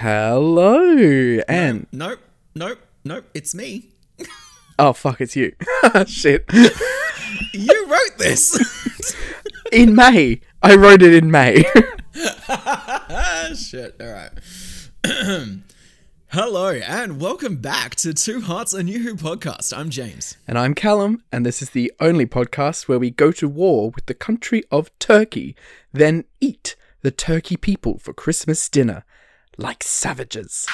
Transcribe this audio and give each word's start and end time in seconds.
Hello, 0.00 1.42
and 1.46 1.86
Nope, 1.92 2.20
nope, 2.54 2.78
nope. 3.04 3.26
It's 3.34 3.54
me. 3.54 3.90
oh 4.78 4.94
fuck, 4.94 5.20
it's 5.20 5.36
you. 5.36 5.52
Shit. 6.06 6.46
You 7.52 7.86
wrote 7.86 8.16
this. 8.16 9.14
In 9.72 9.94
May, 9.94 10.40
I 10.62 10.76
wrote 10.76 11.02
it 11.02 11.12
in 11.12 11.30
May. 11.30 11.64
shit. 13.54 14.00
All 14.00 14.10
right. 14.10 14.30
Hello 16.28 16.70
and 16.70 17.20
welcome 17.20 17.56
back 17.56 17.94
to 17.96 18.14
Two 18.14 18.40
Hearts 18.40 18.72
a 18.72 18.82
New 18.82 19.00
Who 19.00 19.16
podcast. 19.16 19.76
I'm 19.76 19.90
James. 19.90 20.38
and 20.48 20.58
I'm 20.58 20.74
Callum, 20.74 21.22
and 21.30 21.44
this 21.44 21.60
is 21.60 21.70
the 21.70 21.92
only 22.00 22.24
podcast 22.24 22.88
where 22.88 22.98
we 22.98 23.10
go 23.10 23.32
to 23.32 23.46
war 23.46 23.90
with 23.90 24.06
the 24.06 24.14
country 24.14 24.64
of 24.70 24.90
Turkey, 24.98 25.54
then 25.92 26.24
eat 26.40 26.74
the 27.02 27.10
Turkey 27.10 27.58
people 27.58 27.98
for 27.98 28.14
Christmas 28.14 28.66
dinner 28.70 29.04
like 29.58 29.82
savages. 29.82 30.66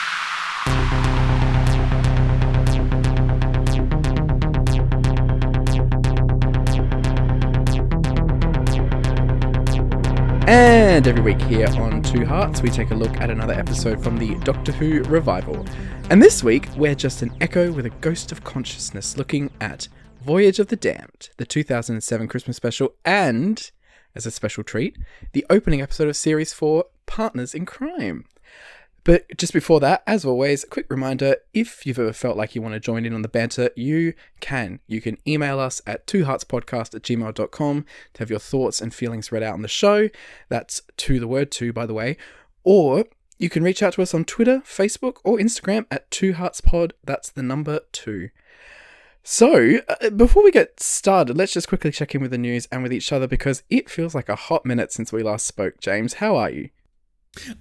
And 10.48 11.08
every 11.08 11.22
week 11.22 11.42
here 11.42 11.66
on 11.80 12.02
Two 12.02 12.24
Hearts, 12.24 12.62
we 12.62 12.70
take 12.70 12.92
a 12.92 12.94
look 12.94 13.20
at 13.20 13.30
another 13.30 13.52
episode 13.52 14.02
from 14.02 14.16
the 14.16 14.36
Doctor 14.44 14.70
Who 14.70 15.02
revival. 15.02 15.66
And 16.08 16.22
this 16.22 16.44
week, 16.44 16.68
we're 16.76 16.94
just 16.94 17.22
an 17.22 17.36
echo 17.40 17.72
with 17.72 17.84
a 17.84 17.90
ghost 17.90 18.30
of 18.30 18.44
consciousness 18.44 19.16
looking 19.16 19.50
at 19.60 19.88
Voyage 20.22 20.60
of 20.60 20.68
the 20.68 20.76
Damned, 20.76 21.30
the 21.36 21.44
2007 21.44 22.28
Christmas 22.28 22.56
special, 22.56 22.94
and, 23.04 23.70
as 24.14 24.24
a 24.24 24.30
special 24.30 24.62
treat, 24.62 24.96
the 25.32 25.44
opening 25.50 25.82
episode 25.82 26.08
of 26.08 26.16
Series 26.16 26.52
4 26.52 26.84
Partners 27.06 27.52
in 27.54 27.66
Crime. 27.66 28.24
But 29.06 29.38
just 29.38 29.52
before 29.52 29.78
that, 29.80 30.02
as 30.04 30.24
always, 30.24 30.64
a 30.64 30.66
quick 30.66 30.86
reminder 30.90 31.36
if 31.54 31.86
you've 31.86 32.00
ever 32.00 32.12
felt 32.12 32.36
like 32.36 32.56
you 32.56 32.60
want 32.60 32.74
to 32.74 32.80
join 32.80 33.06
in 33.06 33.14
on 33.14 33.22
the 33.22 33.28
banter, 33.28 33.70
you 33.76 34.14
can. 34.40 34.80
You 34.88 35.00
can 35.00 35.16
email 35.24 35.60
us 35.60 35.80
at 35.86 36.08
twoheartspodcast 36.08 36.92
at 36.92 37.02
gmail.com 37.02 37.86
to 38.14 38.18
have 38.18 38.30
your 38.30 38.40
thoughts 38.40 38.80
and 38.80 38.92
feelings 38.92 39.30
read 39.30 39.44
out 39.44 39.54
on 39.54 39.62
the 39.62 39.68
show. 39.68 40.08
That's 40.48 40.82
to 40.96 41.20
the 41.20 41.28
word 41.28 41.52
two, 41.52 41.72
by 41.72 41.86
the 41.86 41.94
way. 41.94 42.16
Or 42.64 43.04
you 43.38 43.48
can 43.48 43.62
reach 43.62 43.80
out 43.80 43.92
to 43.92 44.02
us 44.02 44.12
on 44.12 44.24
Twitter, 44.24 44.60
Facebook, 44.66 45.18
or 45.22 45.38
Instagram 45.38 45.86
at 45.88 46.10
twoheartspod. 46.10 46.90
That's 47.04 47.30
the 47.30 47.44
number 47.44 47.82
two. 47.92 48.30
So, 49.22 49.78
uh, 49.88 50.10
before 50.10 50.42
we 50.42 50.50
get 50.50 50.80
started, 50.80 51.36
let's 51.36 51.52
just 51.52 51.68
quickly 51.68 51.92
check 51.92 52.16
in 52.16 52.22
with 52.22 52.32
the 52.32 52.38
news 52.38 52.66
and 52.72 52.82
with 52.82 52.92
each 52.92 53.12
other 53.12 53.28
because 53.28 53.62
it 53.70 53.88
feels 53.88 54.16
like 54.16 54.28
a 54.28 54.34
hot 54.34 54.66
minute 54.66 54.90
since 54.90 55.12
we 55.12 55.22
last 55.22 55.46
spoke. 55.46 55.78
James, 55.78 56.14
how 56.14 56.34
are 56.34 56.50
you? 56.50 56.70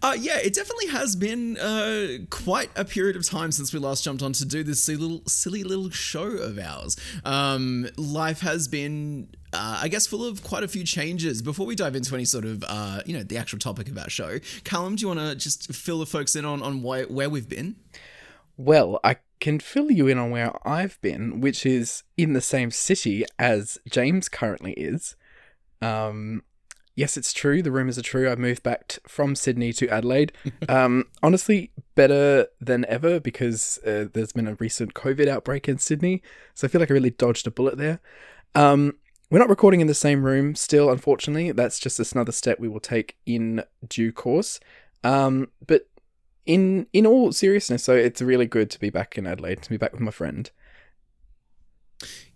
Uh, 0.01 0.15
yeah, 0.19 0.37
it 0.37 0.53
definitely 0.53 0.87
has 0.87 1.15
been 1.15 1.57
uh, 1.57 2.17
quite 2.29 2.69
a 2.75 2.85
period 2.85 3.15
of 3.15 3.27
time 3.27 3.51
since 3.51 3.73
we 3.73 3.79
last 3.79 4.03
jumped 4.03 4.23
on 4.23 4.33
to 4.33 4.45
do 4.45 4.63
this 4.63 4.83
silly 4.83 4.97
little, 4.97 5.21
silly 5.27 5.63
little 5.63 5.89
show 5.89 6.27
of 6.27 6.57
ours. 6.57 6.97
Um, 7.23 7.87
life 7.97 8.41
has 8.41 8.67
been, 8.67 9.29
uh, 9.53 9.79
I 9.81 9.87
guess, 9.87 10.07
full 10.07 10.25
of 10.25 10.43
quite 10.43 10.63
a 10.63 10.67
few 10.67 10.83
changes. 10.83 11.41
Before 11.41 11.65
we 11.65 11.75
dive 11.75 11.95
into 11.95 12.13
any 12.15 12.25
sort 12.25 12.45
of, 12.45 12.63
uh, 12.67 13.01
you 13.05 13.15
know, 13.15 13.23
the 13.23 13.37
actual 13.37 13.59
topic 13.59 13.89
of 13.89 13.97
our 13.97 14.09
show, 14.09 14.39
Callum, 14.63 14.95
do 14.95 15.01
you 15.01 15.07
want 15.07 15.19
to 15.19 15.35
just 15.35 15.73
fill 15.73 15.99
the 15.99 16.05
folks 16.05 16.35
in 16.35 16.45
on, 16.45 16.61
on 16.61 16.81
why, 16.81 17.03
where 17.03 17.29
we've 17.29 17.49
been? 17.49 17.75
Well, 18.57 18.99
I 19.03 19.17
can 19.39 19.59
fill 19.59 19.91
you 19.91 20.07
in 20.07 20.17
on 20.17 20.31
where 20.31 20.53
I've 20.67 20.99
been, 21.01 21.41
which 21.41 21.65
is 21.65 22.03
in 22.17 22.33
the 22.33 22.41
same 22.41 22.71
city 22.71 23.25
as 23.37 23.77
James 23.89 24.29
currently 24.29 24.73
is. 24.73 25.15
Um, 25.81 26.43
yes, 26.95 27.17
it's 27.17 27.33
true. 27.33 27.61
The 27.61 27.71
rumors 27.71 27.97
are 27.97 28.03
true. 28.03 28.29
I 28.29 28.35
moved 28.35 28.63
back 28.63 28.87
t- 28.87 28.99
from 29.07 29.35
Sydney 29.35 29.73
to 29.73 29.87
Adelaide. 29.89 30.31
um, 30.69 31.05
honestly, 31.21 31.71
better 31.95 32.47
than 32.59 32.85
ever 32.85 33.19
because 33.19 33.79
uh, 33.85 34.05
there's 34.13 34.33
been 34.33 34.47
a 34.47 34.55
recent 34.55 34.93
COVID 34.93 35.27
outbreak 35.27 35.67
in 35.69 35.77
Sydney. 35.77 36.21
So 36.53 36.67
I 36.67 36.69
feel 36.69 36.79
like 36.79 36.91
I 36.91 36.93
really 36.93 37.11
dodged 37.11 37.47
a 37.47 37.51
bullet 37.51 37.77
there. 37.77 37.99
Um, 38.53 38.95
we're 39.29 39.39
not 39.39 39.49
recording 39.49 39.81
in 39.81 39.87
the 39.87 39.93
same 39.93 40.23
room 40.23 40.55
still, 40.55 40.89
unfortunately. 40.89 41.51
That's 41.51 41.79
just 41.79 41.99
another 42.13 42.31
step 42.31 42.59
we 42.59 42.69
will 42.69 42.79
take 42.79 43.17
in 43.25 43.63
due 43.87 44.11
course. 44.11 44.59
Um, 45.03 45.49
but 45.65 45.89
in 46.45 46.87
in 46.93 47.05
all 47.05 47.31
seriousness, 47.31 47.83
so 47.83 47.95
it's 47.95 48.21
really 48.21 48.45
good 48.45 48.69
to 48.69 48.79
be 48.79 48.89
back 48.89 49.17
in 49.17 49.25
Adelaide, 49.25 49.61
to 49.63 49.69
be 49.69 49.77
back 49.77 49.91
with 49.93 50.01
my 50.01 50.11
friend. 50.11 50.51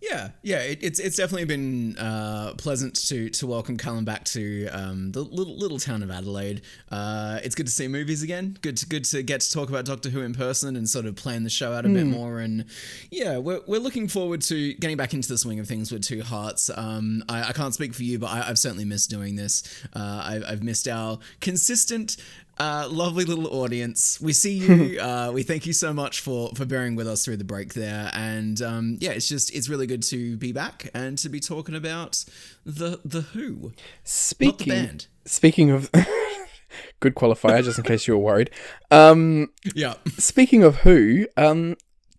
Yeah, 0.02 0.30
yeah, 0.42 0.60
it, 0.60 0.80
it's 0.82 1.00
it's 1.00 1.18
definitely 1.18 1.46
been 1.46 1.98
uh, 1.98 2.54
pleasant 2.58 2.96
to 3.08 3.30
to 3.32 3.46
welcome 3.46 3.76
Callum 3.76 4.06
back 4.06 4.24
to 4.26 4.68
um, 4.70 5.12
the 5.12 5.22
little 5.22 5.58
little 5.58 5.78
town 5.78 6.02
of 6.04 6.10
Adelaide. 6.10 6.62
Uh, 6.90 7.42
it's 7.44 7.54
good 7.54 7.66
to 7.66 7.72
see 7.72 7.90
movies 7.90 8.24
again. 8.24 8.58
Good 8.62 8.78
to 8.78 8.86
good 8.86 9.04
to 9.06 9.22
get 9.24 9.42
to 9.42 9.52
talk 9.52 9.68
about 9.68 9.84
Doctor 9.84 10.10
Who 10.10 10.22
in 10.22 10.34
person 10.34 10.78
and 10.78 10.90
sort 10.90 11.06
of 11.06 11.18
plan 11.18 11.44
the 11.44 11.50
show 11.50 11.74
out 11.74 11.86
a 11.86 11.90
bit 11.90 12.06
more. 12.06 12.40
And 12.40 12.66
yeah, 13.12 13.38
we're, 13.40 13.60
we're 13.68 13.82
looking 13.82 14.08
forward 14.08 14.42
to 14.44 14.74
getting 14.76 14.96
back 14.96 15.14
into 15.14 15.28
the 15.28 15.38
swing 15.38 15.60
of 15.60 15.68
things 15.68 15.92
with 15.92 16.04
Two 16.04 16.22
Hearts. 16.24 16.70
Um, 16.74 17.24
I, 17.28 17.50
I 17.50 17.52
can't 17.52 17.74
speak 17.74 17.94
for 17.94 18.04
you, 18.04 18.20
but 18.20 18.28
I, 18.28 18.48
I've 18.50 18.60
certainly 18.60 18.86
missed 18.86 19.10
doing 19.10 19.36
this. 19.36 19.84
Uh, 19.94 20.00
I, 20.00 20.42
I've 20.48 20.64
missed 20.64 20.88
our 20.88 21.20
consistent 21.42 22.16
uh, 22.60 22.88
lovely 22.92 23.24
little 23.26 23.48
audience. 23.48 24.20
We 24.22 24.34
see 24.34 24.54
you. 24.54 25.00
uh, 25.02 25.32
we 25.34 25.44
thank 25.44 25.66
you 25.66 25.74
so 25.74 25.94
much 25.94 26.20
for 26.22 26.52
for 26.56 26.66
bearing 26.66 26.96
with 26.96 27.08
us 27.08 27.24
through 27.26 27.38
the 27.38 27.44
break 27.44 27.74
there. 27.74 28.12
And 28.14 28.62
um, 28.62 28.98
yeah, 29.00 29.12
it's 29.12 29.28
just 29.28 29.54
it's 29.56 29.70
really 29.70 29.88
good 29.88 30.04
to 30.04 30.36
be 30.38 30.52
back 30.52 30.90
and 30.94 31.18
to 31.20 31.30
be 31.30 31.40
talking 31.40 31.76
about 31.76 32.24
the 32.66 33.00
the 33.06 33.22
Who, 33.22 33.72
Speaking 34.04 34.68
the 34.68 34.74
band. 34.86 35.08
speaking 35.26 35.70
of 35.72 35.90
good 37.00 37.16
qualifier, 37.16 37.64
just 37.64 37.78
in 37.80 37.84
case 37.86 38.08
you 38.08 38.14
were 38.18 38.24
worried. 38.24 38.50
Um, 38.92 39.50
Yeah. 39.76 39.94
speaking 40.18 40.64
of 40.64 40.78
who, 40.78 41.28
um, 41.38 41.76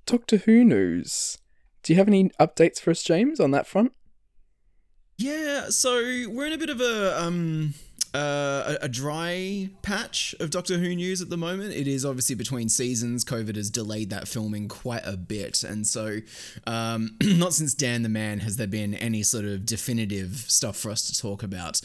Doctor 0.07 0.39
Who 0.39 0.65
news. 0.65 1.37
Do 1.83 1.93
you 1.93 1.99
have 1.99 2.09
any 2.09 2.31
updates 2.41 2.79
for 2.81 2.91
us, 2.91 3.03
James, 3.03 3.41
on 3.41 3.53
that 3.53 3.67
front? 3.67 3.93
Yeah, 5.17 5.69
so 5.69 5.95
we're 6.29 6.47
in 6.47 6.53
a 6.53 6.59
bit 6.59 6.71
of 6.71 6.81
a 6.81 7.23
um 7.23 7.75
uh, 8.15 8.77
a, 8.81 8.85
a 8.87 8.89
dry 8.89 9.71
patch 9.83 10.35
of 10.41 10.51
Doctor 10.51 10.79
Who 10.79 10.95
news 10.95 11.23
at 11.23 11.31
the 11.31 11.37
moment. 11.37 11.75
It 11.75 11.87
is 11.87 12.05
obviously 12.05 12.35
between 12.35 12.69
seasons. 12.69 13.25
COVID 13.25 13.57
has 13.57 13.71
delayed 13.71 14.11
that 14.11 14.27
filming 14.27 14.69
quite 14.69 15.05
a 15.05 15.17
bit, 15.17 15.63
and 15.63 15.87
so 15.87 16.19
um, 16.67 17.17
not 17.23 17.55
since 17.55 17.75
Dan 17.75 18.03
the 18.03 18.09
Man 18.09 18.41
has 18.41 18.57
there 18.57 18.67
been 18.67 18.95
any 18.95 19.23
sort 19.23 19.45
of 19.45 19.65
definitive 19.65 20.45
stuff 20.49 20.77
for 20.77 20.91
us 20.91 21.07
to 21.11 21.21
talk 21.21 21.43
about. 21.43 21.81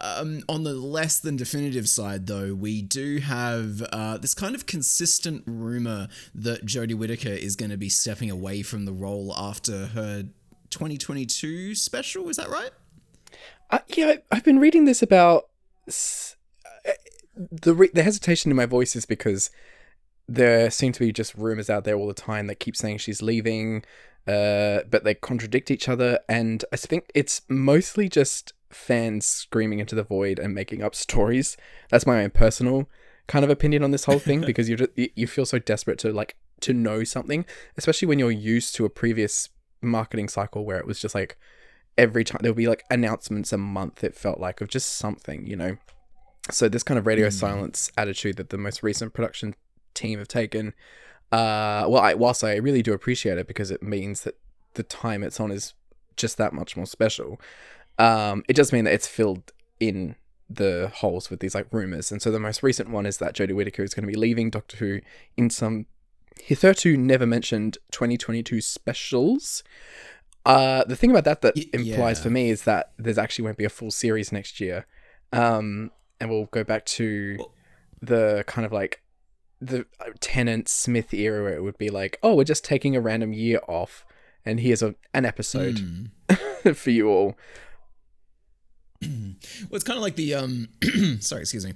Um, 0.00 0.42
on 0.48 0.64
the 0.64 0.74
less 0.74 1.18
than 1.18 1.36
definitive 1.36 1.88
side, 1.88 2.26
though, 2.26 2.54
we 2.54 2.82
do 2.82 3.18
have 3.18 3.82
uh, 3.92 4.18
this 4.18 4.34
kind 4.34 4.54
of 4.54 4.66
consistent 4.66 5.42
rumor 5.46 6.08
that 6.34 6.64
Jodie 6.66 6.94
Whittaker 6.94 7.28
is 7.28 7.56
going 7.56 7.70
to 7.70 7.76
be 7.76 7.88
stepping 7.88 8.30
away 8.30 8.62
from 8.62 8.84
the 8.84 8.92
role 8.92 9.34
after 9.36 9.86
her 9.86 10.24
2022 10.70 11.74
special. 11.74 12.28
Is 12.28 12.36
that 12.36 12.48
right? 12.48 12.70
Uh, 13.70 13.78
yeah, 13.88 14.16
I've 14.30 14.44
been 14.44 14.58
reading 14.58 14.84
this 14.84 15.02
about 15.02 15.48
the 17.36 17.74
re- 17.74 17.90
the 17.92 18.02
hesitation 18.02 18.50
in 18.50 18.56
my 18.56 18.66
voice 18.66 18.94
is 18.96 19.06
because 19.06 19.50
there 20.28 20.70
seem 20.70 20.92
to 20.92 21.00
be 21.00 21.12
just 21.12 21.34
rumors 21.34 21.68
out 21.68 21.84
there 21.84 21.96
all 21.96 22.06
the 22.06 22.14
time 22.14 22.46
that 22.46 22.60
keep 22.60 22.76
saying 22.76 22.98
she's 22.98 23.20
leaving, 23.22 23.84
uh, 24.26 24.80
but 24.90 25.04
they 25.04 25.14
contradict 25.14 25.70
each 25.70 25.88
other, 25.88 26.18
and 26.28 26.64
I 26.72 26.76
think 26.76 27.10
it's 27.14 27.42
mostly 27.48 28.08
just 28.08 28.52
fans 28.70 29.26
screaming 29.26 29.78
into 29.80 29.94
the 29.94 30.02
void 30.02 30.38
and 30.38 30.54
making 30.54 30.82
up 30.82 30.94
stories. 30.94 31.56
That's 31.90 32.06
my 32.06 32.22
own 32.24 32.30
personal 32.30 32.88
kind 33.26 33.44
of 33.44 33.50
opinion 33.50 33.82
on 33.84 33.90
this 33.90 34.04
whole 34.04 34.18
thing 34.18 34.40
because 34.46 34.68
you 34.68 34.76
just, 34.76 34.90
you- 34.96 35.10
you 35.14 35.26
feel 35.26 35.46
so 35.46 35.58
desperate 35.58 35.98
to 36.00 36.12
like 36.12 36.36
to 36.60 36.72
know 36.72 37.04
something, 37.04 37.44
especially 37.76 38.06
when 38.08 38.18
you're 38.18 38.30
used 38.30 38.74
to 38.76 38.84
a 38.84 38.90
previous 38.90 39.50
marketing 39.82 40.28
cycle 40.28 40.64
where 40.64 40.78
it 40.78 40.86
was 40.86 40.98
just 41.00 41.14
like 41.14 41.36
every 41.96 42.24
time 42.24 42.40
there 42.42 42.50
would 42.50 42.56
be 42.56 42.68
like 42.68 42.84
announcements 42.90 43.52
a 43.52 43.58
month 43.58 44.02
it 44.02 44.14
felt 44.14 44.40
like 44.40 44.60
of 44.60 44.68
just 44.68 44.94
something 44.96 45.46
you 45.46 45.56
know? 45.56 45.76
So 46.50 46.68
this 46.68 46.82
kind 46.82 46.98
of 46.98 47.06
radio 47.06 47.30
silence 47.30 47.90
attitude 47.96 48.36
that 48.36 48.50
the 48.50 48.58
most 48.58 48.82
recent 48.82 49.14
production 49.14 49.54
team 49.94 50.18
have 50.18 50.28
taken 50.28 50.74
uh 51.32 51.86
well 51.88 52.02
I, 52.02 52.14
whilst 52.14 52.44
i 52.44 52.56
really 52.56 52.82
do 52.82 52.92
appreciate 52.92 53.38
it 53.38 53.46
because 53.46 53.70
it 53.70 53.82
means 53.82 54.22
that 54.22 54.36
the 54.74 54.82
time 54.82 55.22
it's 55.22 55.40
on 55.40 55.50
is 55.50 55.72
just 56.16 56.36
that 56.36 56.52
much 56.52 56.76
more 56.76 56.84
special 56.84 57.40
um 57.98 58.44
it 58.48 58.56
does 58.56 58.72
mean 58.72 58.84
that 58.84 58.92
it's 58.92 59.06
filled 59.06 59.52
in 59.80 60.16
the 60.48 60.90
holes 60.96 61.30
with 61.30 61.40
these 61.40 61.54
like 61.54 61.66
rumors. 61.70 62.12
And 62.12 62.20
so 62.20 62.30
the 62.30 62.40
most 62.40 62.62
recent 62.62 62.90
one 62.90 63.06
is 63.06 63.18
that 63.18 63.34
jodie 63.34 63.54
whittaker 63.54 63.82
is 63.82 63.94
going 63.94 64.06
to 64.06 64.12
be 64.12 64.18
leaving 64.18 64.50
doctor 64.50 64.76
who 64.76 65.00
in 65.36 65.50
some 65.50 65.86
hitherto 66.40 66.96
never 66.96 67.26
mentioned 67.26 67.78
2022 67.92 68.60
specials 68.60 69.62
uh, 70.46 70.84
the 70.84 70.96
thing 70.96 71.10
about 71.10 71.24
that 71.24 71.40
that 71.42 71.54
Y- 71.56 71.66
implies 71.72 72.18
yeah. 72.18 72.22
for 72.22 72.30
me 72.30 72.50
is 72.50 72.64
that 72.64 72.92
there's 72.98 73.18
actually 73.18 73.44
won't 73.44 73.56
be 73.58 73.64
a 73.64 73.70
full 73.70 73.90
series 73.90 74.30
next 74.32 74.60
year. 74.60 74.86
Um, 75.32 75.90
and 76.20 76.30
we'll 76.30 76.46
go 76.46 76.62
back 76.64 76.84
to 76.86 77.38
the 78.00 78.44
kind 78.46 78.64
of 78.64 78.72
like 78.72 79.02
the 79.60 79.86
uh, 80.00 80.10
Tennant 80.20 80.68
Smith 80.68 81.12
era 81.14 81.42
where 81.42 81.54
it 81.54 81.62
would 81.62 81.78
be 81.78 81.88
like, 81.90 82.18
oh, 82.22 82.34
we're 82.34 82.44
just 82.44 82.64
taking 82.64 82.94
a 82.94 83.00
random 83.00 83.32
year 83.32 83.60
off, 83.66 84.04
and 84.44 84.60
here's 84.60 84.82
a, 84.82 84.94
an 85.12 85.24
episode 85.24 85.78
Hmm. 86.30 86.72
for 86.74 86.90
you 86.90 87.08
all. 87.08 87.36
Well, 89.02 89.76
it's 89.76 89.84
kind 89.84 89.96
of 89.98 90.02
like 90.02 90.16
the 90.16 90.34
um, 90.34 90.68
sorry, 91.20 91.42
excuse 91.42 91.66
me. 91.66 91.74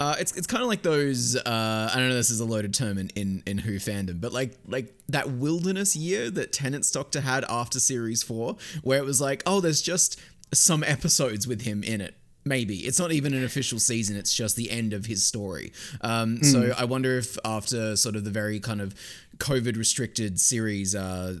Uh, 0.00 0.16
it's 0.18 0.32
it's 0.32 0.46
kind 0.46 0.62
of 0.62 0.68
like 0.68 0.82
those. 0.82 1.36
Uh, 1.36 1.90
I 1.92 1.96
don't 1.98 2.08
know. 2.08 2.14
This 2.14 2.30
is 2.30 2.40
a 2.40 2.44
loaded 2.46 2.72
term 2.72 2.96
in, 2.96 3.10
in 3.10 3.42
in 3.46 3.58
Who 3.58 3.76
fandom, 3.76 4.18
but 4.20 4.32
like 4.32 4.56
like 4.66 4.94
that 5.10 5.30
wilderness 5.30 5.94
year 5.94 6.30
that 6.30 6.52
Tennant's 6.52 6.90
Doctor 6.90 7.20
had 7.20 7.44
after 7.50 7.78
series 7.78 8.22
four, 8.22 8.56
where 8.82 8.98
it 8.98 9.04
was 9.04 9.20
like, 9.20 9.42
oh, 9.44 9.60
there's 9.60 9.82
just 9.82 10.18
some 10.52 10.82
episodes 10.82 11.46
with 11.46 11.62
him 11.62 11.82
in 11.82 12.00
it. 12.00 12.14
Maybe 12.46 12.76
it's 12.78 12.98
not 12.98 13.12
even 13.12 13.34
an 13.34 13.44
official 13.44 13.78
season; 13.78 14.16
it's 14.16 14.34
just 14.34 14.56
the 14.56 14.70
end 14.70 14.94
of 14.94 15.04
his 15.04 15.22
story. 15.22 15.72
Um, 16.00 16.42
So 16.42 16.72
I 16.78 16.86
wonder 16.86 17.18
if 17.18 17.36
after 17.44 17.94
sort 17.94 18.16
of 18.16 18.24
the 18.24 18.30
very 18.30 18.58
kind 18.58 18.80
of 18.80 18.94
COVID 19.36 19.76
restricted 19.76 20.40
series, 20.40 20.94
uh, 20.94 21.40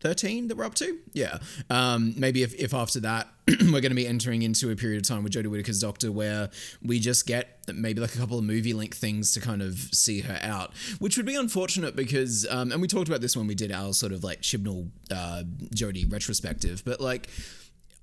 13 0.00 0.48
that 0.48 0.56
we're 0.56 0.64
up 0.64 0.74
to. 0.76 0.98
Yeah. 1.12 1.38
Um, 1.68 2.14
maybe 2.16 2.42
if, 2.42 2.54
if 2.54 2.72
after 2.72 3.00
that 3.00 3.28
we're 3.60 3.80
going 3.80 3.90
to 3.90 3.94
be 3.94 4.06
entering 4.06 4.42
into 4.42 4.70
a 4.70 4.76
period 4.76 5.02
of 5.02 5.08
time 5.08 5.22
with 5.22 5.32
Jodie 5.32 5.46
Whittaker's 5.46 5.80
Doctor 5.80 6.10
where 6.10 6.50
we 6.82 6.98
just 6.98 7.26
get 7.26 7.58
maybe 7.72 8.00
like 8.00 8.14
a 8.14 8.18
couple 8.18 8.38
of 8.38 8.44
movie 8.44 8.72
link 8.72 8.96
things 8.96 9.32
to 9.32 9.40
kind 9.40 9.62
of 9.62 9.74
see 9.92 10.20
her 10.20 10.38
out, 10.42 10.72
which 10.98 11.16
would 11.16 11.26
be 11.26 11.36
unfortunate 11.36 11.94
because, 11.94 12.46
um, 12.50 12.72
and 12.72 12.80
we 12.80 12.88
talked 12.88 13.08
about 13.08 13.20
this 13.20 13.36
when 13.36 13.46
we 13.46 13.54
did 13.54 13.70
our 13.70 13.92
sort 13.92 14.12
of 14.12 14.24
like 14.24 14.40
Chibnall 14.40 14.90
uh, 15.10 15.42
Jodie 15.74 16.10
retrospective, 16.10 16.82
but 16.84 17.00
like. 17.00 17.28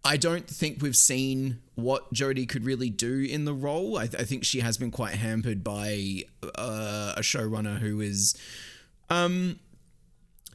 I 0.05 0.15
don't 0.15 0.47
think 0.47 0.81
we've 0.81 0.95
seen 0.95 1.59
what 1.75 2.13
Jodie 2.13 2.47
could 2.47 2.63
really 2.63 2.89
do 2.89 3.27
in 3.29 3.43
the 3.43 3.53
role. 3.53 3.97
I, 3.97 4.07
th- 4.07 4.21
I 4.21 4.25
think 4.25 4.45
she 4.45 4.61
has 4.61 4.77
been 4.77 4.91
quite 4.91 5.15
hampered 5.15 5.65
by 5.65 6.23
uh, 6.55 7.15
a 7.17 7.21
showrunner 7.21 7.77
who 7.79 7.99
is, 7.99 8.37
um, 9.09 9.59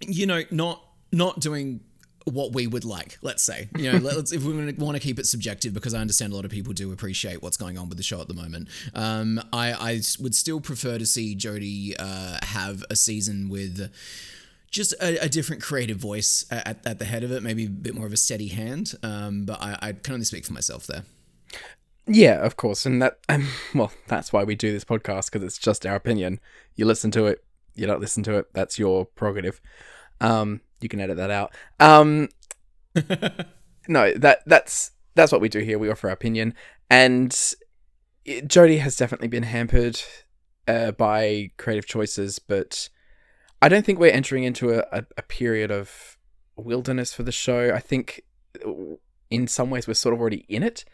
you 0.00 0.26
know, 0.26 0.42
not 0.50 0.82
not 1.12 1.41
doing 1.41 1.81
what 2.25 2.53
we 2.53 2.67
would 2.67 2.85
like. 2.85 3.19
Let's 3.23 3.43
say, 3.43 3.69
you 3.76 3.93
know, 3.93 3.99
let's 4.03 4.32
if 4.32 4.43
we 4.44 4.73
want 4.73 4.97
to 4.97 5.00
keep 5.00 5.19
it 5.19 5.26
subjective, 5.26 5.75
because 5.75 5.94
I 5.94 6.00
understand 6.00 6.32
a 6.32 6.37
lot 6.37 6.44
of 6.44 6.50
people 6.50 6.73
do 6.73 6.93
appreciate 6.93 7.43
what's 7.43 7.56
going 7.56 7.79
on 7.79 7.88
with 7.88 7.99
the 7.99 8.05
show 8.05 8.20
at 8.20 8.29
the 8.29 8.35
moment. 8.35 8.69
Um, 8.94 9.41
I 9.53 9.73
I 9.73 10.00
would 10.20 10.35
still 10.35 10.61
prefer 10.61 10.99
to 10.99 11.06
see 11.06 11.37
Jodie 11.37 11.94
uh, 11.99 12.38
have 12.43 12.85
a 12.91 12.97
season 12.97 13.49
with 13.49 13.91
just 14.70 14.94
a, 14.94 15.25
a, 15.25 15.29
different 15.29 15.62
creative 15.62 15.99
voice 15.99 16.47
at, 16.50 16.81
at 16.87 16.99
the 16.99 17.05
head 17.05 17.23
of 17.23 17.31
it, 17.31 17.43
maybe 17.43 17.67
a 17.67 17.69
bit 17.69 17.94
more 17.94 18.06
of 18.06 18.12
a 18.12 18.17
steady 18.17 18.49
hand. 18.49 18.94
Um, 19.03 19.44
but 19.44 19.61
I, 19.61 19.79
I 19.82 19.93
can 19.93 20.14
only 20.14 20.25
speak 20.25 20.47
for 20.47 20.55
myself 20.55 20.87
there. 20.87 21.05
Yeah, 22.06 22.43
of 22.43 22.56
course, 22.56 22.87
and 22.87 23.00
that 23.03 23.19
um, 23.29 23.49
well, 23.75 23.93
that's 24.09 24.32
why 24.32 24.44
we 24.44 24.55
do 24.55 24.73
this 24.73 24.85
podcast 24.85 25.31
because 25.31 25.44
it's 25.44 25.59
just 25.59 25.87
our 25.87 25.94
opinion. 25.94 26.41
You 26.75 26.87
listen 26.87 27.11
to 27.12 27.26
it, 27.26 27.44
you 27.75 27.87
don't 27.87 28.00
listen 28.00 28.23
to 28.25 28.38
it. 28.38 28.53
That's 28.55 28.79
your 28.79 29.05
prerogative. 29.05 29.61
Um, 30.20 30.62
you 30.82 30.88
can 30.88 31.00
edit 31.00 31.17
that 31.17 31.31
out. 31.31 31.55
Um, 31.81 32.29
no, 33.88 34.12
that 34.14 34.40
that's 34.46 34.93
that's 35.14 35.32
what 35.32 35.40
we 35.40 35.49
do 35.49 35.61
here. 35.61 35.79
We 35.79 35.90
offer 35.90 36.08
our 36.08 36.14
opinion, 36.14 36.55
and 36.90 37.32
it, 38.25 38.49
Jodie 38.49 38.81
has 38.81 38.96
definitely 38.96 39.29
been 39.29 39.44
hampered 39.44 40.00
uh, 40.69 40.93
by 40.93 41.50
creative 41.56 41.87
choices, 41.87 42.38
but 42.38 42.88
I 43.61 43.69
don't 43.69 43.84
think 43.84 43.99
we're 43.99 44.12
entering 44.12 44.44
into 44.44 44.70
a, 44.70 44.84
a, 44.93 45.05
a 45.19 45.23
period 45.23 45.70
of 45.70 46.17
wilderness 46.56 47.14
for 47.14 47.23
the 47.23 47.32
show. 47.32 47.73
I 47.75 47.81
think 47.81 48.23
in 49.31 49.46
some 49.46 49.70
ways 49.70 49.87
we're 49.87 49.94
sort 49.94 50.14
of 50.14 50.20
already 50.20 50.44
in 50.49 50.62
it, 50.62 50.85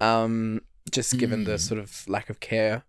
um, 0.00 0.60
just 0.90 1.18
given 1.18 1.44
the 1.44 1.58
sort 1.58 1.80
of 1.80 2.06
lack 2.08 2.30
of 2.30 2.40
care. 2.40 2.84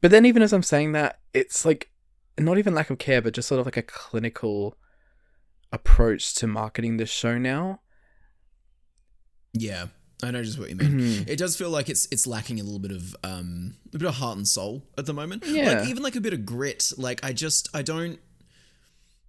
But 0.00 0.10
then, 0.10 0.26
even 0.26 0.42
as 0.42 0.52
I'm 0.52 0.62
saying 0.62 0.92
that, 0.92 1.20
it's 1.32 1.64
like 1.64 1.90
not 2.38 2.58
even 2.58 2.74
lack 2.74 2.90
of 2.90 2.98
care, 2.98 3.20
but 3.20 3.34
just 3.34 3.48
sort 3.48 3.60
of 3.60 3.66
like 3.66 3.76
a 3.76 3.82
clinical 3.82 4.76
approach 5.72 6.34
to 6.34 6.46
marketing 6.46 6.96
this 6.96 7.10
show 7.10 7.38
now. 7.38 7.80
Yeah, 9.52 9.86
I 10.22 10.30
know 10.30 10.42
just 10.42 10.58
what 10.58 10.70
you 10.70 10.76
mean. 10.76 10.90
Mm-hmm. 10.90 11.28
It 11.28 11.38
does 11.38 11.56
feel 11.56 11.70
like 11.70 11.88
it's 11.88 12.06
it's 12.10 12.26
lacking 12.26 12.60
a 12.60 12.62
little 12.62 12.78
bit 12.78 12.92
of 12.92 13.16
um 13.24 13.74
a 13.92 13.98
bit 13.98 14.08
of 14.08 14.14
heart 14.14 14.36
and 14.36 14.46
soul 14.46 14.84
at 14.96 15.06
the 15.06 15.12
moment. 15.12 15.44
Yeah, 15.46 15.80
like 15.80 15.88
even 15.88 16.02
like 16.02 16.16
a 16.16 16.20
bit 16.20 16.32
of 16.32 16.46
grit. 16.46 16.92
Like 16.96 17.24
I 17.24 17.32
just 17.32 17.68
I 17.74 17.82
don't. 17.82 18.18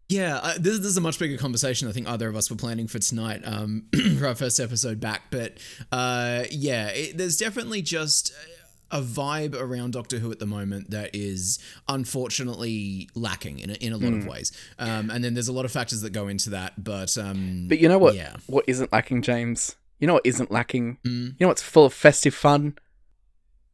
Yeah, 0.10 0.40
I, 0.44 0.58
this, 0.58 0.78
this 0.78 0.88
is 0.88 0.98
a 0.98 1.02
much 1.02 1.18
bigger 1.18 1.38
conversation. 1.38 1.88
I 1.88 1.92
think 1.92 2.08
either 2.08 2.28
of 2.28 2.36
us 2.36 2.52
were 2.52 2.58
planning 2.58 2.88
for 2.88 3.00
tonight 3.00 3.42
um, 3.46 3.88
for 4.20 4.28
our 4.28 4.36
first 4.36 4.60
episode 4.60 5.00
back. 5.00 5.24
But 5.32 5.58
uh, 5.92 6.44
yeah, 6.52 6.90
it, 6.90 7.18
there's 7.18 7.38
definitely 7.38 7.82
just 7.82 8.32
a 8.94 9.02
vibe 9.02 9.60
around 9.60 9.92
Doctor 9.92 10.20
Who 10.20 10.32
at 10.32 10.38
the 10.38 10.46
moment 10.46 10.92
that 10.92 11.10
is 11.14 11.58
unfortunately 11.90 13.10
lacking 13.16 13.58
in 13.60 13.72
a, 13.72 13.74
in 13.74 13.92
a 13.92 13.98
lot 13.98 14.14
mm. 14.14 14.20
of 14.20 14.28
ways. 14.28 14.52
Um, 14.78 15.10
and 15.10 15.24
then 15.24 15.34
there's 15.34 15.48
a 15.48 15.54
lot 15.54 15.66
of 15.66 15.72
factors 15.72 16.02
that 16.02 16.12
go 16.12 16.28
into 16.28 16.52
that. 16.52 16.82
But 16.82 17.18
um, 17.18 17.66
but 17.68 17.80
you 17.80 17.90
know 17.90 17.98
what? 17.98 18.16
Yeah. 18.16 18.36
What 18.46 18.66
isn't 18.68 18.94
lacking, 18.94 19.24
James? 19.24 19.76
You 20.00 20.08
know 20.08 20.14
what 20.14 20.26
isn't 20.26 20.52
lacking? 20.52 21.00
Mm. 21.04 21.26
You 21.28 21.36
know 21.42 21.48
what's 21.48 21.64
full 21.64 21.86
of 21.86 21.94
festive 21.94 22.36
fun? 22.36 22.78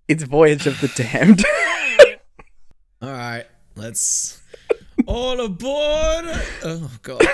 It's 0.08 0.24
Voyage 0.24 0.66
of 0.66 0.80
the 0.80 0.88
Damned. 0.96 1.44
All 3.02 3.12
right, 3.12 3.46
let's 3.76 4.42
all 5.06 5.40
aboard. 5.42 6.26
Oh 6.64 6.92
god. 7.02 7.26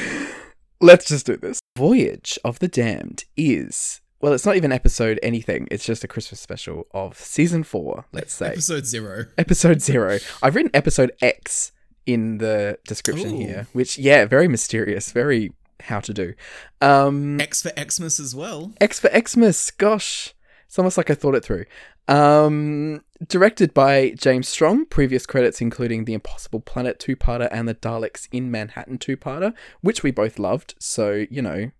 let's 0.80 1.06
just 1.06 1.26
do 1.26 1.36
this. 1.36 1.60
Voyage 1.76 2.38
of 2.44 2.58
the 2.58 2.68
Damned 2.68 3.24
is 3.36 4.00
well, 4.22 4.32
it's 4.32 4.46
not 4.46 4.56
even 4.56 4.70
episode 4.70 5.18
anything. 5.20 5.66
It's 5.70 5.84
just 5.84 6.04
a 6.04 6.08
Christmas 6.08 6.40
special 6.40 6.86
of 6.94 7.18
season 7.18 7.64
four, 7.64 8.06
let's 8.12 8.32
say. 8.32 8.52
Episode 8.52 8.86
zero. 8.86 9.26
Episode 9.36 9.82
zero. 9.82 10.18
I've 10.40 10.54
written 10.54 10.70
episode 10.72 11.10
X 11.20 11.72
in 12.06 12.38
the 12.38 12.78
description 12.86 13.34
Ooh. 13.34 13.38
here, 13.38 13.66
which, 13.72 13.98
yeah, 13.98 14.24
very 14.24 14.46
mysterious, 14.46 15.10
very 15.10 15.52
how 15.80 15.98
to 15.98 16.14
do. 16.14 16.34
Um, 16.80 17.40
X 17.40 17.62
for 17.62 17.72
Xmas 17.76 18.20
as 18.20 18.32
well. 18.32 18.72
X 18.80 19.00
for 19.00 19.10
Xmas. 19.10 19.72
Gosh. 19.72 20.34
It's 20.66 20.78
almost 20.78 20.96
like 20.96 21.10
I 21.10 21.14
thought 21.14 21.34
it 21.34 21.44
through. 21.44 21.64
Um, 22.06 23.02
directed 23.26 23.74
by 23.74 24.10
James 24.10 24.48
Strong, 24.48 24.86
previous 24.86 25.26
credits 25.26 25.60
including 25.60 26.04
The 26.04 26.14
Impossible 26.14 26.60
Planet 26.60 27.00
two 27.00 27.16
parter 27.16 27.48
and 27.50 27.68
The 27.68 27.74
Daleks 27.74 28.28
in 28.30 28.52
Manhattan 28.52 28.98
two 28.98 29.16
parter, 29.16 29.52
which 29.80 30.04
we 30.04 30.12
both 30.12 30.38
loved. 30.38 30.76
So, 30.78 31.26
you 31.28 31.42
know, 31.42 31.72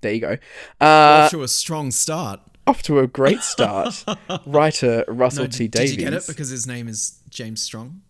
there 0.00 0.12
you 0.12 0.20
go. 0.20 0.36
Uh, 0.80 0.84
off 1.24 1.30
to 1.30 1.42
a 1.42 1.48
strong 1.48 1.90
start. 1.90 2.40
Off 2.66 2.82
to 2.84 2.98
a 2.98 3.06
great 3.06 3.40
start. 3.42 4.04
Writer 4.46 5.04
Russell 5.08 5.44
no, 5.44 5.50
T 5.50 5.68
Davies. 5.68 5.90
Did 5.90 5.98
you 5.98 6.04
get 6.04 6.14
it 6.14 6.26
because 6.26 6.50
his 6.50 6.66
name 6.66 6.88
is 6.88 7.20
James 7.28 7.62
Strong? 7.62 8.02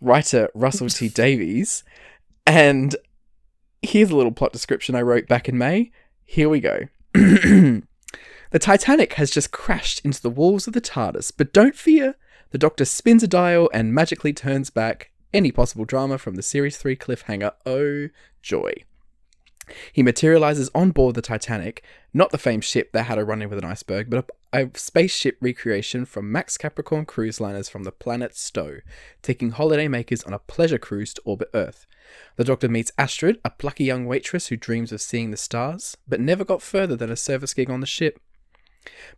Writer 0.00 0.48
Russell 0.54 0.88
T 0.88 1.08
Davies. 1.24 1.84
And 2.46 2.96
here's 3.82 4.10
a 4.10 4.16
little 4.16 4.32
plot 4.32 4.52
description 4.52 4.94
I 4.94 5.02
wrote 5.02 5.28
back 5.28 5.48
in 5.48 5.58
May. 5.58 5.90
Here 6.24 6.48
we 6.48 6.60
go. 6.60 6.80
the 7.12 7.82
Titanic 8.58 9.14
has 9.14 9.30
just 9.30 9.50
crashed 9.50 10.04
into 10.04 10.22
the 10.22 10.30
walls 10.30 10.66
of 10.66 10.72
the 10.72 10.80
TARDIS, 10.80 11.32
but 11.36 11.52
don't 11.52 11.74
fear. 11.74 12.16
The 12.50 12.58
Doctor 12.58 12.84
spins 12.84 13.22
a 13.22 13.28
dial 13.28 13.68
and 13.74 13.94
magically 13.94 14.32
turns 14.32 14.70
back 14.70 15.10
any 15.34 15.52
possible 15.52 15.84
drama 15.84 16.16
from 16.16 16.36
the 16.36 16.42
Series 16.42 16.78
3 16.78 16.96
cliffhanger. 16.96 17.52
Oh, 17.66 18.08
joy. 18.40 18.72
He 19.92 20.02
materializes 20.02 20.70
on 20.74 20.90
board 20.90 21.14
the 21.14 21.22
Titanic, 21.22 21.82
not 22.12 22.30
the 22.30 22.38
famed 22.38 22.64
ship 22.64 22.92
that 22.92 23.04
had 23.04 23.18
a 23.18 23.24
run 23.24 23.42
in 23.42 23.50
with 23.50 23.58
an 23.58 23.64
iceberg, 23.64 24.10
but 24.10 24.30
a, 24.52 24.64
a, 24.64 24.70
spaceship 24.74 25.36
recreation 25.40 26.04
from 26.04 26.32
Max 26.32 26.56
Capricorn 26.56 27.04
cruise 27.04 27.40
liners 27.40 27.68
from 27.68 27.84
the 27.84 27.92
planet 27.92 28.36
Sto, 28.36 28.78
taking 29.22 29.52
holidaymakers 29.52 30.26
on 30.26 30.32
a 30.32 30.38
pleasure 30.38 30.78
cruise 30.78 31.12
to 31.14 31.22
orbit 31.24 31.50
Earth. 31.54 31.86
The 32.36 32.44
Doctor 32.44 32.68
meets 32.68 32.92
Astrid, 32.96 33.38
a 33.44 33.50
plucky 33.50 33.84
young 33.84 34.06
waitress 34.06 34.46
who 34.46 34.56
dreams 34.56 34.92
of 34.92 35.02
seeing 35.02 35.30
the 35.30 35.36
stars, 35.36 35.96
but 36.06 36.20
never 36.20 36.44
got 36.44 36.62
further 36.62 36.96
than 36.96 37.10
a 37.10 37.16
service 37.16 37.54
gig 37.54 37.70
on 37.70 37.80
the 37.80 37.86
ship. 37.86 38.20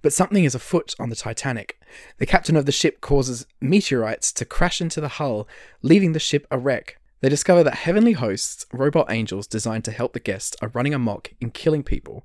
But 0.02 0.12
something 0.12 0.45
is 0.45 0.54
afoot 0.54 0.95
on 0.99 1.11
the 1.11 1.16
Titanic. 1.16 1.80
The 2.19 2.26
captain 2.26 2.57
of 2.57 2.66
the 2.66 2.73
ship 2.73 3.00
causes 3.00 3.47
meteorites 3.61 4.33
to 4.33 4.45
crash 4.45 4.80
into 4.80 5.00
the 5.00 5.09
hull, 5.09 5.47
leaving 5.83 6.12
the 6.12 6.19
ship 6.19 6.47
a 6.50 6.59
wreck. 6.59 7.00
They 7.20 7.28
discover 7.28 7.62
that 7.64 7.74
heavenly 7.74 8.12
hosts, 8.12 8.64
robot 8.72 9.10
angels 9.10 9.46
designed 9.46 9.84
to 9.84 9.92
help 9.92 10.14
the 10.14 10.20
guests, 10.20 10.56
are 10.62 10.68
running 10.68 10.94
amok 10.94 11.34
in 11.40 11.50
killing 11.50 11.82
people. 11.82 12.24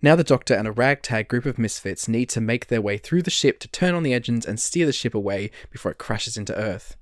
Now 0.00 0.16
the 0.16 0.24
Doctor 0.24 0.54
and 0.54 0.66
a 0.66 0.72
ragtag 0.72 1.28
group 1.28 1.46
of 1.46 1.58
misfits 1.58 2.08
need 2.08 2.28
to 2.30 2.40
make 2.40 2.66
their 2.66 2.82
way 2.82 2.98
through 2.98 3.22
the 3.22 3.30
ship 3.30 3.60
to 3.60 3.68
turn 3.68 3.94
on 3.94 4.02
the 4.02 4.12
engines 4.12 4.44
and 4.44 4.58
steer 4.58 4.84
the 4.84 4.92
ship 4.92 5.14
away 5.14 5.52
before 5.70 5.92
it 5.92 5.98
crashes 5.98 6.36
into 6.36 6.56
Earth. 6.56 6.96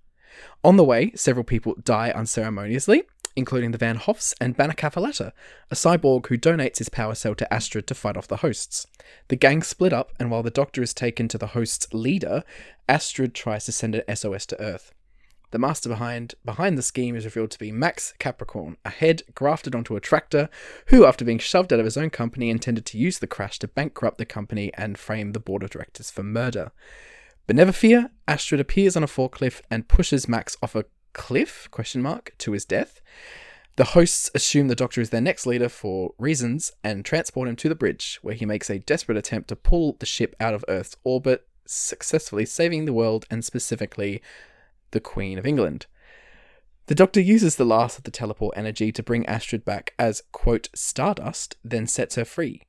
On 0.63 0.77
the 0.77 0.85
way, 0.85 1.13
several 1.15 1.45
people 1.45 1.77
die 1.83 2.11
unceremoniously, 2.11 3.05
including 3.37 3.71
the 3.71 3.79
Van 3.79 3.97
Hoffs 3.97 4.35
and 4.39 4.55
Banneker 4.55 4.89
a 4.89 5.75
cyborg 5.75 6.27
who 6.27 6.37
donates 6.37 6.77
his 6.77 6.91
power 6.91 7.15
cell 7.15 7.35
to 7.37 7.53
Astrid 7.53 7.87
to 7.87 7.95
fight 7.95 8.19
off 8.19 8.29
the 8.29 8.39
hosts. 8.39 8.87
The 9.29 9.37
gang 9.37 9.63
split 9.63 9.95
up, 9.95 10.13
and 10.21 10.31
while 10.31 10.43
the 10.43 10.51
Doctor 10.51 10.83
is 10.83 10.93
taken 10.93 11.27
to 11.29 11.39
the 11.39 11.49
host's 11.49 11.93
leader, 11.95 12.45
Astrid 12.87 13.35
tries 13.35 13.65
to 13.65 13.73
send 13.73 13.95
an 13.95 14.15
SOS 14.15 14.45
to 14.47 14.61
Earth. 14.61 14.93
The 15.51 15.59
master 15.59 15.89
behind 15.89 16.35
behind 16.45 16.79
the 16.79 16.83
scheme 16.83 17.17
is 17.17 17.25
revealed 17.25 17.51
to 17.51 17.59
be 17.59 17.73
Max 17.73 18.15
Capricorn, 18.19 18.77
a 18.85 18.91
head 18.91 19.23
grafted 19.35 19.75
onto 19.75 19.97
a 19.97 20.01
tractor, 20.01 20.49
who, 20.87 21.05
after 21.05 21.25
being 21.25 21.39
shoved 21.39 21.73
out 21.73 21.81
of 21.81 21.85
his 21.85 21.97
own 21.97 22.11
company, 22.11 22.51
intended 22.51 22.87
to 22.87 22.99
use 22.99 23.19
the 23.19 23.27
crash 23.27 23.59
to 23.59 23.69
bankrupt 23.69 24.19
the 24.19 24.25
company 24.25 24.73
and 24.75 24.99
frame 24.99 25.33
the 25.33 25.41
board 25.41 25.63
of 25.63 25.71
directors 25.71 26.11
for 26.11 26.23
murder. 26.23 26.71
But 27.47 27.57
never 27.57 27.73
fear, 27.73 28.11
Astrid 28.29 28.61
appears 28.61 28.97
on 28.97 29.03
a 29.03 29.09
forklift 29.09 29.63
and 29.71 29.89
pushes 29.89 30.29
Max 30.29 30.57
off 30.63 30.77
a 30.77 30.85
cliff 31.13 31.69
question 31.73 32.01
mark 32.01 32.33
to 32.39 32.53
his 32.53 32.65
death. 32.65 33.01
The 33.75 33.87
hosts 33.87 34.31
assume 34.35 34.69
the 34.69 34.77
Doctor 34.77 35.01
is 35.01 35.11
their 35.11 35.21
next 35.21 35.47
leader 35.47 35.69
for 35.69 36.15
reasons 36.17 36.71
and 36.85 37.05
transport 37.05 37.49
him 37.49 37.57
to 37.57 37.69
the 37.69 37.75
bridge, 37.75 38.21
where 38.23 38.35
he 38.35 38.47
makes 38.47 38.71
a 38.71 38.79
desperate 38.79 39.19
attempt 39.19 39.49
to 39.49 39.57
pull 39.57 39.97
the 39.99 40.07
ship 40.07 40.37
out 40.39 40.55
of 40.55 40.65
Earth's 40.69 40.97
orbit, 41.03 41.49
successfully 41.67 42.45
saving 42.45 42.85
the 42.85 42.93
world 42.93 43.27
and 43.31 43.45
specifically 43.45 44.23
the 44.91 45.01
Queen 45.01 45.39
of 45.39 45.47
England. 45.47 45.87
The 46.87 46.95
Doctor 46.95 47.21
uses 47.21 47.57
the 47.57 47.65
last 47.65 47.99
of 47.99 48.05
the 48.05 48.11
teleport 48.11 48.57
energy 48.57 48.91
to 48.93 49.03
bring 49.03 49.25
Astrid 49.27 49.65
back 49.65 49.95
as, 49.99 50.23
quote, 50.33 50.69
Stardust, 50.75 51.57
then 51.63 51.87
sets 51.87 52.17
her 52.17 52.25
free. 52.25 52.63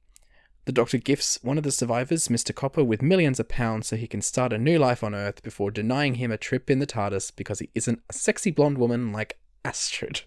The 0.66 0.72
Doctor 0.72 1.00
gifts 1.00 1.40
one 1.42 1.58
of 1.58 1.64
the 1.64 1.72
survivors, 1.72 2.28
Mr. 2.28 2.54
Copper, 2.54 2.84
with 2.84 3.02
millions 3.02 3.40
of 3.40 3.50
pounds 3.50 3.88
so 3.88 3.96
he 3.96 4.06
can 4.06 4.22
start 4.22 4.54
a 4.54 4.60
new 4.60 4.78
life 4.78 5.04
on 5.04 5.16
Earth 5.16 5.42
before 5.42 5.72
denying 5.72 6.16
him 6.16 6.32
a 6.32 6.38
trip 6.38 6.70
in 6.70 6.78
the 6.78 6.86
TARDIS 6.86 7.32
because 7.36 7.58
he 7.60 7.70
isn't 7.74 8.00
a 8.10 8.14
sexy 8.14 8.52
blonde 8.52 8.78
woman 8.78 9.12
like 9.12 9.40
Astrid. 9.66 10.22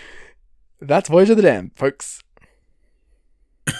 That's 0.80 1.08
Voyage 1.08 1.30
of 1.30 1.36
the 1.36 1.42
Damned, 1.44 1.70
folks. 1.76 2.24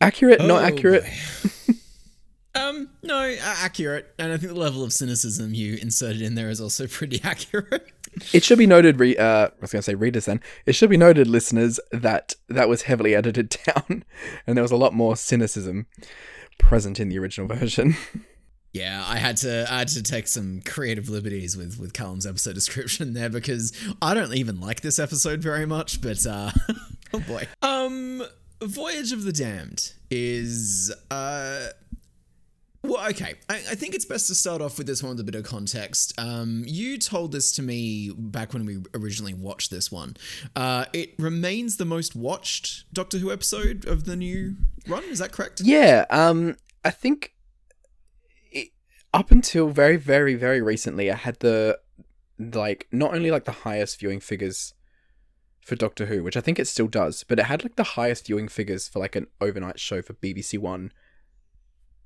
accurate, 0.00 0.40
not 0.40 0.62
Oh, 0.62 0.66
accurate. 0.66 1.04
um, 2.54 2.88
no, 3.02 3.20
a- 3.22 3.38
accurate. 3.40 4.14
And 4.18 4.32
I 4.32 4.36
think 4.36 4.52
the 4.52 4.58
level 4.58 4.82
of 4.84 4.92
cynicism 4.92 5.54
you 5.54 5.76
inserted 5.76 6.22
in 6.22 6.34
there 6.34 6.50
is 6.50 6.60
also 6.60 6.86
pretty 6.88 7.20
accurate. 7.24 7.90
It 8.32 8.44
should 8.44 8.58
be 8.58 8.66
noted, 8.66 9.00
re- 9.00 9.16
uh, 9.16 9.48
I 9.48 9.50
was 9.60 9.72
going 9.72 9.80
to 9.80 9.82
say 9.82 9.94
readers 9.96 10.26
then. 10.26 10.40
It 10.66 10.74
should 10.74 10.90
be 10.90 10.96
noted, 10.96 11.26
listeners, 11.26 11.80
that 11.90 12.34
that 12.48 12.68
was 12.68 12.82
heavily 12.82 13.14
edited 13.14 13.56
down 13.66 14.04
and 14.46 14.56
there 14.56 14.62
was 14.62 14.70
a 14.70 14.76
lot 14.76 14.94
more 14.94 15.16
cynicism 15.16 15.86
present 16.58 17.00
in 17.00 17.08
the 17.08 17.18
original 17.18 17.48
version. 17.48 17.96
Yeah, 18.76 19.04
I 19.06 19.18
had 19.18 19.36
to 19.36 19.72
I 19.72 19.78
had 19.78 19.88
to 19.88 20.02
take 20.02 20.26
some 20.26 20.60
creative 20.66 21.08
liberties 21.08 21.56
with 21.56 21.78
with 21.78 21.92
Callum's 21.92 22.26
episode 22.26 22.54
description 22.56 23.14
there 23.14 23.30
because 23.30 23.72
I 24.02 24.14
don't 24.14 24.34
even 24.34 24.60
like 24.60 24.80
this 24.80 24.98
episode 24.98 25.40
very 25.40 25.64
much, 25.64 26.00
but 26.00 26.26
uh 26.26 26.50
oh 27.12 27.20
boy. 27.20 27.46
Um 27.62 28.24
Voyage 28.60 29.12
of 29.12 29.22
the 29.22 29.32
Damned 29.32 29.92
is 30.10 30.92
uh 31.08 31.68
well, 32.84 33.08
okay. 33.10 33.34
I, 33.48 33.54
I 33.54 33.74
think 33.74 33.94
it's 33.94 34.04
best 34.04 34.26
to 34.28 34.34
start 34.34 34.60
off 34.60 34.76
with 34.76 34.86
this 34.86 35.02
one 35.02 35.10
with 35.10 35.20
a 35.20 35.24
bit 35.24 35.34
of 35.34 35.44
context. 35.44 36.12
Um, 36.18 36.64
you 36.66 36.98
told 36.98 37.32
this 37.32 37.50
to 37.52 37.62
me 37.62 38.10
back 38.16 38.52
when 38.52 38.66
we 38.66 38.78
originally 38.94 39.34
watched 39.34 39.70
this 39.70 39.90
one. 39.90 40.16
Uh, 40.54 40.84
it 40.92 41.14
remains 41.18 41.78
the 41.78 41.84
most 41.84 42.14
watched 42.14 42.84
Doctor 42.92 43.18
Who 43.18 43.32
episode 43.32 43.86
of 43.86 44.04
the 44.04 44.16
new 44.16 44.56
run. 44.86 45.02
Is 45.04 45.18
that 45.18 45.32
correct? 45.32 45.62
Yeah, 45.64 46.04
um, 46.10 46.56
I 46.84 46.90
think 46.90 47.34
it, 48.52 48.68
up 49.14 49.30
until 49.30 49.68
very, 49.68 49.96
very, 49.96 50.34
very 50.34 50.60
recently, 50.60 51.10
I 51.10 51.16
had 51.16 51.40
the 51.40 51.78
like 52.38 52.86
not 52.92 53.14
only 53.14 53.30
like 53.30 53.44
the 53.44 53.52
highest 53.52 53.98
viewing 53.98 54.20
figures 54.20 54.74
for 55.62 55.76
Doctor 55.76 56.06
Who, 56.06 56.22
which 56.22 56.36
I 56.36 56.40
think 56.40 56.58
it 56.58 56.68
still 56.68 56.88
does, 56.88 57.24
but 57.24 57.38
it 57.38 57.46
had 57.46 57.64
like 57.64 57.76
the 57.76 57.84
highest 57.84 58.26
viewing 58.26 58.48
figures 58.48 58.88
for 58.88 58.98
like 58.98 59.16
an 59.16 59.28
overnight 59.40 59.80
show 59.80 60.02
for 60.02 60.12
BBC 60.12 60.58
One 60.58 60.92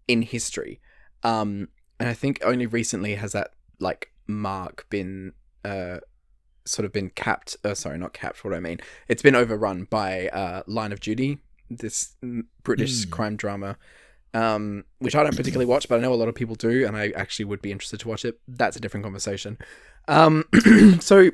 in 0.09 0.23
history. 0.23 0.81
Um, 1.23 1.69
and 2.01 2.09
I 2.09 2.15
think 2.15 2.41
only 2.45 2.67
recently 2.67 3.15
has 3.15 3.33
that 3.33 3.53
like 3.79 4.11
mark 4.27 4.87
been 4.91 5.33
uh 5.65 5.99
sort 6.65 6.85
of 6.85 6.93
been 6.93 7.11
capped. 7.11 7.57
Uh, 7.65 7.75
sorry, 7.75 7.99
not 7.99 8.13
capped. 8.13 8.45
What 8.45 8.53
I 8.55 8.61
mean? 8.61 8.79
It's 9.09 9.23
been 9.23 9.35
overrun 9.35 9.85
by 9.85 10.29
uh, 10.29 10.63
Line 10.67 10.93
of 10.93 11.01
Duty, 11.01 11.39
this 11.71 12.15
British 12.63 13.07
Mm. 13.07 13.11
crime 13.11 13.37
drama, 13.37 13.79
um, 14.35 14.85
which 14.99 15.15
I 15.15 15.23
don't 15.23 15.35
particularly 15.35 15.65
watch, 15.65 15.89
but 15.89 15.97
I 15.99 16.03
know 16.03 16.13
a 16.13 16.17
lot 16.17 16.29
of 16.29 16.35
people 16.35 16.57
do, 16.57 16.87
and 16.87 16.95
I 16.95 17.09
actually 17.17 17.47
would 17.47 17.63
be 17.63 17.73
interested 17.73 18.01
to 18.01 18.09
watch 18.09 18.25
it. 18.27 18.39
That's 18.47 18.77
a 18.77 18.81
different 18.81 19.05
conversation. 19.05 19.57
Um, 20.09 20.45
so, 21.01 21.31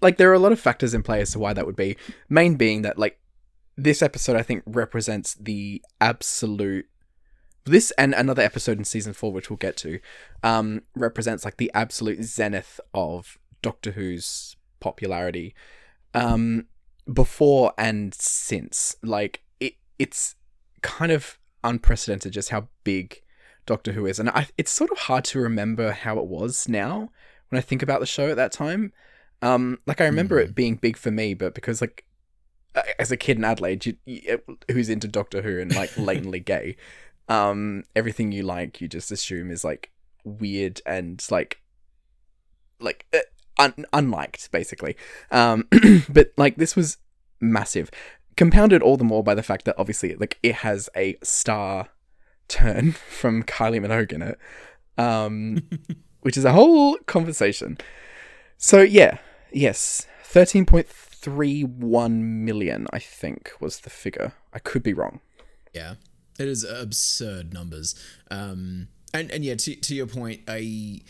like, 0.00 0.18
there 0.18 0.30
are 0.30 0.34
a 0.34 0.38
lot 0.38 0.52
of 0.52 0.60
factors 0.60 0.94
in 0.94 1.02
play 1.02 1.20
as 1.20 1.32
to 1.32 1.40
why 1.40 1.52
that 1.52 1.66
would 1.66 1.76
be. 1.76 1.96
Main 2.28 2.54
being 2.54 2.82
that, 2.82 2.96
like, 2.96 3.18
this 3.76 4.02
episode 4.02 4.36
I 4.36 4.42
think 4.42 4.62
represents 4.66 5.34
the 5.34 5.82
absolute. 6.00 6.86
This 7.64 7.90
and 7.92 8.12
another 8.14 8.42
episode 8.42 8.78
in 8.78 8.84
season 8.84 9.14
four, 9.14 9.32
which 9.32 9.48
we'll 9.48 9.56
get 9.56 9.76
to, 9.78 9.98
um, 10.42 10.82
represents 10.94 11.44
like 11.44 11.56
the 11.56 11.70
absolute 11.74 12.22
zenith 12.22 12.78
of 12.92 13.38
Doctor 13.62 13.92
Who's 13.92 14.56
popularity. 14.80 15.54
Um, 16.12 16.66
before 17.12 17.72
and 17.78 18.14
since, 18.14 18.96
like 19.02 19.42
it, 19.60 19.74
it's 19.98 20.36
kind 20.82 21.10
of 21.10 21.38
unprecedented 21.62 22.32
just 22.32 22.50
how 22.50 22.68
big 22.84 23.22
Doctor 23.66 23.92
Who 23.92 24.04
is, 24.04 24.18
and 24.18 24.28
I, 24.30 24.48
it's 24.58 24.70
sort 24.70 24.90
of 24.90 24.98
hard 24.98 25.24
to 25.26 25.40
remember 25.40 25.92
how 25.92 26.18
it 26.18 26.26
was 26.26 26.68
now 26.68 27.10
when 27.48 27.58
I 27.58 27.62
think 27.62 27.82
about 27.82 28.00
the 28.00 28.06
show 28.06 28.28
at 28.28 28.36
that 28.36 28.52
time. 28.52 28.92
Um, 29.40 29.78
like 29.86 30.00
I 30.00 30.06
remember 30.06 30.38
it 30.38 30.54
being 30.54 30.76
big 30.76 30.96
for 30.96 31.10
me, 31.10 31.32
but 31.32 31.54
because 31.54 31.80
like 31.80 32.04
as 32.98 33.12
a 33.12 33.16
kid 33.16 33.38
in 33.38 33.44
Adelaide, 33.44 33.86
you, 33.86 33.96
you, 34.04 34.40
who's 34.70 34.88
into 34.88 35.08
Doctor 35.08 35.42
Who 35.42 35.60
and 35.60 35.74
like 35.74 35.90
latently 35.98 36.40
gay, 36.40 36.76
um, 37.28 37.84
everything 37.94 38.32
you 38.32 38.42
like, 38.42 38.80
you 38.80 38.88
just 38.88 39.10
assume 39.10 39.50
is 39.50 39.64
like 39.64 39.90
weird 40.24 40.80
and 40.86 41.24
like 41.30 41.60
like 42.80 43.06
uh, 43.12 43.18
un- 43.58 43.86
unliked, 43.92 44.50
basically. 44.50 44.96
Um, 45.30 45.68
but 46.08 46.32
like 46.36 46.56
this 46.56 46.76
was 46.76 46.98
massive, 47.40 47.90
compounded 48.36 48.82
all 48.82 48.96
the 48.96 49.04
more 49.04 49.22
by 49.22 49.34
the 49.34 49.42
fact 49.42 49.64
that 49.64 49.76
obviously 49.78 50.14
like 50.16 50.38
it 50.42 50.56
has 50.56 50.88
a 50.96 51.16
star 51.22 51.88
turn 52.48 52.92
from 53.10 53.42
Kylie 53.42 53.80
Minogue 53.80 54.12
in 54.12 54.22
it, 54.22 54.38
um, 54.98 55.68
which 56.22 56.36
is 56.36 56.44
a 56.44 56.52
whole 56.52 56.96
conversation. 57.06 57.78
So 58.56 58.80
yeah, 58.80 59.18
yes, 59.52 60.06
thirteen 60.22 60.66
point 60.66 60.88
three 60.88 61.62
one 61.62 62.44
million, 62.44 62.86
I 62.92 62.98
think 62.98 63.52
was 63.60 63.80
the 63.80 63.90
figure. 63.90 64.32
I 64.52 64.58
could 64.58 64.82
be 64.82 64.92
wrong. 64.92 65.20
Yeah, 65.72 65.94
it 66.38 66.48
is 66.48 66.64
absurd 66.64 67.52
numbers. 67.52 67.94
Um, 68.30 68.88
and 69.12 69.30
and 69.30 69.44
yeah, 69.44 69.54
to, 69.54 69.76
to 69.76 69.94
your 69.94 70.06
point, 70.06 70.40
I 70.48 71.00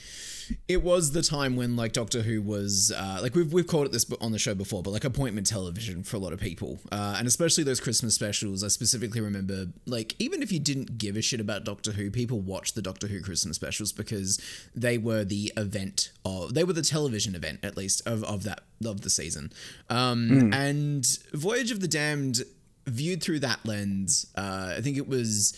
it 0.69 0.83
was 0.83 1.13
the 1.13 1.23
time 1.23 1.57
when 1.57 1.75
like 1.75 1.93
Doctor 1.93 2.21
Who 2.23 2.43
was 2.43 2.93
uh, 2.95 3.19
like 3.23 3.35
we've 3.35 3.53
we've 3.53 3.67
called 3.67 3.87
it 3.87 3.93
this 3.93 4.05
on 4.21 4.33
the 4.33 4.39
show 4.39 4.55
before, 4.55 4.83
but 4.83 4.91
like 4.91 5.05
appointment 5.05 5.47
television 5.47 6.03
for 6.03 6.17
a 6.17 6.19
lot 6.19 6.35
of 6.35 6.41
people, 6.41 6.79
uh, 6.93 7.17
and 7.19 7.27
especially 7.27 7.65
those 7.65 7.81
Christmas 7.81 8.15
specials. 8.15 8.63
I 8.63 8.69
specifically 8.69 9.23
remember 9.23 9.69
like 9.87 10.15
even 10.19 10.43
if 10.43 10.53
you 10.53 10.61
didn't 10.61 10.99
give 10.99 11.17
a 11.17 11.23
shit 11.23 11.41
about 11.41 11.65
Doctor 11.65 11.93
Who, 11.93 12.11
people 12.11 12.41
watched 12.41 12.75
the 12.75 12.83
Doctor 12.83 13.07
Who 13.07 13.23
Christmas 13.23 13.57
specials 13.57 13.93
because 13.93 14.39
they 14.75 14.99
were 14.99 15.25
the 15.25 15.53
event 15.57 16.13
of 16.27 16.53
they 16.53 16.65
were 16.65 16.75
the 16.75 16.83
television 16.83 17.35
event 17.35 17.61
at 17.63 17.77
least 17.77 18.07
of 18.07 18.23
of 18.25 18.43
that 18.45 18.61
of 18.85 19.01
the 19.01 19.11
season. 19.11 19.51
Um, 19.89 20.53
And 20.53 21.07
Voyage 21.33 21.71
of 21.71 21.81
the 21.81 21.89
Damned 21.89 22.43
viewed 22.87 23.23
through 23.23 23.41
that 23.41 23.65
lens, 23.65 24.27
uh, 24.37 24.75
I 24.77 24.81
think 24.81 24.97
it 24.97 25.09
was 25.09 25.57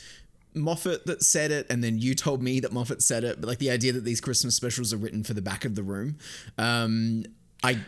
Moffat 0.55 1.07
that 1.07 1.23
said 1.23 1.51
it, 1.51 1.67
and 1.69 1.85
then 1.85 1.99
you 1.99 2.15
told 2.15 2.43
me 2.43 2.61
that 2.61 2.73
Moffat 2.73 3.03
said 3.03 3.25
it. 3.25 3.41
But 3.41 3.49
like 3.49 3.59
the 3.59 3.71
idea 3.71 3.93
that 3.93 4.05
these 4.05 4.21
Christmas 4.21 4.55
specials 4.55 4.93
are 4.93 4.97
written 4.97 5.23
for 5.23 5.35
the 5.35 5.43
back 5.43 5.65
of 5.65 5.75
the 5.75 5.83
room, 5.83 6.17
um, 6.59 7.25
I 7.63 7.81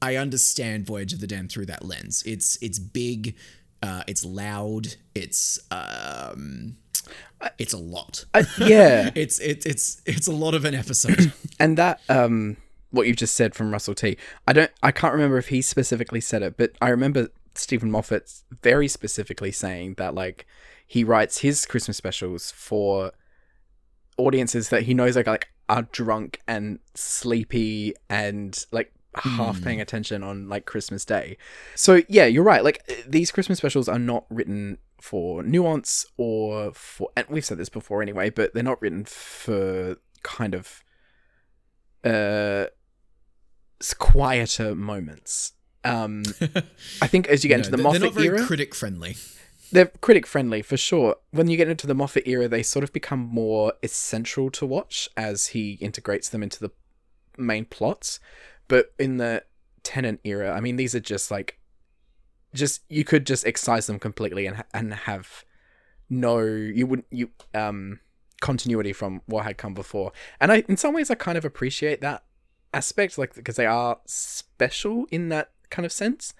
I 0.00 0.16
understand 0.16 0.86
Voyage 0.86 1.12
of 1.12 1.20
the 1.20 1.26
Damned 1.26 1.52
through 1.52 1.66
that 1.66 1.84
lens. 1.84 2.22
It's 2.26 2.56
it's 2.62 2.78
big, 2.78 3.36
uh, 3.82 4.02
it's 4.06 4.24
loud, 4.24 4.96
it's 5.14 5.58
um, 5.70 6.76
it's 7.58 7.72
a 7.72 7.78
lot. 7.78 8.24
Yeah, 8.58 9.10
It's 9.14 9.38
it's 9.38 9.66
it's 9.66 10.02
it's 10.06 10.26
a 10.26 10.32
lot 10.32 10.54
of 10.54 10.64
an 10.64 10.74
episode. 10.74 11.32
and 11.60 11.76
that 11.76 12.00
um 12.08 12.56
what 12.90 13.06
you've 13.06 13.16
just 13.16 13.34
said 13.34 13.54
from 13.54 13.70
Russell 13.70 13.94
T. 13.94 14.16
I 14.46 14.52
don't 14.52 14.70
I 14.82 14.92
can't 14.92 15.12
remember 15.12 15.38
if 15.38 15.48
he 15.48 15.62
specifically 15.62 16.20
said 16.20 16.42
it, 16.42 16.56
but 16.56 16.72
I 16.80 16.88
remember 16.88 17.28
Steven 17.54 17.90
Moffat 17.90 18.42
very 18.62 18.88
specifically 18.88 19.52
saying 19.52 19.94
that 19.94 20.14
like 20.14 20.46
he 20.86 21.04
writes 21.04 21.38
his 21.38 21.66
Christmas 21.66 21.96
specials 21.96 22.50
for 22.50 23.12
audiences 24.16 24.68
that 24.68 24.82
he 24.82 24.94
knows 24.94 25.16
like 25.16 25.26
like 25.26 25.48
are 25.68 25.82
drunk 25.82 26.40
and 26.46 26.78
sleepy 26.94 27.94
and 28.08 28.64
like 28.70 28.92
half 29.16 29.62
paying 29.62 29.80
attention 29.80 30.22
on 30.22 30.48
like 30.48 30.66
Christmas 30.66 31.04
Day. 31.04 31.36
So 31.74 32.02
yeah, 32.08 32.26
you're 32.26 32.44
right. 32.44 32.64
Like 32.64 33.04
these 33.06 33.30
Christmas 33.30 33.58
specials 33.58 33.88
are 33.88 33.98
not 33.98 34.26
written 34.28 34.78
for 35.00 35.42
nuance 35.42 36.06
or 36.16 36.72
for 36.72 37.10
and 37.16 37.26
we've 37.28 37.44
said 37.44 37.58
this 37.58 37.68
before 37.68 38.02
anyway, 38.02 38.30
but 38.30 38.54
they're 38.54 38.62
not 38.62 38.80
written 38.80 39.04
for 39.04 39.96
kind 40.22 40.54
of 40.54 40.82
uh 42.04 42.66
quieter 43.98 44.74
moments. 44.74 45.52
Um 45.84 46.22
I 47.02 47.06
think 47.06 47.28
as 47.28 47.44
you 47.44 47.48
get 47.48 47.58
into 47.58 47.70
the 47.70 47.76
they're, 47.76 47.92
they're 47.92 48.00
not 48.00 48.14
very 48.14 48.26
era, 48.26 48.44
critic 48.44 48.74
friendly. 48.74 49.16
they're 49.72 49.90
critic 50.00 50.26
friendly 50.26 50.62
for 50.62 50.76
sure. 50.76 51.16
When 51.30 51.48
you 51.48 51.56
get 51.56 51.68
into 51.68 51.86
the 51.86 51.94
Moffat 51.94 52.26
era, 52.26 52.48
they 52.48 52.62
sort 52.62 52.84
of 52.84 52.92
become 52.92 53.20
more 53.20 53.72
essential 53.82 54.50
to 54.52 54.66
watch 54.66 55.08
as 55.16 55.48
he 55.48 55.72
integrates 55.74 56.28
them 56.28 56.42
into 56.42 56.60
the 56.60 56.70
main 57.36 57.64
plots. 57.64 58.20
But 58.68 58.92
in 58.98 59.18
the 59.18 59.44
Tennant 59.82 60.20
era, 60.24 60.52
I 60.56 60.60
mean, 60.60 60.76
these 60.76 60.94
are 60.94 61.00
just 61.00 61.30
like, 61.30 61.58
just 62.54 62.82
you 62.88 63.04
could 63.04 63.26
just 63.26 63.46
excise 63.46 63.86
them 63.86 63.98
completely 63.98 64.46
and 64.46 64.64
and 64.72 64.94
have 64.94 65.44
no, 66.08 66.38
you 66.38 66.86
wouldn't 66.86 67.06
you 67.10 67.30
um 67.52 67.98
continuity 68.40 68.92
from 68.92 69.22
what 69.26 69.44
had 69.44 69.56
come 69.58 69.74
before. 69.74 70.12
And 70.40 70.52
I, 70.52 70.64
in 70.68 70.76
some 70.76 70.94
ways, 70.94 71.10
I 71.10 71.14
kind 71.14 71.36
of 71.36 71.44
appreciate 71.44 72.00
that 72.02 72.24
aspect, 72.72 73.18
like 73.18 73.34
because 73.34 73.56
they 73.56 73.66
are 73.66 73.98
special 74.06 75.06
in 75.10 75.28
that 75.30 75.50
kind 75.70 75.84
of 75.86 75.92
sense. 75.92 76.34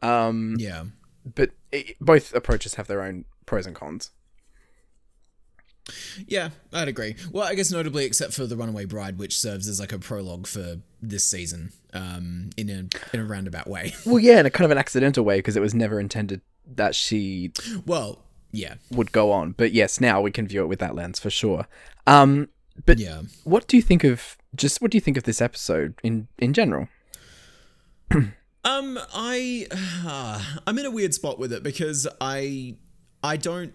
Um, 0.00 0.56
Yeah. 0.58 0.84
but 1.24 1.50
it, 1.70 1.96
both 2.00 2.34
approaches 2.34 2.74
have 2.74 2.86
their 2.88 3.02
own 3.02 3.24
pros 3.46 3.66
and 3.66 3.74
cons. 3.74 4.10
Yeah, 6.28 6.50
I'd 6.72 6.86
agree. 6.88 7.16
Well, 7.32 7.44
I 7.44 7.54
guess 7.56 7.72
notably, 7.72 8.04
except 8.04 8.32
for 8.34 8.46
the 8.46 8.56
Runaway 8.56 8.84
Bride, 8.84 9.18
which 9.18 9.36
serves 9.38 9.66
as 9.66 9.80
like 9.80 9.92
a 9.92 9.98
prologue 9.98 10.46
for 10.46 10.76
this 11.00 11.24
season, 11.24 11.72
um, 11.92 12.50
in 12.56 12.70
a 12.70 13.14
in 13.14 13.20
a 13.20 13.24
roundabout 13.24 13.66
way. 13.66 13.92
Well, 14.06 14.20
yeah, 14.20 14.38
in 14.40 14.46
a 14.46 14.50
kind 14.50 14.64
of 14.64 14.70
an 14.70 14.78
accidental 14.78 15.24
way 15.24 15.38
because 15.38 15.56
it 15.56 15.60
was 15.60 15.74
never 15.74 15.98
intended 15.98 16.40
that 16.66 16.94
she 16.94 17.52
well, 17.84 18.20
yeah, 18.52 18.74
would 18.92 19.10
go 19.10 19.32
on. 19.32 19.52
But 19.52 19.72
yes, 19.72 20.00
now 20.00 20.20
we 20.20 20.30
can 20.30 20.46
view 20.46 20.62
it 20.62 20.68
with 20.68 20.78
that 20.78 20.94
lens 20.94 21.18
for 21.18 21.30
sure. 21.30 21.66
Um, 22.06 22.48
but 22.86 22.98
yeah. 23.00 23.22
what 23.42 23.66
do 23.66 23.76
you 23.76 23.82
think 23.82 24.04
of 24.04 24.36
just 24.54 24.80
what 24.80 24.92
do 24.92 24.96
you 24.96 25.00
think 25.02 25.16
of 25.16 25.24
this 25.24 25.40
episode 25.42 25.94
in 26.04 26.28
in 26.38 26.52
general? 26.52 26.86
Um, 28.64 28.98
I 29.14 29.66
uh, 30.06 30.42
I'm 30.66 30.78
in 30.78 30.86
a 30.86 30.90
weird 30.90 31.14
spot 31.14 31.38
with 31.38 31.52
it 31.52 31.62
because 31.62 32.06
I 32.20 32.76
I 33.22 33.36
don't. 33.36 33.72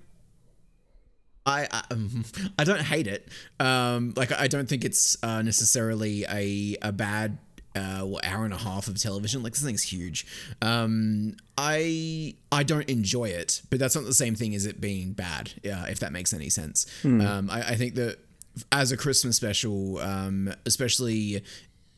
I 1.46 1.68
I, 1.72 1.84
um, 1.92 2.26
I 2.60 2.64
don't 2.64 2.82
hate 2.82 3.08
it. 3.08 3.30
Um, 3.60 4.14
like 4.16 4.32
I 4.32 4.48
don't 4.48 4.68
think 4.68 4.84
it's 4.84 5.22
uh, 5.24 5.42
necessarily 5.42 6.26
a 6.30 6.78
a 6.82 6.92
bad 6.92 7.38
uh, 7.76 8.02
what, 8.02 8.26
hour 8.26 8.44
and 8.44 8.54
a 8.54 8.58
half 8.58 8.88
of 8.88 9.00
television. 9.00 9.44
Like 9.44 9.54
this 9.54 9.64
thing's 9.64 9.84
huge. 9.84 10.26
Um, 10.62 11.36
I 11.58 12.36
I 12.52 12.64
don't 12.64 12.90
enjoy 12.90 13.26
it, 13.26 13.62
but 13.70 13.80
that's 13.80 13.96
not 13.96 14.06
the 14.06 14.14
same 14.14 14.36
thing 14.36 14.56
as 14.56 14.66
it 14.66 14.82
being 14.82 15.14
bad. 15.14 15.54
Yeah, 15.64 15.86
if 15.86 16.00
that 16.00 16.12
makes 16.12 16.34
any 16.34 16.50
sense. 16.50 16.86
Um, 17.22 17.50
I, 17.50 17.60
I 17.62 17.76
think 17.76 17.96
that 17.96 18.20
as 18.72 18.92
a 18.92 18.98
Christmas 18.98 19.36
special, 19.36 20.00
um, 20.00 20.54
especially 20.66 21.44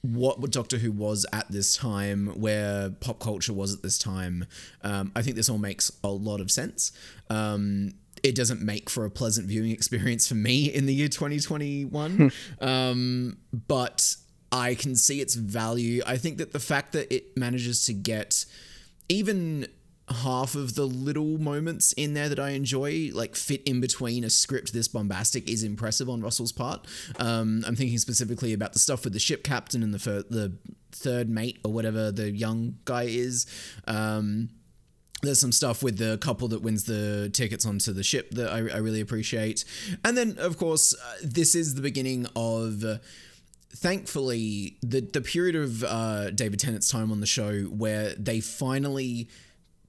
what 0.01 0.39
Doctor 0.51 0.77
Who 0.77 0.91
was 0.91 1.25
at 1.34 1.51
this 1.51 1.75
time, 1.75 2.27
where 2.39 2.89
pop 2.89 3.20
culture 3.20 3.53
was 3.53 3.74
at 3.74 3.82
this 3.82 3.98
time, 3.98 4.46
um, 4.84 5.12
I 5.15 5.22
think 5.22 5.36
this 5.36 5.50
all 5.50 5.58
makes 5.58 5.91
a 6.03 6.10
lot 6.10 6.39
of 6.39 6.50
sense. 6.50 6.91
Um, 7.29 7.94
it 8.24 8.36
doesn't 8.36 8.62
make 8.62 8.89
for 8.89 9.06
a 9.06 9.10
pleasant 9.10 9.48
viewing 9.48 9.72
experience 9.72 10.27
for 10.27 10.36
me 10.36 10.65
in 10.65 10.86
the 10.86 10.94
year 10.94 11.08
2021, 11.08 12.32
um, 12.62 13.38
but 13.68 14.15
I 14.51 14.75
can 14.75 14.96
see 14.96 15.22
its 15.22 15.36
value. 15.36 16.01
I 16.06 16.18
think 16.18 16.38
that 16.38 16.53
the 16.53 16.60
fact 16.60 16.94
that 16.94 17.13
it 17.13 17.38
manages 17.38 17.84
to 17.84 17.94
get 17.94 18.46
even 19.08 19.68
half 20.12 20.56
of 20.56 20.75
the 20.75 20.86
little 20.86 21.38
moments 21.38 21.94
in 21.94 22.13
there 22.13 22.30
that 22.30 22.39
I 22.39 22.50
enjoy, 22.50 23.12
like 23.13 23.36
fit 23.36 23.62
in 23.63 23.80
between 23.82 24.24
a 24.24 24.30
script 24.30 24.74
this 24.74 24.88
bombastic, 24.88 25.50
is 25.50 25.63
impressive 25.63 26.10
on 26.10 26.22
Russell's 26.22 26.51
part. 26.51 26.86
Um, 27.18 27.63
I'm 27.68 27.75
thinking 27.75 27.98
specifically 27.98 28.54
about 28.54 28.74
the 28.74 28.80
stuff 28.80 29.04
with 29.04 29.13
the 29.13 29.20
ship 29.20 29.44
captain 29.44 29.84
and 29.84 29.94
the 29.94 30.00
fir- 30.00 30.24
the 30.30 30.58
third 30.92 31.30
mate 31.30 31.60
or 31.63 31.72
whatever 31.72 32.12
the 32.12 32.32
young 32.32 32.75
guy 32.86 33.04
is. 33.04 33.46
Um, 33.88 34.50
there's 35.22 35.39
some 35.39 35.51
stuff 35.51 35.84
with 35.84 35.98
the 35.98 36.18
couple 36.20 36.48
that 36.50 36.62
wins 36.62 36.86
the 36.86 37.30
tickets 37.34 37.66
onto 37.66 37.92
the 37.92 38.04
ship 38.04 38.32
that 38.32 38.50
I, 38.50 38.58
I 38.58 38.78
really 38.78 39.01
appreciate. 39.01 39.66
And 40.06 40.18
then, 40.18 40.38
of 40.39 40.58
course, 40.58 40.94
uh, 40.94 41.16
this 41.24 41.56
is 41.56 41.75
the 41.75 41.82
beginning 41.82 42.28
of. 42.36 42.84
Uh, 42.84 42.98
thankfully, 43.72 44.78
the 44.82 45.01
the 45.01 45.22
period 45.22 45.56
of 45.56 45.84
uh, 45.84 46.32
David 46.32 46.60
Tennant's 46.60 46.89
time 46.89 47.12
on 47.12 47.20
the 47.20 47.28
show 47.28 47.63
where 47.63 48.16
they 48.16 48.39
finally 48.39 49.30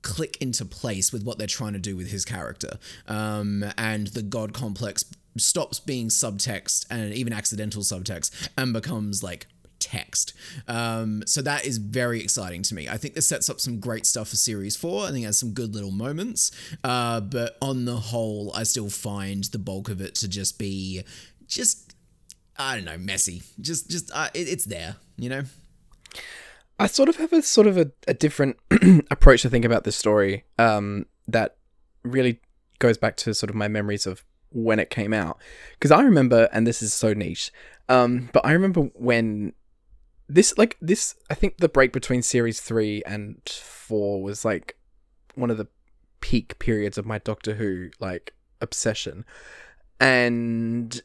click 0.03 0.37
into 0.41 0.65
place 0.65 1.13
with 1.13 1.25
what 1.25 1.39
they're 1.39 1.47
trying 1.47 1.75
to 1.75 1.79
do 1.79 1.97
with 1.97 2.11
his 2.11 2.25
character, 2.25 2.79
um, 3.09 3.65
and 3.77 4.09
the 4.09 4.23
God 4.23 4.53
complex 4.53 5.05
stops 5.37 5.79
being 5.79 6.09
subtext 6.09 6.87
and 6.91 7.15
even 7.15 7.33
accidental 7.33 7.83
subtext 7.83 8.49
and 8.57 8.73
becomes 8.73 9.23
like 9.23 9.47
text. 9.79 10.35
Um, 10.69 11.23
so 11.27 11.43
that 11.43 11.65
is 11.65 11.79
very 11.79 12.21
exciting 12.21 12.63
to 12.65 12.75
me. 12.75 12.89
I 12.89 12.97
think 12.97 13.15
this 13.15 13.27
sets 13.27 13.49
up 13.49 13.61
some 13.61 13.81
great 13.81 14.07
stuff 14.07 14.29
for 14.29 14.37
series 14.37 14.77
four. 14.77 15.05
I 15.05 15.11
think 15.11 15.23
it 15.23 15.27
has 15.27 15.39
some 15.39 15.53
good 15.53 15.75
little 15.75 15.91
moments. 15.91 16.53
Uh, 16.85 17.21
but 17.21 17.57
on 17.63 17.85
the 17.85 17.97
whole, 17.97 18.53
I 18.55 18.65
still 18.65 18.91
find 18.91 19.45
the 19.45 19.59
bulk 19.59 19.89
of 19.89 20.01
it 20.01 20.15
to 20.17 20.29
just 20.29 20.59
be 20.59 21.03
just 21.47 21.95
I 22.59 22.77
don't 22.77 22.85
know, 22.85 22.99
messy. 22.99 23.43
Just 23.61 23.91
just 23.91 24.11
uh, 24.15 24.29
it, 24.35 24.49
it's 24.49 24.67
there, 24.67 24.97
you 25.17 25.31
know. 25.31 25.43
I 26.81 26.87
sort 26.87 27.11
of 27.11 27.17
have 27.17 27.35
a 27.35 27.43
sort 27.43 27.67
of 27.67 27.77
a, 27.77 27.93
a 28.09 28.15
different 28.15 28.57
approach 29.11 29.43
to 29.43 29.51
think 29.51 29.67
about 29.67 29.85
this 29.85 29.97
story 29.97 30.45
um, 30.59 31.05
that 31.29 31.57
really 32.03 32.41
goes 32.79 32.97
back 32.97 33.17
to 33.19 33.35
sort 33.35 33.51
of 33.51 33.55
my 33.55 33.69
memories 33.69 34.07
of 34.07 34.25
when 34.49 34.79
it 34.79 34.89
came 34.89 35.13
out. 35.13 35.39
Because 35.75 35.91
I 35.91 36.01
remember, 36.01 36.49
and 36.53 36.67
this 36.67 36.81
is 36.81 36.95
so 36.95 37.13
niche, 37.13 37.53
um, 37.91 38.31
but 38.33 38.47
I 38.47 38.53
remember 38.53 38.85
when 38.95 39.53
this, 40.27 40.57
like, 40.57 40.79
this, 40.81 41.17
I 41.29 41.35
think 41.35 41.59
the 41.59 41.69
break 41.69 41.93
between 41.93 42.23
series 42.23 42.63
three 42.63 43.03
and 43.05 43.37
four 43.47 44.23
was 44.23 44.47
like 44.47 44.79
one 45.35 45.51
of 45.51 45.59
the 45.59 45.69
peak 46.23 46.59
periods 46.59 46.97
of 46.97 47.05
my 47.05 47.19
Doctor 47.19 47.57
Who, 47.57 47.91
like, 48.01 48.33
obsession. 48.63 49.27
And 50.01 50.99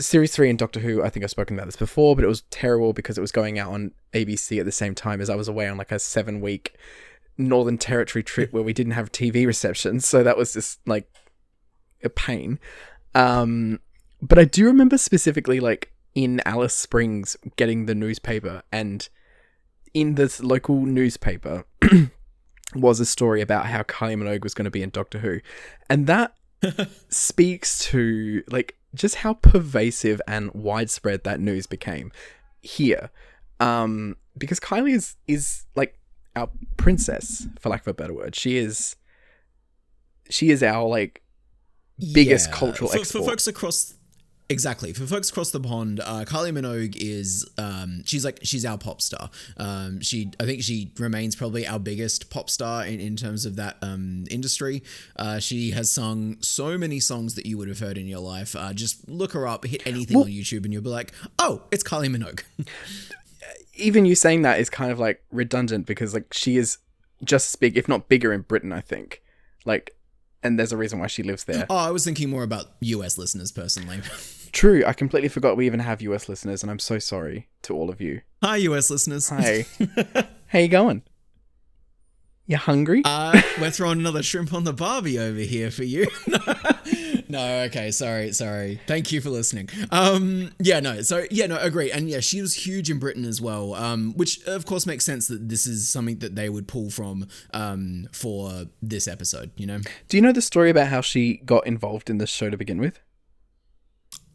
series 0.00 0.34
three 0.34 0.50
and 0.50 0.58
Doctor 0.58 0.80
Who, 0.80 1.02
I 1.02 1.10
think 1.10 1.24
I've 1.24 1.30
spoken 1.30 1.56
about 1.56 1.66
this 1.66 1.76
before, 1.76 2.14
but 2.14 2.24
it 2.24 2.28
was 2.28 2.42
terrible 2.50 2.92
because 2.92 3.18
it 3.18 3.20
was 3.20 3.32
going 3.32 3.58
out 3.58 3.72
on 3.72 3.92
ABC 4.12 4.58
at 4.58 4.66
the 4.66 4.72
same 4.72 4.94
time 4.94 5.20
as 5.20 5.30
I 5.30 5.36
was 5.36 5.48
away 5.48 5.68
on 5.68 5.76
like 5.76 5.92
a 5.92 5.98
seven 5.98 6.40
week 6.40 6.74
Northern 7.38 7.78
Territory 7.78 8.22
trip 8.22 8.52
where 8.52 8.62
we 8.62 8.72
didn't 8.72 8.92
have 8.92 9.12
TV 9.12 9.46
reception. 9.46 10.00
So 10.00 10.22
that 10.22 10.36
was 10.36 10.52
just 10.52 10.80
like 10.86 11.10
a 12.02 12.08
pain. 12.08 12.58
Um, 13.14 13.80
but 14.22 14.38
I 14.38 14.44
do 14.44 14.66
remember 14.66 14.98
specifically 14.98 15.60
like 15.60 15.92
in 16.14 16.40
Alice 16.44 16.74
Springs 16.74 17.36
getting 17.56 17.86
the 17.86 17.94
newspaper 17.94 18.62
and 18.72 19.08
in 19.94 20.14
this 20.14 20.40
local 20.42 20.82
newspaper 20.82 21.64
was 22.74 23.00
a 23.00 23.06
story 23.06 23.40
about 23.40 23.66
how 23.66 23.82
Kylie 23.82 24.16
Minogue 24.16 24.42
was 24.42 24.54
going 24.54 24.64
to 24.64 24.70
be 24.70 24.82
in 24.82 24.90
Doctor 24.90 25.18
Who. 25.18 25.40
And 25.88 26.06
that 26.06 26.34
speaks 27.08 27.78
to 27.86 28.42
like 28.48 28.76
just 28.94 29.16
how 29.16 29.34
pervasive 29.34 30.20
and 30.26 30.52
widespread 30.52 31.24
that 31.24 31.40
news 31.40 31.66
became 31.66 32.12
here. 32.62 33.10
Um, 33.60 34.16
because 34.36 34.60
Kylie 34.60 34.94
is 34.94 35.16
is 35.26 35.66
like 35.76 35.98
our 36.36 36.50
princess, 36.76 37.46
for 37.60 37.68
lack 37.68 37.82
of 37.82 37.88
a 37.88 37.94
better 37.94 38.14
word. 38.14 38.34
She 38.34 38.56
is 38.56 38.96
she 40.28 40.50
is 40.50 40.62
our 40.62 40.86
like 40.86 41.22
biggest 42.12 42.50
cultural 42.52 42.90
for, 42.90 42.98
export. 42.98 43.24
for 43.24 43.30
folks 43.30 43.46
across. 43.46 43.94
Exactly. 44.50 44.92
For 44.92 45.06
folks 45.06 45.30
across 45.30 45.52
the 45.52 45.60
pond, 45.60 46.00
uh, 46.00 46.24
Kylie 46.24 46.52
Minogue 46.52 46.96
is 46.96 47.48
um, 47.56 48.02
she's 48.04 48.24
like 48.24 48.40
she's 48.42 48.66
our 48.66 48.76
pop 48.76 49.00
star. 49.00 49.30
Um, 49.56 50.00
she 50.00 50.32
I 50.40 50.44
think 50.44 50.64
she 50.64 50.90
remains 50.98 51.36
probably 51.36 51.68
our 51.68 51.78
biggest 51.78 52.30
pop 52.30 52.50
star 52.50 52.84
in, 52.84 52.98
in 52.98 53.14
terms 53.14 53.46
of 53.46 53.54
that 53.56 53.76
um, 53.80 54.24
industry. 54.28 54.82
Uh, 55.14 55.38
she 55.38 55.70
has 55.70 55.88
sung 55.88 56.36
so 56.40 56.76
many 56.76 56.98
songs 56.98 57.36
that 57.36 57.46
you 57.46 57.58
would 57.58 57.68
have 57.68 57.78
heard 57.78 57.96
in 57.96 58.08
your 58.08 58.18
life. 58.18 58.56
Uh, 58.56 58.72
just 58.72 59.08
look 59.08 59.32
her 59.34 59.46
up, 59.46 59.64
hit 59.64 59.86
anything 59.86 60.16
on 60.16 60.26
YouTube, 60.26 60.64
and 60.64 60.72
you'll 60.72 60.82
be 60.82 60.90
like, 60.90 61.12
oh, 61.38 61.62
it's 61.70 61.84
Kylie 61.84 62.08
Minogue. 62.12 62.42
Even 63.76 64.04
you 64.04 64.16
saying 64.16 64.42
that 64.42 64.58
is 64.58 64.68
kind 64.68 64.90
of 64.90 64.98
like 64.98 65.22
redundant 65.30 65.86
because 65.86 66.12
like 66.12 66.34
she 66.34 66.56
is 66.56 66.78
just 67.22 67.54
as 67.54 67.56
big, 67.56 67.78
if 67.78 67.86
not 67.86 68.08
bigger, 68.08 68.32
in 68.32 68.40
Britain. 68.40 68.72
I 68.72 68.80
think. 68.80 69.22
Like, 69.64 69.94
and 70.42 70.58
there's 70.58 70.72
a 70.72 70.76
reason 70.76 70.98
why 70.98 71.06
she 71.06 71.22
lives 71.22 71.44
there. 71.44 71.66
oh, 71.70 71.76
I 71.76 71.92
was 71.92 72.04
thinking 72.04 72.30
more 72.30 72.42
about 72.42 72.66
US 72.80 73.16
listeners 73.16 73.52
personally. 73.52 74.00
True, 74.52 74.82
I 74.86 74.92
completely 74.92 75.28
forgot 75.28 75.56
we 75.56 75.66
even 75.66 75.80
have 75.80 76.02
US 76.02 76.28
listeners, 76.28 76.62
and 76.62 76.70
I'm 76.70 76.78
so 76.78 76.98
sorry 76.98 77.48
to 77.62 77.74
all 77.74 77.90
of 77.90 78.00
you. 78.00 78.22
Hi, 78.42 78.56
US 78.56 78.90
listeners. 78.90 79.28
Hey, 79.28 79.66
how 80.48 80.58
you 80.58 80.68
going? 80.68 81.02
You 82.46 82.56
hungry? 82.56 83.02
Uh, 83.04 83.40
we're 83.60 83.70
throwing 83.70 84.00
another 84.00 84.24
shrimp 84.24 84.52
on 84.52 84.64
the 84.64 84.72
Barbie 84.72 85.20
over 85.20 85.38
here 85.38 85.70
for 85.70 85.84
you. 85.84 86.08
no, 87.28 87.60
okay, 87.66 87.92
sorry, 87.92 88.32
sorry. 88.32 88.80
Thank 88.88 89.12
you 89.12 89.20
for 89.20 89.30
listening. 89.30 89.68
Um, 89.92 90.50
yeah, 90.58 90.80
no, 90.80 91.00
so 91.02 91.26
yeah, 91.30 91.46
no, 91.46 91.58
agree. 91.58 91.92
And 91.92 92.10
yeah, 92.10 92.18
she 92.18 92.40
was 92.40 92.54
huge 92.66 92.90
in 92.90 92.98
Britain 92.98 93.24
as 93.24 93.40
well. 93.40 93.74
Um, 93.74 94.14
which 94.16 94.42
of 94.48 94.66
course 94.66 94.84
makes 94.84 95.04
sense 95.04 95.28
that 95.28 95.48
this 95.48 95.64
is 95.64 95.88
something 95.88 96.18
that 96.18 96.34
they 96.34 96.48
would 96.48 96.66
pull 96.66 96.90
from 96.90 97.28
um 97.54 98.08
for 98.10 98.64
this 98.82 99.06
episode. 99.06 99.52
You 99.56 99.66
know, 99.68 99.78
Do 100.08 100.16
you 100.16 100.20
know 100.20 100.32
the 100.32 100.42
story 100.42 100.70
about 100.70 100.88
how 100.88 101.02
she 101.02 101.36
got 101.44 101.68
involved 101.68 102.10
in 102.10 102.18
this 102.18 102.30
show 102.30 102.50
to 102.50 102.56
begin 102.56 102.80
with? 102.80 102.98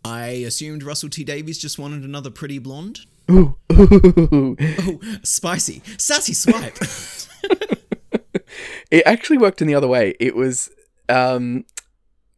I 0.06 0.28
assumed 0.46 0.84
Russell 0.84 1.10
T 1.10 1.24
Davies 1.24 1.58
just 1.58 1.80
wanted 1.80 2.04
another 2.04 2.30
pretty 2.30 2.60
blonde. 2.60 3.02
Ooh, 3.30 3.56
ooh. 3.74 4.56
Oh, 4.62 5.00
spicy, 5.24 5.82
sassy 5.98 6.34
swipe. 6.34 6.78
it 8.91 9.04
actually 9.06 9.39
worked 9.39 9.63
in 9.63 9.68
the 9.68 9.74
other 9.74 9.88
way. 9.88 10.13
It 10.20 10.36
was 10.36 10.70
um, 11.10 11.65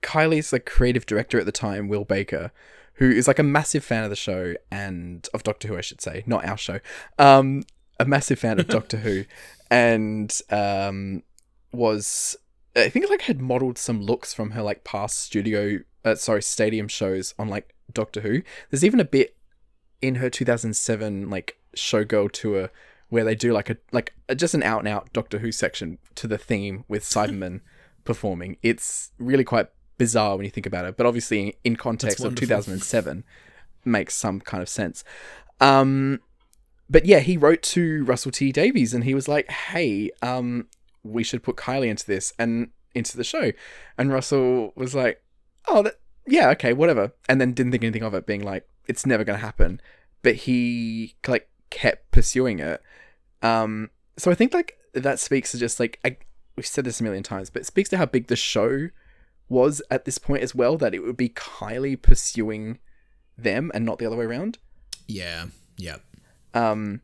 Kylie's 0.01 0.53
like 0.53 0.65
creative 0.65 1.06
director 1.06 1.38
at 1.39 1.45
the 1.45 1.51
time, 1.51 1.89
Will 1.89 2.06
Baker, 2.06 2.53
who 2.93 3.10
is 3.10 3.27
like 3.27 3.38
a 3.38 3.43
massive 3.43 3.84
fan 3.84 4.06
of 4.06 4.10
the 4.10 4.15
show 4.15 4.53
and 4.71 5.27
of 5.34 5.43
Doctor 5.43 5.67
Who, 5.67 5.77
I 5.77 5.82
should 5.82 5.99
say, 5.99 6.23
not 6.25 6.45
our 6.45 6.58
show. 6.58 6.80
Um, 7.19 7.63
a 7.99 8.06
massive 8.06 8.39
fan 8.39 8.62
of 8.62 8.67
Doctor 8.67 8.97
Who, 8.97 9.25
and 9.69 10.34
um, 10.49 11.21
was 11.73 12.38
I 12.77 12.88
think 12.88 13.10
like 13.10 13.23
had 13.23 13.41
modeled 13.41 13.77
some 13.77 14.01
looks 14.01 14.34
from 14.34 14.51
her 14.51 14.62
like 14.62 14.86
past 14.86 15.19
studio, 15.19 15.80
uh, 16.08 16.15
sorry, 16.15 16.41
stadium 16.41 16.88
shows 16.88 17.34
on 17.38 17.48
like 17.48 17.74
Doctor 17.91 18.22
Who. 18.22 18.41
There's 18.70 18.86
even 18.86 19.00
a 19.00 19.06
bit 19.06 19.36
in 20.02 20.15
her 20.15 20.30
2007 20.30 21.30
like 21.30 21.58
showgirl 21.76 22.32
tour 22.32 22.70
where 23.10 23.24
they 23.24 23.36
do 23.36 23.54
like 23.54 23.70
a 23.70 23.78
like 23.91 24.13
a, 24.30 24.36
just 24.36 24.54
an 24.54 24.63
out 24.63 24.80
and 24.80 24.88
out 24.88 25.12
Doctor 25.13 25.39
Who 25.39 25.52
section 25.52 25.98
to 26.15 26.28
the 26.28 26.38
theme 26.38 26.84
with 26.88 27.04
Cybermen 27.04 27.62
performing. 28.04 28.58
It's 28.62 29.12
really 29.17 29.43
quite 29.43 29.67
bizarre 29.98 30.36
when 30.36 30.46
you 30.46 30.52
think 30.52 30.65
about 30.65 30.86
it, 30.86 30.98
but 30.98 31.06
obviously 31.06 31.58
in 31.63 31.76
context 31.76 32.24
of 32.24 32.36
2007 32.36 33.24
makes 33.84 34.13
some 34.13 34.39
kind 34.39 34.62
of 34.62 34.70
sense. 34.70 35.04
Um, 35.60 36.22
but 36.89 37.06
yeah, 37.06 37.20
he 37.20 37.38
wrote 37.38 37.63
to 37.63 38.04
Russell 38.06 38.32
T 38.32 38.52
Davies 38.52 38.93
and 38.93 39.04
he 39.04 39.13
was 39.13 39.28
like, 39.28 39.50
"Hey, 39.50 40.12
um, 40.22 40.67
we 41.04 41.24
should 41.24 41.43
put 41.43 41.56
Kylie 41.58 41.88
into 41.88 42.06
this 42.06 42.34
and 42.38 42.70
into 42.93 43.17
the 43.17 43.24
show," 43.24 43.52
and 43.98 44.12
Russell 44.12 44.74
was 44.76 44.96
like, 44.96 45.22
"Oh, 45.67 45.84
that 45.84 45.99
yeah, 46.25 46.49
okay, 46.51 46.73
whatever," 46.73 47.13
and 47.30 47.39
then 47.39 47.53
didn't 47.53 47.71
think 47.71 47.84
anything 47.84 48.03
of 48.03 48.13
it, 48.13 48.25
being 48.25 48.43
like, 48.43 48.67
"It's 48.88 49.06
never 49.06 49.23
going 49.23 49.39
to 49.39 49.45
happen." 49.45 49.82
But 50.23 50.36
he 50.36 51.15
like 51.27 51.49
kept 51.69 52.12
pursuing 52.12 52.60
it. 52.60 52.82
Um, 53.41 53.89
so 54.17 54.32
I 54.32 54.36
think 54.36 54.53
like 54.53 54.77
that 54.93 55.19
speaks 55.19 55.51
to 55.51 55.58
just 55.58 55.80
like 55.80 55.99
I, 56.03 56.17
we've 56.56 56.65
said 56.65 56.86
this 56.86 56.99
a 56.99 57.03
million 57.03 57.23
times, 57.23 57.49
but 57.49 57.62
it 57.62 57.65
speaks 57.65 57.89
to 57.89 57.97
how 57.97 58.06
big 58.06 58.27
the 58.27 58.36
show 58.36 58.89
was 59.49 59.82
at 59.89 60.06
this 60.06 60.17
point 60.17 60.43
as 60.43 60.53
well. 60.56 60.77
That 60.77 60.93
it 60.93 61.03
would 61.03 61.17
be 61.17 61.30
Kylie 61.30 62.01
pursuing 62.01 62.80
them 63.38 63.71
and 63.73 63.86
not 63.86 63.99
the 63.99 64.06
other 64.06 64.15
way 64.15 64.25
around. 64.25 64.58
Yeah. 65.08 65.47
Yeah. 65.77 65.97
Um, 66.53 67.01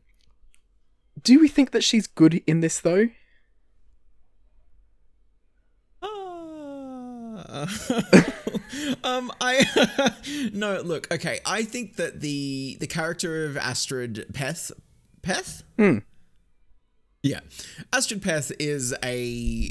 do 1.22 1.38
we 1.38 1.48
think 1.48 1.70
that 1.70 1.84
she's 1.84 2.06
good 2.06 2.42
in 2.46 2.60
this 2.60 2.80
though? 2.80 3.08
Uh, 7.54 7.66
um, 9.04 9.32
I 9.40 10.12
no 10.52 10.80
look. 10.80 11.12
Okay, 11.12 11.38
I 11.46 11.62
think 11.62 11.96
that 11.96 12.20
the 12.20 12.76
the 12.80 12.86
character 12.86 13.44
of 13.46 13.56
Astrid 13.56 14.26
Peth, 14.32 14.72
Peth, 15.22 15.62
Hmm. 15.78 15.98
yeah, 17.22 17.40
Astrid 17.92 18.22
Peth 18.22 18.50
is 18.58 18.94
a 19.04 19.70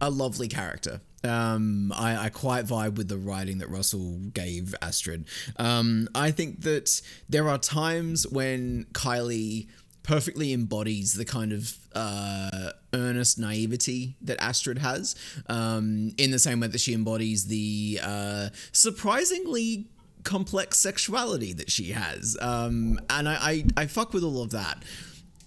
a 0.00 0.10
lovely 0.10 0.48
character. 0.48 1.00
Um, 1.22 1.90
I, 1.96 2.26
I 2.26 2.28
quite 2.28 2.66
vibe 2.66 2.96
with 2.96 3.08
the 3.08 3.16
writing 3.16 3.56
that 3.58 3.70
Russell 3.70 4.18
gave 4.34 4.74
Astrid. 4.82 5.24
Um, 5.56 6.06
I 6.14 6.30
think 6.30 6.60
that 6.62 7.00
there 7.30 7.48
are 7.48 7.56
times 7.56 8.26
when 8.28 8.84
Kylie 8.92 9.68
perfectly 10.04 10.52
embodies 10.52 11.14
the 11.14 11.24
kind 11.24 11.52
of 11.52 11.76
uh, 11.94 12.70
earnest 12.92 13.38
naivety 13.38 14.14
that 14.22 14.40
Astrid 14.40 14.78
has, 14.78 15.16
um, 15.48 16.12
in 16.16 16.30
the 16.30 16.38
same 16.38 16.60
way 16.60 16.68
that 16.68 16.80
she 16.80 16.94
embodies 16.94 17.46
the 17.46 17.98
uh, 18.02 18.48
surprisingly 18.70 19.86
complex 20.22 20.78
sexuality 20.78 21.52
that 21.52 21.70
she 21.70 21.90
has. 21.90 22.36
Um, 22.40 23.00
and 23.10 23.28
I, 23.28 23.34
I, 23.34 23.64
I 23.76 23.86
fuck 23.86 24.12
with 24.12 24.22
all 24.22 24.40
of 24.42 24.50
that 24.52 24.82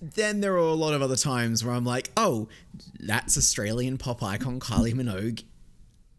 then 0.02 0.42
there 0.42 0.54
are 0.54 0.58
a 0.58 0.74
lot 0.74 0.94
of 0.94 1.02
other 1.02 1.16
times 1.16 1.66
where 1.66 1.74
I'm 1.74 1.86
like, 1.86 2.12
oh, 2.16 2.48
that's 3.00 3.38
Australian 3.38 3.98
pop 3.98 4.22
icon 4.22 4.60
Kylie 4.60 4.94
Minogue 4.94 5.44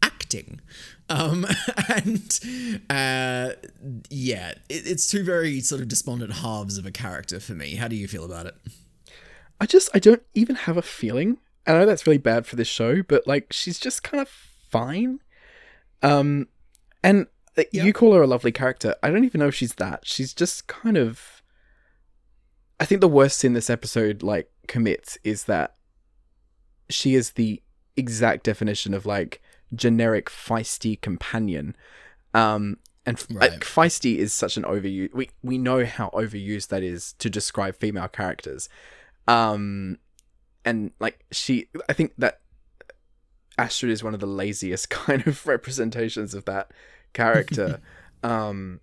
acting. 0.03 0.59
Um, 1.09 1.45
and 1.89 2.39
uh, 2.89 3.51
yeah, 4.09 4.51
it, 4.69 4.87
it's 4.87 5.07
two 5.07 5.23
very 5.23 5.59
sort 5.61 5.81
of 5.81 5.87
despondent 5.87 6.33
halves 6.33 6.77
of 6.77 6.85
a 6.85 6.91
character 6.91 7.39
for 7.39 7.53
me. 7.53 7.75
How 7.75 7.87
do 7.87 7.95
you 7.95 8.07
feel 8.07 8.23
about 8.25 8.45
it? 8.45 8.55
I 9.59 9.65
just 9.65 9.89
I 9.93 9.99
don't 9.99 10.23
even 10.35 10.55
have 10.55 10.77
a 10.77 10.81
feeling. 10.81 11.37
I 11.67 11.73
know 11.73 11.85
that's 11.85 12.07
really 12.07 12.17
bad 12.17 12.45
for 12.45 12.55
this 12.55 12.67
show, 12.67 13.03
but 13.03 13.27
like 13.27 13.51
she's 13.51 13.79
just 13.79 14.03
kind 14.03 14.21
of 14.21 14.29
fine. 14.29 15.19
Um, 16.01 16.47
and 17.03 17.27
uh, 17.57 17.63
Yeah. 17.71 17.83
you 17.83 17.93
call 17.93 18.13
her 18.13 18.21
a 18.21 18.27
lovely 18.27 18.51
character. 18.51 18.95
I 19.03 19.09
don't 19.09 19.25
even 19.25 19.39
know 19.39 19.47
if 19.47 19.55
she's 19.55 19.75
that. 19.75 20.07
She's 20.07 20.33
just 20.33 20.67
kind 20.67 20.97
of. 20.97 21.41
I 22.79 22.85
think 22.85 23.01
the 23.01 23.09
worst 23.09 23.39
sin 23.39 23.53
this 23.53 23.69
episode 23.69 24.23
like 24.23 24.49
commits 24.67 25.17
is 25.25 25.43
that 25.45 25.75
she 26.89 27.13
is 27.15 27.31
the 27.31 27.61
exact 27.97 28.45
definition 28.45 28.93
of 28.93 29.05
like 29.05 29.41
generic 29.73 30.29
feisty 30.29 30.99
companion. 30.99 31.75
Um, 32.33 32.77
and 33.05 33.23
Right. 33.31 33.51
like, 33.51 33.61
feisty 33.61 34.17
is 34.17 34.33
such 34.33 34.57
an 34.57 34.63
overused. 34.63 35.13
We 35.13 35.29
we 35.41 35.57
know 35.57 35.85
how 35.85 36.09
overused 36.09 36.67
that 36.67 36.83
is 36.83 37.13
to 37.13 37.29
describe 37.29 37.75
female 37.75 38.07
characters. 38.07 38.69
Um, 39.27 39.97
and 40.65 40.91
like 40.99 41.25
she, 41.31 41.69
I 41.87 41.93
think 41.93 42.13
that 42.17 42.41
Astrid 43.57 43.91
is 43.91 44.03
one 44.03 44.13
of 44.13 44.19
the 44.19 44.27
laziest 44.27 44.89
kind 44.89 45.25
of 45.27 45.45
representations 45.47 46.33
of 46.33 46.45
that 46.45 46.71
character. 47.13 47.81
um, 48.23 48.79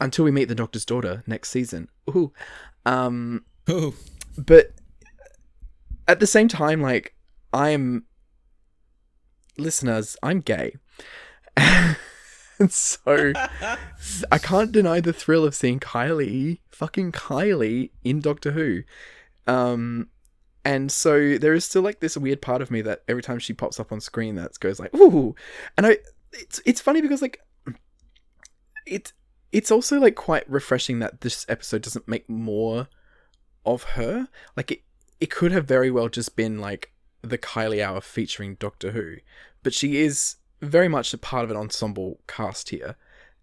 until 0.00 0.24
we 0.24 0.30
meet 0.30 0.46
the 0.46 0.54
Doctor's 0.54 0.84
daughter 0.84 1.22
next 1.26 1.50
season. 1.50 1.88
Ooh. 2.10 2.32
Um, 2.86 3.44
Oh, 3.68 3.94
but 4.36 4.72
at 6.06 6.20
the 6.20 6.26
same 6.26 6.48
time, 6.48 6.80
like 6.80 7.14
I'm 7.52 8.04
listeners, 9.58 10.16
I'm 10.22 10.40
gay. 10.40 10.76
and 11.56 11.96
so 12.70 13.32
I 14.32 14.38
can't 14.38 14.72
deny 14.72 15.00
the 15.00 15.12
thrill 15.12 15.44
of 15.44 15.54
seeing 15.54 15.80
Kylie, 15.80 16.58
fucking 16.70 17.12
Kylie, 17.12 17.90
in 18.04 18.20
Doctor 18.20 18.52
Who. 18.52 18.82
Um, 19.46 20.08
and 20.64 20.92
so 20.92 21.38
there 21.38 21.54
is 21.54 21.64
still 21.64 21.82
like 21.82 22.00
this 22.00 22.16
weird 22.16 22.42
part 22.42 22.62
of 22.62 22.70
me 22.70 22.82
that 22.82 23.02
every 23.08 23.22
time 23.22 23.38
she 23.38 23.54
pops 23.54 23.80
up 23.80 23.92
on 23.92 24.00
screen, 24.00 24.34
that 24.34 24.58
goes 24.60 24.78
like, 24.78 24.94
ooh, 24.94 25.34
and 25.76 25.86
I, 25.86 25.98
it's 26.32 26.60
it's 26.66 26.80
funny 26.80 27.00
because 27.00 27.22
like, 27.22 27.40
it 28.86 29.12
it's 29.50 29.70
also 29.70 29.98
like 29.98 30.14
quite 30.14 30.48
refreshing 30.50 30.98
that 30.98 31.22
this 31.22 31.46
episode 31.48 31.82
doesn't 31.82 32.08
make 32.08 32.28
more 32.28 32.88
of 33.64 33.82
her. 33.84 34.28
Like 34.56 34.72
it, 34.72 34.82
it 35.20 35.30
could 35.30 35.52
have 35.52 35.66
very 35.66 35.90
well 35.90 36.08
just 36.08 36.36
been 36.36 36.58
like 36.58 36.92
the 37.22 37.38
Kylie 37.38 37.82
Hour 37.82 38.00
featuring 38.00 38.54
Doctor 38.56 38.92
Who, 38.92 39.16
but 39.62 39.74
she 39.74 39.98
is 39.98 40.36
very 40.60 40.88
much 40.88 41.12
a 41.14 41.18
part 41.18 41.44
of 41.44 41.50
an 41.50 41.56
ensemble 41.56 42.20
cast 42.26 42.70
here, 42.70 42.96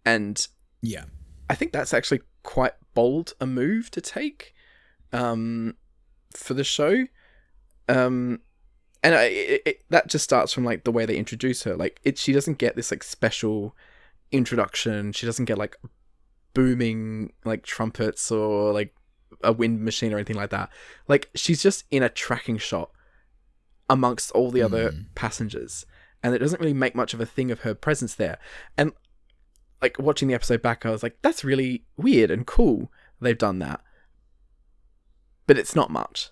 and 0.05 0.47
yeah. 0.81 1.05
I 1.49 1.55
think 1.55 1.73
that's 1.73 1.93
actually 1.93 2.21
quite 2.43 2.73
bold 2.93 3.33
a 3.39 3.45
move 3.45 3.91
to 3.91 4.01
take 4.01 4.55
um, 5.13 5.75
for 6.31 6.53
the 6.53 6.63
show. 6.63 7.05
Um, 7.87 8.41
and 9.03 9.13
I, 9.13 9.23
it, 9.25 9.61
it, 9.65 9.81
that 9.89 10.07
just 10.07 10.23
starts 10.23 10.51
from 10.51 10.65
like 10.65 10.83
the 10.83 10.91
way 10.91 11.05
they 11.05 11.17
introduce 11.17 11.63
her. 11.63 11.75
Like 11.75 11.99
it, 12.03 12.17
she 12.17 12.33
doesn't 12.33 12.57
get 12.57 12.75
this 12.75 12.91
like 12.91 13.03
special 13.03 13.75
introduction. 14.31 15.11
She 15.11 15.25
doesn't 15.25 15.45
get 15.45 15.57
like 15.57 15.77
booming 16.53 17.33
like 17.43 17.63
trumpets 17.63 18.31
or 18.31 18.73
like 18.73 18.95
a 19.43 19.53
wind 19.53 19.81
machine 19.81 20.13
or 20.13 20.17
anything 20.17 20.35
like 20.35 20.49
that. 20.49 20.69
Like 21.07 21.29
she's 21.35 21.61
just 21.61 21.83
in 21.91 22.01
a 22.01 22.09
tracking 22.09 22.57
shot 22.57 22.89
amongst 23.89 24.31
all 24.31 24.51
the 24.51 24.61
other 24.61 24.91
mm. 24.91 25.05
passengers, 25.15 25.85
and 26.23 26.33
it 26.33 26.39
doesn't 26.39 26.59
really 26.59 26.73
make 26.73 26.95
much 26.95 27.13
of 27.13 27.21
a 27.21 27.25
thing 27.25 27.51
of 27.51 27.61
her 27.61 27.73
presence 27.73 28.15
there. 28.15 28.37
And 28.77 28.93
like 29.81 29.99
watching 29.99 30.27
the 30.27 30.33
episode 30.33 30.61
back, 30.61 30.85
I 30.85 30.91
was 30.91 31.03
like, 31.03 31.17
that's 31.21 31.43
really 31.43 31.83
weird 31.97 32.31
and 32.31 32.45
cool. 32.45 32.91
They've 33.21 33.37
done 33.37 33.59
that, 33.59 33.81
but 35.47 35.57
it's 35.57 35.75
not 35.75 35.89
much. 35.89 36.31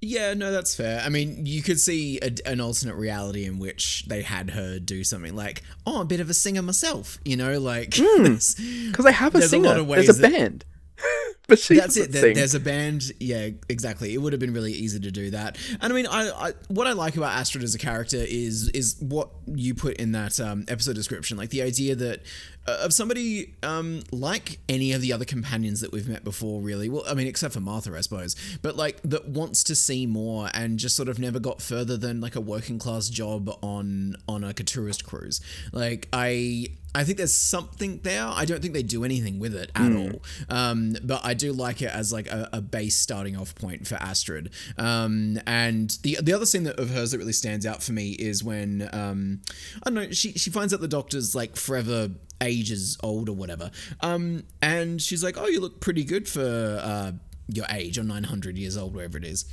Yeah, 0.00 0.34
no, 0.34 0.52
that's 0.52 0.74
fair. 0.74 1.00
I 1.00 1.08
mean, 1.08 1.46
you 1.46 1.62
could 1.62 1.80
see 1.80 2.18
a, 2.20 2.30
an 2.44 2.60
alternate 2.60 2.96
reality 2.96 3.46
in 3.46 3.58
which 3.58 4.04
they 4.06 4.20
had 4.20 4.50
her 4.50 4.78
do 4.78 5.02
something 5.02 5.34
like, 5.34 5.62
"Oh, 5.86 6.02
a 6.02 6.04
bit 6.04 6.20
of 6.20 6.28
a 6.28 6.34
singer 6.34 6.60
myself," 6.60 7.18
you 7.24 7.36
know, 7.36 7.58
like 7.58 7.94
hmm. 7.96 8.22
there's- 8.24 8.54
Because 8.54 9.06
they 9.06 9.12
have 9.12 9.34
a 9.34 9.38
a 9.38 9.42
singer. 9.42 9.70
of 9.70 9.88
There's 9.88 10.10
a 10.10 10.12
that- 10.20 10.32
band. 10.32 10.64
but 11.46 11.58
she 11.58 11.76
that's 11.76 11.96
it. 11.96 12.12
There, 12.12 12.34
there's 12.34 12.54
a 12.54 12.60
band. 12.60 13.12
Yeah, 13.20 13.50
exactly. 13.68 14.14
It 14.14 14.18
would 14.18 14.32
have 14.32 14.40
been 14.40 14.54
really 14.54 14.72
easy 14.72 15.00
to 15.00 15.10
do 15.10 15.30
that. 15.30 15.58
And 15.80 15.92
I 15.92 15.96
mean, 15.96 16.06
I, 16.06 16.30
I 16.30 16.52
what 16.68 16.86
I 16.86 16.92
like 16.92 17.16
about 17.16 17.32
Astrid 17.32 17.64
as 17.64 17.74
a 17.74 17.78
character 17.78 18.16
is 18.16 18.68
is 18.70 18.96
what 19.00 19.30
you 19.46 19.74
put 19.74 19.96
in 19.96 20.12
that 20.12 20.38
um, 20.40 20.64
episode 20.68 20.94
description, 20.94 21.36
like 21.36 21.50
the 21.50 21.62
idea 21.62 21.94
that 21.96 22.22
of 22.66 22.92
somebody 22.92 23.54
um, 23.62 24.02
like 24.10 24.58
any 24.68 24.92
of 24.92 25.00
the 25.00 25.12
other 25.12 25.24
companions 25.24 25.80
that 25.80 25.92
we've 25.92 26.08
met 26.08 26.24
before. 26.24 26.60
Really, 26.60 26.88
well, 26.88 27.04
I 27.08 27.14
mean, 27.14 27.26
except 27.26 27.54
for 27.54 27.60
Martha, 27.60 27.94
I 27.96 28.00
suppose. 28.00 28.36
But 28.62 28.76
like 28.76 29.00
that 29.02 29.28
wants 29.28 29.64
to 29.64 29.74
see 29.74 30.06
more 30.06 30.48
and 30.54 30.78
just 30.78 30.96
sort 30.96 31.08
of 31.08 31.18
never 31.18 31.38
got 31.38 31.60
further 31.60 31.96
than 31.96 32.20
like 32.20 32.36
a 32.36 32.40
working 32.40 32.78
class 32.78 33.08
job 33.08 33.50
on 33.62 34.16
on 34.28 34.42
like 34.42 34.60
a 34.60 34.64
tourist 34.64 35.04
cruise. 35.04 35.40
Like 35.72 36.08
I. 36.12 36.68
I 36.96 37.02
think 37.02 37.18
there's 37.18 37.34
something 37.34 37.98
there. 38.04 38.24
I 38.24 38.44
don't 38.44 38.62
think 38.62 38.72
they 38.72 38.84
do 38.84 39.02
anything 39.02 39.40
with 39.40 39.52
it 39.56 39.72
at 39.74 39.92
all. 39.96 40.22
Um, 40.48 40.94
but 41.02 41.22
I 41.24 41.34
do 41.34 41.52
like 41.52 41.82
it 41.82 41.90
as 41.90 42.12
like 42.12 42.28
a, 42.28 42.48
a 42.52 42.60
base 42.60 42.94
starting 42.94 43.36
off 43.36 43.52
point 43.56 43.88
for 43.88 43.96
Astrid. 43.96 44.50
Um, 44.78 45.40
and 45.44 45.90
the 46.02 46.18
the 46.22 46.32
other 46.32 46.46
scene 46.46 46.62
that, 46.62 46.78
of 46.78 46.90
hers 46.90 47.10
that 47.10 47.18
really 47.18 47.32
stands 47.32 47.66
out 47.66 47.82
for 47.82 47.90
me 47.90 48.10
is 48.12 48.44
when 48.44 48.88
um, 48.92 49.40
I 49.84 49.90
don't 49.90 49.94
know 49.94 50.10
she 50.12 50.34
she 50.34 50.50
finds 50.50 50.72
out 50.72 50.80
the 50.80 50.86
doctor's 50.86 51.34
like 51.34 51.56
forever 51.56 52.10
ages 52.44 52.98
old 53.02 53.28
or 53.28 53.32
whatever. 53.32 53.70
Um, 54.00 54.44
and 54.62 55.00
she's 55.00 55.24
like, 55.24 55.36
"Oh, 55.36 55.46
you 55.46 55.60
look 55.60 55.80
pretty 55.80 56.04
good 56.04 56.28
for." 56.28 56.80
Uh, 56.82 57.12
your 57.48 57.66
age 57.70 57.98
or 57.98 58.02
900 58.02 58.56
years 58.56 58.76
old, 58.76 58.94
wherever 58.94 59.18
it 59.18 59.24
is. 59.24 59.44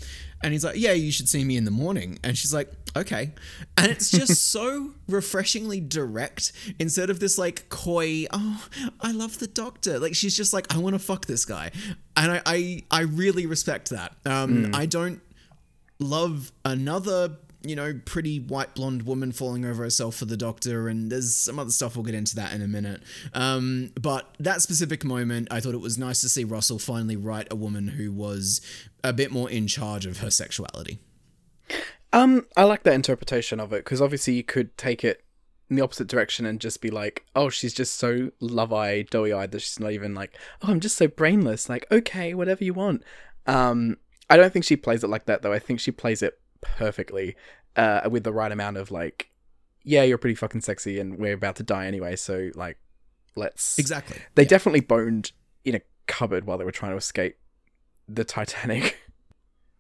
And 0.42 0.54
he's 0.54 0.64
like, 0.64 0.78
yeah, 0.78 0.94
you 0.94 1.12
should 1.12 1.28
see 1.28 1.44
me 1.44 1.58
in 1.58 1.66
the 1.66 1.72
morning. 1.72 2.20
And 2.24 2.38
she's 2.38 2.54
like, 2.54 2.72
okay. 2.96 3.34
And 3.78 3.92
it's 3.92 4.10
just 4.10 4.46
so 4.52 4.94
refreshingly 5.08 5.82
direct 5.82 6.54
instead 6.80 7.10
of 7.10 7.20
this 7.20 7.38
like 7.38 7.70
coy, 7.70 8.26
oh, 8.32 8.66
I 9.02 9.12
love 9.12 9.40
the 9.40 9.48
doctor. 9.48 10.00
Like 10.00 10.16
she's 10.16 10.36
just 10.36 10.54
like, 10.54 10.74
I 10.74 10.78
want 10.78 10.94
to 10.94 11.00
fuck 11.00 11.26
this 11.26 11.46
guy. 11.46 11.72
And 12.16 12.32
I, 12.32 12.42
I, 12.46 12.84
I 12.90 13.02
really 13.02 13.46
respect 13.46 13.90
that. 13.90 14.16
Um, 14.26 14.72
I 14.74 14.86
don't 14.86 15.22
love 16.00 16.52
another 16.66 17.38
you 17.64 17.76
know, 17.76 18.00
pretty 18.06 18.40
white 18.40 18.74
blonde 18.74 19.04
woman 19.04 19.32
falling 19.32 19.66
over 19.66 19.84
herself 19.84 20.16
for 20.16 20.26
the 20.26 20.38
doctor, 20.38 20.88
and 20.88 21.12
there's 21.12 21.36
some 21.36 21.60
other 21.60 21.70
stuff 21.70 21.96
we'll 21.96 22.06
get 22.06 22.16
into 22.16 22.36
that 22.36 22.54
in 22.54 22.62
a 22.62 22.68
minute. 22.68 23.04
Um, 23.34 23.92
but 24.00 24.36
that 24.40 24.62
specific 24.62 25.04
moment, 25.04 25.48
I 25.52 25.60
thought 25.60 25.76
it 25.76 25.82
was 25.82 25.98
nice 25.98 26.22
to 26.22 26.30
see 26.30 26.44
Russell 26.44 26.80
finally 26.80 27.16
write 27.16 27.48
a 27.52 27.56
woman 27.56 27.90
who 27.90 28.12
was 28.12 28.62
a 29.04 29.14
bit 29.14 29.32
more 29.32 29.50
in 29.50 29.68
charge 29.68 30.06
of 30.06 30.20
her 30.20 30.32
sexuality. 30.32 31.00
Um, 32.14 32.46
I 32.58 32.64
like 32.64 32.84
that 32.84 32.94
interpretation 32.94 33.60
of 33.60 33.72
it 33.72 33.86
because 33.86 34.02
obviously 34.02 34.34
you 34.34 34.44
could 34.44 34.78
take 34.78 35.04
it 35.04 35.24
in 35.70 35.78
the 35.78 35.82
opposite 35.82 36.08
direction 36.08 36.46
and 36.46 36.60
just 36.60 36.82
be 36.82 36.90
like, 36.90 37.26
oh, 37.34 37.50
she's 37.50 37.74
just 37.74 37.96
so 37.96 38.32
love-eyed, 38.42 39.10
doughy-eyed 39.10 39.52
that 39.52 39.62
she's 39.62 39.80
not 39.80 39.94
even 39.94 40.14
like, 40.14 40.38
oh, 40.62 40.72
I'm 40.72 40.82
just 40.82 40.98
so 40.98 41.08
brainless. 41.08 41.70
Like, 41.70 41.88
okay, 41.90 42.34
whatever 42.34 42.66
you 42.66 42.74
want. 42.74 43.04
Um, 43.48 43.98
I 44.30 44.36
don't 44.36 44.52
think 44.52 44.66
she 44.66 44.76
plays 44.76 45.04
it 45.04 45.10
like 45.10 45.26
that 45.26 45.42
though. 45.42 45.54
I 45.54 45.60
think 45.60 45.80
she 45.80 45.92
plays 45.92 46.22
it 46.22 46.41
perfectly 46.62 47.36
uh, 47.76 48.02
with 48.10 48.24
the 48.24 48.32
right 48.34 48.52
amount 48.52 48.78
of 48.78 48.92
like, 48.92 49.30
yeah, 49.84 50.04
you're 50.04 50.18
pretty 50.18 50.36
fucking 50.36 50.62
sexy 50.62 51.00
and 51.00 51.18
we're 51.18 51.34
about 51.34 51.56
to 51.58 51.64
die 51.64 51.86
anyway, 51.88 52.16
so 52.16 52.50
like, 52.56 52.78
let's. 53.36 53.78
Exactly. 53.80 54.18
They 54.36 54.44
Yeah. 54.44 54.50
definitely 54.50 54.82
boned 54.82 55.32
in 55.66 55.76
a 55.76 55.82
cupboard 56.08 56.46
while 56.46 56.58
they 56.58 56.66
were 56.66 56.72
trying 56.72 56.92
to 56.92 56.98
escape 56.98 57.38
the 58.08 58.24
Titanic. 58.24 58.98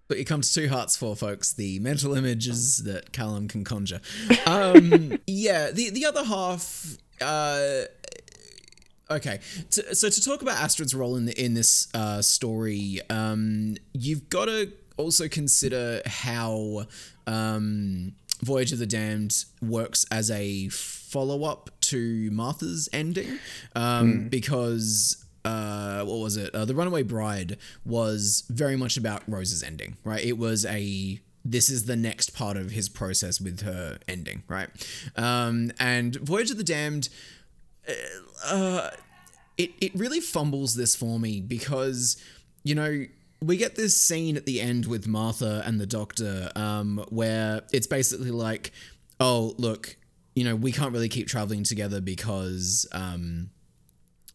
But 0.07 0.17
it 0.17 0.25
comes 0.25 0.53
two 0.53 0.67
hearts 0.67 0.97
for 0.97 1.15
folks, 1.15 1.53
the 1.53 1.79
mental 1.79 2.13
images 2.15 2.79
that 2.83 3.13
Callum 3.13 3.47
can 3.47 3.63
conjure. 3.63 4.01
Um, 4.45 5.17
yeah, 5.25 5.71
the 5.71 5.89
the 5.89 6.05
other 6.05 6.25
half. 6.25 6.97
Uh, 7.21 7.83
okay, 9.09 9.39
so 9.69 10.09
to 10.09 10.21
talk 10.21 10.41
about 10.41 10.57
Astrid's 10.61 10.93
role 10.93 11.15
in 11.15 11.27
the, 11.27 11.41
in 11.41 11.53
this 11.53 11.87
uh, 11.93 12.21
story, 12.21 12.99
um, 13.09 13.77
you've 13.93 14.27
got 14.29 14.45
to 14.45 14.73
also 14.97 15.27
consider 15.27 16.01
how 16.05 16.85
um, 17.27 18.13
Voyage 18.43 18.71
of 18.71 18.79
the 18.79 18.87
Damned 18.87 19.45
works 19.61 20.05
as 20.11 20.31
a 20.31 20.69
follow 20.69 21.43
up 21.43 21.69
to 21.81 22.29
Martha's 22.31 22.89
ending, 22.93 23.39
um, 23.75 24.29
because 24.29 25.25
uh, 25.45 26.03
what 26.03 26.19
was 26.19 26.37
it? 26.37 26.53
Uh, 26.53 26.65
the 26.65 26.75
Runaway 26.75 27.03
Bride 27.03 27.57
was 27.85 28.43
very 28.49 28.75
much 28.75 28.97
about 28.97 29.23
Rose's 29.27 29.63
ending, 29.63 29.97
right? 30.03 30.23
It 30.23 30.37
was 30.37 30.65
a 30.65 31.19
this 31.43 31.69
is 31.69 31.85
the 31.85 31.95
next 31.95 32.35
part 32.35 32.55
of 32.55 32.71
his 32.71 32.87
process 32.87 33.41
with 33.41 33.61
her 33.61 33.97
ending, 34.07 34.43
right? 34.47 34.69
Um, 35.15 35.71
and 35.79 36.15
Voyage 36.17 36.51
of 36.51 36.57
the 36.57 36.63
Damned, 36.63 37.09
uh, 38.45 38.89
it 39.57 39.71
it 39.81 39.93
really 39.95 40.19
fumbles 40.19 40.75
this 40.75 40.95
for 40.95 41.19
me 41.19 41.41
because 41.41 42.21
you 42.63 42.75
know 42.75 43.05
we 43.43 43.57
get 43.57 43.75
this 43.75 43.99
scene 43.99 44.37
at 44.37 44.45
the 44.45 44.61
end 44.61 44.85
with 44.85 45.07
Martha 45.07 45.63
and 45.65 45.79
the 45.79 45.87
Doctor, 45.87 46.49
um, 46.55 47.03
where 47.09 47.61
it's 47.71 47.87
basically 47.87 48.31
like, 48.31 48.71
oh 49.19 49.55
look, 49.57 49.97
you 50.35 50.43
know 50.43 50.55
we 50.55 50.71
can't 50.71 50.93
really 50.93 51.09
keep 51.09 51.27
traveling 51.27 51.63
together 51.63 52.01
because 52.01 52.87
um, 52.91 53.49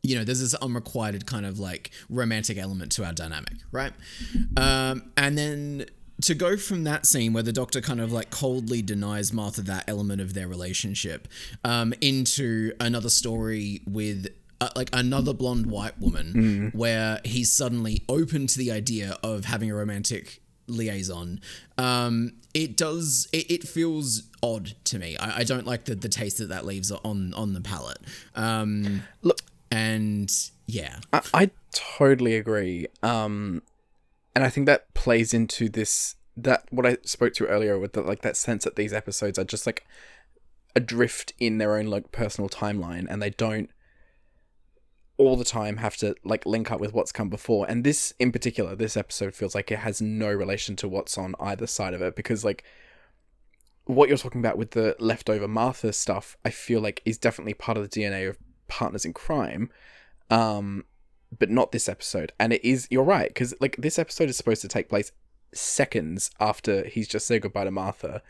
you 0.07 0.17
know, 0.17 0.25
there's 0.25 0.41
this 0.41 0.55
unrequited 0.55 1.27
kind 1.27 1.45
of 1.45 1.59
like 1.59 1.91
romantic 2.09 2.59
element 2.59 2.93
to 2.93 3.05
our 3.05 3.13
dynamic, 3.13 3.55
right? 3.73 3.93
Um, 4.57 5.11
and 5.17 5.37
then 5.37 5.87
to 6.23 6.35
go 6.35 6.57
from 6.57 6.85
that 6.85 7.07
scene 7.07 7.33
where 7.33 7.43
the 7.43 7.53
doctor 7.53 7.81
kind 7.81 8.01
of 8.01 8.13
like 8.13 8.31
coldly 8.31 8.83
denies 8.83 9.33
Martha 9.33 9.63
that 9.63 9.85
element 9.89 10.21
of 10.21 10.33
their 10.35 10.49
relationship 10.49 11.29
um, 11.65 11.93
into 12.01 12.73
another 12.81 13.11
story 13.11 13.83
with 13.87 14.29
uh, 14.61 14.71
like 14.77 14.91
another 14.93 15.33
blonde 15.33 15.67
white 15.67 15.99
woman 15.99 16.71
where 16.75 17.21
he's 17.25 17.53
suddenly 17.53 18.05
open 18.09 18.47
to 18.47 18.59
the 18.59 18.73
idea 18.73 19.17
of 19.23 19.45
having 19.47 19.71
a 19.71 19.75
romantic 19.75 20.41
liaison. 20.67 21.41
Um 21.79 22.33
it 22.55 22.77
does 22.77 23.29
it, 23.33 23.51
it 23.51 23.69
feels 23.69 24.23
odd 24.43 24.75
to 24.85 24.99
me. 24.99 25.17
I, 25.19 25.39
I 25.39 25.45
don't 25.45 25.67
like 25.67 25.85
the 25.85 25.95
the 25.95 26.09
taste 26.09 26.39
that 26.39 26.49
that 26.49 26.65
leaves 26.65 26.91
on 26.91 27.35
on 27.35 27.53
the 27.53 27.61
palate. 27.61 27.99
Um 28.35 29.03
Look- 29.23 29.41
and 29.71 30.33
yeah. 30.67 31.01
I, 31.13 31.23
I 31.35 31.51
totally 31.73 32.37
agree. 32.37 32.87
Um, 33.03 33.63
and 34.35 34.45
I 34.45 34.49
think 34.49 34.67
that 34.67 34.93
plays 34.95 35.35
into 35.35 35.69
this 35.69 36.17
that 36.37 36.65
what 36.71 36.85
I 36.85 36.99
spoke 37.03 37.33
to 37.35 37.47
earlier 37.47 37.79
with 37.79 37.95
the, 37.95 38.03
like 38.03 38.23
that 38.23 38.37
sense 38.37 38.65
that 38.65 38.77
these 38.77 38.93
episodes 38.93 39.39
are 39.39 39.45
just 39.45 39.67
like 39.67 39.87
adrift 40.75 41.33
in 41.39 41.59
their 41.59 41.77
own 41.77 41.87
like 41.87 42.13
personal 42.13 42.49
timeline, 42.49 43.07
and 43.09 43.23
they 43.23 43.31
don't 43.31 43.71
all 45.19 45.37
the 45.37 45.45
time 45.45 45.79
have 45.79 45.97
to 45.97 46.15
like 46.25 46.45
link 46.45 46.71
up 46.71 46.81
with 46.81 46.93
what's 46.93 47.13
come 47.13 47.29
before. 47.29 47.69
And 47.69 47.85
this 47.85 48.13
in 48.19 48.33
particular, 48.33 48.75
this 48.75 48.97
episode 48.97 49.35
feels 49.35 49.55
like 49.55 49.71
it 49.71 49.79
has 49.79 50.01
no 50.01 50.33
relation 50.33 50.77
to 50.77 50.89
what's 50.89 51.17
on 51.17 51.35
either 51.41 51.67
side 51.67 51.95
of 51.95 52.03
it 52.03 52.17
because 52.17 52.45
like 52.45 52.65
what 53.87 54.09
you're 54.09 54.19
talking 54.19 54.41
about 54.41 54.59
with 54.59 54.73
the 54.73 54.97
leftover 54.99 55.49
Martha 55.49 55.93
stuff, 55.93 56.37
I 56.45 56.51
feel 56.51 56.81
like 56.81 57.03
is 57.05 57.19
definitely 57.19 57.55
part 57.55 57.79
of 57.79 57.89
the 57.89 58.01
DNA 58.01 58.29
of 58.29 58.39
partners 58.69 59.05
in 59.05 59.13
crime. 59.13 59.71
Um, 60.29 60.85
but 61.37 61.51
not 61.51 61.73
this 61.73 61.89
episode. 61.89 62.33
And 62.39 62.53
it 62.53 62.65
is 62.65 62.87
you're 62.91 63.05
right 63.05 63.29
because 63.29 63.55
like 63.61 63.77
this 63.77 63.99
episode 63.99 64.29
is 64.29 64.37
supposed 64.37 64.63
to 64.63 64.69
take 64.69 64.89
place 64.89 65.13
seconds 65.53 66.31
after 66.41 66.85
he's 66.87 67.09
just 67.09 67.27
said 67.27 67.43
goodbye 67.43 67.65
to 67.65 67.71
Martha, 67.71 68.23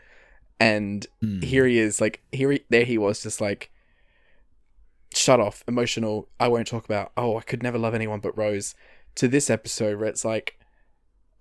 and 0.59 1.05
here 1.41 1.65
he 1.65 1.79
is 1.79 2.01
like 2.01 2.21
here 2.31 2.51
he, 2.51 2.61
there 2.69 2.85
he 2.85 2.97
was 2.97 3.21
just 3.21 3.41
like 3.41 3.71
shut 5.13 5.39
off, 5.39 5.63
emotional. 5.67 6.29
I 6.39 6.47
won't 6.47 6.67
talk 6.67 6.85
about. 6.85 7.11
Oh, 7.17 7.37
I 7.37 7.41
could 7.41 7.63
never 7.63 7.77
love 7.77 7.93
anyone 7.93 8.19
but 8.19 8.37
Rose. 8.37 8.75
To 9.15 9.27
this 9.27 9.49
episode 9.49 9.97
where 9.99 10.07
it's 10.07 10.23
like, 10.25 10.59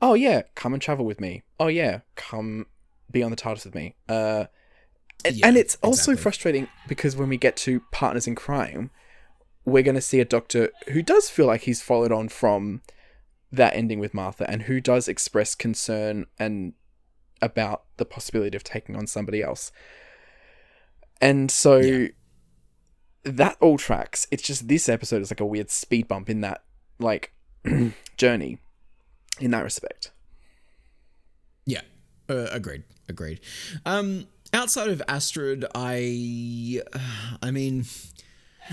oh 0.00 0.14
yeah, 0.14 0.42
come 0.54 0.72
and 0.72 0.80
travel 0.82 1.04
with 1.04 1.20
me. 1.20 1.42
Oh 1.60 1.66
yeah, 1.68 2.00
come 2.14 2.66
be 3.10 3.22
on 3.22 3.30
the 3.30 3.36
TARDIS 3.36 3.64
with 3.66 3.74
me. 3.74 3.94
Uh, 4.08 4.46
and, 5.24 5.36
Yeah, 5.36 5.46
and 5.48 5.56
it's 5.56 5.76
also 5.82 6.12
exactly. 6.12 6.22
frustrating 6.22 6.68
because 6.88 7.16
when 7.16 7.28
we 7.28 7.36
get 7.36 7.56
to 7.58 7.80
partners 7.92 8.26
in 8.26 8.34
crime, 8.34 8.90
we're 9.64 9.82
going 9.82 9.94
to 9.94 10.00
see 10.00 10.20
a 10.20 10.24
doctor 10.24 10.70
who 10.92 11.02
does 11.02 11.28
feel 11.28 11.46
like 11.46 11.62
he's 11.62 11.82
followed 11.82 12.12
on 12.12 12.28
from 12.28 12.82
that 13.52 13.74
ending 13.74 13.98
with 13.98 14.14
Martha 14.14 14.48
and 14.50 14.62
who 14.62 14.80
does 14.80 15.06
express 15.08 15.54
concern 15.54 16.26
and 16.38 16.72
about 17.42 17.84
the 17.96 18.04
possibility 18.04 18.56
of 18.56 18.64
taking 18.64 18.96
on 18.96 19.06
somebody 19.06 19.42
else. 19.42 19.70
And 21.20 21.50
so 21.50 21.76
Yeah. 21.78 22.08
That 23.26 23.56
all 23.60 23.76
tracks. 23.76 24.26
It's 24.30 24.42
just 24.42 24.68
this 24.68 24.88
episode 24.88 25.20
is 25.22 25.30
like 25.30 25.40
a 25.40 25.46
weird 25.46 25.70
speed 25.70 26.08
bump 26.08 26.30
in 26.30 26.40
that 26.42 26.62
like 26.98 27.32
journey 28.16 28.58
in 29.40 29.50
that 29.50 29.62
respect. 29.64 30.12
Yeah, 31.64 31.82
uh, 32.28 32.46
agreed, 32.52 32.84
agreed. 33.08 33.40
Um, 33.84 34.28
outside 34.52 34.88
of 34.88 35.02
Astrid, 35.08 35.64
I, 35.74 36.80
I 37.42 37.50
mean, 37.50 37.84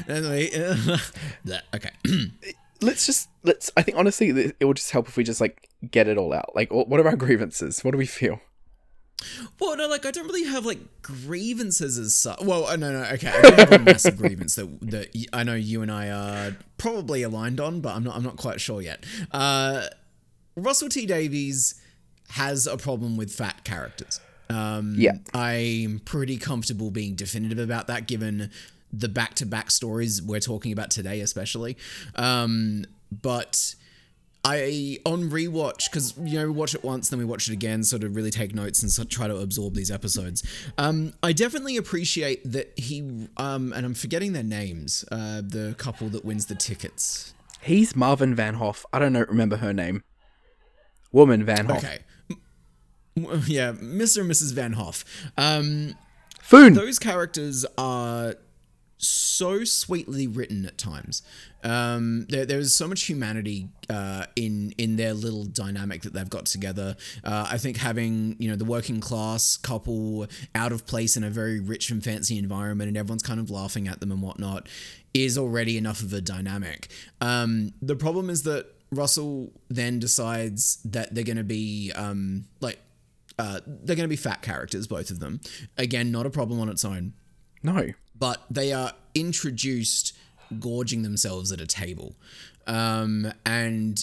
anyway, 0.08 0.50
that- 1.46 1.64
okay. 1.76 1.90
Let's 2.82 3.06
just 3.06 3.30
let's 3.44 3.72
I 3.78 3.82
think 3.82 3.98
honestly 3.98 4.28
it 4.32 4.58
it 4.60 4.66
will 4.66 4.74
just 4.74 4.92
help 4.92 5.08
if 5.08 5.16
we 5.16 5.24
just 5.24 5.40
like 5.40 5.70
get 5.90 6.10
it 6.10 6.18
all 6.18 6.34
out. 6.34 6.54
Like 6.54 6.70
what 6.74 7.00
are 7.00 7.08
our 7.08 7.16
grievances? 7.16 7.82
What 7.82 7.92
do 7.92 7.98
we 7.98 8.06
feel? 8.06 8.42
Well, 9.60 9.76
no, 9.78 9.88
like 9.88 10.06
I 10.06 10.12
don't 10.12 10.28
really 10.28 10.46
have 10.46 10.66
like 10.66 10.80
grievances 11.02 11.98
as 11.98 12.14
such. 12.16 12.42
Well, 12.42 12.66
uh, 12.68 12.76
no, 12.76 12.92
no, 12.92 13.04
okay, 13.14 13.28
I 13.30 13.42
do 13.42 13.56
have 13.56 13.72
a 13.74 13.80
massive 13.80 14.18
grievance 14.18 14.56
that 14.56 14.80
that 14.92 15.10
y- 15.16 15.26
I 15.34 15.44
know 15.44 15.56
you 15.56 15.82
and 15.82 15.92
I 15.92 16.10
are 16.10 16.56
probably 16.78 17.24
aligned 17.24 17.60
on, 17.60 17.82
but 17.82 17.96
I'm 17.96 18.04
not. 18.04 18.16
I'm 18.16 18.24
not 18.24 18.38
quite 18.38 18.60
sure 18.62 18.82
yet. 18.82 19.04
Uh, 19.32 19.88
Russell 20.56 20.90
T 20.90 21.06
Davies 21.06 21.82
has 22.30 22.68
a 22.68 22.78
problem 22.78 23.18
with 23.18 23.32
fat 23.34 23.64
characters. 23.64 24.20
Um, 24.50 24.96
Yeah. 24.98 25.14
I'm 25.34 26.00
pretty 26.06 26.38
comfortable 26.38 26.92
being 26.92 27.16
definitive 27.16 27.60
about 27.60 27.88
that, 27.88 28.08
given 28.08 28.52
the 28.92 29.10
back-to-back 29.10 29.72
stories 29.72 30.22
we're 30.22 30.40
talking 30.40 30.72
about 30.72 30.92
today, 30.92 31.20
especially. 31.22 31.76
Um, 32.16 32.86
but 33.12 33.74
I 34.46 35.00
on 35.06 35.30
rewatch 35.30 35.90
because 35.90 36.16
you 36.18 36.38
know 36.40 36.46
we 36.48 36.52
watch 36.52 36.76
it 36.76 36.84
once, 36.84 37.10
then 37.10 37.20
we 37.20 37.26
watch 37.26 37.48
it 37.48 37.54
again, 37.54 37.84
sort 37.84 38.04
of 38.04 38.16
really 38.16 38.32
take 38.32 38.54
notes 38.54 38.82
and 38.82 38.92
sort 38.92 39.06
of 39.06 39.10
try 39.12 39.28
to 39.28 39.38
absorb 39.38 39.74
these 39.74 39.90
episodes. 39.90 40.44
Um, 40.78 41.14
I 41.24 41.32
definitely 41.32 41.78
appreciate 41.78 42.42
that 42.52 42.78
he 42.78 43.28
um, 43.38 43.72
and 43.74 43.86
I'm 43.86 43.94
forgetting 43.94 44.34
their 44.34 44.44
names. 44.44 45.06
Uh, 45.12 45.42
the 45.42 45.76
couple 45.78 46.10
that 46.10 46.26
wins 46.26 46.48
the 46.48 46.56
tickets. 46.56 47.34
He's 47.62 47.94
Morvin 47.94 48.34
Van 48.36 48.56
Hoff. 48.56 48.86
I 48.92 49.00
don't 49.00 49.14
know 49.14 49.22
remember 49.30 49.58
her 49.58 49.72
name. 49.74 50.04
Woman 51.14 51.46
Van 51.46 51.66
Hoff. 51.68 51.78
Okay. 51.78 52.00
M- 53.16 53.44
Yeah, 53.48 53.72
Mr. 53.74 54.22
and 54.22 54.30
Mrs. 54.32 54.54
Van 54.54 54.74
Hoff. 54.74 55.06
Um, 55.38 55.96
Foon. 56.42 56.74
those 56.74 57.00
characters 57.00 57.66
are 57.78 58.36
so 58.98 59.64
sweetly 59.64 60.28
written 60.28 60.66
at 60.66 60.78
times. 60.78 61.22
Um, 61.64 62.26
there, 62.30 62.46
there 62.46 62.60
is 62.60 62.76
so 62.76 62.88
much 62.88 63.04
humanity 63.04 63.70
uh, 63.90 64.26
in 64.36 64.74
in 64.78 64.96
their 64.96 65.14
little 65.14 65.46
dynamic 65.46 66.02
that 66.04 66.14
they've 66.14 66.30
got 66.30 66.46
together. 66.46 66.96
Uh, 67.24 67.48
I 67.50 67.58
think 67.58 67.78
having 67.78 68.36
you 68.40 68.50
know 68.50 68.56
the 68.56 68.66
working 68.66 69.00
class 69.00 69.58
couple 69.58 70.28
out 70.56 70.72
of 70.72 70.86
place 70.86 71.18
in 71.18 71.24
a 71.24 71.30
very 71.30 71.60
rich 71.60 71.90
and 71.90 72.04
fancy 72.04 72.38
environment, 72.38 72.88
and 72.88 72.98
everyone's 72.98 73.24
kind 73.24 73.40
of 73.40 73.50
laughing 73.50 73.88
at 73.88 74.00
them 74.00 74.12
and 74.12 74.22
whatnot, 74.22 74.68
is 75.14 75.38
already 75.38 75.78
enough 75.78 76.02
of 76.02 76.14
a 76.14 76.22
dynamic. 76.22 76.90
Um, 77.22 77.74
the 77.82 77.96
problem 77.96 78.30
is 78.30 78.44
that 78.44 78.68
Russell 78.92 79.52
then 79.70 80.00
decides 80.00 80.78
that 80.86 81.14
they're 81.16 81.24
going 81.24 81.38
to 81.38 81.44
be 81.44 81.92
um, 81.96 82.46
like 82.62 82.80
uh, 83.40 83.60
they're 83.66 83.96
going 83.96 84.06
to 84.06 84.08
be 84.08 84.16
fat 84.16 84.42
characters, 84.42 84.88
both 84.88 85.10
of 85.10 85.20
them. 85.20 85.42
Again, 85.78 86.12
not 86.12 86.26
a 86.26 86.30
problem 86.30 86.60
on 86.60 86.70
its 86.70 86.86
own 86.86 87.14
No. 87.64 87.90
But 88.24 88.46
they 88.50 88.72
are 88.72 88.94
introduced 89.14 90.16
gorging 90.58 91.04
themselves 91.04 91.52
at 91.52 91.60
a 91.60 91.68
table. 91.68 92.16
Um, 92.66 93.34
and 93.46 94.02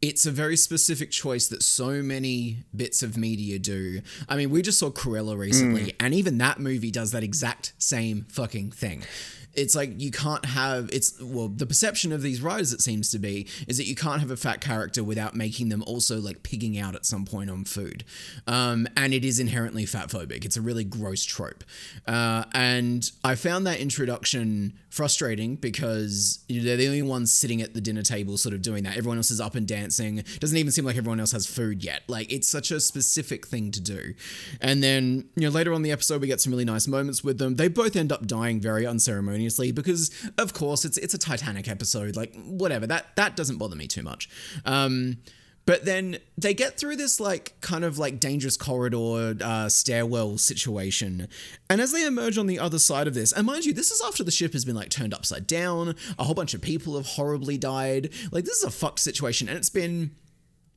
it's 0.00 0.26
a 0.26 0.32
very 0.32 0.56
specific 0.56 1.12
choice 1.12 1.46
that 1.46 1.62
so 1.62 2.02
many 2.02 2.64
bits 2.74 3.04
of 3.04 3.16
media 3.16 3.60
do. 3.60 4.00
I 4.28 4.34
mean, 4.34 4.50
we 4.50 4.62
just 4.62 4.80
saw 4.80 4.90
Cruella 4.90 5.38
recently, 5.38 5.94
and 6.00 6.12
even 6.12 6.38
that 6.38 6.58
movie 6.58 6.90
does 6.90 7.12
that 7.12 7.22
exact 7.22 7.74
same 7.78 8.26
fucking 8.28 8.72
thing. 8.72 9.04
It's 9.54 9.74
like 9.74 10.00
you 10.00 10.10
can't 10.10 10.44
have 10.44 10.88
it's 10.92 11.20
well 11.20 11.48
the 11.48 11.66
perception 11.66 12.12
of 12.12 12.22
these 12.22 12.40
writers 12.40 12.72
it 12.72 12.80
seems 12.80 13.10
to 13.10 13.18
be 13.18 13.48
is 13.68 13.76
that 13.76 13.86
you 13.86 13.94
can't 13.94 14.20
have 14.20 14.30
a 14.30 14.36
fat 14.36 14.60
character 14.60 15.04
without 15.04 15.34
making 15.34 15.68
them 15.68 15.82
also 15.86 16.20
like 16.20 16.42
pigging 16.42 16.78
out 16.78 16.94
at 16.94 17.04
some 17.04 17.24
point 17.24 17.50
on 17.50 17.64
food, 17.64 18.04
um, 18.46 18.86
and 18.96 19.12
it 19.12 19.24
is 19.24 19.38
inherently 19.38 19.84
fat 19.84 20.08
phobic. 20.08 20.44
It's 20.44 20.56
a 20.56 20.62
really 20.62 20.84
gross 20.84 21.24
trope, 21.24 21.64
uh, 22.06 22.44
and 22.54 23.10
I 23.24 23.34
found 23.34 23.66
that 23.66 23.78
introduction 23.78 24.78
frustrating 24.88 25.56
because 25.56 26.44
you 26.48 26.60
know, 26.60 26.66
they're 26.66 26.76
the 26.76 26.86
only 26.86 27.02
ones 27.02 27.32
sitting 27.32 27.62
at 27.62 27.72
the 27.72 27.80
dinner 27.80 28.02
table 28.02 28.36
sort 28.36 28.54
of 28.54 28.60
doing 28.60 28.84
that. 28.84 28.96
Everyone 28.96 29.16
else 29.16 29.30
is 29.30 29.40
up 29.40 29.54
and 29.54 29.66
dancing. 29.66 30.22
Doesn't 30.38 30.56
even 30.58 30.70
seem 30.70 30.84
like 30.84 30.96
everyone 30.98 31.18
else 31.18 31.32
has 31.32 31.46
food 31.46 31.82
yet. 31.82 32.02
Like 32.08 32.30
it's 32.30 32.46
such 32.46 32.70
a 32.70 32.78
specific 32.78 33.46
thing 33.46 33.70
to 33.70 33.80
do. 33.80 34.12
And 34.60 34.82
then, 34.82 35.30
you 35.34 35.44
know, 35.44 35.48
later 35.48 35.72
on 35.72 35.80
the 35.80 35.90
episode 35.90 36.20
we 36.20 36.26
get 36.26 36.42
some 36.42 36.52
really 36.52 36.66
nice 36.66 36.86
moments 36.86 37.24
with 37.24 37.38
them. 37.38 37.56
They 37.56 37.68
both 37.68 37.96
end 37.96 38.12
up 38.12 38.26
dying 38.26 38.60
very 38.60 38.86
unceremoniously 38.86 39.41
because 39.48 40.10
of 40.38 40.52
course 40.52 40.84
it's 40.84 40.98
it's 40.98 41.14
a 41.14 41.18
Titanic 41.18 41.68
episode. 41.68 42.16
Like 42.16 42.34
whatever. 42.44 42.86
That 42.86 43.16
that 43.16 43.36
doesn't 43.36 43.58
bother 43.58 43.76
me 43.76 43.86
too 43.86 44.02
much. 44.02 44.28
Um 44.64 45.18
but 45.64 45.84
then 45.84 46.18
they 46.36 46.54
get 46.54 46.76
through 46.76 46.96
this 46.96 47.20
like 47.20 47.54
kind 47.60 47.84
of 47.84 47.98
like 47.98 48.18
dangerous 48.18 48.56
corridor 48.56 49.36
uh, 49.40 49.68
stairwell 49.68 50.36
situation, 50.38 51.28
and 51.70 51.80
as 51.80 51.92
they 51.92 52.04
emerge 52.04 52.36
on 52.36 52.48
the 52.48 52.58
other 52.58 52.80
side 52.80 53.06
of 53.06 53.14
this, 53.14 53.32
and 53.32 53.46
mind 53.46 53.64
you, 53.64 53.72
this 53.72 53.92
is 53.92 54.02
after 54.04 54.24
the 54.24 54.32
ship 54.32 54.54
has 54.54 54.64
been 54.64 54.74
like 54.74 54.90
turned 54.90 55.14
upside 55.14 55.46
down. 55.46 55.94
A 56.18 56.24
whole 56.24 56.34
bunch 56.34 56.54
of 56.54 56.62
people 56.62 56.96
have 56.96 57.06
horribly 57.06 57.58
died. 57.58 58.12
Like 58.32 58.44
this 58.44 58.56
is 58.58 58.64
a 58.64 58.70
fucked 58.70 58.98
situation, 58.98 59.48
and 59.48 59.56
it's 59.56 59.70
been 59.70 60.16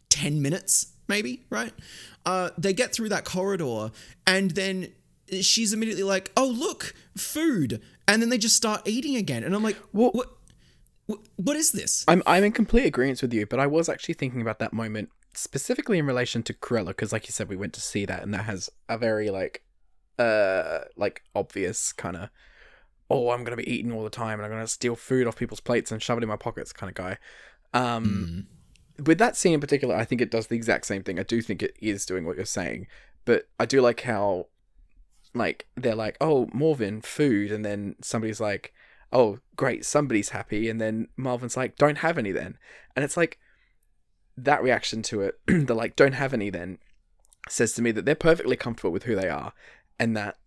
ten 0.10 0.41
minutes 0.41 0.93
maybe, 1.08 1.45
right? 1.49 1.73
Uh, 2.25 2.51
they 2.58 2.73
get 2.73 2.93
through 2.93 3.10
that 3.10 3.25
corridor, 3.25 3.91
and 4.28 4.51
then 4.51 4.91
she's 5.41 5.73
immediately 5.73 6.04
like, 6.04 6.32
"Oh 6.38 6.47
look, 6.47 6.93
food," 7.17 7.82
and 8.08 8.22
then 8.22 8.30
they 8.30 8.38
just 8.38 8.56
start 8.56 8.82
eating 8.86 9.15
again, 9.15 9.44
and 9.44 9.56
I'm 9.56 9.63
like, 9.63 9.78
"What? 9.91 10.15
What, 11.08 11.20
what 11.36 11.56
is 11.56 11.72
this?" 11.72 12.04
I'm 12.08 12.24
I'm 12.26 12.44
in 12.44 12.52
complete 12.52 12.86
agreement 12.86 13.22
with 13.22 13.34
you, 13.34 13.46
but 13.46 13.60
I 13.60 13.68
was 13.68 13.89
actually 13.89 14.15
thinking 14.15 14.41
about 14.41 14.60
that 14.60 14.74
moment 14.74 15.10
specifically 15.34 16.00
in 16.00 16.06
relation 16.06 16.44
to 16.44 16.54
Cruella 16.54 16.88
because, 16.88 17.12
like 17.12 17.28
you 17.28 17.32
said, 17.32 17.50
we 17.50 17.56
went 17.56 17.74
to 17.74 17.82
see 17.82 18.06
that, 18.06 18.24
and 18.24 18.34
that 18.34 18.46
has 18.46 18.70
a 18.89 18.98
very 18.98 19.30
like, 19.30 19.63
uh, 20.18 20.80
like 20.96 21.24
obvious 21.36 21.91
kind 21.94 22.15
of, 22.15 22.30
oh, 23.10 23.30
I'm 23.32 23.44
gonna 23.44 23.58
be 23.58 23.72
eating 23.72 23.91
all 23.91 24.04
the 24.04 24.10
time, 24.10 24.39
and 24.39 24.46
I'm 24.46 24.52
gonna 24.52 24.68
steal 24.68 24.96
food 24.96 25.28
off 25.28 25.36
people's 25.36 25.60
plates 25.60 25.91
and 25.91 26.02
shove 26.02 26.18
it 26.18 26.24
in 26.24 26.30
my 26.30 26.38
pockets, 26.38 26.74
kind 26.74 26.89
of 26.89 26.96
guy. 26.96 27.18
Um, 27.74 28.48
with 29.04 29.18
that 29.18 29.36
scene 29.36 29.54
in 29.54 29.60
particular, 29.60 29.96
I 29.96 30.06
think 30.06 30.22
it 30.22 30.32
does 30.32 30.48
the 30.48 30.56
exact 30.56 30.86
same 30.86 31.04
thing. 31.04 31.20
I 31.20 31.24
do 31.24 31.41
think 31.41 31.62
it 31.62 31.76
is 31.82 32.06
doing 32.06 32.26
what 32.26 32.38
you're 32.38 32.46
saying, 32.46 32.88
but 33.26 33.48
I 33.60 33.65
do 33.65 33.82
like 33.82 34.02
how, 34.02 34.48
like, 35.36 35.67
they're 35.76 35.95
like, 35.95 36.17
oh, 36.21 36.48
Morvin, 36.48 37.04
food, 37.04 37.52
and 37.52 37.63
then 37.65 37.95
somebody's 38.02 38.39
like, 38.39 38.74
oh, 39.12 39.39
great, 39.56 39.86
somebody's 39.86 40.30
happy, 40.30 40.69
and 40.69 40.80
then 40.80 41.08
Morvin's 41.17 41.58
like, 41.58 41.76
don't 41.76 42.00
have 42.00 42.17
any 42.17 42.32
then, 42.32 42.58
and 42.95 43.04
it's 43.04 43.17
like 43.17 43.38
that 44.38 44.63
reaction 44.63 45.02
to 45.04 45.21
it, 45.21 45.39
the 45.48 45.76
like, 45.76 45.95
don't 45.95 46.13
have 46.13 46.34
any 46.34 46.50
then, 46.50 46.80
says 47.50 47.74
to 47.74 47.82
me 47.82 47.91
that 47.91 48.06
they're 48.06 48.15
perfectly 48.15 48.56
comfortable 48.56 48.91
with 48.91 49.04
who 49.04 49.15
they 49.15 49.30
are, 49.30 49.54
and 50.00 50.15
that 50.15 50.38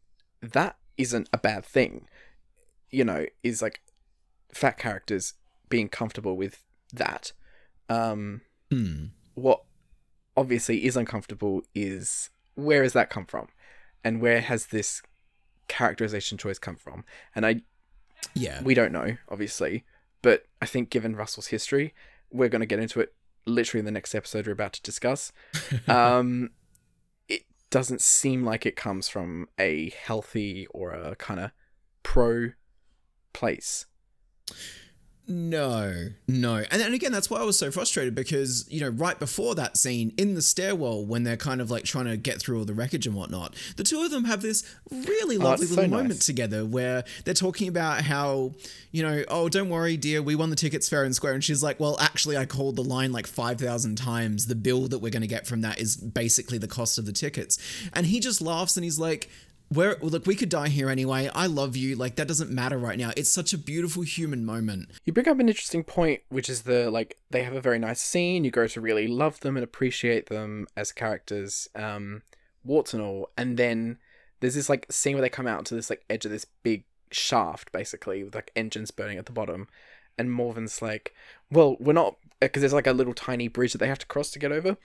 that 0.40 0.77
isn't 0.96 1.29
a 1.33 1.38
bad 1.38 1.64
thing, 1.64 2.09
you 2.90 3.05
know, 3.05 3.27
is 3.42 3.62
like 3.62 3.81
fat 4.53 4.79
characters 4.79 5.35
being 5.68 5.88
comfortable 5.88 6.37
with 6.37 6.62
that. 6.92 7.33
Um, 7.88 8.42
Hmm. 8.70 9.07
what 9.35 9.62
obviously 10.37 10.85
is 10.85 10.96
uncomfortable 10.96 11.62
is 11.74 12.29
where 12.55 12.83
has 12.83 12.92
that 12.92 13.09
come 13.09 13.24
from 13.24 13.48
and 14.04 14.20
where 14.20 14.40
has 14.40 14.66
this 14.66 15.02
characterization 15.68 16.38
choice 16.38 16.58
come 16.58 16.76
from? 16.76 17.04
And 17.34 17.44
i 17.46 17.61
Yeah. 18.34 18.62
we 18.62 18.74
don't 18.74 18.92
know 18.92 19.16
obviously 19.28 19.84
but 20.22 20.44
i 20.61 20.66
think 20.66 20.90
given 20.90 21.14
russell's 21.14 21.48
history 21.48 21.94
we're 22.30 22.48
going 22.48 22.61
to 22.61 22.66
get 22.66 22.78
into 22.80 23.00
it 23.00 23.14
literally 23.46 23.78
in 23.80 23.84
the 23.84 23.90
next 23.92 24.14
episode 24.14 24.46
we're 24.46 24.52
about 24.52 24.72
to 24.74 24.82
discuss. 24.82 25.32
Um 25.88 26.50
it 27.28 27.42
doesn't 27.70 28.00
seem 28.00 28.44
like 28.44 28.64
it 28.66 28.76
comes 28.76 29.08
from 29.08 29.48
a 29.58 29.90
healthy 29.90 30.66
or 30.70 30.90
a 30.92 31.14
kind 31.16 31.38
of 31.40 31.50
pro 32.02 32.50
place 33.32 33.87
No, 35.30 36.08
no. 36.26 36.64
And 36.70 36.80
then 36.80 36.94
again, 36.94 37.12
that's 37.12 37.28
why 37.28 37.38
I 37.38 37.44
was 37.44 37.58
so 37.58 37.70
frustrated 37.70 38.14
because, 38.14 38.66
you 38.70 38.80
know, 38.80 38.88
right 38.88 39.18
before 39.18 39.54
that 39.56 39.76
scene 39.76 40.14
in 40.16 40.34
the 40.34 40.40
stairwell, 40.40 41.04
when 41.04 41.24
they're 41.24 41.36
kind 41.36 41.60
of 41.60 41.70
like 41.70 41.84
trying 41.84 42.06
to 42.06 42.16
get 42.16 42.40
through 42.40 42.58
all 42.58 42.64
the 42.64 42.72
wreckage 42.72 43.06
and 43.06 43.14
whatnot, 43.14 43.54
the 43.76 43.84
two 43.84 44.00
of 44.00 44.10
them 44.10 44.24
have 44.24 44.40
this 44.40 44.64
really 44.90 45.36
oh, 45.36 45.40
lovely 45.40 45.64
it's 45.64 45.74
so 45.74 45.82
little 45.82 45.96
moment 45.96 46.14
nice. 46.14 46.26
together 46.26 46.64
where 46.64 47.04
they're 47.26 47.34
talking 47.34 47.68
about 47.68 48.00
how, 48.02 48.54
you 48.90 49.02
know, 49.02 49.22
oh, 49.28 49.50
don't 49.50 49.68
worry, 49.68 49.98
dear, 49.98 50.22
we 50.22 50.34
won 50.34 50.48
the 50.48 50.56
tickets 50.56 50.88
fair 50.88 51.04
and 51.04 51.14
square. 51.14 51.34
And 51.34 51.44
she's 51.44 51.62
like, 51.62 51.78
well, 51.78 51.98
actually, 52.00 52.38
I 52.38 52.46
called 52.46 52.76
the 52.76 52.84
line 52.84 53.12
like 53.12 53.26
5,000 53.26 53.96
times. 53.96 54.46
The 54.46 54.54
bill 54.54 54.88
that 54.88 55.00
we're 55.00 55.12
going 55.12 55.20
to 55.20 55.28
get 55.28 55.46
from 55.46 55.60
that 55.60 55.78
is 55.78 55.94
basically 55.96 56.56
the 56.56 56.68
cost 56.68 56.96
of 56.96 57.04
the 57.04 57.12
tickets. 57.12 57.58
And 57.92 58.06
he 58.06 58.18
just 58.18 58.40
laughs 58.40 58.78
and 58.78 58.84
he's 58.84 58.98
like, 58.98 59.28
where 59.68 59.96
look, 60.00 60.26
we 60.26 60.35
could 60.35 60.48
die 60.48 60.68
here 60.68 60.88
anyway. 60.88 61.31
I 61.35 61.46
love 61.46 61.76
you. 61.76 61.94
Like 61.96 62.16
that 62.16 62.28
doesn't 62.28 62.50
matter 62.50 62.78
right 62.78 62.98
now. 62.98 63.12
It's 63.16 63.31
such 63.31 63.52
a 63.52 63.59
beautiful 63.59 64.02
human 64.02 64.44
moment. 64.44 64.90
You 65.04 65.12
bring 65.12 65.28
up 65.28 65.38
an 65.38 65.48
interesting 65.48 65.85
point, 65.85 66.22
which 66.28 66.48
is 66.48 66.62
the 66.62 66.90
like 66.90 67.18
they 67.31 67.42
have 67.42 67.54
a 67.54 67.61
very 67.61 67.78
nice 67.78 68.00
scene. 68.00 68.44
You 68.44 68.50
grow 68.50 68.66
to 68.68 68.81
really 68.81 69.07
love 69.07 69.40
them 69.40 69.57
and 69.57 69.64
appreciate 69.64 70.26
them 70.26 70.66
as 70.76 70.92
characters, 70.92 71.68
um, 71.74 72.22
warts 72.64 72.94
and 72.94 73.02
all. 73.02 73.31
And 73.37 73.57
then 73.57 73.98
there's 74.40 74.54
this 74.54 74.68
like 74.68 74.87
scene 74.90 75.14
where 75.14 75.22
they 75.22 75.28
come 75.28 75.46
out 75.46 75.66
to 75.66 75.74
this 75.74 75.90
like 75.90 76.04
edge 76.09 76.24
of 76.24 76.31
this 76.31 76.46
big 76.62 76.85
shaft, 77.11 77.72
basically 77.72 78.24
with 78.24 78.35
like 78.35 78.52
engines 78.57 78.90
burning 78.90 79.18
at 79.18 79.26
the 79.26 79.33
bottom. 79.33 79.68
And 80.16 80.33
Morvin's 80.33 80.83
like, 80.83 81.14
"Well, 81.50 81.76
we're 81.78 81.92
not 81.92 82.16
because 82.40 82.61
there's 82.61 82.72
like 82.72 82.87
a 82.87 82.92
little 82.92 83.14
tiny 83.14 83.48
bridge 83.48 83.72
that 83.72 83.79
they 83.79 83.88
have 83.88 83.98
to 83.98 84.07
cross 84.07 84.31
to 84.33 84.38
get 84.38 84.53
over." 84.53 84.77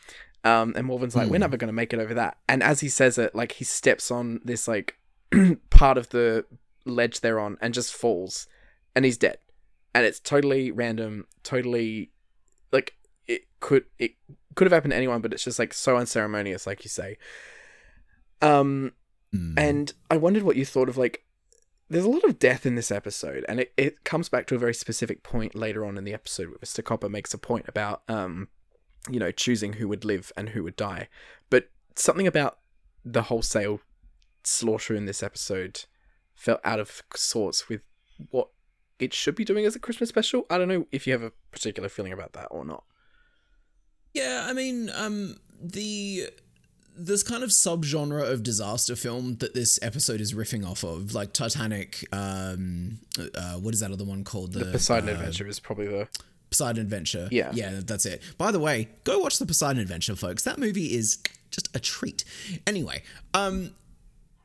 Um, 0.44 0.74
and 0.76 0.86
Morvin's 0.88 1.16
like, 1.16 1.30
"We're 1.30 1.38
never 1.40 1.58
gonna 1.58 1.74
make 1.74 1.94
it 1.94 2.00
over 2.00 2.14
that." 2.16 2.38
And 2.50 2.62
as 2.64 2.80
he 2.82 2.90
says 2.90 3.18
it, 3.18 3.34
like 3.36 3.54
he 3.54 3.64
steps 3.64 4.12
on 4.12 4.42
this 4.44 4.68
like 4.68 4.98
part 5.70 5.98
of 5.98 6.10
the 6.10 6.46
ledge 6.86 7.22
they're 7.22 7.40
on 7.40 7.58
and 7.62 7.74
just 7.74 7.94
falls, 7.94 8.48
and 8.96 9.06
he's 9.06 9.18
dead 9.18 9.38
and 9.96 10.06
it's 10.06 10.20
totally 10.20 10.72
random, 10.72 11.28
totally 11.44 12.10
like 12.72 12.94
it 13.28 13.44
could 13.60 13.86
it 14.00 14.12
could 14.56 14.66
have 14.66 14.72
happened 14.74 14.92
to 14.92 14.98
anyone, 14.98 15.22
but 15.22 15.32
it's 15.34 15.44
just 15.44 15.60
like 15.60 15.74
so 15.74 15.98
unceremonious, 15.98 16.66
like 16.68 16.84
you 16.84 16.90
say. 16.90 17.18
Um, 18.42 18.94
Mm. 19.34 19.56
and 19.58 19.94
I 20.12 20.18
wondered 20.18 20.44
what 20.44 20.58
you 20.58 20.66
thought 20.66 20.90
of 20.90 20.98
like. 20.98 21.24
There's 21.90 22.06
a 22.06 22.10
lot 22.10 22.24
of 22.24 22.40
death 22.40 22.66
in 22.66 22.76
this 22.76 22.92
episode, 22.92 23.46
and 23.48 23.60
it, 23.60 23.74
it 23.78 24.04
comes 24.04 24.30
back 24.30 24.48
to 24.48 24.56
a 24.56 24.60
very 24.60 24.74
specific 24.74 25.22
point 25.22 25.54
later 25.54 25.86
on 25.86 25.98
in 25.98 26.06
the 26.06 26.14
episode 26.14 26.48
where 26.48 26.58
Mr. 26.58 26.84
Copper 26.84 27.10
makes 27.10 27.34
a 27.34 27.38
point 27.38 27.66
about 27.68 28.04
um, 28.08 28.48
you 29.10 29.20
know, 29.20 29.32
choosing 29.32 29.74
who 29.74 29.88
would 29.88 30.06
live 30.06 30.32
and 30.38 30.50
who 30.50 30.64
would 30.64 30.76
die. 30.76 31.10
But 31.50 31.70
something 31.96 32.28
about 32.28 32.60
the 33.04 33.24
wholesale 33.24 33.82
slaughter 34.44 34.96
in 34.96 35.06
this 35.06 35.22
episode 35.22 35.86
felt 36.36 36.62
out 36.64 36.80
of 36.80 37.02
sorts 37.16 37.70
with 37.70 37.82
what 38.32 38.50
it 39.00 39.14
should 39.14 39.36
be 39.36 39.46
doing 39.46 39.66
as 39.66 39.76
a 39.76 39.80
Christmas 39.80 40.10
special. 40.10 40.46
I 40.50 40.58
don't 40.58 40.68
know 40.68 40.88
if 40.92 41.06
you 41.06 41.14
have 41.14 41.24
a 41.24 41.32
particular 41.52 41.90
feeling 41.90 42.14
about 42.14 42.34
that 42.34 42.48
or 42.50 42.64
not. 42.64 42.84
Yeah, 44.14 44.46
I 44.48 44.54
mean, 44.54 44.90
um, 44.96 45.38
the 45.60 46.30
this 46.96 47.24
kind 47.24 47.44
of 47.44 47.50
subgenre 47.50 48.30
of 48.30 48.44
disaster 48.44 48.96
film 48.96 49.38
that 49.38 49.54
this 49.54 49.80
episode 49.82 50.22
is 50.22 50.34
riffing 50.34 50.66
off 50.66 50.84
of, 50.84 51.14
like 51.14 51.34
Titanic. 51.34 52.06
Um, 52.12 53.00
uh, 53.18 53.56
what 53.56 53.74
is 53.74 53.80
that 53.80 53.92
other 53.92 54.06
one 54.06 54.24
called? 54.24 54.54
The, 54.54 54.66
Poseidon 54.66 55.10
uh, 55.10 55.14
Adventure 55.14 55.48
is 55.48 55.60
probably 55.60 55.88
the 55.88 56.08
Poseidon 56.50 56.82
Adventure. 56.82 57.28
Yeah. 57.32 57.52
yeah, 57.54 57.80
that's 57.84 58.06
it. 58.06 58.22
By 58.38 58.52
the 58.52 58.60
way, 58.60 58.90
go 59.04 59.20
watch 59.20 59.40
the 59.40 59.46
Poseidon 59.46 59.82
Adventure, 59.82 60.16
folks. 60.16 60.44
That 60.44 60.60
movie 60.60 60.96
is 60.96 61.18
just 61.52 61.76
a 61.76 61.80
treat. 61.80 62.24
Anyway, 62.68 63.04
um, 63.34 63.72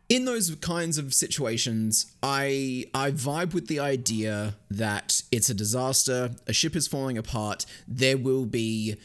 in 0.09 0.25
those 0.25 0.55
kinds 0.57 0.97
of 0.97 1.13
situations, 1.13 2.15
I 2.23 2.87
I 2.95 3.11
vibe 3.11 3.53
with 3.53 3.67
the 3.69 3.81
idea 3.81 4.55
that 4.71 5.23
it's 5.31 5.51
a 5.51 5.55
disaster, 5.55 6.31
a 6.47 6.53
ship 6.53 6.75
is 6.75 6.87
falling 6.87 7.19
apart, 7.19 7.67
there 7.87 8.17
will 8.17 8.47
be 8.47 8.97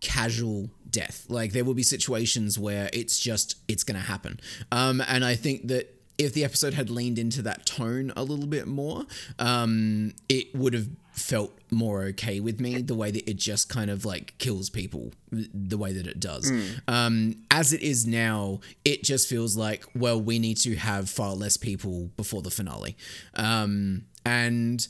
casual 0.00 0.70
death. 0.90 1.26
Like 1.28 1.52
there 1.52 1.64
will 1.64 1.74
be 1.74 1.82
situations 1.82 2.58
where 2.58 2.90
it's 2.92 3.18
just 3.18 3.56
it's 3.68 3.84
going 3.84 4.00
to 4.00 4.06
happen. 4.06 4.40
Um 4.72 5.02
and 5.06 5.24
I 5.24 5.34
think 5.34 5.68
that 5.68 5.94
if 6.18 6.32
the 6.34 6.44
episode 6.44 6.74
had 6.74 6.90
leaned 6.90 7.18
into 7.18 7.42
that 7.42 7.64
tone 7.64 8.12
a 8.16 8.24
little 8.24 8.48
bit 8.48 8.66
more, 8.66 9.04
um, 9.38 10.12
it 10.28 10.52
would 10.52 10.74
have 10.74 10.88
felt 11.12 11.56
more 11.70 12.02
okay 12.02 12.40
with 12.40 12.60
me 12.60 12.80
the 12.82 12.94
way 12.94 13.10
that 13.12 13.28
it 13.30 13.36
just 13.36 13.68
kind 13.68 13.88
of 13.90 14.04
like 14.04 14.36
kills 14.38 14.68
people 14.68 15.12
the 15.30 15.78
way 15.78 15.92
that 15.92 16.06
it 16.08 16.18
does. 16.18 16.50
Um, 16.88 17.36
as 17.52 17.72
it 17.72 17.82
is 17.82 18.04
now, 18.06 18.60
it 18.84 19.04
just 19.04 19.28
feels 19.28 19.56
like, 19.56 19.84
well, 19.94 20.20
we 20.20 20.40
need 20.40 20.56
to 20.58 20.74
have 20.74 21.08
far 21.08 21.34
less 21.34 21.56
people 21.56 22.10
before 22.16 22.42
the 22.42 22.50
finale. 22.50 22.96
Um, 23.34 24.06
and 24.24 24.86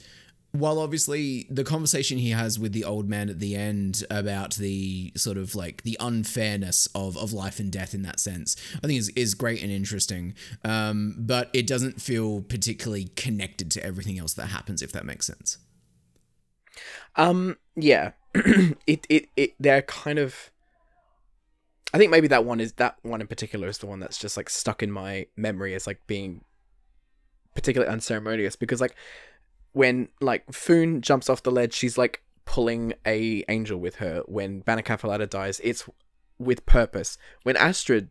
while 0.52 0.78
obviously 0.78 1.46
the 1.50 1.64
conversation 1.64 2.18
he 2.18 2.30
has 2.30 2.58
with 2.58 2.72
the 2.72 2.84
old 2.84 3.08
man 3.08 3.28
at 3.28 3.38
the 3.38 3.54
end 3.54 4.02
about 4.10 4.54
the 4.54 5.12
sort 5.14 5.36
of 5.36 5.54
like 5.54 5.82
the 5.82 5.96
unfairness 6.00 6.88
of, 6.94 7.18
of 7.18 7.32
life 7.32 7.60
and 7.60 7.70
death 7.70 7.92
in 7.92 8.02
that 8.02 8.18
sense, 8.18 8.56
I 8.82 8.86
think 8.86 8.98
is, 8.98 9.10
is 9.10 9.34
great 9.34 9.62
and 9.62 9.70
interesting. 9.70 10.34
Um, 10.64 11.16
but 11.18 11.50
it 11.52 11.66
doesn't 11.66 12.00
feel 12.00 12.40
particularly 12.40 13.08
connected 13.14 13.70
to 13.72 13.84
everything 13.84 14.18
else 14.18 14.32
that 14.34 14.46
happens, 14.46 14.80
if 14.80 14.90
that 14.92 15.04
makes 15.04 15.26
sense. 15.26 15.58
Um, 17.16 17.58
yeah, 17.76 18.12
it, 18.34 19.06
it, 19.08 19.28
it, 19.36 19.54
they're 19.60 19.82
kind 19.82 20.18
of. 20.18 20.50
I 21.92 21.98
think 21.98 22.10
maybe 22.10 22.28
that 22.28 22.44
one 22.44 22.60
is 22.60 22.74
that 22.74 22.96
one 23.02 23.22
in 23.22 23.26
particular 23.26 23.66
is 23.66 23.78
the 23.78 23.86
one 23.86 24.00
that's 24.00 24.18
just 24.18 24.36
like 24.36 24.50
stuck 24.50 24.82
in 24.82 24.90
my 24.90 25.26
memory 25.36 25.74
as 25.74 25.86
like 25.86 26.06
being 26.06 26.44
particularly 27.54 27.90
unceremonious 27.90 28.56
because 28.56 28.80
like 28.80 28.94
when 29.78 30.08
like 30.20 30.52
Foon 30.52 31.00
jumps 31.00 31.30
off 31.30 31.44
the 31.44 31.52
ledge, 31.52 31.72
she's 31.72 31.96
like 31.96 32.24
pulling 32.44 32.94
a 33.06 33.44
angel 33.48 33.78
with 33.78 33.96
her. 33.96 34.24
When 34.26 34.60
Bannakaffalatta 34.64 35.30
dies, 35.30 35.60
it's 35.62 35.88
with 36.36 36.66
purpose. 36.66 37.16
When 37.44 37.56
Astrid, 37.56 38.10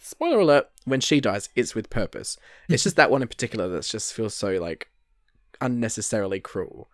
spoiler 0.00 0.38
alert, 0.38 0.70
when 0.86 1.02
she 1.02 1.20
dies, 1.20 1.50
it's 1.54 1.74
with 1.74 1.90
purpose. 1.90 2.38
It's 2.70 2.82
just 2.82 2.96
that 2.96 3.10
one 3.10 3.20
in 3.20 3.28
particular 3.28 3.68
that 3.68 3.84
just 3.84 4.14
feels 4.14 4.34
so 4.34 4.52
like 4.52 4.88
unnecessarily 5.60 6.40
cruel. 6.40 6.88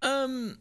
Um, 0.00 0.60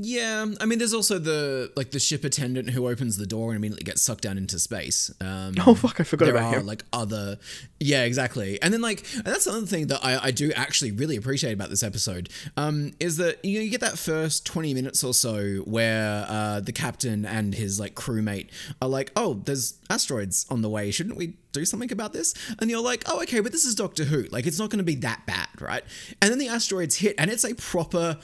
yeah. 0.00 0.46
I 0.60 0.66
mean, 0.66 0.78
there's 0.78 0.94
also 0.94 1.18
the 1.18 1.72
like 1.76 1.90
the 1.90 1.98
ship 1.98 2.24
attendant 2.24 2.70
who 2.70 2.88
opens 2.88 3.16
the 3.16 3.26
door 3.26 3.50
and 3.50 3.56
immediately 3.56 3.84
gets 3.84 4.02
sucked 4.02 4.22
down 4.22 4.38
into 4.38 4.58
space. 4.58 5.10
Um, 5.20 5.54
Oh 5.66 5.74
fuck, 5.74 6.00
I 6.00 6.04
forgot 6.04 6.26
there 6.26 6.36
about 6.36 6.54
are 6.54 6.60
him. 6.60 6.66
like 6.66 6.84
other 6.92 7.38
yeah 7.80 8.02
exactly 8.04 8.60
and 8.60 8.74
then 8.74 8.80
like 8.80 9.04
and 9.14 9.24
that's 9.24 9.46
another 9.46 9.66
thing 9.66 9.86
that 9.86 10.00
I, 10.04 10.18
I 10.26 10.30
do 10.32 10.50
actually 10.56 10.90
really 10.90 11.16
appreciate 11.16 11.52
about 11.52 11.70
this 11.70 11.82
episode 11.84 12.28
um 12.56 12.92
is 12.98 13.18
that 13.18 13.44
you 13.44 13.58
know 13.58 13.64
you 13.64 13.70
get 13.70 13.80
that 13.82 13.96
first 13.98 14.44
20 14.46 14.74
minutes 14.74 15.04
or 15.04 15.14
so 15.14 15.58
where 15.58 16.26
uh 16.28 16.58
the 16.60 16.72
captain 16.72 17.24
and 17.24 17.54
his 17.54 17.78
like 17.78 17.94
crewmate 17.94 18.48
are 18.82 18.88
like 18.88 19.12
oh 19.14 19.34
there's 19.44 19.74
asteroids 19.90 20.44
on 20.50 20.62
the 20.62 20.68
way 20.68 20.90
shouldn't 20.90 21.16
we 21.16 21.34
do 21.52 21.64
something 21.64 21.90
about 21.92 22.12
this 22.12 22.34
and 22.60 22.68
you're 22.70 22.82
like 22.82 23.04
oh 23.06 23.22
okay 23.22 23.38
but 23.40 23.52
this 23.52 23.64
is 23.64 23.74
doctor 23.76 24.04
who 24.04 24.24
like 24.32 24.46
it's 24.46 24.58
not 24.58 24.70
going 24.70 24.78
to 24.78 24.84
be 24.84 24.96
that 24.96 25.24
bad 25.26 25.48
right 25.60 25.84
and 26.20 26.30
then 26.32 26.38
the 26.38 26.48
asteroids 26.48 26.96
hit 26.96 27.14
and 27.18 27.30
it's 27.30 27.44
a 27.44 27.54
proper 27.54 28.18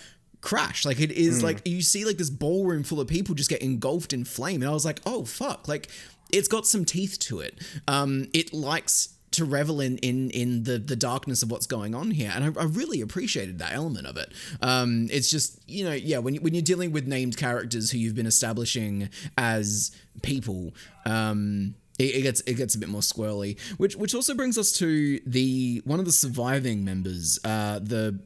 crash. 0.44 0.84
Like 0.84 1.00
it 1.00 1.10
is 1.10 1.42
like 1.42 1.66
you 1.66 1.82
see 1.82 2.04
like 2.04 2.18
this 2.18 2.30
ballroom 2.30 2.84
full 2.84 3.00
of 3.00 3.08
people 3.08 3.34
just 3.34 3.50
get 3.50 3.62
engulfed 3.62 4.12
in 4.12 4.24
flame, 4.24 4.62
and 4.62 4.70
I 4.70 4.74
was 4.74 4.84
like, 4.84 5.00
oh 5.06 5.24
fuck, 5.24 5.66
like 5.66 5.88
it's 6.30 6.48
got 6.48 6.66
some 6.66 6.84
teeth 6.84 7.18
to 7.20 7.40
it. 7.40 7.58
Um, 7.88 8.28
it 8.32 8.52
likes 8.52 9.14
to 9.32 9.44
revel 9.44 9.80
in 9.80 9.98
in 9.98 10.30
in 10.30 10.62
the 10.64 10.78
the 10.78 10.94
darkness 10.94 11.42
of 11.42 11.50
what's 11.50 11.66
going 11.66 11.94
on 11.94 12.10
here, 12.10 12.30
and 12.32 12.44
I, 12.44 12.60
I 12.60 12.64
really 12.66 13.00
appreciated 13.00 13.58
that 13.58 13.72
element 13.72 14.06
of 14.06 14.16
it. 14.18 14.32
Um, 14.60 15.08
it's 15.10 15.30
just 15.30 15.58
you 15.66 15.84
know 15.84 15.92
yeah 15.92 16.18
when 16.18 16.34
you, 16.34 16.40
when 16.40 16.54
you're 16.54 16.62
dealing 16.62 16.92
with 16.92 17.08
named 17.08 17.36
characters 17.36 17.90
who 17.90 17.98
you've 17.98 18.14
been 18.14 18.26
establishing 18.26 19.08
as 19.36 19.90
people. 20.22 20.74
Um, 21.06 21.74
it, 21.98 22.16
it 22.16 22.22
gets 22.22 22.40
it 22.42 22.54
gets 22.54 22.74
a 22.74 22.78
bit 22.78 22.88
more 22.88 23.00
squirrely, 23.00 23.58
which 23.78 23.96
which 23.96 24.14
also 24.14 24.34
brings 24.34 24.58
us 24.58 24.72
to 24.72 25.20
the 25.24 25.80
one 25.84 26.00
of 26.00 26.04
the 26.04 26.12
surviving 26.12 26.84
members, 26.84 27.38
uh, 27.44 27.78
the 27.78 28.18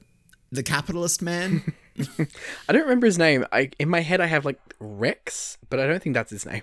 the 0.50 0.62
capitalist 0.62 1.22
man. 1.22 1.62
I 2.68 2.72
don't 2.72 2.82
remember 2.82 3.06
his 3.06 3.18
name. 3.18 3.44
I 3.52 3.70
in 3.78 3.88
my 3.88 4.00
head 4.00 4.20
I 4.20 4.26
have 4.26 4.44
like 4.44 4.60
Rex, 4.80 5.58
but 5.70 5.80
I 5.80 5.86
don't 5.86 6.02
think 6.02 6.14
that's 6.14 6.30
his 6.30 6.46
name. 6.46 6.62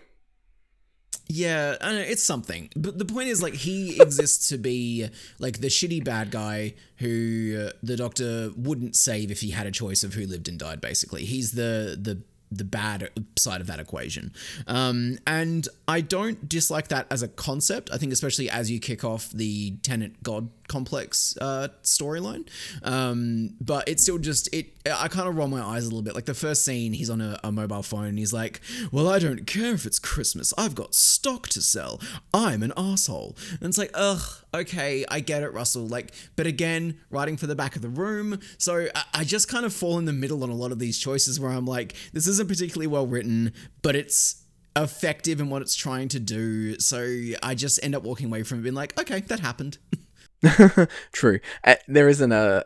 Yeah, 1.28 1.76
know, 1.82 1.92
it's 1.98 2.22
something. 2.22 2.70
But 2.76 3.00
the 3.00 3.06
point 3.06 3.30
is, 3.30 3.42
like, 3.42 3.56
he 3.56 4.00
exists 4.00 4.48
to 4.50 4.58
be 4.58 5.10
like 5.40 5.60
the 5.60 5.68
shitty 5.68 6.04
bad 6.04 6.30
guy 6.30 6.76
who 6.98 7.68
uh, 7.68 7.72
the 7.82 7.96
doctor 7.96 8.52
wouldn't 8.56 8.96
save 8.96 9.32
if 9.32 9.42
he 9.42 9.50
had 9.52 9.66
a 9.66 9.72
choice 9.72 10.04
of 10.04 10.14
who 10.14 10.28
lived 10.28 10.48
and 10.48 10.60
died. 10.60 10.82
Basically, 10.82 11.26
he's 11.26 11.54
the 11.54 11.98
the 12.00 12.22
the 12.52 12.64
bad 12.64 13.10
side 13.38 13.60
of 13.60 13.68
that 13.68 13.80
equation. 13.80 14.34
Um, 14.68 15.18
and 15.26 15.68
I 15.88 16.02
don't 16.02 16.48
dislike 16.48 16.90
that 16.90 17.08
as 17.10 17.24
a 17.24 17.28
concept. 17.28 17.90
I 17.92 17.98
think 17.98 18.14
especially 18.14 18.50
as 18.50 18.70
you 18.70 18.80
kick 18.80 19.04
off 19.04 19.32
the 19.32 19.78
Tennant 19.78 20.22
God 20.22 20.50
complex 20.68 21.38
uh, 21.42 21.70
storyline. 21.84 22.48
Um, 22.84 23.56
but 23.62 23.88
it's 23.88 24.04
still 24.04 24.18
just 24.18 24.54
it. 24.54 24.68
I 24.86 25.08
kind 25.08 25.28
of 25.28 25.36
roll 25.36 25.48
my 25.48 25.62
eyes 25.62 25.84
a 25.84 25.88
little 25.88 26.02
bit. 26.02 26.16
Like 26.16 26.26
the 26.26 26.34
first 26.34 26.64
scene, 26.64 26.94
he's 26.94 27.10
on 27.10 27.22
a, 27.22 27.40
a 27.44 27.52
mobile 27.52 27.84
phone. 27.84 28.06
And 28.06 28.20
he's 28.20 28.34
like, 28.34 28.62
"Well, 28.92 29.08
I 29.08 29.20
don't 29.20 29.46
care 29.48 29.74
if 29.74 29.86
it's 29.86 30.00
Christmas. 30.00 30.54
I've 30.58 30.76
got 30.76 30.94
stock 30.94 31.48
to 31.50 31.62
sell. 31.62 32.00
I'm 32.34 32.64
an 32.64 32.74
asshole." 32.78 33.36
And 33.60 33.70
it's 33.70 33.78
like, 33.78 33.92
ugh, 33.94 34.22
okay, 34.54 35.06
I 35.10 35.20
get 35.20 35.44
it, 35.44 35.54
Russell. 35.54 35.88
Like, 35.88 36.14
but 36.36 36.48
again, 36.48 37.00
writing 37.10 37.38
for 37.38 37.48
the 37.48 37.56
back 37.56 37.76
of 37.76 37.82
the 37.82 37.90
room. 37.90 38.40
So 38.58 38.88
I, 38.96 39.04
I 39.14 39.24
just 39.24 39.48
kind 39.48 39.66
of 39.66 39.74
fall 39.74 39.98
in 39.98 40.06
the 40.06 40.14
middle 40.14 40.44
on 40.44 40.50
a 40.50 40.56
lot 40.56 40.72
of 40.72 40.80
these 40.80 41.00
choices 41.00 41.40
where 41.40 41.52
I'm 41.52 41.66
like, 41.66 41.96
this 42.14 42.28
isn't 42.28 42.48
particularly 42.48 42.88
well 42.88 43.08
written, 43.08 43.54
but 43.82 43.96
it's 43.96 44.44
effective 44.76 45.40
in 45.40 45.50
what 45.50 45.62
it's 45.62 45.76
trying 45.76 46.10
to 46.10 46.20
do. 46.20 46.80
So 46.80 47.08
I 47.42 47.56
just 47.56 47.80
end 47.84 47.96
up 47.96 48.04
walking 48.04 48.28
away 48.28 48.44
from 48.44 48.60
it 48.60 48.64
being 48.64 48.76
like, 48.76 49.00
okay, 49.00 49.22
that 49.22 49.40
happened. 49.40 49.78
True. 51.12 51.40
Uh, 51.64 51.76
there 51.88 52.08
isn't 52.10 52.32
a 52.32 52.66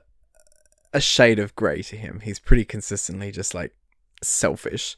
a 0.93 0.99
shade 0.99 1.37
of 1.39 1.55
grey 1.55 1.81
to 1.83 1.95
him. 1.95 2.19
He's 2.21 2.39
pretty 2.39 2.65
consistently 2.65 3.31
just 3.31 3.53
like 3.53 3.75
selfish. 4.23 4.97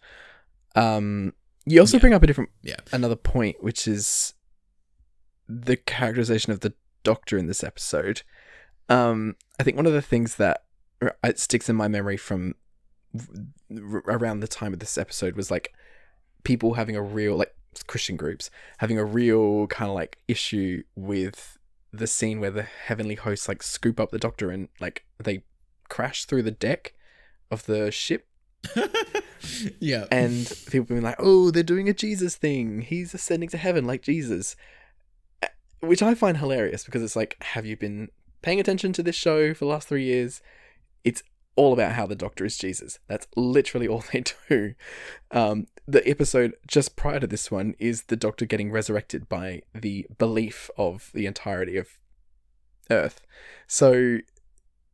Um, 0.75 1.33
you 1.65 1.79
also 1.81 1.97
Yeah. 1.97 2.01
bring 2.01 2.13
up 2.13 2.23
a 2.23 2.27
different 2.27 2.49
Yeah. 2.61 2.77
another 2.93 3.17
point, 3.17 3.61
which 3.61 3.87
is 3.87 4.33
the 5.49 5.75
characterization 5.75 6.53
of 6.53 6.61
the 6.61 6.73
Doctor 7.03 7.37
in 7.37 7.47
this 7.47 7.63
episode. 7.63 8.21
Um, 8.87 9.35
I 9.59 9.63
think 9.63 9.75
one 9.75 9.85
of 9.87 9.93
the 9.93 10.01
things 10.01 10.35
that 10.35 10.63
it 11.23 11.39
sticks 11.39 11.67
in 11.67 11.75
my 11.75 11.87
memory 11.87 12.15
from 12.15 12.55
r- 13.69 14.03
around 14.07 14.39
the 14.39 14.47
time 14.47 14.71
of 14.71 14.79
this 14.79 14.97
episode 14.97 15.35
was 15.35 15.49
like 15.51 15.73
people 16.43 16.75
having 16.75 16.95
a 16.95 17.01
real 17.01 17.35
like 17.35 17.53
Christian 17.87 18.17
groups 18.17 18.49
having 18.77 18.97
a 18.97 19.03
real 19.05 19.65
kind 19.67 19.89
of 19.89 19.95
like 19.95 20.19
issue 20.27 20.83
with 20.95 21.57
the 21.93 22.07
scene 22.07 22.39
where 22.39 22.51
the 22.51 22.63
heavenly 22.63 23.15
hosts 23.15 23.47
like 23.47 23.61
scoop 23.63 23.99
up 23.99 24.11
the 24.11 24.19
Doctor 24.19 24.49
and 24.49 24.69
like 24.79 25.05
they 25.21 25.43
crash 25.89 26.25
through 26.25 26.43
the 26.43 26.51
deck 26.51 26.93
of 27.49 27.65
the 27.65 27.91
ship 27.91 28.27
yeah. 29.79 30.05
and 30.11 30.47
people 30.67 30.85
being 30.85 31.01
like, 31.01 31.15
"Oh, 31.19 31.51
they're 31.51 31.63
doing 31.63 31.89
a 31.89 31.93
Jesus 31.93 32.35
thing. 32.35 32.81
He's 32.81 33.13
ascending 33.13 33.49
to 33.49 33.57
heaven 33.57 33.85
like 33.85 34.03
Jesus," 34.03 34.55
which 35.81 36.01
I 36.01 36.13
find 36.13 36.37
hilarious 36.37 36.83
because 36.83 37.03
it's 37.03 37.15
like, 37.15 37.35
have 37.41 37.65
you 37.65 37.75
been 37.75 38.09
paying 38.41 38.59
attention 38.59 38.93
to 38.93 39.03
this 39.03 39.15
show 39.15 39.53
for 39.53 39.65
the 39.65 39.71
last 39.71 39.87
three 39.87 40.05
years? 40.05 40.41
It's 41.03 41.23
all 41.55 41.73
about 41.73 41.93
how 41.93 42.05
the 42.05 42.15
Doctor 42.15 42.45
is 42.45 42.57
Jesus. 42.57 42.99
That's 43.07 43.27
literally 43.35 43.87
all 43.87 44.03
they 44.13 44.23
do. 44.49 44.73
Um, 45.31 45.67
the 45.87 46.07
episode 46.07 46.53
just 46.67 46.95
prior 46.95 47.19
to 47.19 47.27
this 47.27 47.51
one 47.51 47.75
is 47.79 48.03
the 48.03 48.15
Doctor 48.15 48.45
getting 48.45 48.71
resurrected 48.71 49.27
by 49.27 49.63
the 49.73 50.07
belief 50.17 50.69
of 50.77 51.09
the 51.13 51.25
entirety 51.25 51.77
of 51.77 51.97
Earth. 52.89 53.21
So 53.67 54.19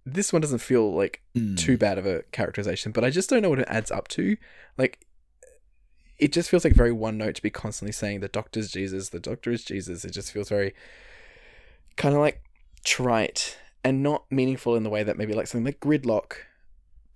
this 0.05 0.31
one 0.31 0.41
doesn't 0.41 0.59
feel 0.59 0.93
like 0.93 1.21
Mm. 1.35 1.57
too 1.57 1.77
bad 1.77 1.97
of 1.97 2.05
a 2.05 2.23
characterization, 2.31 2.91
but 2.91 3.03
I 3.03 3.09
just 3.11 3.29
don't 3.29 3.41
know 3.43 3.49
what 3.49 3.59
it 3.59 3.67
adds 3.69 3.91
up 3.91 4.07
to. 4.09 4.37
Like, 4.77 5.05
it 6.17 6.31
just 6.31 6.49
feels 6.49 6.63
like 6.63 6.73
very 6.73 6.91
one 6.91 7.17
note 7.17 7.35
to 7.35 7.41
be 7.43 7.49
constantly 7.51 7.91
saying 7.91 8.21
the 8.21 8.27
doctor's 8.27 8.71
Jesus, 8.71 9.09
the 9.09 9.19
doctor 9.19 9.51
is 9.51 9.63
Jesus. 9.63 10.03
It 10.03 10.11
just 10.13 10.31
feels 10.31 10.49
very 10.49 10.73
kind 11.95 12.15
of 12.15 12.21
like 12.21 12.41
trite 12.83 13.57
and 13.83 14.01
not 14.01 14.25
meaningful 14.31 14.75
in 14.75 14.83
the 14.83 14.89
way 14.89 15.03
that 15.03 15.17
maybe 15.17 15.33
like 15.33 15.45
something 15.47 15.65
like 15.65 15.79
Gridlock 15.79 16.37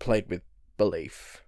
played 0.02 0.28
with 0.30 0.42
belief. 0.78 1.44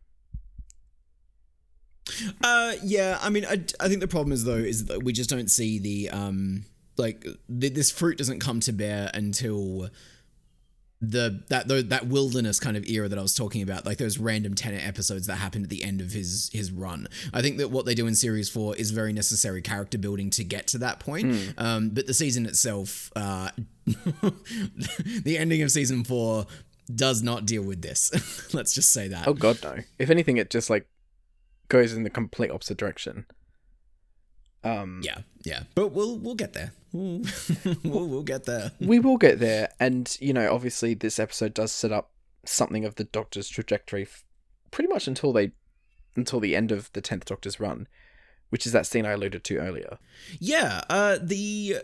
Uh, 2.44 2.74
yeah. 2.84 3.18
I 3.22 3.30
mean, 3.30 3.46
I, 3.46 3.64
I 3.80 3.88
think 3.88 4.00
the 4.00 4.08
problem 4.08 4.32
is 4.32 4.44
though 4.44 4.54
is 4.54 4.86
that 4.86 5.04
we 5.04 5.12
just 5.12 5.30
don't 5.30 5.50
see 5.50 5.80
the 5.80 6.10
um 6.10 6.66
like 6.96 7.26
th- 7.60 7.74
this 7.74 7.92
fruit 7.92 8.18
doesn't 8.18 8.40
come 8.40 8.60
to 8.62 8.72
bear 8.72 9.10
until 9.14 9.90
the 11.02 11.44
that 11.50 11.68
tho- 11.68 11.82
that 11.82 12.08
wilderness 12.08 12.60
kind 12.60 12.78
of 12.78 12.88
era 12.88 13.10
that 13.10 13.18
I 13.18 13.22
was 13.22 13.36
talking 13.36 13.62
about, 13.62 13.86
like 13.86 13.98
those 13.98 14.18
random 14.18 14.54
Tennant 14.54 14.88
episodes 14.88 15.28
that 15.28 15.36
happened 15.36 15.66
at 15.66 15.70
the 15.70 15.84
end 15.84 16.00
of 16.00 16.12
his 16.12 16.50
his 16.54 16.72
run. 16.72 17.08
I 17.34 17.42
think 17.42 17.58
that 17.58 17.72
what 17.72 17.86
they 17.86 17.96
do 17.96 18.08
in 18.08 18.16
series 18.16 18.50
four 18.50 18.76
is 18.76 18.92
very 18.92 19.12
necessary 19.12 19.62
character 19.62 19.98
building 19.98 20.30
to 20.32 20.44
get 20.44 20.68
to 20.68 20.78
that 20.80 21.00
point. 21.00 21.54
Um, 21.58 21.90
but 21.90 22.08
the 22.08 22.14
season 22.14 22.46
itself, 22.46 23.12
uh, 23.16 23.50
the 23.86 25.38
ending 25.38 25.62
of 25.62 25.72
season 25.72 26.04
four 26.04 26.46
does 26.94 27.22
not 27.22 27.46
deal 27.46 27.64
with 27.64 27.82
this. 27.82 28.12
Let's 28.54 28.74
just 28.74 28.92
say 28.92 29.08
that. 29.08 29.28
Oh 29.28 29.34
god, 29.34 29.60
no. 29.64 29.78
If 30.00 30.10
anything, 30.10 30.38
it 30.38 30.50
just 30.50 30.70
like 30.70 30.88
goes 31.70 31.94
in 31.94 32.04
the 32.04 32.10
complete 32.10 32.52
opposite 32.52 32.78
direction. 32.78 33.26
Um, 34.64 35.02
Yeah, 35.04 35.20
yeah, 35.44 35.64
but 35.76 35.90
we'll 35.90 36.18
we'll 36.18 36.36
get 36.36 36.54
there. 36.54 36.74
We'll 36.94 38.08
we'll, 38.08 38.24
get 38.24 38.46
there. 38.46 38.72
we 38.80 39.00
will 39.00 39.18
get 39.18 39.40
there, 39.40 39.70
and 39.80 40.16
you 40.22 40.32
know, 40.34 40.54
obviously, 40.54 40.94
this 40.94 41.20
episode 41.20 41.54
does 41.54 41.72
set 41.72 41.92
up 41.92 42.12
something 42.46 42.86
of 42.86 42.96
the 42.96 43.04
Doctor's 43.04 43.50
trajectory, 43.50 44.04
f- 44.04 44.24
pretty 44.72 44.90
much 44.90 45.08
until 45.08 45.34
they, 45.34 45.52
until 46.16 46.40
the 46.40 46.56
end 46.56 46.72
of 46.72 46.92
the 46.94 47.02
tenth 47.02 47.26
Doctor's 47.26 47.60
run, 47.60 47.88
which 48.50 48.66
is 48.66 48.72
that 48.74 48.86
scene 48.86 49.06
I 49.06 49.12
alluded 49.12 49.44
to 49.46 49.58
earlier. 49.58 49.98
Yeah, 50.40 50.82
uh, 50.90 51.18
the 51.22 51.78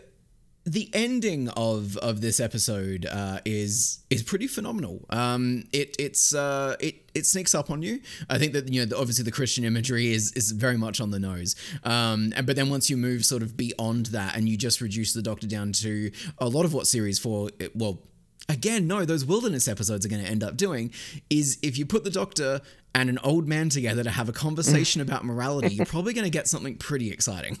the 0.64 0.90
ending 0.92 1.48
of 1.50 1.96
of 1.98 2.20
this 2.20 2.38
episode 2.38 3.06
uh, 3.06 3.40
is 3.44 4.00
is 4.10 4.22
pretty 4.22 4.46
phenomenal. 4.46 5.04
Um, 5.08 5.64
it 5.72 5.96
it's 5.98 6.34
uh, 6.34 6.76
it 6.80 7.10
it 7.14 7.26
sneaks 7.26 7.54
up 7.54 7.70
on 7.70 7.82
you. 7.82 8.00
I 8.28 8.38
think 8.38 8.52
that 8.52 8.70
you 8.70 8.84
know 8.84 8.96
obviously 8.98 9.24
the 9.24 9.32
Christian 9.32 9.64
imagery 9.64 10.12
is 10.12 10.32
is 10.32 10.50
very 10.50 10.76
much 10.76 11.00
on 11.00 11.10
the 11.10 11.18
nose. 11.18 11.56
Um, 11.82 12.32
and 12.36 12.46
but 12.46 12.56
then 12.56 12.68
once 12.68 12.90
you 12.90 12.96
move 12.96 13.24
sort 13.24 13.42
of 13.42 13.56
beyond 13.56 14.06
that 14.06 14.36
and 14.36 14.48
you 14.48 14.56
just 14.56 14.80
reduce 14.80 15.14
the 15.14 15.22
Doctor 15.22 15.46
down 15.46 15.72
to 15.72 16.10
a 16.38 16.48
lot 16.48 16.64
of 16.64 16.74
what 16.74 16.86
series 16.86 17.18
four 17.18 17.50
it, 17.58 17.74
well. 17.74 18.00
Again, 18.48 18.88
no, 18.88 19.04
those 19.04 19.24
wilderness 19.24 19.68
episodes 19.68 20.04
are 20.04 20.08
going 20.08 20.24
to 20.24 20.28
end 20.28 20.42
up 20.42 20.56
doing 20.56 20.92
is 21.28 21.56
if 21.62 21.78
you 21.78 21.86
put 21.86 22.02
the 22.02 22.10
doctor 22.10 22.60
and 22.96 23.08
an 23.08 23.18
old 23.22 23.46
man 23.46 23.68
together 23.68 24.02
to 24.02 24.10
have 24.10 24.28
a 24.28 24.32
conversation 24.32 25.00
about 25.00 25.24
morality, 25.24 25.72
you're 25.72 25.86
probably 25.86 26.12
going 26.14 26.24
to 26.24 26.30
get 26.30 26.48
something 26.48 26.76
pretty 26.76 27.12
exciting. 27.12 27.60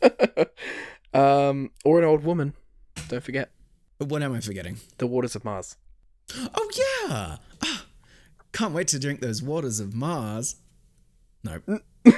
Um, 1.14 1.70
or 1.84 1.98
an 1.98 2.04
old 2.04 2.24
woman. 2.24 2.54
Don't 3.08 3.22
forget 3.22 3.50
what 4.08 4.22
am 4.22 4.32
I 4.32 4.40
forgetting? 4.40 4.78
the 4.98 5.06
waters 5.06 5.36
of 5.36 5.44
Mars. 5.44 5.76
Oh 6.36 6.70
yeah! 6.76 7.36
Ah, 7.62 7.86
can't 8.52 8.74
wait 8.74 8.88
to 8.88 8.98
drink 8.98 9.20
those 9.20 9.42
waters 9.42 9.80
of 9.80 9.94
Mars. 9.94 10.56
No. 11.44 11.60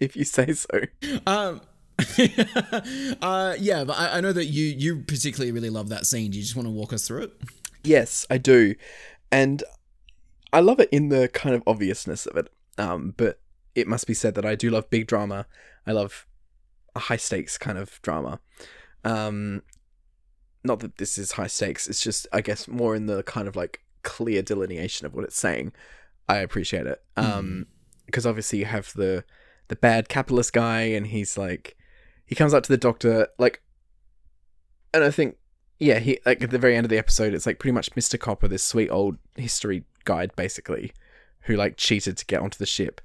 If 0.00 0.14
you 0.14 0.22
say 0.22 0.52
so. 0.52 0.82
Um. 1.26 1.60
uh, 3.20 3.56
yeah, 3.58 3.82
but 3.82 3.98
I, 3.98 4.18
I 4.18 4.20
know 4.20 4.32
that 4.32 4.44
you 4.44 4.66
you 4.66 5.00
particularly 5.00 5.50
really 5.50 5.70
love 5.70 5.88
that 5.88 6.06
scene. 6.06 6.30
Do 6.30 6.36
you 6.36 6.44
just 6.44 6.54
want 6.54 6.66
to 6.68 6.70
walk 6.70 6.92
us 6.92 7.08
through 7.08 7.24
it? 7.24 7.32
Yes, 7.82 8.24
I 8.30 8.38
do. 8.38 8.76
And 9.32 9.64
I 10.52 10.60
love 10.60 10.78
it 10.78 10.88
in 10.90 11.08
the 11.08 11.26
kind 11.26 11.56
of 11.56 11.64
obviousness 11.66 12.26
of 12.26 12.36
it. 12.36 12.48
Um, 12.78 13.14
but 13.16 13.40
it 13.74 13.88
must 13.88 14.06
be 14.06 14.14
said 14.14 14.36
that 14.36 14.46
I 14.46 14.54
do 14.54 14.70
love 14.70 14.88
big 14.88 15.08
drama. 15.08 15.46
I 15.84 15.90
love 15.90 16.27
a 16.98 17.00
high 17.00 17.16
stakes 17.16 17.56
kind 17.56 17.78
of 17.78 18.00
drama. 18.02 18.40
Um, 19.04 19.62
not 20.64 20.80
that 20.80 20.98
this 20.98 21.16
is 21.16 21.32
high 21.32 21.46
stakes, 21.46 21.88
it's 21.88 22.02
just, 22.02 22.26
I 22.32 22.40
guess, 22.40 22.68
more 22.68 22.94
in 22.94 23.06
the 23.06 23.22
kind 23.22 23.48
of 23.48 23.56
like 23.56 23.80
clear 24.02 24.42
delineation 24.42 25.06
of 25.06 25.14
what 25.14 25.24
it's 25.24 25.38
saying. 25.38 25.72
I 26.28 26.38
appreciate 26.38 26.86
it. 26.86 27.02
Um, 27.16 27.66
because 28.06 28.26
obviously 28.26 28.58
you 28.58 28.64
have 28.66 28.92
the 28.94 29.24
the 29.68 29.76
bad 29.76 30.08
capitalist 30.08 30.52
guy, 30.52 30.80
and 30.80 31.06
he's 31.06 31.36
like, 31.36 31.76
he 32.26 32.34
comes 32.34 32.54
up 32.54 32.62
to 32.62 32.68
the 32.68 32.78
doctor, 32.78 33.28
like, 33.38 33.62
and 34.94 35.04
I 35.04 35.10
think 35.10 35.36
yeah, 35.78 35.98
he 35.98 36.18
like 36.26 36.42
at 36.42 36.50
the 36.50 36.58
very 36.58 36.76
end 36.76 36.84
of 36.84 36.90
the 36.90 36.98
episode, 36.98 37.34
it's 37.34 37.46
like 37.46 37.58
pretty 37.58 37.72
much 37.72 37.92
Mr. 37.92 38.18
Copper, 38.18 38.48
this 38.48 38.64
sweet 38.64 38.90
old 38.90 39.16
history 39.36 39.84
guide, 40.04 40.34
basically, 40.36 40.92
who 41.42 41.56
like 41.56 41.76
cheated 41.76 42.16
to 42.16 42.26
get 42.26 42.40
onto 42.40 42.58
the 42.58 42.66
ship, 42.66 43.00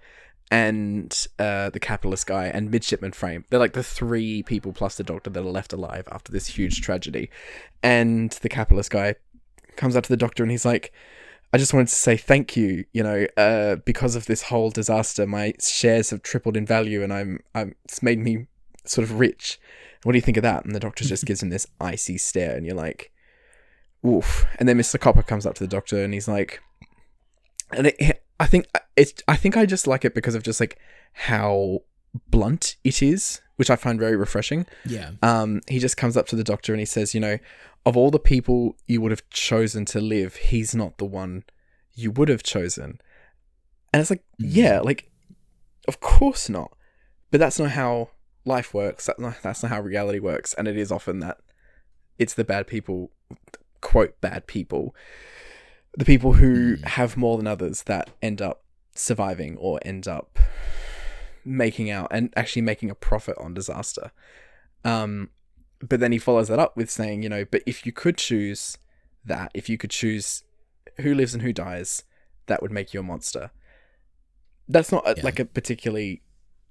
and 0.52 1.28
uh, 1.40 1.70
the 1.70 1.80
capitalist 1.80 2.28
guy 2.28 2.46
and 2.46 2.70
midshipman 2.70 3.12
Frame. 3.12 3.46
They're 3.50 3.60
like 3.60 3.74
the 3.74 3.84
three 3.84 4.44
people 4.44 4.74
plus 4.74 4.96
the 4.96 5.04
doctor 5.04 5.30
that 5.30 5.40
are 5.40 5.44
left 5.44 5.74
alive 5.74 6.08
after 6.12 6.32
this 6.32 6.48
huge 6.48 6.82
tragedy, 6.82 7.30
and 7.82 8.32
the 8.32 8.50
capitalist 8.50 8.92
guy 8.92 9.16
comes 9.76 9.96
up 9.96 10.04
to 10.04 10.10
the 10.10 10.18
doctor 10.18 10.44
and 10.44 10.52
he's 10.52 10.66
like. 10.66 10.94
I 11.56 11.60
just 11.60 11.72
wanted 11.72 11.90
to 11.90 11.96
say 11.96 12.18
thank 12.18 12.58
you. 12.58 12.84
You 12.94 13.04
know, 13.04 13.28
uh, 13.38 13.76
because 13.76 14.16
of 14.16 14.26
this 14.26 14.42
whole 14.42 14.72
disaster, 14.72 15.28
my 15.28 15.54
shares 15.62 16.10
have 16.10 16.24
tripled 16.24 16.58
in 16.58 16.66
value, 16.66 17.04
and 17.04 17.14
I'm, 17.14 17.42
I'm, 17.54 17.76
it's 17.86 18.02
made 18.02 18.18
me 18.18 18.48
sort 18.86 19.04
of 19.04 19.20
rich. 19.20 19.60
What 20.02 20.14
do 20.14 20.18
you 20.18 20.24
think 20.24 20.38
of 20.38 20.42
that? 20.42 20.66
And 20.66 20.74
the 20.74 20.80
doctor 20.80 21.04
just 21.04 21.26
gives 21.28 21.44
him 21.44 21.52
this 21.52 21.68
icy 21.80 22.18
stare, 22.18 22.56
and 22.58 22.66
you're 22.66 22.74
like, 22.74 23.12
"Oof!" 24.04 24.48
And 24.58 24.68
then 24.68 24.78
Mister 24.78 24.98
Copper 24.98 25.22
comes 25.22 25.46
up 25.46 25.54
to 25.54 25.64
the 25.64 25.68
doctor, 25.68 26.04
and 26.04 26.12
he's 26.12 26.28
like, 26.28 26.60
and 27.76 27.88
it, 27.88 28.13
I 28.40 28.46
think 28.46 28.68
it's, 28.96 29.14
I 29.28 29.36
think 29.36 29.56
I 29.58 29.66
just 29.66 29.88
like 29.88 30.06
it 30.06 30.16
because 30.16 30.36
of 30.36 30.44
just 30.44 30.60
like 30.60 30.78
how 31.14 31.80
blunt 32.30 32.76
it 32.84 33.02
is, 33.02 33.42
which 33.56 33.70
I 33.70 33.76
find 33.76 34.00
very 34.00 34.16
refreshing. 34.16 34.66
Yeah. 34.86 35.12
Um, 35.22 35.62
he 35.68 35.80
just 35.80 35.98
comes 35.98 36.18
up 36.18 36.28
to 36.28 36.36
the 36.36 36.44
doctor 36.44 36.74
and 36.74 36.80
he 36.80 36.86
says, 36.86 37.14
you 37.14 37.20
know, 37.20 37.38
of 37.86 37.98
all 37.98 38.12
the 38.12 38.20
people 38.20 38.76
you 38.88 39.02
would 39.02 39.12
have 39.12 39.28
chosen 39.30 39.86
to 39.86 40.00
live, 40.00 40.36
he's 40.36 40.74
not 40.74 40.98
the 40.98 41.06
one 41.06 41.44
you 41.94 42.12
would 42.12 42.30
have 42.30 42.44
chosen. 42.44 43.00
And 43.94 44.02
it's 44.02 44.10
like, 44.10 44.24
yeah, 44.40 44.80
like, 44.80 45.12
of 45.88 46.00
course 46.00 46.50
not. 46.50 46.76
But 47.30 47.40
that's 47.40 47.60
not 47.60 47.72
how 47.72 48.10
life 48.46 48.74
works. 48.74 49.06
That's 49.06 49.20
not, 49.20 49.36
that's 49.44 49.64
not 49.64 49.70
how 49.72 49.82
reality 49.82 50.20
works. 50.20 50.54
And 50.54 50.68
it 50.68 50.78
is 50.78 50.92
often 50.92 51.20
that 51.20 51.40
it's 52.18 52.34
the 52.34 52.44
bad 52.44 52.68
people, 52.68 53.12
quote, 53.82 54.20
bad 54.22 54.48
people, 54.48 54.96
the 55.98 56.06
people 56.06 56.34
who 56.34 56.78
have 56.84 57.16
more 57.18 57.38
than 57.38 57.48
others 57.48 57.84
that 57.84 58.10
end 58.22 58.42
up 58.42 58.64
surviving 58.96 59.58
or 59.58 59.80
end 59.84 60.08
up 60.08 60.40
making 61.46 61.90
out 61.92 62.08
and 62.12 62.32
actually 62.36 62.62
making 62.62 62.90
a 62.90 62.96
profit 62.96 63.38
on 63.38 63.54
disaster. 63.54 64.12
Um, 64.84 65.30
but 65.80 66.00
then 66.00 66.12
he 66.12 66.18
follows 66.18 66.48
that 66.48 66.60
up 66.60 66.76
with 66.78 66.90
saying, 66.90 67.24
you 67.24 67.30
know, 67.30 67.46
but 67.46 67.62
if 67.66 67.86
you 67.86 67.92
could 67.92 68.18
choose 68.18 68.78
that, 69.26 69.52
if 69.54 69.70
you 69.70 69.78
could 69.78 69.90
choose 69.92 70.44
who 71.02 71.14
lives 71.14 71.34
and 71.34 71.44
who 71.44 71.54
dies, 71.54 72.04
that 72.48 72.62
would 72.62 72.72
make 72.72 72.94
you 72.94 73.00
a 73.02 73.04
monster. 73.04 73.52
That's 74.68 74.92
not 74.92 75.08
a, 75.08 75.16
Yeah. 75.18 75.24
like 75.24 75.40
a 75.40 75.46
particularly 75.46 76.22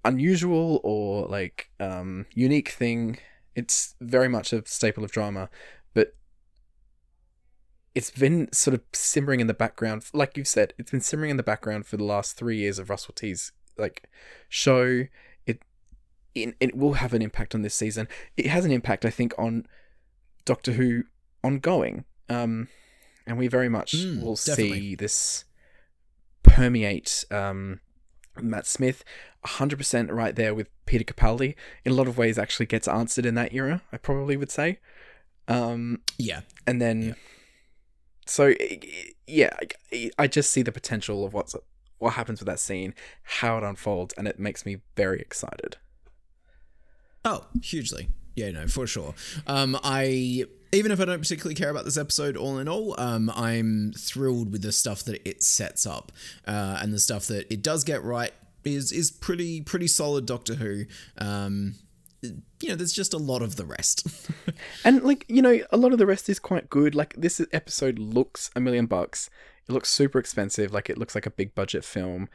unusual 0.05 0.81
or 0.83 1.27
like 1.27 1.71
um, 1.79 2.27
unique 2.33 2.71
thing. 2.71 3.19
It's 3.55 3.95
very 4.01 4.29
much 4.29 4.53
a 4.53 4.67
staple 4.67 5.05
of 5.05 5.13
drama, 5.13 5.51
it's 7.95 8.11
been 8.11 8.51
sort 8.53 8.75
of 8.75 8.81
simmering 8.93 9.41
in 9.41 9.47
the 9.47 9.55
background. 9.55 10.05
Like 10.13 10.37
you've 10.37 10.49
said, 10.49 10.73
it's 10.79 10.91
been 10.91 11.01
simmering 11.01 11.31
in 11.31 11.37
the 11.37 11.43
background 11.43 11.87
for 11.87 11.97
the 11.97 12.05
last 12.05 12.37
three 12.37 12.57
years 12.57 12.79
of 12.79 12.89
Russell 12.91 13.15
T's 13.15 13.53
like 13.77 14.09
show. 14.49 15.05
It 15.47 15.61
it, 16.35 16.55
it 16.61 16.75
will 16.77 16.95
have 16.95 17.13
an 17.13 17.23
impact 17.23 17.55
on 17.55 17.63
this 17.63 17.75
season. 17.75 18.09
It 18.37 18.47
has 18.47 18.65
an 18.65 18.71
impact, 18.73 19.05
I 19.05 19.11
think, 19.11 19.35
on 19.39 19.67
Doctor 20.45 20.73
Who 20.73 21.05
ongoing. 21.45 22.05
Um, 22.29 22.69
and 23.27 23.37
we 23.39 23.47
very 23.49 23.69
much 23.69 23.93
Mm, 23.95 24.23
will 24.23 24.37
definitely. 24.37 24.81
see 24.81 24.95
this 24.95 25.45
permeate 26.43 27.25
um, 27.31 27.81
Matt 28.41 28.67
Smith 28.67 29.05
100% 29.47 30.11
right 30.11 30.35
there 30.35 30.55
with 30.55 30.69
Peter 30.87 31.05
Capaldi. 31.05 31.55
In 31.85 31.93
a 31.93 31.95
lot 31.95 32.09
of 32.09 32.17
ways, 32.19 32.39
actually 32.39 32.67
gets 32.67 32.89
answered 32.89 33.27
in 33.27 33.35
that 33.35 33.53
era, 33.53 33.83
I 33.93 33.97
probably 33.99 34.37
would 34.37 34.51
say. 34.51 34.79
Um, 35.49 36.01
Yeah. 36.19 36.41
and 36.67 36.81
then, 36.81 37.03
Yeah. 37.03 37.15
So 38.27 38.53
yeah, 39.27 39.51
I- 39.93 40.11
I 40.19 40.27
just 40.27 40.51
see 40.51 40.63
the 40.63 40.73
potential 40.73 41.25
of 41.25 41.33
what's 41.33 41.55
what 41.99 42.15
happens 42.15 42.41
with 42.41 42.47
that 42.49 42.59
scene, 42.59 42.95
how 43.23 43.59
it 43.59 43.63
unfolds, 43.65 44.13
and 44.19 44.27
it 44.27 44.39
makes 44.39 44.67
me 44.67 44.79
very 44.97 45.21
excited. 45.21 45.77
Oh, 47.25 47.47
hugely. 47.63 48.09
Yeah, 48.35 48.51
no, 48.51 48.67
for 48.67 48.87
sure. 48.87 49.15
Um, 49.47 49.79
I 49.85 50.45
even 50.73 50.91
if 50.91 51.01
I 51.01 51.05
don't 51.05 51.21
particularly 51.21 51.55
care 51.55 51.71
about 51.71 51.85
this 51.85 51.99
episode, 51.99 52.37
all 52.37 52.59
in 52.59 52.67
all, 52.67 52.99
um, 52.99 53.31
I'm 53.35 53.93
thrilled 53.97 54.51
with 54.51 54.63
the 54.63 54.73
stuff 54.73 55.03
that 55.05 55.27
it 55.29 55.43
sets 55.43 55.85
up, 55.87 56.11
uh, 56.47 56.79
and 56.81 56.93
the 56.93 56.99
stuff 56.99 57.27
that 57.27 57.53
it 57.53 57.63
does 57.63 57.85
get 57.85 58.03
right 58.03 58.33
is 58.65 58.91
is 58.91 59.11
pretty 59.11 59.61
pretty 59.61 59.87
solid. 59.87 60.27
Doctor 60.27 60.55
Who. 60.55 60.85
Um, 61.19 61.75
you 62.23 62.69
know, 62.69 62.77
there's 62.77 62.93
just 62.93 63.13
a 63.13 63.19
lot 63.19 63.43
of 63.43 63.57
the 63.57 63.67
rest. 63.67 64.07
And 64.85 65.03
like 65.03 65.25
you 65.29 65.43
know, 65.43 65.61
a 65.71 65.77
lot 65.77 65.93
of 65.93 65.99
the 65.99 66.07
rest 66.07 66.29
is 66.29 66.39
quite 66.39 66.71
good. 66.71 66.95
Like 66.95 67.15
this 67.17 67.41
episode 67.53 67.99
looks 67.99 68.51
a 68.55 68.61
million 68.61 68.87
bucks. 68.87 69.31
It 69.69 69.73
looks 69.73 69.91
super 69.91 70.19
expensive. 70.19 70.73
Like 70.73 70.91
it 70.91 70.99
looks 70.99 71.15
like 71.15 71.27
a 71.27 71.31
big 71.31 71.55
budget 71.55 71.85
film. 71.85 72.29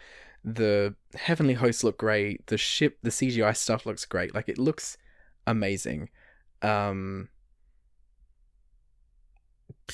The 0.43 0.95
heavenly 1.15 1.55
hosts 1.55 1.83
look 1.83 1.97
great. 1.97 2.47
The 2.47 2.57
ship, 2.57 2.97
the 3.03 3.09
CGI 3.09 3.55
stuff 3.55 3.85
looks 3.85 4.05
great. 4.05 4.33
Like 4.33 4.49
it 4.49 4.57
looks 4.57 4.97
amazing. 5.45 6.09
Um, 6.61 7.29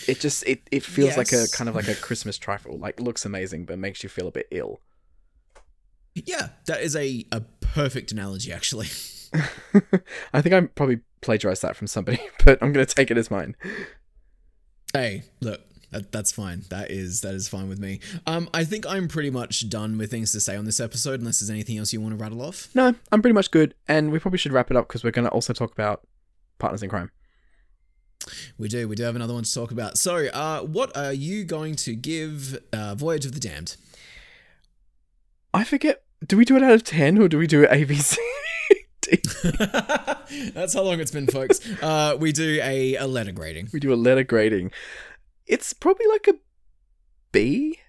it 0.07 0.19
just 0.19 0.43
it 0.47 0.61
it 0.71 0.83
feels 0.83 1.17
like 1.17 1.31
a 1.33 1.45
kind 1.53 1.69
of 1.69 1.75
like 1.75 1.87
a 1.87 1.95
Christmas 2.07 2.37
trifle. 2.37 2.77
Like 2.77 2.99
looks 2.99 3.25
amazing, 3.25 3.65
but 3.65 3.79
makes 3.79 4.03
you 4.03 4.09
feel 4.09 4.27
a 4.27 4.31
bit 4.31 4.47
ill. 4.51 4.79
yeah, 6.15 6.49
that 6.67 6.81
is 6.81 6.95
a 6.95 7.25
a 7.31 7.41
perfect 7.61 8.11
analogy, 8.11 8.51
actually. 8.51 8.87
I 10.33 10.41
think 10.41 10.53
I 10.53 10.61
probably 10.61 10.99
plagiarized 11.21 11.61
that 11.61 11.75
from 11.75 11.87
somebody, 11.87 12.19
but 12.45 12.59
I'm 12.61 12.73
gonna 12.73 12.85
take 12.85 13.11
it 13.11 13.17
as 13.17 13.31
mine. 13.31 13.55
Hey, 14.93 15.23
look, 15.41 15.61
that, 15.93 16.11
that's 16.11 16.31
fine. 16.31 16.63
That 16.69 16.91
is 16.91 17.21
that 17.21 17.33
is 17.33 17.47
fine 17.47 17.69
with 17.69 17.79
me. 17.79 17.99
Um, 18.27 18.49
I 18.53 18.63
think 18.63 18.85
I'm 18.85 19.07
pretty 19.07 19.29
much 19.29 19.69
done 19.69 19.97
with 19.97 20.11
things 20.11 20.31
to 20.33 20.39
say 20.39 20.55
on 20.55 20.65
this 20.65 20.79
episode, 20.79 21.19
unless 21.19 21.39
there's 21.39 21.49
anything 21.49 21.77
else 21.77 21.93
you 21.93 22.01
want 22.01 22.17
to 22.17 22.21
rattle 22.21 22.41
off. 22.41 22.69
No, 22.73 22.95
I'm 23.11 23.21
pretty 23.21 23.33
much 23.33 23.51
good, 23.51 23.75
and 23.87 24.11
we 24.11 24.19
probably 24.19 24.39
should 24.39 24.51
wrap 24.51 24.71
it 24.71 24.77
up 24.77 24.87
because 24.87 25.03
we're 25.03 25.11
going 25.11 25.25
to 25.25 25.31
also 25.31 25.53
talk 25.53 25.71
about 25.71 26.05
partners 26.57 26.83
in 26.83 26.89
crime. 26.89 27.11
We 28.57 28.67
do. 28.67 28.87
We 28.87 28.95
do 28.95 29.03
have 29.03 29.15
another 29.15 29.33
one 29.33 29.43
to 29.43 29.53
talk 29.53 29.71
about. 29.71 29.97
So, 29.97 30.27
uh, 30.27 30.61
what 30.61 30.95
are 30.95 31.13
you 31.13 31.43
going 31.43 31.75
to 31.77 31.95
give 31.95 32.57
uh, 32.71 32.95
Voyage 32.95 33.25
of 33.25 33.33
the 33.33 33.39
Damned? 33.39 33.75
I 35.53 35.63
forget. 35.63 36.03
Do 36.25 36.37
we 36.37 36.45
do 36.45 36.55
it 36.55 36.63
out 36.63 36.71
of 36.71 36.83
ten 36.83 37.17
or 37.17 37.27
do 37.27 37.37
we 37.37 37.47
do 37.47 37.63
it 37.63 37.69
ABC? 37.69 38.17
That's 40.53 40.73
how 40.73 40.81
long 40.83 40.99
it's 40.99 41.11
been, 41.11 41.27
folks. 41.27 41.59
Uh, 41.81 42.15
we 42.19 42.31
do 42.31 42.59
a, 42.61 42.95
a 42.95 43.07
letter 43.07 43.31
grading. 43.31 43.69
we 43.73 43.79
do 43.79 43.93
a 43.93 43.95
letter 43.95 44.23
grading. 44.23 44.71
It's 45.45 45.73
probably 45.73 46.07
like 46.07 46.27
a 46.27 46.35
B. 47.31 47.79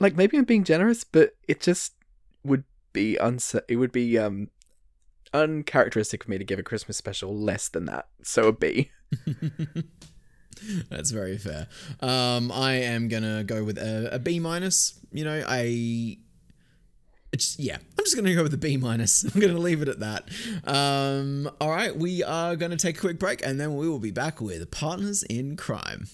Like 0.00 0.16
maybe 0.16 0.36
I'm 0.36 0.44
being 0.44 0.64
generous, 0.64 1.04
but 1.04 1.34
it 1.46 1.60
just 1.60 1.94
would 2.44 2.64
be 2.92 3.16
unsa- 3.20 3.64
It 3.68 3.76
would 3.76 3.92
be 3.92 4.18
um 4.18 4.48
uncharacteristic 5.32 6.24
for 6.24 6.30
me 6.30 6.38
to 6.38 6.44
give 6.44 6.58
a 6.58 6.62
Christmas 6.62 6.96
special 6.96 7.36
less 7.36 7.68
than 7.68 7.84
that. 7.86 8.08
So 8.22 8.48
a 8.48 8.52
B. 8.52 8.90
That's 10.88 11.10
very 11.10 11.36
fair. 11.36 11.66
Um, 12.00 12.52
I 12.52 12.74
am 12.74 13.08
gonna 13.08 13.44
go 13.44 13.64
with 13.64 13.76
a, 13.78 14.14
a 14.14 14.18
B 14.18 14.38
minus. 14.38 14.98
You 15.12 15.24
know, 15.24 15.44
I. 15.46 16.18
It's, 17.34 17.58
yeah, 17.58 17.74
I'm 17.74 18.04
just 18.04 18.14
gonna 18.14 18.32
go 18.32 18.44
with 18.44 18.54
a 18.54 18.56
B 18.56 18.76
minus. 18.76 19.24
I'm 19.34 19.40
gonna 19.40 19.58
leave 19.58 19.82
it 19.82 19.88
at 19.88 19.98
that. 19.98 20.28
Um, 20.62 21.50
all 21.60 21.68
right, 21.68 21.94
we 21.94 22.22
are 22.22 22.54
gonna 22.54 22.76
take 22.76 22.96
a 22.96 23.00
quick 23.00 23.18
break, 23.18 23.44
and 23.44 23.60
then 23.60 23.74
we 23.74 23.88
will 23.88 23.98
be 23.98 24.12
back 24.12 24.40
with 24.40 24.70
Partners 24.70 25.24
in 25.24 25.56
Crime. 25.56 26.06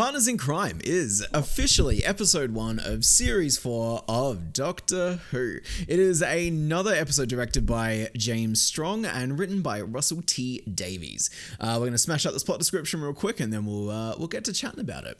Partners 0.00 0.28
in 0.28 0.38
Crime 0.38 0.80
is 0.82 1.26
officially 1.34 2.02
episode 2.02 2.52
one 2.52 2.78
of 2.78 3.04
series 3.04 3.58
four 3.58 4.02
of 4.08 4.50
Doctor 4.50 5.20
Who. 5.30 5.58
It 5.86 5.98
is 5.98 6.22
another 6.22 6.94
episode 6.94 7.28
directed 7.28 7.66
by 7.66 8.08
James 8.16 8.62
Strong 8.62 9.04
and 9.04 9.38
written 9.38 9.60
by 9.60 9.82
Russell 9.82 10.22
T 10.24 10.62
Davies. 10.62 11.28
Uh, 11.60 11.72
we're 11.74 11.80
going 11.80 11.92
to 11.92 11.98
smash 11.98 12.24
out 12.24 12.32
this 12.32 12.42
plot 12.42 12.58
description 12.58 13.02
real 13.02 13.12
quick, 13.12 13.40
and 13.40 13.52
then 13.52 13.66
we'll 13.66 13.90
uh, 13.90 14.14
we'll 14.16 14.26
get 14.26 14.42
to 14.46 14.54
chatting 14.54 14.80
about 14.80 15.04
it. 15.04 15.18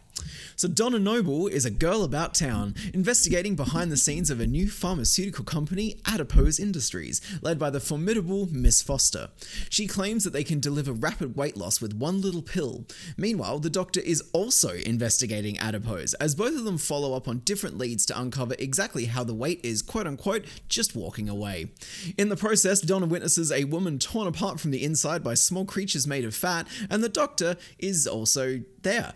So 0.57 0.67
Donna 0.67 0.99
Noble 0.99 1.47
is 1.47 1.67
a 1.67 1.71
girl 1.71 2.03
about 2.03 2.33
town 2.33 2.75
investigating 2.95 3.57
behind 3.57 3.93
the 3.93 3.99
scenes 3.99 4.31
of 4.31 4.41
a 4.41 4.47
new 4.47 4.71
pharmaceutical 4.71 5.45
company, 5.45 6.01
Adipose 6.07 6.59
Industries, 6.59 7.21
led 7.43 7.59
by 7.59 7.69
the 7.69 7.81
formidable 7.81 8.49
Miss 8.51 8.81
Foster. 8.81 9.29
She 9.69 9.87
claims 9.87 10.25
that 10.25 10.33
they 10.33 10.45
can 10.45 10.59
deliver 10.59 10.93
rapid 10.93 11.37
weight 11.37 11.59
loss 11.59 11.83
with 11.83 11.93
one 11.93 12.23
little 12.23 12.41
pill. 12.41 12.87
Meanwhile, 13.19 13.59
the 13.59 13.69
Doctor 13.69 14.01
is 14.01 14.23
also 14.33 14.70
investigating 14.73 15.59
adipose, 15.59 16.15
as 16.15 16.35
both 16.35 16.57
of 16.57 16.65
them 16.65 16.79
follow 16.79 17.15
up 17.15 17.29
on 17.29 17.41
different 17.41 17.79
leads 17.79 18.07
to 18.07 18.21
uncover 18.21 18.55
exactly 18.59 19.07
how 19.07 19.25
the 19.25 19.35
weight 19.35 19.61
is 19.63 19.83
quote 19.83 20.07
unquote 20.07 20.45
just 20.69 20.97
walking 20.97 21.29
away. 21.29 21.71
In 22.17 22.29
the 22.29 22.37
process, 22.37 22.81
Donna 22.81 23.07
witnesses 23.07 23.53
a 23.53 23.65
woman 23.65 23.99
torn 23.99 24.27
apart 24.27 24.61
from 24.61 24.71
the 24.71 24.85
inside 24.85 25.23
by 25.23 25.35
small 25.35 25.65
creatures 25.65 26.07
made 26.07 26.25
of 26.25 26.35
fat, 26.35 26.67
and 26.89 27.03
the 27.03 27.09
doctor 27.09 27.57
is 27.79 28.07
also 28.07 28.61
there. 28.83 29.15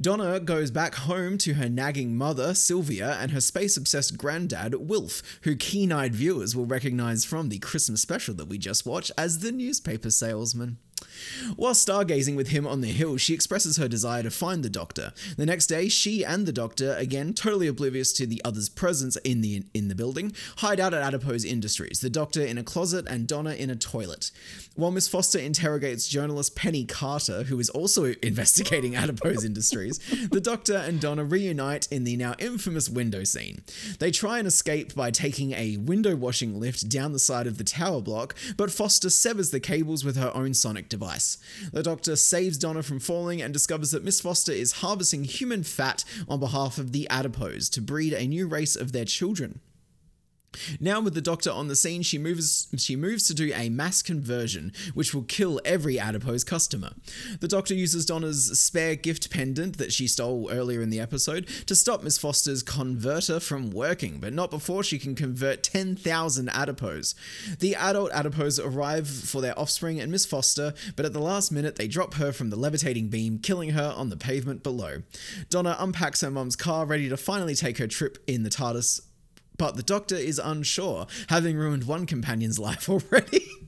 Donna 0.00 0.40
goes 0.40 0.70
back 0.70 0.94
home 0.94 1.38
to 1.38 1.54
her 1.54 1.68
nagging 1.68 2.16
mother, 2.16 2.54
Sylvia, 2.54 3.16
and 3.20 3.30
her 3.32 3.40
space 3.40 3.76
obsessed 3.76 4.16
granddad, 4.16 4.74
Wilf, 4.74 5.22
who 5.42 5.56
keen 5.56 5.92
eyed 5.92 6.14
viewers 6.14 6.56
will 6.56 6.66
recognize 6.66 7.24
from 7.24 7.48
the 7.48 7.58
Christmas 7.58 8.00
special 8.00 8.34
that 8.34 8.48
we 8.48 8.58
just 8.58 8.86
watched 8.86 9.12
as 9.18 9.40
the 9.40 9.52
newspaper 9.52 10.10
salesman. 10.10 10.78
While 11.56 11.74
stargazing 11.74 12.36
with 12.36 12.48
him 12.48 12.66
on 12.66 12.80
the 12.80 12.88
hill, 12.88 13.16
she 13.16 13.34
expresses 13.34 13.76
her 13.76 13.88
desire 13.88 14.22
to 14.22 14.30
find 14.30 14.62
the 14.62 14.70
doctor. 14.70 15.12
The 15.36 15.46
next 15.46 15.66
day, 15.66 15.88
she 15.88 16.24
and 16.24 16.46
the 16.46 16.52
doctor, 16.52 16.94
again 16.94 17.32
totally 17.34 17.66
oblivious 17.66 18.12
to 18.14 18.26
the 18.26 18.42
other's 18.44 18.68
presence 18.68 19.16
in 19.18 19.40
the 19.40 19.64
in 19.74 19.88
the 19.88 19.94
building, 19.94 20.34
hide 20.58 20.80
out 20.80 20.94
at 20.94 21.02
Adipose 21.02 21.44
Industries. 21.44 22.00
The 22.00 22.10
doctor 22.10 22.42
in 22.42 22.58
a 22.58 22.62
closet 22.62 23.06
and 23.08 23.26
Donna 23.26 23.54
in 23.54 23.70
a 23.70 23.76
toilet. 23.76 24.30
While 24.74 24.90
Miss 24.90 25.08
Foster 25.08 25.38
interrogates 25.38 26.08
journalist 26.08 26.54
Penny 26.54 26.84
Carter, 26.84 27.44
who 27.44 27.58
is 27.58 27.70
also 27.70 28.04
investigating 28.22 28.94
Adipose 28.94 29.44
Industries, 29.44 29.98
the 30.30 30.40
doctor 30.40 30.76
and 30.76 31.00
Donna 31.00 31.24
reunite 31.24 31.88
in 31.90 32.04
the 32.04 32.16
now 32.16 32.34
infamous 32.38 32.88
window 32.88 33.24
scene. 33.24 33.62
They 33.98 34.10
try 34.10 34.38
and 34.38 34.46
escape 34.46 34.94
by 34.94 35.10
taking 35.10 35.52
a 35.52 35.76
window 35.78 36.16
washing 36.16 36.58
lift 36.58 36.88
down 36.88 37.12
the 37.12 37.18
side 37.18 37.46
of 37.46 37.58
the 37.58 37.64
tower 37.64 38.00
block, 38.00 38.34
but 38.56 38.70
Foster 38.70 39.10
severs 39.10 39.50
the 39.50 39.60
cables 39.60 40.04
with 40.04 40.16
her 40.16 40.34
own 40.34 40.54
sonic 40.54 40.87
device. 40.88 41.38
The 41.72 41.82
doctor 41.82 42.16
saves 42.16 42.58
Donna 42.58 42.82
from 42.82 43.00
falling 43.00 43.40
and 43.42 43.52
discovers 43.52 43.90
that 43.90 44.04
Miss 44.04 44.20
Foster 44.20 44.52
is 44.52 44.72
harvesting 44.72 45.24
human 45.24 45.62
fat 45.62 46.04
on 46.28 46.40
behalf 46.40 46.78
of 46.78 46.92
the 46.92 47.08
adipose 47.08 47.68
to 47.70 47.80
breed 47.80 48.12
a 48.12 48.26
new 48.26 48.46
race 48.46 48.76
of 48.76 48.92
their 48.92 49.04
children. 49.04 49.60
Now 50.80 51.00
with 51.00 51.14
the 51.14 51.20
doctor 51.20 51.50
on 51.50 51.68
the 51.68 51.76
scene, 51.76 52.02
she 52.02 52.18
moves 52.18 52.68
she 52.76 52.96
moves 52.96 53.26
to 53.28 53.34
do 53.34 53.52
a 53.54 53.68
mass 53.68 54.02
conversion, 54.02 54.72
which 54.94 55.14
will 55.14 55.22
kill 55.22 55.60
every 55.64 55.98
adipose 55.98 56.44
customer. 56.44 56.92
The 57.40 57.48
doctor 57.48 57.74
uses 57.74 58.06
Donna's 58.06 58.58
spare 58.58 58.96
gift 58.96 59.30
pendant 59.30 59.78
that 59.78 59.92
she 59.92 60.06
stole 60.06 60.50
earlier 60.50 60.80
in 60.80 60.90
the 60.90 61.00
episode 61.00 61.46
to 61.66 61.74
stop 61.74 62.02
Miss 62.02 62.18
Foster's 62.18 62.62
converter 62.62 63.40
from 63.40 63.70
working, 63.70 64.18
but 64.20 64.32
not 64.32 64.50
before 64.50 64.82
she 64.82 64.98
can 64.98 65.14
convert 65.14 65.62
10,000 65.62 66.48
adipose. 66.48 67.14
The 67.58 67.74
adult 67.74 68.10
adipose 68.12 68.58
arrive 68.58 69.08
for 69.08 69.40
their 69.40 69.58
offspring 69.58 70.00
and 70.00 70.10
Miss 70.10 70.26
Foster, 70.26 70.74
but 70.96 71.06
at 71.06 71.12
the 71.12 71.20
last 71.20 71.52
minute 71.52 71.76
they 71.76 71.88
drop 71.88 72.14
her 72.14 72.32
from 72.32 72.50
the 72.50 72.56
levitating 72.56 73.08
beam, 73.08 73.38
killing 73.38 73.70
her 73.70 73.94
on 73.96 74.08
the 74.08 74.16
pavement 74.16 74.62
below. 74.62 75.02
Donna 75.50 75.76
unpacks 75.78 76.22
her 76.22 76.30
mum's 76.30 76.56
car, 76.56 76.86
ready 76.86 77.08
to 77.08 77.16
finally 77.16 77.54
take 77.54 77.78
her 77.78 77.86
trip 77.86 78.18
in 78.26 78.42
the 78.42 78.50
TARDIS 78.50 79.02
but 79.58 79.76
the 79.76 79.82
doctor 79.82 80.16
is 80.16 80.38
unsure, 80.38 81.06
having 81.28 81.56
ruined 81.56 81.84
one 81.84 82.06
companion's 82.06 82.58
life 82.68 82.88
already. 82.88 83.44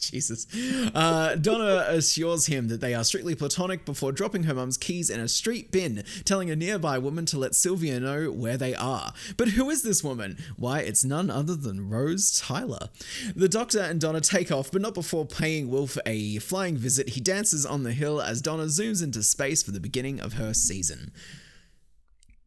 Jesus. 0.00 0.46
Uh, 0.94 1.36
Donna 1.36 1.84
assures 1.88 2.46
him 2.46 2.68
that 2.68 2.80
they 2.80 2.94
are 2.94 3.04
strictly 3.04 3.34
platonic 3.34 3.84
before 3.84 4.12
dropping 4.12 4.44
her 4.44 4.54
mum's 4.54 4.78
keys 4.78 5.10
in 5.10 5.20
a 5.20 5.28
street 5.28 5.70
bin, 5.70 6.04
telling 6.24 6.50
a 6.50 6.56
nearby 6.56 6.98
woman 6.98 7.26
to 7.26 7.38
let 7.38 7.54
Sylvia 7.54 8.00
know 8.00 8.30
where 8.30 8.56
they 8.56 8.74
are. 8.74 9.12
But 9.36 9.48
who 9.48 9.68
is 9.70 9.82
this 9.82 10.02
woman? 10.02 10.38
Why, 10.56 10.80
it's 10.80 11.04
none 11.04 11.30
other 11.30 11.54
than 11.54 11.90
Rose 11.90 12.40
Tyler. 12.40 12.88
The 13.36 13.48
doctor 13.48 13.80
and 13.80 14.00
Donna 14.00 14.20
take 14.20 14.50
off, 14.50 14.72
but 14.72 14.82
not 14.82 14.94
before 14.94 15.26
paying 15.26 15.68
Wilf 15.68 15.98
a 16.06 16.38
flying 16.38 16.76
visit. 16.76 17.10
He 17.10 17.20
dances 17.20 17.66
on 17.66 17.82
the 17.82 17.92
hill 17.92 18.20
as 18.22 18.40
Donna 18.40 18.64
zooms 18.64 19.02
into 19.02 19.22
space 19.22 19.62
for 19.62 19.70
the 19.70 19.80
beginning 19.80 20.18
of 20.20 20.34
her 20.34 20.54
season. 20.54 21.12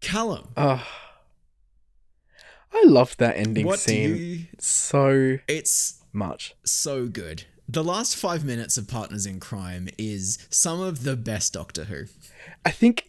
Callum. 0.02 0.50
Oh, 0.58 0.86
I 2.74 2.84
love 2.86 3.16
that 3.18 3.38
ending 3.38 3.66
What 3.66 3.80
scene 3.80 4.16
you- 4.18 4.46
so 4.60 5.38
It's 5.48 6.02
much. 6.12 6.56
so 6.66 7.08
good. 7.08 7.46
The 7.68 7.84
last 7.84 8.16
five 8.18 8.44
minutes 8.44 8.78
of 8.78 8.88
Partners 8.88 9.26
in 9.26 9.40
Crime 9.40 9.88
is 9.98 10.38
some 10.50 10.82
of 10.82 11.04
the 11.04 11.16
best 11.16 11.54
Doctor 11.54 11.86
Who. 11.86 12.06
I 12.66 12.72
think, 12.72 13.06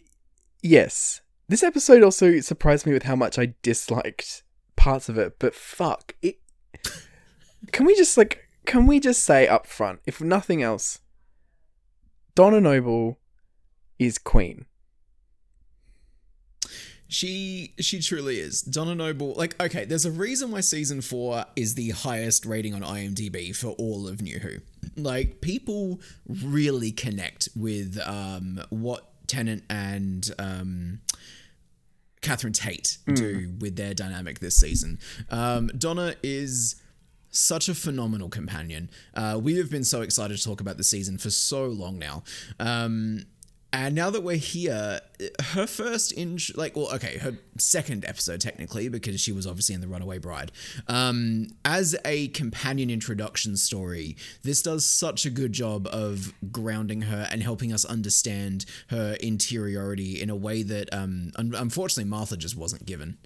yes. 0.61 1.21
This 1.49 1.61
episode 1.63 2.03
also 2.03 2.39
surprised 2.39 2.85
me 2.85 2.93
with 2.93 3.03
how 3.03 3.15
much 3.15 3.37
I 3.37 3.53
disliked 3.61 4.43
parts 4.75 5.09
of 5.09 5.17
it, 5.17 5.37
but 5.39 5.53
fuck. 5.53 6.15
It. 6.21 6.39
Can 7.71 7.85
we 7.85 7.95
just, 7.95 8.17
like, 8.17 8.47
can 8.65 8.85
we 8.87 8.99
just 8.99 9.23
say 9.23 9.47
up 9.47 9.65
front, 9.67 9.99
if 10.05 10.21
nothing 10.21 10.61
else, 10.63 10.99
Donna 12.35 12.59
Noble 12.61 13.19
is 13.99 14.17
queen. 14.17 14.65
She 17.07 17.73
she 17.79 18.01
truly 18.01 18.39
is. 18.39 18.61
Donna 18.61 18.95
Noble, 18.95 19.33
like, 19.35 19.61
okay, 19.61 19.85
there's 19.85 20.05
a 20.05 20.11
reason 20.11 20.51
why 20.51 20.61
season 20.61 21.01
four 21.01 21.45
is 21.55 21.75
the 21.75 21.91
highest 21.91 22.45
rating 22.45 22.73
on 22.73 22.81
IMDb 22.81 23.55
for 23.55 23.69
all 23.69 24.07
of 24.07 24.21
New 24.21 24.39
Who. 24.39 24.57
Like, 24.97 25.41
people 25.41 25.99
really 26.27 26.91
connect 26.91 27.49
with 27.55 27.99
um 28.05 28.59
what 28.69 29.09
Tennant 29.27 29.63
and 29.69 30.29
um 30.39 30.99
Catherine 32.21 32.53
Tate 32.53 32.97
do 33.13 33.53
with 33.59 33.75
their 33.75 33.93
dynamic 33.93 34.39
this 34.39 34.55
season. 34.55 34.97
Um, 35.29 35.67
Donna 35.77 36.15
is 36.23 36.75
such 37.29 37.69
a 37.69 37.75
phenomenal 37.75 38.29
companion. 38.29 38.89
Uh, 39.13 39.39
we 39.41 39.57
have 39.57 39.69
been 39.69 39.83
so 39.83 40.01
excited 40.01 40.35
to 40.35 40.43
talk 40.43 40.59
about 40.59 40.77
the 40.77 40.83
season 40.83 41.19
for 41.19 41.29
so 41.29 41.65
long 41.65 41.99
now. 41.99 42.23
Um, 42.59 43.25
and 43.75 43.93
now 43.93 44.09
that 44.09 44.23
we're 44.23 44.37
here, 44.37 45.01
her 45.51 45.67
first 45.67 46.13
in 46.13 46.39
like 46.55 46.77
well, 46.77 46.93
okay, 46.95 47.17
her 47.17 47.37
second 47.57 48.05
episode 48.05 48.39
technically 48.39 48.87
because 48.87 49.19
she 49.19 49.33
was 49.33 49.45
obviously 49.45 49.75
in 49.75 49.81
the 49.81 49.87
Runaway 49.87 50.17
Bride. 50.17 50.53
Um, 50.87 51.47
as 51.65 51.93
a 52.05 52.29
companion 52.29 52.89
introduction 52.89 53.57
story, 53.57 54.15
this 54.43 54.61
does 54.61 54.85
such 54.85 55.25
a 55.25 55.29
good 55.29 55.51
job 55.51 55.87
of 55.87 56.33
grounding 56.53 57.01
her 57.01 57.27
and 57.29 57.43
helping 57.43 57.73
us 57.73 57.83
understand 57.83 58.65
her 58.91 59.17
interiority 59.19 60.21
in 60.21 60.29
a 60.29 60.37
way 60.37 60.63
that 60.63 60.87
um, 60.93 61.33
un- 61.35 61.53
unfortunately 61.53 62.09
Martha 62.09 62.37
just 62.37 62.55
wasn't 62.55 62.85
given. 62.85 63.17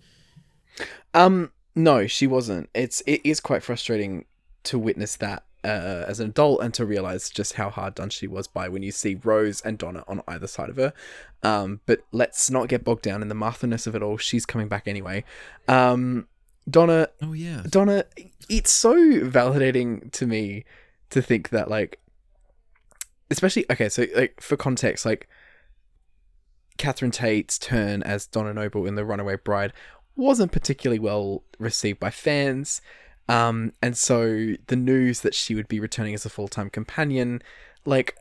Um, 1.14 1.52
no, 1.76 2.08
she 2.08 2.26
wasn't. 2.26 2.72
It's 2.74 3.04
it 3.06 3.22
is 3.24 3.40
quite 3.40 3.62
frustrating 3.62 4.26
to 4.64 4.80
witness 4.80 5.16
that 5.18 5.44
uh, 5.64 6.06
as 6.08 6.20
an 6.20 6.30
adult 6.30 6.62
and 6.62 6.74
to 6.74 6.86
realize 6.86 7.30
just 7.30 7.54
how 7.54 7.70
hard 7.70 7.96
done 7.96 8.10
she 8.10 8.28
was 8.28 8.48
by 8.48 8.70
when 8.70 8.84
you 8.84 8.92
see 8.92 9.16
Rose 9.16 9.62
and 9.62 9.78
Donna 9.78 10.04
on 10.08 10.22
either 10.28 10.48
side 10.48 10.70
of 10.70 10.78
her. 10.78 10.94
Um, 11.44 11.82
but 11.86 12.02
let's 12.12 12.50
not 12.50 12.70
get 12.70 12.84
bogged 12.84 13.04
down 13.04 13.22
in 13.22 13.28
the 13.28 13.36
Martha-ness 13.36 13.88
of 13.88 13.96
it 13.96 14.04
all. 14.04 14.18
She's 14.18 14.46
coming 14.46 14.68
back 14.68 14.88
anyway. 14.88 15.24
Um, 15.68 16.28
Donna, 16.70 17.10
Oh 17.22 17.34
yeah. 17.34 17.64
Donna, 17.68 18.06
it's 18.48 18.72
so 18.72 18.96
validating 18.96 20.12
to 20.14 20.28
me 20.28 20.66
to 21.10 21.22
think 21.22 21.50
that 21.50 21.70
like, 21.70 22.00
especially 23.32 23.66
okay, 23.70 23.90
so 23.90 24.06
like 24.16 24.40
for 24.42 24.56
context, 24.56 25.06
like 25.06 25.28
Catherine 26.78 27.12
Tate's 27.12 27.58
turn 27.58 28.02
as 28.04 28.26
Donna 28.26 28.54
Noble 28.54 28.86
in 28.86 28.96
The 28.96 29.06
Runaway 29.06 29.36
Bride 29.36 29.74
wasn't 30.16 30.52
particularly 30.52 31.00
well 31.00 31.44
received 31.58 32.00
by 32.00 32.10
fans. 32.10 32.82
Um, 33.30 33.74
and 33.82 33.96
so 33.96 34.56
the 34.68 34.76
news 34.76 35.22
that 35.22 35.36
she 35.36 35.54
would 35.54 35.68
be 35.68 35.80
returning 35.80 36.16
as 36.16 36.26
a 36.26 36.30
full 36.30 36.48
time 36.48 36.70
companion, 36.70 37.42
like, 37.86 38.18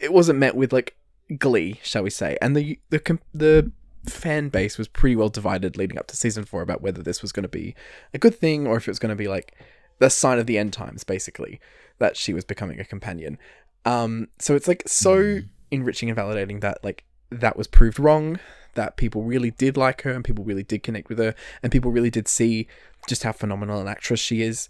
it 0.00 0.12
wasn't 0.12 0.38
met 0.38 0.54
with 0.54 0.72
like 0.72 0.96
glee, 1.38 1.80
shall 1.82 2.04
we 2.04 2.10
say? 2.10 2.38
And 2.40 2.56
the 2.56 2.78
the 2.90 3.00
com- 3.00 3.20
the 3.34 3.72
fan 4.08 4.48
base 4.50 4.78
was 4.78 4.86
pretty 4.86 5.16
well 5.16 5.28
divided 5.28 5.76
leading 5.76 5.98
up 5.98 6.06
to 6.06 6.16
season 6.16 6.44
four 6.44 6.62
about 6.62 6.82
whether 6.82 7.02
this 7.02 7.20
was 7.20 7.32
going 7.32 7.42
to 7.42 7.48
be 7.48 7.74
a 8.12 8.18
good 8.18 8.34
thing 8.34 8.66
or 8.66 8.76
if 8.76 8.86
it 8.86 8.90
was 8.90 8.98
going 8.98 9.10
to 9.10 9.16
be 9.16 9.28
like 9.28 9.54
the 9.98 10.10
sign 10.10 10.38
of 10.38 10.46
the 10.46 10.58
end 10.58 10.72
times, 10.72 11.04
basically, 11.04 11.60
that 11.98 12.16
she 12.16 12.32
was 12.32 12.44
becoming 12.44 12.78
a 12.78 12.84
companion. 12.84 13.38
Um, 13.84 14.28
so 14.38 14.54
it's 14.54 14.68
like 14.68 14.84
so 14.86 15.40
enriching 15.70 16.08
and 16.08 16.18
validating 16.18 16.60
that 16.60 16.82
like 16.84 17.04
that 17.30 17.56
was 17.56 17.66
proved 17.66 17.98
wrong, 17.98 18.38
that 18.74 18.96
people 18.96 19.22
really 19.22 19.50
did 19.50 19.76
like 19.76 20.02
her 20.02 20.10
and 20.10 20.24
people 20.24 20.44
really 20.44 20.62
did 20.62 20.82
connect 20.82 21.08
with 21.08 21.18
her, 21.18 21.34
and 21.62 21.72
people 21.72 21.90
really 21.90 22.10
did 22.10 22.28
see 22.28 22.66
just 23.08 23.22
how 23.22 23.32
phenomenal 23.32 23.80
an 23.80 23.88
actress 23.88 24.20
she 24.20 24.42
is 24.42 24.68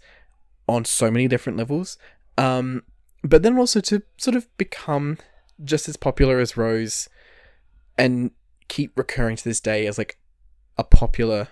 on 0.67 0.83
so 0.85 1.09
many 1.11 1.27
different 1.27 1.57
levels. 1.57 1.97
Um, 2.37 2.83
but 3.23 3.43
then 3.43 3.57
also 3.57 3.79
to 3.81 4.03
sort 4.17 4.35
of 4.35 4.47
become 4.57 5.17
just 5.63 5.87
as 5.87 5.95
popular 5.95 6.39
as 6.39 6.57
Rose 6.57 7.07
and 7.97 8.31
keep 8.67 8.97
recurring 8.97 9.35
to 9.37 9.43
this 9.43 9.59
day 9.61 9.87
as 9.87 9.97
like 9.97 10.17
a 10.77 10.83
popular, 10.83 11.47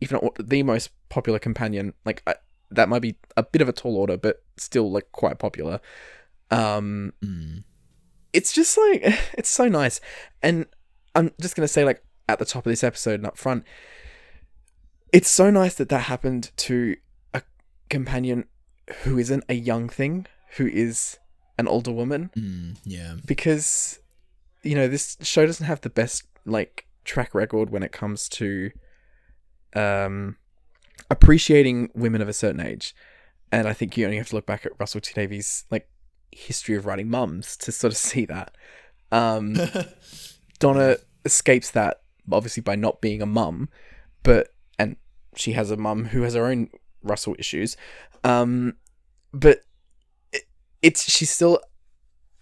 if 0.00 0.10
not 0.10 0.24
the 0.40 0.62
most 0.62 0.90
popular 1.08 1.38
companion. 1.38 1.94
Like 2.04 2.22
I, 2.26 2.34
that 2.70 2.88
might 2.88 3.02
be 3.02 3.16
a 3.36 3.42
bit 3.42 3.62
of 3.62 3.68
a 3.68 3.72
tall 3.72 3.96
order, 3.96 4.16
but 4.16 4.42
still 4.56 4.90
like 4.90 5.12
quite 5.12 5.38
popular. 5.38 5.80
Um, 6.50 7.12
Mm. 7.22 7.64
it's 8.32 8.52
just 8.52 8.76
like 8.76 9.02
it's 9.34 9.48
so 9.48 9.68
nice 9.68 10.00
and 10.42 10.66
i'm 11.14 11.30
just 11.40 11.54
gonna 11.56 11.68
say 11.68 11.84
like 11.84 12.02
at 12.28 12.38
the 12.38 12.44
top 12.44 12.66
of 12.66 12.70
this 12.70 12.82
episode 12.84 13.14
and 13.14 13.26
up 13.26 13.36
front 13.36 13.64
it's 15.12 15.28
so 15.28 15.50
nice 15.50 15.74
that 15.74 15.88
that 15.88 16.00
happened 16.02 16.50
to 16.56 16.96
a 17.32 17.42
companion 17.88 18.44
who 19.02 19.18
isn't 19.18 19.44
a 19.48 19.54
young 19.54 19.88
thing 19.88 20.26
who 20.56 20.66
is 20.66 21.18
an 21.58 21.68
older 21.68 21.92
woman 21.92 22.30
Mm. 22.36 22.76
Yeah. 22.84 23.16
because 23.26 24.00
you 24.62 24.74
know 24.74 24.88
this 24.88 25.16
show 25.22 25.46
doesn't 25.46 25.66
have 25.66 25.82
the 25.82 25.90
best 25.90 26.24
like 26.46 26.86
track 27.04 27.34
record 27.34 27.70
when 27.70 27.82
it 27.82 27.92
comes 27.92 28.28
to 28.30 28.70
um 29.76 30.36
appreciating 31.10 31.90
women 31.94 32.22
of 32.22 32.28
a 32.28 32.32
certain 32.32 32.60
age 32.60 32.94
and 33.52 33.68
i 33.68 33.72
think 33.72 33.96
you 33.96 34.04
only 34.04 34.16
have 34.16 34.28
to 34.28 34.34
look 34.34 34.46
back 34.46 34.64
at 34.64 34.72
russell 34.78 35.00
t 35.00 35.12
davies 35.14 35.64
like 35.70 35.88
history 36.32 36.74
of 36.76 36.86
writing 36.86 37.08
mums 37.08 37.56
to 37.56 37.70
sort 37.70 37.92
of 37.92 37.96
see 38.10 38.24
that 38.24 38.54
um 39.12 39.54
donna 40.58 40.96
escapes 41.24 41.70
that 41.70 42.00
obviously 42.30 42.60
by 42.62 42.74
not 42.74 43.00
being 43.00 43.20
a 43.20 43.26
mum 43.26 43.68
but 44.22 44.48
and 44.78 44.96
she 45.36 45.52
has 45.52 45.70
a 45.70 45.76
mum 45.76 46.06
who 46.06 46.22
has 46.22 46.34
her 46.34 46.46
own 46.46 46.68
russell 47.02 47.36
issues 47.38 47.76
um 48.24 48.74
but 49.32 49.60
it, 50.32 50.42
it's 50.82 51.10
she's 51.10 51.30
still 51.30 51.60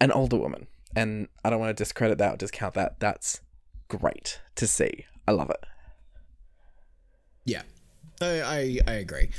an 0.00 0.12
older 0.12 0.36
woman 0.36 0.66
and 0.94 1.28
I 1.44 1.50
don't 1.50 1.60
want 1.60 1.76
to 1.76 1.80
discredit 1.80 2.18
that 2.18 2.34
or 2.34 2.36
discount 2.36 2.74
that. 2.74 3.00
That's 3.00 3.40
great 3.88 4.40
to 4.56 4.66
see. 4.66 5.06
I 5.26 5.32
love 5.32 5.50
it. 5.50 5.64
Yeah, 7.44 7.62
I 8.20 8.26
I, 8.26 8.78
I 8.86 8.92
agree. 8.94 9.30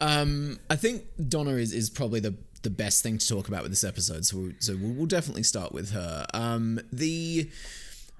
Um, 0.00 0.58
I 0.70 0.76
think 0.76 1.04
Donna 1.28 1.52
is, 1.52 1.72
is 1.72 1.90
probably 1.90 2.20
the 2.20 2.36
the 2.62 2.70
best 2.70 3.02
thing 3.02 3.18
to 3.18 3.26
talk 3.26 3.48
about 3.48 3.62
with 3.62 3.72
this 3.72 3.84
episode. 3.84 4.24
So 4.26 4.36
we'll, 4.36 4.52
so 4.58 4.76
we'll, 4.78 5.06
definitely 5.06 5.44
start 5.44 5.72
with 5.72 5.92
her. 5.92 6.26
Um, 6.34 6.80
the 6.92 7.50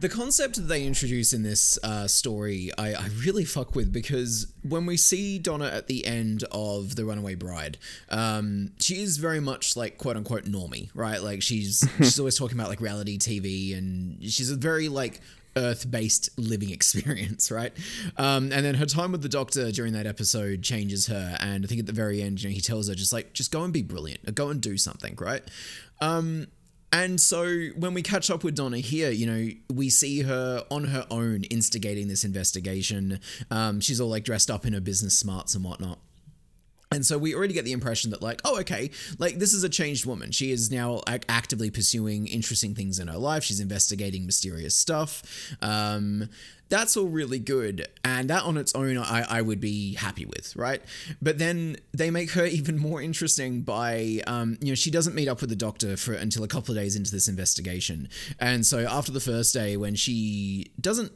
the 0.01 0.09
concept 0.09 0.57
that 0.57 0.63
they 0.63 0.85
introduce 0.85 1.35
in 1.35 1.43
this 1.43 1.79
uh, 1.83 2.07
story, 2.09 2.71
I, 2.79 2.95
I 2.95 3.09
really 3.23 3.45
fuck 3.45 3.75
with 3.75 3.93
because 3.93 4.47
when 4.67 4.87
we 4.87 4.97
see 4.97 5.39
Donna 5.39 5.67
at 5.67 5.89
the 5.89 6.07
end 6.07 6.45
of 6.51 6.97
The 6.97 7.05
Runaway 7.05 7.35
Bride, 7.35 7.77
um, 8.09 8.73
she 8.81 9.03
is 9.03 9.19
very 9.19 9.41
much 9.41 9.77
like 9.77 9.99
quote 9.99 10.17
unquote 10.17 10.45
normie, 10.45 10.89
right? 10.95 11.23
Like 11.23 11.43
she's 11.43 11.87
she's 11.99 12.19
always 12.19 12.39
talking 12.39 12.59
about 12.59 12.71
like 12.71 12.81
reality 12.81 13.19
TV 13.19 13.77
and 13.77 14.25
she's 14.25 14.51
a 14.51 14.57
very 14.57 14.89
like 14.89 15.21
earth-based 15.55 16.31
living 16.39 16.71
experience, 16.79 17.51
right? 17.51 17.73
Um, 18.17 18.53
and 18.53 18.65
then 18.65 18.77
her 18.77 18.87
time 18.87 19.13
with 19.13 19.21
the 19.21 19.29
doctor 19.29 19.71
during 19.71 19.93
that 19.93 20.07
episode 20.07 20.63
changes 20.63 21.09
her, 21.09 21.37
and 21.41 21.63
I 21.65 21.69
think 21.69 21.81
at 21.81 21.87
the 21.87 21.93
very 21.93 22.23
end, 22.23 22.43
you 22.43 22.49
know, 22.49 22.55
he 22.55 22.61
tells 22.63 22.89
her 22.89 22.95
just 22.95 23.13
like, 23.13 23.35
just 23.35 23.53
go 23.53 23.65
and 23.65 23.73
be 23.73 23.83
brilliant, 23.83 24.35
go 24.35 24.49
and 24.49 24.61
do 24.63 24.79
something, 24.79 25.17
right? 25.21 25.43
Um, 26.01 26.47
and 26.93 27.21
so 27.21 27.69
when 27.77 27.95
we 27.95 28.03
catch 28.03 28.31
up 28.31 28.43
with 28.43 28.57
Donna 28.57 28.79
here, 28.79 29.11
you 29.11 29.27
know, 29.27 29.49
we 29.73 29.91
see 29.91 30.23
her 30.23 30.65
on 30.71 30.85
her 30.85 31.07
own 31.11 31.45
instigating 31.45 32.09
this 32.09 32.25
investigation. 32.25 33.21
Um, 33.51 33.81
she's 33.81 34.01
all 34.01 34.09
like 34.09 34.25
dressed 34.25 34.51
up 34.51 34.67
in 34.67 34.73
her 34.73 34.81
business 34.81 35.17
smarts 35.17 35.55
and 35.55 35.65
whatnot. 35.65 35.99
And 36.93 37.07
so 37.07 37.19
we 37.19 37.37
already 37.37 37.55
get 37.55 37.65
the 37.65 37.71
impression 37.71 38.11
that, 38.11 38.21
like, 38.21 38.41
oh, 38.45 38.59
okay, 38.61 38.91
like 39.21 39.39
this 39.39 39.55
is 39.55 39.63
a 39.63 39.69
changed 39.69 40.07
woman. 40.07 40.33
She 40.33 40.51
is 40.51 40.73
now 40.73 41.03
ac- 41.09 41.23
actively 41.29 41.71
pursuing 41.71 42.27
interesting 42.27 42.75
things 42.75 42.99
in 42.99 43.07
her 43.07 43.17
life. 43.17 43.45
She's 43.45 43.61
investigating 43.61 44.27
mysterious 44.27 44.75
stuff. 44.75 45.23
Um, 45.63 46.29
that's 46.71 46.97
all 46.97 47.09
really 47.09 47.39
good. 47.39 47.87
And 48.05 48.31
that 48.31 48.45
on 48.45 48.57
its 48.57 48.75
own, 48.75 48.97
I, 48.97 49.27
I 49.29 49.43
would 49.43 49.61
be 49.61 49.95
happy 49.95 50.25
with, 50.25 50.55
right? 50.57 50.81
But 51.21 51.39
then 51.39 51.77
they 51.93 52.11
make 52.11 52.31
her 52.31 52.47
even 52.61 52.79
more 52.79 53.03
interesting 53.03 53.61
by, 53.63 54.23
um, 54.27 54.57
you 54.61 54.69
know, 54.69 54.75
she 54.75 54.91
doesn't 54.91 55.15
meet 55.15 55.29
up 55.29 55.41
with 55.41 55.51
the 55.51 55.57
doctor 55.57 55.97
for 55.97 56.15
until 56.15 56.45
a 56.45 56.49
couple 56.49 56.73
of 56.73 56.81
days 56.81 56.97
into 56.97 57.11
this 57.11 57.29
investigation. 57.29 58.09
And 58.39 58.65
so 58.65 58.87
after 58.89 59.13
the 59.13 59.21
first 59.21 59.53
day, 59.53 59.77
when 59.77 59.97
she 59.97 60.71
doesn't 60.81 61.13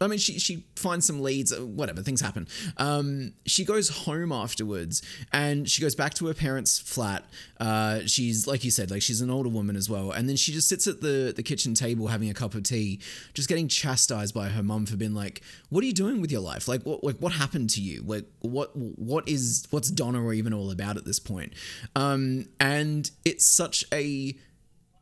I 0.00 0.06
mean, 0.06 0.18
she 0.18 0.38
she 0.38 0.64
finds 0.76 1.06
some 1.06 1.20
leads, 1.22 1.52
uh, 1.52 1.64
whatever, 1.64 2.02
things 2.02 2.20
happen. 2.20 2.46
Um, 2.76 3.32
she 3.46 3.64
goes 3.64 3.88
home 3.88 4.30
afterwards 4.30 5.02
and 5.32 5.68
she 5.68 5.82
goes 5.82 5.94
back 5.94 6.14
to 6.14 6.26
her 6.26 6.34
parents' 6.34 6.78
flat. 6.78 7.24
Uh, 7.58 8.00
she's, 8.06 8.46
like 8.46 8.62
you 8.62 8.70
said, 8.70 8.90
like 8.90 9.02
she's 9.02 9.20
an 9.20 9.30
older 9.30 9.48
woman 9.48 9.74
as 9.74 9.90
well. 9.90 10.12
And 10.12 10.28
then 10.28 10.36
she 10.36 10.52
just 10.52 10.68
sits 10.68 10.86
at 10.86 11.00
the, 11.00 11.32
the 11.34 11.42
kitchen 11.42 11.74
table 11.74 12.06
having 12.06 12.30
a 12.30 12.34
cup 12.34 12.54
of 12.54 12.62
tea, 12.62 13.00
just 13.34 13.48
getting 13.48 13.66
chastised 13.66 14.34
by 14.34 14.48
her 14.48 14.62
mum 14.62 14.86
for 14.86 14.96
being 14.96 15.14
like, 15.14 15.42
What 15.68 15.82
are 15.82 15.86
you 15.86 15.92
doing 15.92 16.20
with 16.20 16.30
your 16.30 16.42
life? 16.42 16.68
Like, 16.68 16.82
what, 16.84 17.02
like, 17.02 17.16
what 17.16 17.32
happened 17.32 17.70
to 17.70 17.80
you? 17.80 18.02
Like, 18.06 18.26
what, 18.40 18.76
what 18.76 19.28
is, 19.28 19.66
what's 19.70 19.90
Donna 19.90 20.30
even 20.30 20.54
all 20.54 20.70
about 20.70 20.96
at 20.96 21.04
this 21.04 21.18
point? 21.18 21.54
Um, 21.96 22.46
and 22.60 23.10
it's 23.24 23.44
such 23.44 23.84
a 23.92 24.36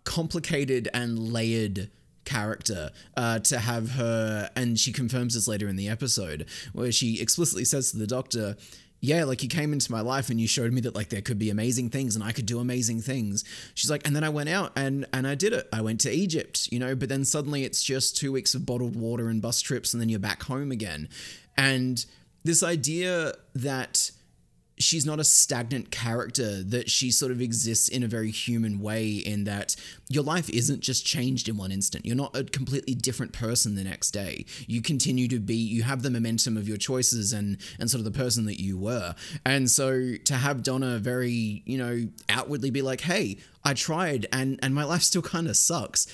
complicated 0.05 0.89
and 0.95 1.19
layered 1.19 1.91
character 2.27 2.91
uh, 3.16 3.39
to 3.39 3.59
have 3.59 3.93
her 3.93 4.51
and 4.55 4.79
she 4.79 4.93
confirms 4.93 5.35
this 5.35 5.49
later 5.49 5.68
in 5.68 5.77
the 5.77 5.89
episode 5.89 6.45
where 6.74 6.93
she 6.93 7.20
explicitly 7.20 7.64
says 7.64 7.91
to 7.91 7.97
the 7.97 8.07
doctor 8.07 8.57
yeah 9.01 9.24
like 9.24 9.43
you 9.43 9.49
came 9.49 9.72
into 9.72 9.91
my 9.91 10.01
life 10.01 10.29
and 10.29 10.41
you 10.41 10.47
showed 10.47 10.72
me 10.72 10.81
that 10.81 10.95
like 10.95 11.09
there 11.09 11.22
could 11.22 11.39
be 11.39 11.49
amazing 11.49 11.89
things 11.89 12.14
and 12.14 12.24
i 12.24 12.33
could 12.33 12.47
do 12.47 12.59
amazing 12.59 13.01
things. 13.01 13.45
She's 13.74 13.91
like 13.91 14.07
and 14.07 14.14
then 14.14 14.24
i 14.24 14.29
went 14.29 14.49
out 14.49 14.72
and 14.77 15.07
and 15.12 15.27
i 15.27 15.35
did 15.35 15.53
it. 15.53 15.68
I 15.72 15.81
went 15.81 16.01
to 16.01 16.11
egypt 16.11 16.68
you 16.70 16.79
know 16.79 16.95
but 16.95 17.09
then 17.09 17.24
suddenly 17.24 17.64
it's 17.64 17.83
just 17.83 18.16
two 18.16 18.33
weeks 18.33 18.55
of 18.55 18.66
bottled 18.66 18.97
water 18.97 19.29
and 19.29 19.41
bus 19.41 19.61
trips 19.61 19.95
and 19.95 20.01
then 20.01 20.09
you're 20.09 20.18
back 20.18 20.43
home 20.43 20.70
again. 20.70 21.09
And 21.57 22.05
this 22.45 22.62
idea 22.62 23.33
that 23.55 24.11
she's 24.79 25.07
not 25.07 25.18
a 25.18 25.24
stagnant 25.24 25.91
character 25.91 26.62
that 26.62 26.91
she 26.91 27.11
sort 27.11 27.33
of 27.33 27.41
exists 27.41 27.89
in 27.89 28.03
a 28.03 28.07
very 28.07 28.31
human 28.31 28.81
way 28.81 29.09
in 29.09 29.45
that 29.45 29.74
your 30.09 30.22
life 30.22 30.49
isn't 30.51 30.81
just 30.81 31.05
changed 31.05 31.49
in 31.49 31.57
one 31.57 31.72
instant. 31.72 32.05
You're 32.05 32.16
not 32.16 32.37
a 32.37 32.45
completely 32.45 32.95
different 32.95 33.33
person 33.33 33.74
the 33.74 33.85
next 33.85 34.11
day. 34.11 34.45
You 34.66 34.83
continue 34.83 35.29
to 35.29 35.39
be 35.39 35.57
you 35.57 35.83
have 35.83 36.03
the 36.03 36.11
momentum 36.11 36.57
of 36.57 36.68
your 36.68 36.77
choices 36.77 37.33
and 37.33 37.59
and 37.79 37.91
sort 37.91 38.01
of 38.01 38.05
the 38.05 38.18
person 38.18 38.47
that 38.47 38.61
you 38.61 38.79
were. 38.79 39.14
And 39.45 39.70
so 39.70 40.14
to 40.24 40.35
have 40.35 40.62
donna 40.62 40.99
very 40.99 41.62
you 41.64 41.79
know 41.79 42.09
outwardly 42.29 42.70
be 42.70 42.83
like 42.83 43.01
hey 43.01 43.39
i 43.64 43.74
tried 43.74 44.27
and 44.33 44.59
and 44.62 44.74
my 44.74 44.85
life 44.85 45.03
still 45.03 45.22
kind 45.22 45.49
of 45.49 45.57
sucks 45.57 46.07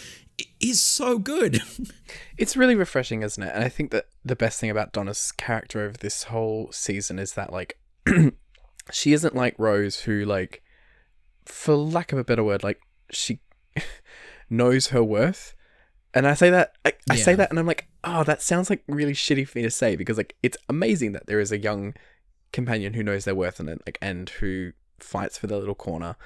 is 0.60 0.80
so 0.80 1.18
good. 1.18 1.60
It's 2.38 2.56
really 2.56 2.74
refreshing, 2.74 3.22
isn't 3.22 3.42
it? 3.42 3.54
And 3.54 3.62
I 3.62 3.68
think 3.68 3.92
that 3.92 4.06
the 4.24 4.34
best 4.34 4.58
thing 4.58 4.70
about 4.70 4.92
Donna's 4.92 5.30
character 5.30 5.82
over 5.82 5.96
this 5.96 6.24
whole 6.24 6.72
season 6.72 7.20
is 7.20 7.34
that 7.34 7.52
like 7.52 7.78
she 8.90 9.12
isn't 9.12 9.34
like 9.34 9.54
Rose 9.58 10.00
who 10.00 10.24
like 10.24 10.62
for 11.44 11.74
lack 11.74 12.12
of 12.12 12.18
a 12.18 12.24
better 12.24 12.44
word, 12.44 12.62
like 12.62 12.80
she 13.10 13.40
knows 14.50 14.88
her 14.88 15.02
worth. 15.02 15.54
And 16.14 16.26
I 16.26 16.34
say 16.34 16.50
that 16.50 16.72
I, 16.84 16.92
I 17.08 17.16
say 17.16 17.34
that 17.34 17.50
and 17.50 17.58
I'm 17.58 17.66
like, 17.66 17.88
oh, 18.04 18.22
that 18.24 18.42
sounds 18.42 18.68
like 18.68 18.82
really 18.86 19.14
shitty 19.14 19.48
for 19.48 19.58
me 19.58 19.62
to 19.62 19.70
say 19.70 19.96
because 19.96 20.18
like 20.18 20.36
it's 20.42 20.58
amazing 20.68 21.12
that 21.12 21.26
there 21.26 21.40
is 21.40 21.52
a 21.52 21.58
young 21.58 21.94
companion 22.52 22.92
who 22.92 23.02
knows 23.02 23.24
their 23.24 23.34
worth 23.34 23.60
and 23.60 23.68
like 23.86 23.98
and 24.02 24.28
who 24.28 24.72
fights 24.98 25.38
for 25.38 25.46
their 25.46 25.58
little 25.58 25.74
corner. 25.74 26.16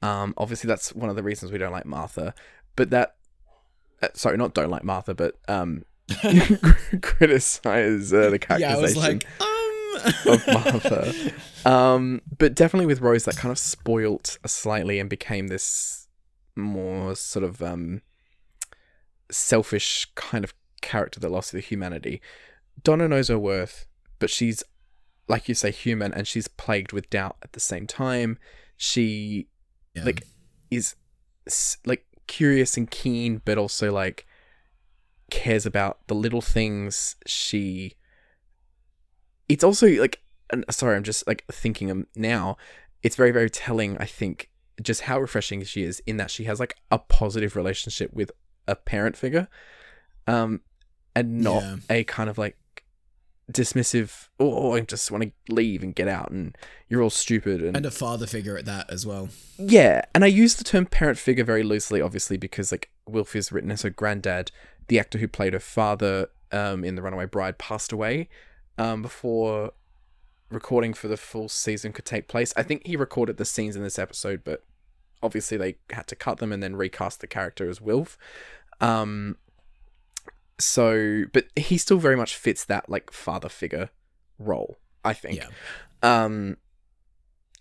Um, 0.00 0.34
obviously, 0.36 0.68
that's 0.68 0.94
one 0.94 1.10
of 1.10 1.16
the 1.16 1.22
reasons 1.22 1.52
we 1.52 1.58
don't 1.58 1.72
like 1.72 1.86
Martha. 1.86 2.34
But 2.74 2.90
that, 2.90 3.16
uh, 4.02 4.08
sorry, 4.14 4.36
not 4.36 4.54
don't 4.54 4.70
like 4.70 4.84
Martha, 4.84 5.14
but 5.14 5.36
um, 5.48 5.84
criticize 7.02 8.12
uh, 8.12 8.30
the 8.30 8.38
Yeah, 8.58 8.76
I 8.76 8.80
was 8.80 8.94
characterization 8.94 9.20
like, 9.38 9.40
um. 9.40 9.61
Of 10.26 10.46
Martha. 10.46 11.32
um, 11.64 12.22
but 12.38 12.54
definitely 12.54 12.86
with 12.86 13.00
Rose, 13.00 13.24
that 13.24 13.36
kind 13.36 13.50
of 13.52 13.58
spoilt 13.58 14.38
slightly 14.46 14.98
and 14.98 15.08
became 15.10 15.48
this 15.48 16.08
more 16.56 17.14
sort 17.16 17.44
of 17.44 17.62
um, 17.62 18.02
selfish 19.30 20.06
kind 20.14 20.44
of 20.44 20.54
character 20.80 21.20
that 21.20 21.30
lost 21.30 21.52
the 21.52 21.60
humanity. 21.60 22.20
Donna 22.82 23.08
knows 23.08 23.28
her 23.28 23.38
worth, 23.38 23.86
but 24.18 24.30
she's, 24.30 24.62
like 25.28 25.48
you 25.48 25.54
say, 25.54 25.70
human, 25.70 26.12
and 26.12 26.26
she's 26.26 26.48
plagued 26.48 26.92
with 26.92 27.10
doubt 27.10 27.36
at 27.42 27.52
the 27.52 27.60
same 27.60 27.86
time. 27.86 28.38
She 28.76 29.48
Yeah. 29.94 30.04
like 30.04 30.24
is 30.70 30.94
like 31.84 32.06
curious 32.26 32.76
and 32.76 32.90
keen, 32.90 33.42
but 33.44 33.58
also 33.58 33.92
like 33.92 34.26
cares 35.30 35.66
about 35.66 36.06
the 36.08 36.14
little 36.14 36.40
things. 36.42 37.16
She. 37.26 37.96
It's 39.48 39.64
also 39.64 39.86
like, 39.88 40.22
and 40.50 40.64
sorry, 40.70 40.96
I'm 40.96 41.02
just 41.02 41.26
like 41.26 41.44
thinking 41.50 42.06
now. 42.16 42.56
It's 43.02 43.16
very 43.16 43.30
very 43.32 43.50
telling. 43.50 43.96
I 43.98 44.04
think 44.06 44.50
just 44.82 45.02
how 45.02 45.20
refreshing 45.20 45.62
she 45.64 45.82
is 45.82 46.02
in 46.06 46.16
that 46.16 46.30
she 46.30 46.44
has 46.44 46.58
like 46.60 46.76
a 46.90 46.98
positive 46.98 47.56
relationship 47.56 48.12
with 48.12 48.30
a 48.68 48.74
parent 48.76 49.16
figure, 49.16 49.48
um, 50.26 50.60
and 51.14 51.40
not 51.40 51.62
Yeah. 51.62 51.76
a 51.90 52.04
kind 52.04 52.30
of 52.30 52.38
like 52.38 52.56
dismissive. 53.50 54.28
Oh, 54.38 54.74
I 54.74 54.80
just 54.80 55.10
want 55.10 55.24
to 55.24 55.52
leave 55.52 55.82
and 55.82 55.94
get 55.94 56.08
out, 56.08 56.30
and 56.30 56.56
you're 56.88 57.02
all 57.02 57.10
stupid 57.10 57.60
and 57.62 57.76
and 57.76 57.86
a 57.86 57.90
father 57.90 58.26
figure 58.26 58.56
at 58.56 58.64
that 58.66 58.90
as 58.90 59.04
well. 59.06 59.28
yeah, 59.58 60.04
and 60.14 60.24
I 60.24 60.28
use 60.28 60.54
the 60.54 60.64
term 60.64 60.86
parent 60.86 61.18
figure 61.18 61.44
very 61.44 61.62
loosely, 61.62 62.00
obviously, 62.00 62.36
because 62.36 62.70
like 62.72 62.90
Wilf 63.06 63.34
is 63.36 63.52
written 63.52 63.70
as 63.70 63.82
her 63.82 63.90
granddad. 63.90 64.50
The 64.88 64.98
actor 64.98 65.18
who 65.18 65.28
played 65.28 65.52
her 65.52 65.60
father 65.60 66.28
um, 66.50 66.84
in 66.84 66.94
The 66.96 67.02
Runaway 67.02 67.26
Bride 67.26 67.56
passed 67.58 67.92
away 67.92 68.28
um, 68.78 69.02
before 69.02 69.72
recording 70.50 70.92
for 70.92 71.08
the 71.08 71.16
full 71.16 71.48
season 71.48 71.92
could 71.92 72.04
take 72.04 72.28
place. 72.28 72.52
I 72.56 72.62
think 72.62 72.86
he 72.86 72.96
recorded 72.96 73.36
the 73.36 73.44
scenes 73.44 73.76
in 73.76 73.82
this 73.82 73.98
episode, 73.98 74.42
but 74.44 74.64
obviously 75.22 75.56
they 75.56 75.76
had 75.90 76.06
to 76.08 76.16
cut 76.16 76.38
them 76.38 76.52
and 76.52 76.62
then 76.62 76.76
recast 76.76 77.20
the 77.20 77.26
character 77.26 77.68
as 77.68 77.80
Wilf. 77.80 78.18
Um, 78.80 79.36
so, 80.58 81.24
but 81.32 81.46
he 81.56 81.78
still 81.78 81.98
very 81.98 82.16
much 82.16 82.36
fits 82.36 82.64
that 82.66 82.88
like 82.88 83.10
father 83.12 83.48
figure 83.48 83.90
role, 84.38 84.78
I 85.04 85.14
think. 85.14 85.38
Yeah. 85.38 85.48
Um, 86.02 86.56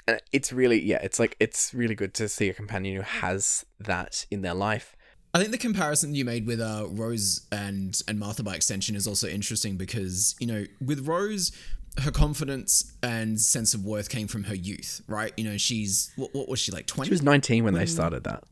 and 0.07 0.21
it's 0.31 0.51
really 0.51 0.81
yeah, 0.81 0.99
it's 1.03 1.19
like 1.19 1.35
it's 1.39 1.73
really 1.73 1.95
good 1.95 2.13
to 2.15 2.27
see 2.27 2.49
a 2.49 2.53
companion 2.53 2.95
who 2.95 3.01
has 3.01 3.65
that 3.79 4.25
in 4.31 4.41
their 4.41 4.53
life. 4.53 4.95
I 5.33 5.39
think 5.39 5.51
the 5.51 5.57
comparison 5.57 6.13
you 6.13 6.25
made 6.25 6.45
with 6.45 6.59
uh, 6.59 6.87
Rose 6.89 7.47
and 7.51 7.99
and 8.07 8.19
Martha 8.19 8.43
by 8.43 8.55
extension 8.55 8.95
is 8.95 9.07
also 9.07 9.27
interesting 9.27 9.77
because 9.77 10.35
you 10.39 10.47
know 10.47 10.65
with 10.85 11.07
Rose, 11.07 11.51
her 11.99 12.11
confidence 12.11 12.91
and 13.01 13.39
sense 13.39 13.73
of 13.73 13.85
worth 13.85 14.09
came 14.09 14.27
from 14.27 14.45
her 14.45 14.55
youth, 14.55 15.01
right? 15.07 15.33
You 15.37 15.45
know, 15.45 15.57
she's 15.57 16.11
what, 16.17 16.33
what 16.33 16.49
was 16.49 16.59
she 16.59 16.71
like 16.71 16.85
twenty? 16.87 17.07
She 17.07 17.13
was 17.13 17.23
19 17.23 17.63
when 17.63 17.73
they 17.73 17.85
started 17.85 18.25
that. 18.25 18.43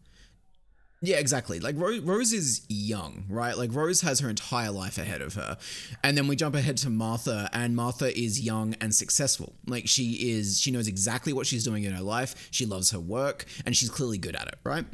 Yeah, 1.01 1.15
exactly. 1.15 1.61
Like 1.61 1.75
Rose, 1.77 2.01
Rose 2.01 2.33
is 2.33 2.65
young, 2.67 3.23
right? 3.29 3.57
Like 3.57 3.73
Rose 3.73 4.01
has 4.01 4.19
her 4.19 4.29
entire 4.29 4.69
life 4.69 4.97
ahead 4.97 5.21
of 5.21 5.35
her. 5.35 5.57
And 6.03 6.17
then 6.17 6.27
we 6.27 6.35
jump 6.35 6.55
ahead 6.55 6.75
to 6.77 6.89
Martha, 6.89 7.49
and 7.53 7.73
Martha 7.73 8.17
is 8.17 8.41
young 8.41 8.73
and 8.81 8.93
successful. 8.93 9.53
Like 9.65 9.87
she 9.87 10.31
is, 10.31 10.59
she 10.59 10.71
knows 10.71 10.89
exactly 10.89 11.31
what 11.31 11.47
she's 11.47 11.63
doing 11.63 11.85
in 11.85 11.93
her 11.93 12.03
life. 12.03 12.49
She 12.51 12.65
loves 12.65 12.91
her 12.91 12.99
work, 12.99 13.45
and 13.65 13.77
she's 13.77 13.89
clearly 13.89 14.17
good 14.17 14.35
at 14.35 14.49
it, 14.49 14.59
right? 14.65 14.85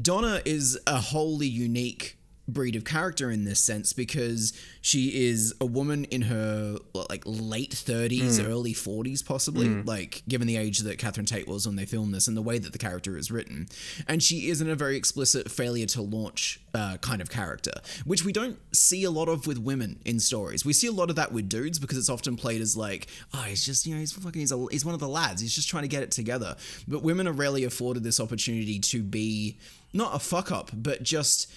Donna 0.00 0.42
is 0.44 0.78
a 0.86 1.00
wholly 1.00 1.46
unique 1.46 2.16
breed 2.48 2.76
of 2.76 2.84
character 2.84 3.30
in 3.30 3.44
this 3.44 3.58
sense 3.58 3.92
because 3.92 4.52
she 4.80 5.26
is 5.26 5.52
a 5.60 5.66
woman 5.66 6.04
in 6.04 6.22
her 6.22 6.76
like 7.10 7.22
late 7.26 7.72
30s 7.72 8.44
early 8.46 8.72
40s 8.72 9.24
possibly 9.24 9.68
like 9.82 10.22
given 10.28 10.46
the 10.46 10.56
age 10.56 10.78
that 10.80 10.96
catherine 10.98 11.26
tate 11.26 11.48
was 11.48 11.66
when 11.66 11.74
they 11.74 11.84
filmed 11.84 12.14
this 12.14 12.28
and 12.28 12.36
the 12.36 12.42
way 12.42 12.58
that 12.58 12.72
the 12.72 12.78
character 12.78 13.16
is 13.16 13.30
written. 13.30 13.66
And 14.06 14.22
she 14.22 14.48
isn't 14.48 14.68
a 14.68 14.76
very 14.76 14.96
explicit 14.96 15.50
failure 15.50 15.86
to 15.86 16.02
launch 16.02 16.60
uh, 16.72 16.98
kind 16.98 17.20
of 17.20 17.30
character 17.30 17.72
which 18.04 18.24
we 18.24 18.32
don't 18.32 18.58
see 18.72 19.02
a 19.02 19.10
lot 19.10 19.28
of 19.28 19.46
with 19.46 19.58
women 19.58 19.98
in 20.04 20.20
stories. 20.20 20.64
We 20.64 20.72
see 20.72 20.86
a 20.86 20.92
lot 20.92 21.10
of 21.10 21.16
that 21.16 21.32
with 21.32 21.48
dudes 21.48 21.78
because 21.78 21.98
it's 21.98 22.10
often 22.10 22.36
played 22.36 22.60
as 22.60 22.76
like 22.76 23.08
oh 23.34 23.42
he's 23.42 23.64
just 23.64 23.86
you 23.86 23.94
know 23.94 24.00
he's 24.00 24.12
fucking 24.12 24.40
he's, 24.40 24.52
a, 24.52 24.66
he's 24.70 24.84
one 24.84 24.94
of 24.94 25.00
the 25.00 25.08
lads. 25.08 25.42
He's 25.42 25.54
just 25.54 25.68
trying 25.68 25.82
to 25.82 25.88
get 25.88 26.04
it 26.04 26.12
together. 26.12 26.54
But 26.86 27.02
women 27.02 27.26
are 27.26 27.32
rarely 27.32 27.64
afforded 27.64 28.04
this 28.04 28.20
opportunity 28.20 28.78
to 28.78 29.02
be 29.02 29.58
not 29.96 30.14
a 30.14 30.18
fuck 30.18 30.52
up 30.52 30.70
but 30.72 31.02
just 31.02 31.50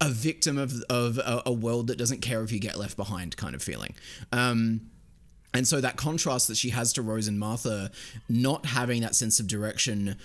a 0.00 0.08
victim 0.08 0.58
of 0.58 0.82
of 0.88 1.18
a, 1.18 1.42
a 1.46 1.52
world 1.52 1.88
that 1.88 1.98
doesn't 1.98 2.20
care 2.20 2.42
if 2.42 2.52
you 2.52 2.60
get 2.60 2.76
left 2.76 2.96
behind 2.96 3.36
kind 3.36 3.54
of 3.54 3.62
feeling. 3.62 3.94
Um, 4.32 4.90
and 5.54 5.66
so 5.66 5.80
that 5.80 5.96
contrast 5.96 6.48
that 6.48 6.56
she 6.56 6.70
has 6.70 6.92
to 6.92 7.02
Rose 7.02 7.26
and 7.26 7.38
Martha, 7.38 7.90
not 8.28 8.66
having 8.66 9.00
that 9.02 9.14
sense 9.14 9.40
of 9.40 9.46
direction 9.46 10.16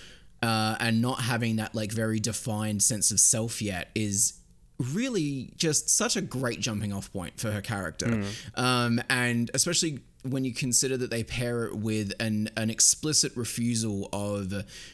uh, 0.42 0.76
and 0.78 1.00
not 1.00 1.22
having 1.22 1.56
that 1.56 1.74
like 1.74 1.90
very 1.90 2.20
defined 2.20 2.82
sense 2.82 3.10
of 3.10 3.18
self 3.18 3.62
yet 3.62 3.90
is 3.94 4.34
really 4.78 5.52
just 5.56 5.88
such 5.88 6.16
a 6.16 6.20
great 6.20 6.60
jumping 6.60 6.92
off 6.92 7.12
point 7.12 7.40
for 7.40 7.50
her 7.50 7.62
character. 7.62 8.06
Um, 8.54 9.00
and 9.08 9.50
especially 9.54 10.00
when 10.24 10.44
you 10.44 10.54
consider 10.54 10.96
that 10.96 11.10
they 11.10 11.22
pair 11.22 11.64
it 11.64 11.76
with 11.76 12.12
an 12.18 12.48
an 12.56 12.70
explicit 12.70 13.32
refusal 13.36 14.08
of 14.12 14.52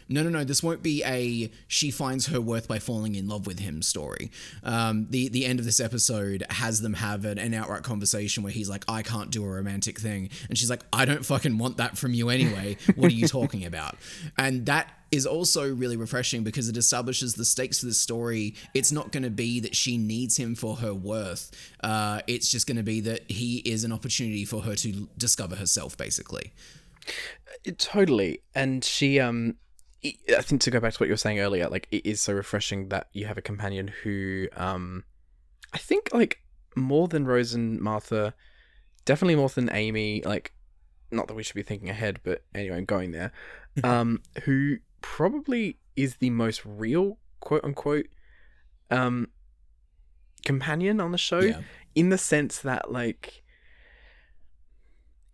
no 0.08 0.22
no 0.22 0.28
no 0.28 0.44
this 0.44 0.62
won't 0.62 0.82
be 0.82 1.02
a 1.04 1.50
she 1.68 1.90
finds 1.90 2.26
her 2.26 2.40
worth 2.40 2.66
by 2.66 2.78
falling 2.78 3.14
in 3.14 3.28
love 3.28 3.46
with 3.46 3.60
him 3.60 3.82
story. 3.82 4.30
Um, 4.64 5.06
the 5.10 5.28
the 5.28 5.46
end 5.46 5.58
of 5.58 5.64
this 5.64 5.80
episode 5.80 6.44
has 6.50 6.80
them 6.80 6.94
have 6.94 7.24
an, 7.24 7.38
an 7.38 7.54
outright 7.54 7.82
conversation 7.82 8.42
where 8.42 8.52
he's 8.52 8.68
like 8.68 8.84
I 8.88 9.02
can't 9.02 9.30
do 9.30 9.44
a 9.44 9.48
romantic 9.48 10.00
thing. 10.00 10.30
And 10.48 10.58
she's 10.58 10.70
like 10.70 10.82
I 10.92 11.04
don't 11.04 11.24
fucking 11.24 11.58
want 11.58 11.76
that 11.76 11.96
from 11.96 12.12
you 12.12 12.28
anyway. 12.28 12.76
What 12.96 13.12
are 13.12 13.14
you 13.14 13.28
talking 13.28 13.64
about? 13.64 13.96
And 14.38 14.66
that 14.66 14.88
is 15.10 15.26
also 15.26 15.74
really 15.74 15.96
refreshing 15.96 16.44
because 16.44 16.68
it 16.68 16.76
establishes 16.76 17.34
the 17.34 17.44
stakes 17.44 17.80
for 17.80 17.86
the 17.86 17.94
story. 17.94 18.54
It's 18.74 18.92
not 18.92 19.10
going 19.10 19.24
to 19.24 19.30
be 19.30 19.60
that 19.60 19.74
she 19.74 19.98
needs 19.98 20.36
him 20.36 20.54
for 20.54 20.76
her 20.76 20.94
worth. 20.94 21.50
Uh, 21.82 22.20
it's 22.26 22.50
just 22.50 22.66
going 22.66 22.76
to 22.76 22.82
be 22.82 23.00
that 23.00 23.28
he 23.30 23.58
is 23.58 23.82
an 23.84 23.92
opportunity 23.92 24.44
for 24.44 24.62
her 24.62 24.74
to 24.76 25.08
discover 25.18 25.56
herself, 25.56 25.96
basically. 25.96 26.52
It- 27.64 27.78
totally. 27.78 28.42
And 28.54 28.84
she, 28.84 29.18
um, 29.18 29.56
I 30.04 30.14
I 30.38 30.42
think 30.42 30.60
to 30.62 30.70
go 30.70 30.80
back 30.80 30.92
to 30.94 30.98
what 30.98 31.06
you 31.08 31.12
were 31.12 31.18
saying 31.18 31.40
earlier, 31.40 31.68
like 31.68 31.88
it 31.90 32.06
is 32.06 32.20
so 32.20 32.32
refreshing 32.32 32.88
that 32.88 33.08
you 33.12 33.26
have 33.26 33.36
a 33.38 33.42
companion 33.42 33.92
who, 34.02 34.46
um, 34.56 35.04
I 35.72 35.78
think 35.78 36.10
like 36.12 36.42
more 36.76 37.08
than 37.08 37.26
Rose 37.26 37.52
and 37.52 37.80
Martha, 37.80 38.34
definitely 39.04 39.36
more 39.36 39.48
than 39.48 39.70
Amy. 39.72 40.22
Like, 40.24 40.52
not 41.10 41.26
that 41.26 41.34
we 41.34 41.42
should 41.42 41.56
be 41.56 41.62
thinking 41.62 41.90
ahead, 41.90 42.20
but 42.22 42.44
anyway, 42.54 42.76
I'm 42.76 42.84
going 42.84 43.10
there. 43.10 43.32
Um, 43.84 44.22
who 44.44 44.78
probably 45.00 45.78
is 45.96 46.16
the 46.16 46.30
most 46.30 46.62
real, 46.64 47.18
quote 47.40 47.64
unquote, 47.64 48.06
um, 48.90 49.28
companion 50.44 51.00
on 51.00 51.12
the 51.12 51.18
show 51.18 51.40
Yeah. 51.40 51.60
in 51.94 52.08
the 52.08 52.18
sense 52.18 52.58
that 52.60 52.90
like 52.90 53.42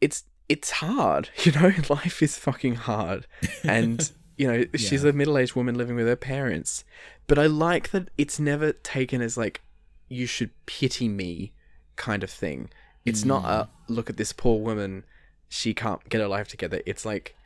it's 0.00 0.24
it's 0.48 0.70
hard 0.72 1.30
you 1.44 1.52
know? 1.52 1.72
Life 1.88 2.22
is 2.22 2.36
fucking 2.38 2.74
hard. 2.76 3.26
And 3.64 4.10
you 4.36 4.46
know 4.46 4.64
she's 4.74 5.04
a 5.04 5.12
middle-aged 5.12 5.54
woman 5.54 5.76
living 5.76 5.96
with 5.96 6.06
her 6.06 6.16
parents. 6.16 6.84
But 7.26 7.38
i 7.38 7.46
like 7.46 7.90
that 7.90 8.08
it's 8.18 8.38
never 8.38 8.72
taken 8.72 9.20
as 9.20 9.36
like 9.36 9.62
you 10.08 10.26
should 10.26 10.50
pity 10.66 11.08
me 11.08 11.52
kind 11.96 12.22
of 12.22 12.30
thing. 12.30 12.70
It's 13.04 13.24
not 13.24 13.44
a 13.44 13.68
look 13.88 14.10
at 14.10 14.16
this 14.16 14.32
poor 14.32 14.58
woman. 14.60 15.04
She 15.48 15.74
can't 15.74 16.06
get 16.08 16.20
her 16.20 16.26
life 16.26 16.48
together. 16.48 16.82
It's 16.86 17.04
like 17.06 17.36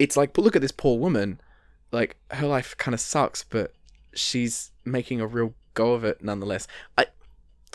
it's 0.00 0.16
like 0.16 0.32
but 0.32 0.42
look 0.42 0.56
at 0.56 0.62
this 0.62 0.72
poor 0.72 0.98
woman 0.98 1.40
like 1.92 2.16
her 2.32 2.46
life 2.48 2.74
kind 2.76 2.94
of 2.94 3.00
sucks 3.00 3.44
but 3.44 3.72
she's 4.14 4.72
making 4.84 5.20
a 5.20 5.26
real 5.26 5.54
go 5.74 5.92
of 5.92 6.02
it 6.04 6.22
nonetheless 6.24 6.66
i 6.98 7.06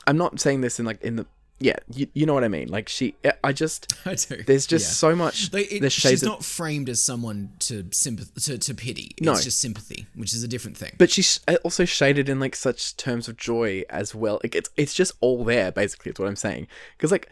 i'm 0.07 0.17
not 0.17 0.37
saying 0.39 0.59
this 0.61 0.79
in 0.79 0.85
like 0.85 1.01
in 1.01 1.15
the 1.15 1.25
yeah 1.59 1.75
you, 1.93 2.05
you 2.13 2.25
know 2.25 2.33
what 2.33 2.43
i 2.43 2.49
mean 2.49 2.67
like 2.67 2.89
she 2.89 3.15
i 3.41 3.53
just 3.53 3.93
I 4.05 4.15
do. 4.15 4.43
there's 4.43 4.67
just 4.67 4.85
Yeah. 4.87 4.91
so 5.09 5.15
much 5.15 5.53
Like, 5.53 5.71
it- 5.71 5.89
she's 5.91 6.21
of, 6.23 6.27
not 6.27 6.43
framed 6.43 6.89
as 6.89 7.01
someone 7.01 7.51
to 7.59 7.83
sympath- 7.85 8.33
to, 8.45 8.57
to 8.57 8.73
pity. 8.73 9.11
It's 9.17 9.25
No. 9.25 9.35
just 9.35 9.61
sympathy, 9.61 10.05
which 10.15 10.33
is 10.33 10.43
a 10.43 10.47
different 10.49 10.75
thing. 10.75 10.91
but 10.97 11.09
she's 11.09 11.39
also 11.63 11.85
shaded 11.85 12.27
in 12.27 12.41
like 12.41 12.55
such 12.57 12.97
terms 12.97 13.29
of 13.29 13.37
joy 13.37 13.83
as 13.89 14.13
well 14.13 14.41
like 14.43 14.53
it's 14.55 14.69
it's 14.75 14.93
just 14.93 15.13
all 15.21 15.45
there 15.45 15.71
basically 15.71 16.11
is 16.11 16.19
what 16.19 16.27
i'm 16.27 16.35
saying 16.35 16.67
because 16.97 17.11
like 17.11 17.29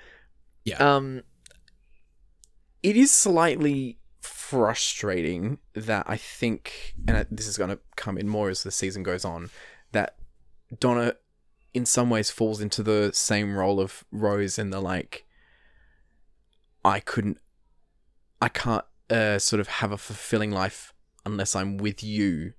Yeah. 0.64 0.78
um 0.78 1.24
it 2.82 2.96
is 2.98 3.12
slightly 3.12 3.98
frustrating 4.54 5.58
that 5.74 6.06
i 6.08 6.18
think 6.18 6.94
and 7.08 7.26
this 7.30 7.48
is 7.48 7.58
going 7.58 7.70
to 7.70 7.80
come 7.96 8.18
in 8.18 8.28
more 8.28 8.50
as 8.50 8.64
the 8.64 8.72
season 8.72 9.04
goes 9.04 9.26
on 9.26 9.50
that 9.92 10.16
donna 10.80 11.14
in 11.74 11.86
some 11.86 12.10
ways 12.10 12.30
falls 12.32 12.62
into 12.62 12.84
the 12.84 13.12
same 13.14 13.56
role 13.56 13.80
of 13.80 14.04
rose 14.12 14.58
in 14.58 14.70
the 14.70 14.80
like 14.80 15.26
i 16.86 17.00
couldn't 17.00 17.40
i 18.42 18.50
can't 18.50 18.86
uh, 19.10 19.38
sort 19.38 19.60
of 19.60 19.68
have 19.68 19.92
a 19.92 19.98
fulfilling 19.98 20.52
life 20.52 20.94
unless 21.26 21.56
I'm 21.56 21.78
with 21.78 22.04
you 22.04 22.54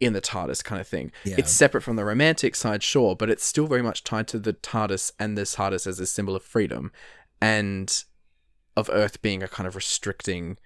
in 0.00 0.12
the 0.12 0.20
TARDIS 0.20 0.64
kind 0.64 0.80
of 0.80 0.88
thing. 0.88 1.12
Yeah. 1.24 1.36
It's 1.38 1.52
separate 1.52 1.82
from 1.82 1.96
the 1.96 2.04
romantic 2.04 2.56
side, 2.56 2.82
sure, 2.82 3.14
but 3.14 3.30
it's 3.30 3.44
still 3.44 3.66
very 3.66 3.82
much 3.82 4.02
tied 4.02 4.26
to 4.28 4.38
the 4.38 4.52
TARDIS 4.52 5.12
and 5.18 5.38
this 5.38 5.56
TARDIS 5.56 5.86
as 5.86 6.00
a 6.00 6.06
symbol 6.06 6.34
of 6.34 6.42
freedom 6.42 6.90
and 7.40 8.04
of 8.76 8.90
Earth 8.92 9.22
being 9.22 9.42
a 9.42 9.48
kind 9.48 9.66
of 9.66 9.76
restricting 9.76 10.56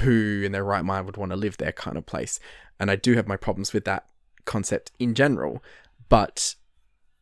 who 0.00 0.42
in 0.44 0.52
their 0.52 0.64
right 0.64 0.84
mind 0.84 1.06
would 1.06 1.16
want 1.16 1.32
to 1.32 1.36
live 1.36 1.56
there 1.56 1.72
kind 1.72 1.96
of 1.96 2.06
place. 2.06 2.38
And 2.78 2.90
I 2.90 2.96
do 2.96 3.14
have 3.14 3.26
my 3.26 3.36
problems 3.36 3.72
with 3.72 3.84
that 3.86 4.06
concept 4.44 4.92
in 4.98 5.14
general, 5.14 5.62
but 6.08 6.54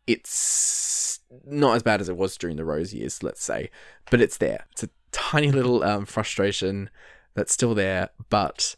it's 0.07 1.21
not 1.45 1.77
as 1.77 1.83
bad 1.83 2.01
as 2.01 2.09
it 2.09 2.17
was 2.17 2.37
during 2.37 2.57
the 2.57 2.65
Rose 2.65 2.93
years, 2.93 3.23
let's 3.23 3.43
say. 3.43 3.71
But 4.11 4.21
it's 4.21 4.37
there. 4.37 4.67
It's 4.73 4.85
a 4.85 4.91
tiny 5.13 5.51
little 5.51 5.83
um, 5.83 6.07
frustration 6.07 6.91
that's 7.35 7.53
still 7.53 7.75
there, 7.75 8.11
but 8.29 8.77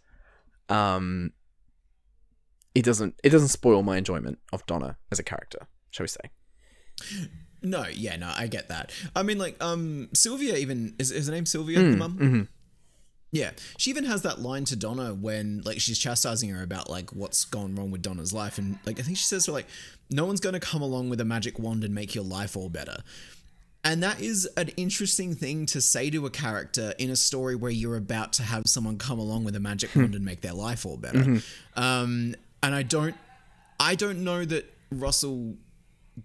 um, 0.68 1.32
it 2.74 2.84
doesn't 2.84 3.18
it 3.24 3.30
doesn't 3.30 3.48
spoil 3.48 3.82
my 3.82 3.96
enjoyment 3.96 4.38
of 4.52 4.64
Donna 4.66 4.96
as 5.10 5.18
a 5.18 5.22
character, 5.22 5.66
shall 5.90 6.04
we 6.04 6.08
say? 6.08 6.30
No, 7.62 7.86
yeah, 7.86 8.16
no, 8.16 8.32
I 8.36 8.46
get 8.46 8.68
that. 8.68 8.92
I 9.16 9.22
mean, 9.22 9.38
like, 9.38 9.62
um, 9.62 10.08
Sylvia 10.14 10.56
even 10.56 10.94
is, 10.98 11.10
is 11.10 11.26
her 11.26 11.32
name 11.32 11.46
Sylvia, 11.46 11.80
the 11.80 11.96
mum? 11.96 12.18
hmm 12.18 12.42
Yeah, 13.30 13.50
she 13.76 13.90
even 13.90 14.04
has 14.04 14.22
that 14.22 14.40
line 14.40 14.64
to 14.66 14.76
Donna 14.76 15.12
when 15.12 15.60
like 15.64 15.80
she's 15.80 15.98
chastising 15.98 16.48
her 16.50 16.62
about 16.62 16.88
like 16.88 17.10
what's 17.10 17.44
gone 17.44 17.74
wrong 17.74 17.90
with 17.90 18.00
Donna's 18.00 18.32
life, 18.32 18.56
and 18.58 18.78
like 18.86 18.98
I 18.98 19.02
think 19.02 19.18
she 19.18 19.24
says 19.24 19.44
to 19.44 19.50
her, 19.50 19.56
like, 19.56 19.66
"No 20.10 20.24
one's 20.24 20.40
going 20.40 20.54
to 20.54 20.60
come 20.60 20.80
along 20.80 21.10
with 21.10 21.20
a 21.20 21.26
magic 21.26 21.58
wand 21.58 21.84
and 21.84 21.94
make 21.94 22.14
your 22.14 22.24
life 22.24 22.56
all 22.56 22.70
better." 22.70 23.02
And 23.84 24.02
that 24.02 24.20
is 24.20 24.46
an 24.56 24.68
interesting 24.76 25.34
thing 25.34 25.64
to 25.66 25.80
say 25.80 26.10
to 26.10 26.26
a 26.26 26.30
character 26.30 26.94
in 26.98 27.10
a 27.10 27.16
story 27.16 27.54
where 27.54 27.70
you're 27.70 27.96
about 27.96 28.32
to 28.34 28.42
have 28.42 28.64
someone 28.66 28.98
come 28.98 29.18
along 29.18 29.44
with 29.44 29.54
a 29.56 29.60
magic 29.60 29.94
wand 29.94 30.14
and 30.14 30.24
make 30.24 30.40
their 30.40 30.52
life 30.52 30.84
all 30.84 30.96
better. 30.96 31.22
Um, 31.76 32.34
and 32.62 32.74
I 32.74 32.82
don't, 32.82 33.14
I 33.78 33.94
don't 33.94 34.24
know 34.24 34.44
that 34.44 34.64
Russell 34.90 35.54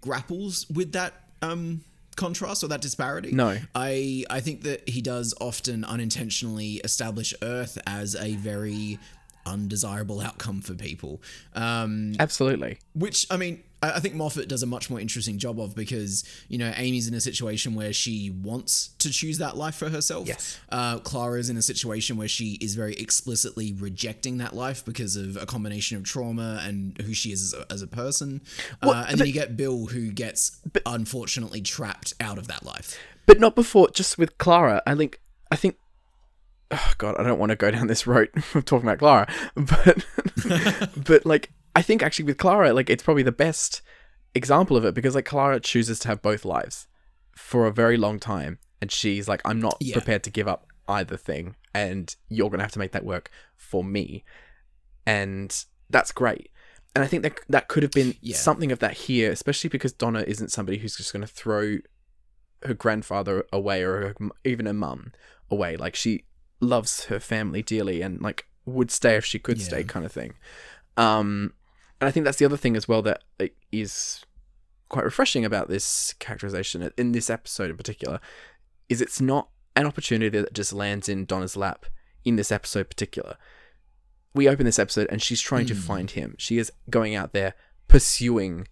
grapples 0.00 0.68
with 0.68 0.92
that 0.92 1.14
um, 1.42 1.82
contrast 2.14 2.64
or 2.64 2.68
that 2.68 2.80
disparity. 2.80 3.32
No. 3.32 3.58
I 3.74 4.24
I 4.30 4.40
think 4.40 4.62
that 4.62 4.88
he 4.88 5.00
does 5.00 5.34
often 5.40 5.84
unintentionally 5.84 6.80
establish 6.84 7.34
Earth 7.42 7.78
as 7.86 8.14
a 8.14 8.34
very 8.36 8.98
undesirable 9.46 10.20
outcome 10.20 10.60
for 10.60 10.74
people. 10.74 11.20
Um, 11.54 12.14
Absolutely. 12.18 12.78
which 12.94 13.26
I 13.30 13.36
mean, 13.36 13.62
I, 13.92 14.00
think 14.00 14.14
Moffat 14.14 14.48
does 14.48 14.62
a 14.62 14.66
much 14.66 14.90
more 14.90 15.00
interesting 15.00 15.38
job 15.38 15.60
of 15.60 15.74
because 15.74 16.24
you 16.48 16.58
know 16.58 16.72
Amy's 16.76 17.08
in 17.08 17.14
a 17.14 17.20
situation 17.20 17.74
where 17.74 17.92
she 17.92 18.30
wants 18.30 18.88
to 18.98 19.10
choose 19.10 19.38
that 19.38 19.56
life 19.56 19.74
for 19.74 19.88
herself. 19.88 20.26
Yes. 20.26 20.58
Uh, 20.68 20.98
Clara 20.98 21.38
is 21.38 21.50
in 21.50 21.56
a 21.56 21.62
situation 21.62 22.16
where 22.16 22.28
she 22.28 22.58
is 22.60 22.74
very 22.74 22.94
explicitly 22.94 23.72
rejecting 23.72 24.38
that 24.38 24.54
life 24.54 24.84
because 24.84 25.16
of 25.16 25.36
a 25.36 25.46
combination 25.46 25.96
of 25.96 26.04
trauma 26.04 26.62
and 26.64 27.00
who 27.02 27.12
she 27.14 27.32
is 27.32 27.42
as 27.42 27.60
a, 27.60 27.72
as 27.72 27.82
a 27.82 27.86
person. 27.86 28.40
uh, 28.82 29.06
and 29.08 29.18
then 29.18 29.26
you 29.26 29.32
get 29.32 29.56
Bill 29.56 29.86
who 29.86 30.10
gets 30.10 30.60
unfortunately 30.86 31.60
trapped 31.60 32.14
out 32.20 32.38
of 32.38 32.46
that 32.48 32.64
life. 32.64 32.98
But 33.26 33.40
not 33.40 33.54
before. 33.54 33.90
Just 33.90 34.18
with 34.18 34.36
Clara, 34.38 34.82
I 34.86 34.94
think. 34.94 35.20
I 35.50 35.56
think. 35.56 35.76
Oh 36.70 36.92
God, 36.98 37.16
I 37.18 37.22
don't 37.22 37.38
want 37.38 37.50
to 37.50 37.56
go 37.56 37.70
down 37.70 37.86
this 37.86 38.06
road 38.06 38.30
of 38.54 38.64
talking 38.64 38.88
about 38.88 38.98
Clara, 38.98 39.28
but 39.54 40.04
but 41.04 41.26
like 41.26 41.50
I 41.74 41.82
think 41.82 42.02
actually 42.02 42.26
with 42.26 42.38
Clara, 42.38 42.72
like 42.72 42.88
it's 42.90 43.02
probably 43.02 43.22
the 43.22 43.32
best 43.32 43.82
example 44.34 44.76
of 44.76 44.84
it 44.84 44.94
because 44.94 45.14
like 45.14 45.24
Clara 45.24 45.60
chooses 45.60 45.98
to 46.00 46.08
have 46.08 46.22
both 46.22 46.44
lives 46.44 46.86
for 47.36 47.66
a 47.66 47.72
very 47.72 47.96
long 47.96 48.18
time, 48.20 48.58
and 48.80 48.90
she's 48.92 49.28
like, 49.28 49.42
I'm 49.44 49.60
not 49.60 49.76
Yeah. 49.80 49.94
prepared 49.94 50.22
to 50.24 50.30
give 50.30 50.46
up 50.48 50.66
either 50.88 51.16
thing, 51.16 51.56
and 51.74 52.14
you're 52.28 52.50
gonna 52.50 52.62
have 52.62 52.72
to 52.72 52.78
make 52.78 52.92
that 52.92 53.04
work 53.04 53.30
for 53.56 53.82
me, 53.82 54.24
and 55.06 55.64
that's 55.90 56.12
great. 56.12 56.50
And 56.94 57.02
I 57.02 57.08
think 57.08 57.22
that 57.24 57.40
that 57.48 57.68
could 57.68 57.82
have 57.82 57.92
been 57.92 58.14
Yeah. 58.20 58.36
something 58.36 58.70
of 58.70 58.78
that 58.78 58.92
here, 58.92 59.32
especially 59.32 59.68
because 59.68 59.92
Donna 59.92 60.24
isn't 60.26 60.52
somebody 60.52 60.78
who's 60.78 60.96
just 60.96 61.12
going 61.12 61.22
to 61.26 61.32
throw 61.32 61.78
her 62.62 62.74
grandfather 62.74 63.44
away 63.52 63.82
or 63.82 64.00
her, 64.00 64.14
even 64.44 64.66
her 64.66 64.72
mum 64.72 65.12
away. 65.50 65.76
Like 65.76 65.96
she 65.96 66.24
loves 66.60 67.06
her 67.06 67.18
family 67.18 67.62
dearly 67.62 68.00
and 68.00 68.22
like 68.22 68.46
would 68.64 68.92
stay 68.92 69.16
if 69.16 69.24
she 69.24 69.40
could 69.40 69.60
stay, 69.60 69.82
kind 69.82 70.06
of 70.06 70.12
thing. 70.12 70.34
Um, 70.96 71.52
and 72.04 72.08
I 72.10 72.12
think 72.12 72.24
that's 72.24 72.36
the 72.36 72.44
other 72.44 72.58
thing 72.58 72.76
as 72.76 72.86
well 72.86 73.00
that 73.00 73.22
like, 73.40 73.56
is 73.72 74.22
quite 74.90 75.06
refreshing 75.06 75.42
about 75.42 75.70
this 75.70 76.14
characterization 76.18 76.92
in 76.98 77.12
this 77.12 77.30
episode 77.30 77.70
in 77.70 77.78
particular 77.78 78.20
is 78.90 79.00
it's 79.00 79.22
not 79.22 79.48
an 79.74 79.86
opportunity 79.86 80.38
that 80.38 80.52
just 80.52 80.74
lands 80.74 81.08
in 81.08 81.24
Donna's 81.24 81.56
lap 81.56 81.86
in 82.22 82.36
this 82.36 82.52
episode 82.52 82.90
particular. 82.90 83.38
We 84.34 84.50
open 84.50 84.66
this 84.66 84.78
episode 84.78 85.06
and 85.10 85.22
she's 85.22 85.40
trying 85.40 85.64
to 85.64 85.74
hmm. 85.74 85.80
find 85.80 86.10
him. 86.10 86.34
She 86.36 86.58
is 86.58 86.70
going 86.90 87.14
out 87.14 87.32
there 87.32 87.54
pursuing 87.88 88.68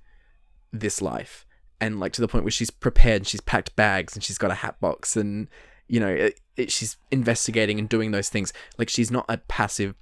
this 0.70 1.00
life 1.00 1.46
and 1.80 1.98
like 1.98 2.12
to 2.12 2.20
the 2.20 2.28
point 2.28 2.44
where 2.44 2.50
she's 2.50 2.70
prepared 2.70 3.22
and 3.22 3.26
she's 3.26 3.40
packed 3.40 3.74
bags 3.76 4.14
and 4.14 4.22
she's 4.22 4.36
got 4.36 4.50
a 4.50 4.56
hat 4.56 4.78
box 4.78 5.16
and 5.16 5.48
you 5.88 5.98
know 5.98 6.08
it, 6.08 6.38
it, 6.58 6.70
she's 6.70 6.98
investigating 7.10 7.78
and 7.78 7.88
doing 7.88 8.10
those 8.10 8.28
things 8.28 8.52
like 8.76 8.90
she's 8.90 9.10
not 9.10 9.24
a 9.30 9.38
passive 9.38 9.94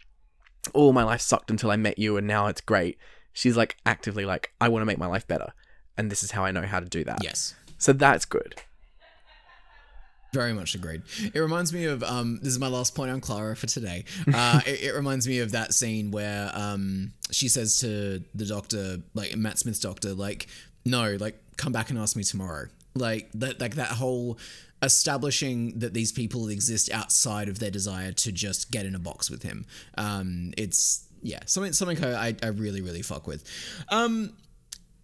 oh 0.75 0.93
my 0.93 1.03
life 1.03 1.21
sucked 1.21 1.51
until 1.51 1.71
i 1.71 1.77
met 1.77 1.99
you 1.99 2.17
and 2.17 2.27
now 2.27 2.47
it's 2.47 2.61
great 2.61 2.99
she's 3.33 3.57
like 3.57 3.77
actively 3.87 4.25
like 4.25 4.53
i 4.61 4.69
want 4.69 4.83
to 4.83 4.87
make 4.87 4.99
my 4.99 5.07
life 5.07 5.27
better 5.27 5.53
and 5.97 6.11
this 6.11 6.23
is 6.23 6.31
how 6.33 6.45
i 6.45 6.51
know 6.51 6.63
how 6.63 6.81
to 6.81 6.87
do 6.87 7.05
that 7.05 7.23
Yes. 7.23 7.55
so 7.79 7.93
that's 7.93 8.25
good 8.25 8.55
Very 10.33 10.53
much 10.53 10.77
agreed. 10.77 11.03
It 11.35 11.41
reminds 11.41 11.73
me 11.73 11.87
of 11.87 12.05
um, 12.05 12.39
this 12.41 12.53
is 12.53 12.59
my 12.61 12.69
last 12.69 12.95
point 12.95 13.11
on 13.11 13.21
Clara 13.21 13.57
for 13.57 13.67
today. 13.67 14.05
Uh, 14.33 14.61
it, 14.65 14.83
it 14.85 14.93
reminds 14.95 15.27
me 15.27 15.41
of 15.41 15.51
that 15.51 15.75
scene 15.75 16.13
where 16.13 16.53
um, 16.55 17.13
she 17.33 17.49
says 17.49 17.81
to 17.81 18.23
the 18.33 18.47
doctor, 18.47 18.99
like 19.13 19.35
Matt 19.37 19.59
Smith's 19.59 19.81
doctor, 19.81 20.15
like, 20.15 20.47
no, 20.85 21.17
like 21.19 21.37
come 21.57 21.73
back 21.73 21.91
and 21.91 21.99
ask 21.99 22.15
me 22.15 22.23
tomorrow. 22.23 22.67
Like 22.95 23.29
that, 23.35 23.61
like 23.61 23.75
that 23.75 23.89
whole 23.89 24.39
establishing 24.83 25.79
that 25.81 25.95
these 25.95 26.13
people 26.13 26.49
exist 26.49 26.91
outside 26.93 27.49
of 27.49 27.59
their 27.59 27.71
desire 27.73 28.13
to 28.13 28.31
just 28.31 28.71
get 28.71 28.87
in 28.87 28.95
a 28.95 28.99
box 29.01 29.31
with 29.31 29.43
him. 29.43 29.67
Um, 29.99 30.53
it's 30.57 31.07
yeah, 31.23 31.41
something 31.47 31.73
something 31.73 32.03
I, 32.05 32.35
I 32.43 32.49
really 32.49 32.81
really 32.81 33.03
fuck 33.03 33.27
with. 33.27 33.45
Um, 33.89 34.35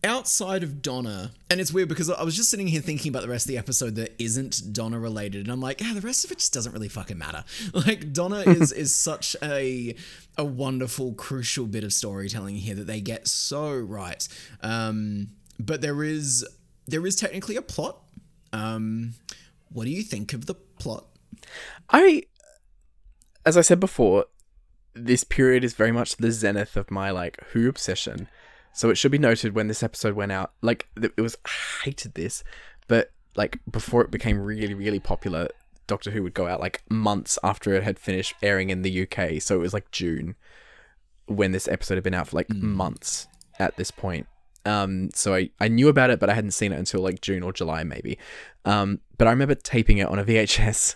outside 0.05 0.63
of 0.63 0.83
Donna, 0.83 1.33
and 1.51 1.61
it's 1.61 1.73
weird 1.73 1.89
because 1.89 2.09
I 2.11 2.23
was 2.23 2.37
just 2.37 2.51
sitting 2.51 2.69
here 2.69 2.81
thinking 2.81 3.11
about 3.11 3.23
the 3.23 3.29
rest 3.29 3.47
of 3.47 3.49
the 3.49 3.59
episode 3.59 3.97
that 3.97 4.15
isn't 4.23 4.73
Donna 4.73 4.99
related, 4.99 5.43
and 5.43 5.53
I'm 5.53 5.61
like, 5.61 5.81
yeah, 5.81 5.93
the 5.93 6.01
rest 6.01 6.25
of 6.25 6.31
it 6.31 6.39
just 6.39 6.53
doesn't 6.53 6.73
really 6.73 6.89
fucking 6.89 7.19
matter. 7.19 7.45
Like 7.75 8.13
Donna 8.13 8.41
is 8.41 8.73
is 8.73 8.95
such 8.95 9.37
a 9.43 9.95
a 10.39 10.45
wonderful, 10.45 11.15
crucial 11.15 11.67
bit 11.67 11.85
of 11.85 11.93
storytelling 11.93 12.57
here 12.57 12.75
that 12.75 12.87
they 12.87 13.01
get 13.01 13.27
so 13.29 13.77
right. 13.77 14.27
Um, 14.63 15.29
but 15.59 15.81
there 15.81 16.03
is 16.03 16.47
there 16.87 17.07
is 17.07 17.17
technically 17.17 17.57
a 17.57 17.63
plot. 17.63 17.99
Um, 18.53 19.15
what 19.71 19.85
do 19.85 19.91
you 19.91 20.03
think 20.03 20.33
of 20.33 20.47
the 20.47 20.55
plot? 20.55 21.07
I, 21.91 22.23
as 23.45 23.57
I 23.57 23.61
said 23.61 23.81
before, 23.81 24.27
this 24.97 25.25
period 25.25 25.63
is 25.63 25.75
very 25.75 25.93
much 25.93 26.17
the 26.17 26.33
zenith 26.33 26.77
of 26.77 26.91
my 26.91 27.11
like 27.11 27.43
Who 27.53 27.69
obsession. 27.69 28.29
So 28.73 28.91
it 28.91 28.97
should 28.97 29.13
be 29.13 29.19
noted 29.19 29.55
when 29.55 29.69
this 29.69 29.83
episode 29.83 30.15
went 30.15 30.33
out, 30.33 30.53
like 30.63 30.89
it 31.01 31.21
was 31.21 31.37
I 31.45 31.85
hated 31.85 32.15
this, 32.15 32.43
but 32.89 33.13
like 33.37 33.59
before 33.71 34.03
it 34.03 34.11
became 34.11 34.41
really 34.41 34.75
really 34.75 35.01
popular, 35.01 35.49
Doctor 35.87 36.11
Who 36.11 36.23
would 36.23 36.35
go 36.35 36.47
out 36.47 36.61
like 36.61 36.83
months 36.91 37.39
after 37.45 37.75
it 37.75 37.83
had 37.83 37.99
finished 37.99 38.35
airing 38.43 38.71
in 38.71 38.83
the 38.83 39.03
UK. 39.03 39.41
So 39.41 39.55
it 39.55 39.61
was 39.61 39.75
like 39.75 39.91
June 39.91 40.35
when 41.27 41.53
this 41.53 41.69
episode 41.69 41.95
had 41.95 42.05
been 42.05 42.15
out 42.15 42.29
for 42.29 42.37
like 42.37 42.51
months 42.51 43.29
at 43.59 43.77
this 43.77 43.91
point. 43.91 44.27
Um, 44.65 45.11
so 45.15 45.35
I, 45.35 45.51
I 45.61 45.69
knew 45.69 45.89
about 45.89 46.11
it, 46.11 46.19
but 46.19 46.29
I 46.29 46.35
hadn't 46.35 46.51
seen 46.51 46.73
it 46.73 46.79
until 46.79 47.01
like 47.01 47.21
June 47.21 47.43
or 47.43 47.53
July 47.53 47.85
maybe. 47.85 48.19
Um, 48.65 49.01
but 49.17 49.29
I 49.29 49.31
remember 49.31 49.55
taping 49.55 49.99
it 49.99 50.09
on 50.09 50.19
a 50.19 50.25
VHS 50.25 50.95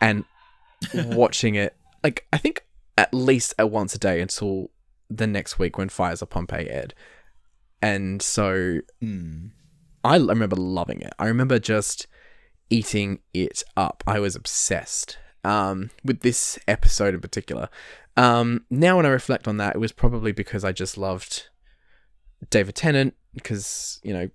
and 0.00 0.24
watching 0.94 1.54
it 1.54 1.76
like 2.02 2.26
I 2.32 2.38
think 2.38 2.64
at 2.96 3.12
least 3.12 3.54
at 3.58 3.70
once 3.70 3.94
a 3.94 3.98
day 3.98 4.20
until 4.20 4.70
the 5.10 5.26
next 5.26 5.58
week 5.58 5.76
when 5.78 5.88
Fires 5.88 6.22
of 6.22 6.30
Pompeii 6.30 6.68
aired. 6.68 6.94
And 7.82 8.22
so. 8.22 8.80
I 10.04 10.16
l- 10.16 10.26
remember 10.26 10.56
loving 10.56 11.00
it. 11.00 11.14
I 11.18 11.26
remember 11.26 11.58
just 11.58 12.06
eating 12.70 13.20
it 13.32 13.62
up. 13.76 14.04
I 14.06 14.20
was 14.20 14.36
obsessed 14.36 15.18
um, 15.42 15.90
with 16.04 16.20
this 16.20 16.58
episode 16.68 17.14
in 17.14 17.20
particular. 17.20 17.68
Um, 18.16 18.64
now, 18.70 18.96
when 18.96 19.06
I 19.06 19.10
reflect 19.10 19.48
on 19.48 19.56
that, 19.56 19.74
it 19.74 19.78
was 19.78 19.92
probably 19.92 20.32
because 20.32 20.64
I 20.64 20.72
just 20.72 20.98
loved 20.98 21.48
David 22.50 22.74
Tennant, 22.74 23.14
because, 23.32 24.00
you 24.04 24.12
know, 24.12 24.28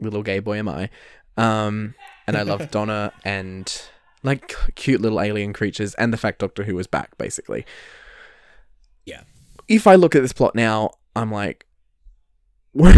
little 0.00 0.22
gay 0.22 0.38
boy 0.38 0.58
am 0.58 0.68
I. 0.68 0.90
Um, 1.36 1.94
and 2.26 2.36
I 2.36 2.42
loved 2.42 2.70
Donna 2.70 3.12
and 3.24 3.82
like 4.26 4.54
cute 4.74 5.00
little 5.00 5.20
alien 5.20 5.52
creatures 5.52 5.94
and 5.94 6.12
the 6.12 6.18
fact 6.18 6.40
Doctor 6.40 6.64
Who 6.64 6.74
was 6.74 6.86
back, 6.86 7.16
basically. 7.16 7.64
Yeah. 9.04 9.22
If 9.68 9.86
I 9.86 9.94
look 9.94 10.14
at 10.14 10.22
this 10.22 10.32
plot 10.32 10.54
now, 10.54 10.90
I'm 11.14 11.32
like, 11.32 11.66
what 12.72 12.94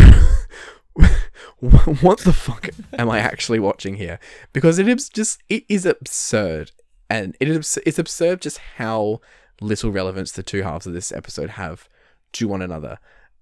the 2.20 2.32
fuck 2.32 2.70
am 2.98 3.10
I 3.10 3.20
actually 3.20 3.60
watching 3.60 3.94
here? 3.94 4.18
Because 4.52 4.78
it 4.78 4.88
is 4.88 5.08
just 5.08 5.40
it 5.48 5.64
is 5.68 5.86
absurd, 5.86 6.72
and 7.08 7.36
it 7.38 7.48
is 7.48 7.78
it's 7.86 7.98
absurd 7.98 8.40
just 8.40 8.58
how 8.76 9.20
little 9.60 9.92
relevance 9.92 10.32
the 10.32 10.42
two 10.42 10.62
halves 10.62 10.86
of 10.86 10.94
this 10.94 11.12
episode 11.12 11.50
have 11.50 11.88
to 12.32 12.48
one 12.48 12.62
another. 12.62 12.98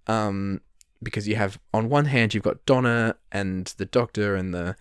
Um, 0.06 0.60
because 1.02 1.28
you 1.28 1.36
have 1.36 1.58
on 1.72 1.88
one 1.88 2.06
hand 2.06 2.34
you've 2.34 2.42
got 2.42 2.64
Donna 2.66 3.16
and 3.32 3.72
the 3.76 3.86
Doctor 3.86 4.34
and 4.34 4.52
the 4.52 4.76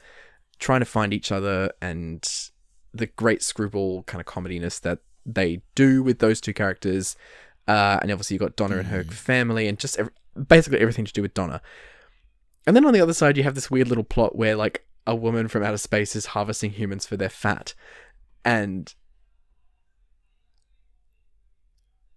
trying 0.59 0.79
to 0.79 0.85
find 0.85 1.13
each 1.13 1.31
other 1.31 1.71
and 1.81 2.51
the 2.95 3.07
great 3.07 3.41
screwball 3.43 4.03
kind 4.03 4.19
of 4.21 4.25
comediness 4.25 4.79
that 4.81 4.99
they 5.25 5.61
do 5.75 6.01
with 6.03 6.19
those 6.19 6.39
two 6.39 6.53
characters. 6.53 7.15
Uh, 7.67 7.97
and 8.01 8.11
obviously 8.11 8.35
you've 8.35 8.41
got 8.41 8.55
Donna 8.55 8.77
and 8.77 8.87
her 8.87 9.03
family 9.03 9.67
and 9.67 9.79
just 9.79 9.97
ev- 9.97 10.11
basically 10.47 10.79
everything 10.79 11.05
to 11.05 11.13
do 11.13 11.21
with 11.21 11.33
Donna. 11.33 11.61
And 12.67 12.75
then 12.75 12.85
on 12.85 12.93
the 12.93 13.01
other 13.01 13.13
side 13.13 13.37
you 13.37 13.43
have 13.43 13.55
this 13.55 13.71
weird 13.71 13.87
little 13.87 14.03
plot 14.03 14.35
where 14.35 14.55
like 14.55 14.85
a 15.07 15.15
woman 15.15 15.47
from 15.47 15.63
outer 15.63 15.77
space 15.77 16.15
is 16.15 16.27
harvesting 16.27 16.71
humans 16.71 17.05
for 17.05 17.17
their 17.17 17.29
fat. 17.29 17.73
And 18.43 18.93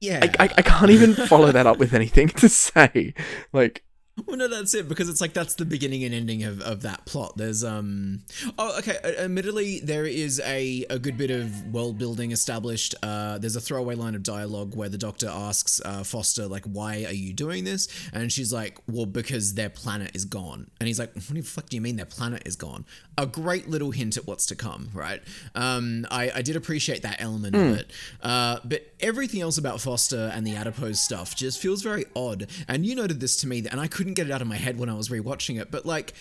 Yeah. 0.01 0.21
I, 0.39 0.45
I, 0.45 0.51
I 0.59 0.63
can't 0.63 0.91
even 0.91 1.15
follow 1.15 1.51
that 1.53 1.67
up 1.67 1.79
with 1.79 1.93
anything 1.95 2.29
to 2.41 2.49
say. 2.49 3.15
Like, 3.53 3.85
Well, 4.27 4.37
no, 4.37 4.49
that's 4.49 4.75
it 4.75 4.89
because 4.89 5.09
it's 5.09 5.21
like 5.21 5.33
that's 5.33 5.55
the 5.55 5.65
beginning 5.65 6.05
and 6.05 6.15
ending 6.15 6.43
of, 6.45 6.61
of 6.61 6.83
that 6.83 7.05
plot. 7.07 7.37
There's 7.37 7.63
um, 7.65 8.21
oh, 8.59 8.79
okay. 8.79 8.97
Admittedly, 9.19 9.81
there 9.81 10.07
is 10.07 10.41
a, 10.45 10.85
a 10.91 10.99
good 10.99 11.17
bit 11.17 11.31
of 11.31 11.67
world 11.73 11.99
building 11.99 12.33
established. 12.33 12.95
Uh, 13.03 13.39
there's 13.39 13.57
a 13.57 13.61
throwaway 13.61 13.95
line 13.95 14.15
of 14.15 14.23
dialogue 14.23 14.75
where 14.75 14.89
the 14.89 14.99
Doctor 14.99 15.29
asks 15.29 15.81
uh, 15.85 16.03
Foster 16.03 16.47
like, 16.47 16.65
"Why 16.65 17.05
are 17.05 17.13
you 17.13 17.33
doing 17.33 17.65
this?" 17.65 17.89
And 18.13 18.33
she's 18.33 18.53
like, 18.53 18.79
"Well, 18.89 19.07
because 19.07 19.55
their 19.55 19.71
planet 19.71 20.13
is 20.15 20.25
gone." 20.25 20.71
And 20.81 20.87
he's 20.87 20.99
like, 20.99 21.15
"What 21.15 21.29
the 21.29 21.43
fuck 21.43 21.69
do 21.69 21.77
you 21.77 21.81
mean 21.81 21.97
their 21.97 22.07
planet 22.07 22.43
is 22.47 22.57
gone?" 22.57 22.85
A 23.17 23.27
great 23.27 23.69
little 23.69 23.91
hint 23.91 24.17
at 24.17 24.27
what's 24.27 24.47
to 24.47 24.57
come, 24.57 24.91
right? 24.95 25.23
Um, 25.55 26.07
I 26.11 26.31
I 26.37 26.43
did 26.43 26.57
appreciate 26.57 27.03
that 27.03 27.21
element 27.21 27.55
of 27.57 27.79
it, 27.79 27.91
uh, 28.23 28.59
but 28.65 28.93
everything 29.01 29.41
else 29.41 29.59
about 29.59 29.81
Foster 29.81 30.31
and 30.35 30.47
the 30.47 30.57
adipose 30.57 31.01
stuff 31.01 31.37
just 31.37 31.61
feels 31.61 31.83
very 31.83 32.05
odd. 32.17 32.47
And 32.67 32.87
you 32.87 32.95
noted 32.95 33.21
this 33.21 33.37
to 33.39 33.47
me, 33.47 33.65
and 33.71 33.81
I 33.81 33.87
couldn't 33.87 34.08
get 34.15 34.27
it 34.27 34.33
out 34.33 34.43
of 34.43 34.49
my 34.49 34.57
head 34.57 34.79
when 34.79 34.89
I 34.89 34.95
was 34.95 35.09
rewatching 35.09 35.61
it, 35.61 35.71
but 35.71 35.87
like. 35.87 36.15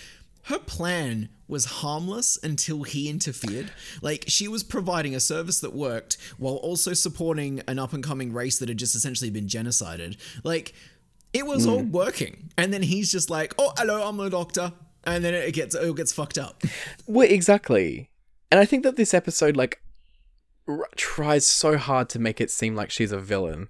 Her 0.43 0.59
plan 0.59 1.27
was 1.49 1.65
harmless 1.65 2.39
until 2.41 2.83
he 2.83 3.09
interfered. 3.09 3.69
Like, 4.01 4.23
she 4.27 4.47
was 4.47 4.63
providing 4.63 5.13
a 5.13 5.19
service 5.19 5.59
that 5.59 5.73
worked 5.73 6.17
while 6.38 6.55
also 6.55 6.93
supporting 6.93 7.61
an 7.67 7.79
up 7.79 7.91
and 7.91 8.01
coming 8.01 8.31
race 8.31 8.57
that 8.59 8.69
had 8.69 8.77
just 8.77 8.95
essentially 8.95 9.29
been 9.29 9.47
genocided. 9.47 10.15
Like, 10.45 10.73
it 11.33 11.45
was 11.45 11.67
all 11.67 11.81
hmm. 11.81 11.91
working. 11.91 12.49
And 12.57 12.73
then 12.73 12.81
he's 12.81 13.11
just 13.11 13.29
like, 13.29 13.55
oh, 13.59 13.73
hello, 13.77 14.07
I'm 14.07 14.15
the 14.15 14.29
doctor. 14.29 14.71
And 15.03 15.23
then 15.23 15.33
it 15.33 15.53
gets, 15.53 15.75
it 15.75 15.95
gets 15.95 16.13
fucked 16.13 16.38
up. 16.38 16.63
well, 17.07 17.27
exactly. 17.29 18.09
And 18.51 18.59
I 18.59 18.65
think 18.65 18.83
that 18.83 18.95
this 18.95 19.13
episode, 19.13 19.57
like, 19.57 19.81
r- 20.67 20.88
tries 20.95 21.45
so 21.45 21.77
hard 21.77 22.09
to 22.09 22.19
make 22.19 22.39
it 22.39 22.51
seem 22.51 22.75
like 22.75 22.89
she's 22.89 23.11
a 23.11 23.19
villain. 23.19 23.69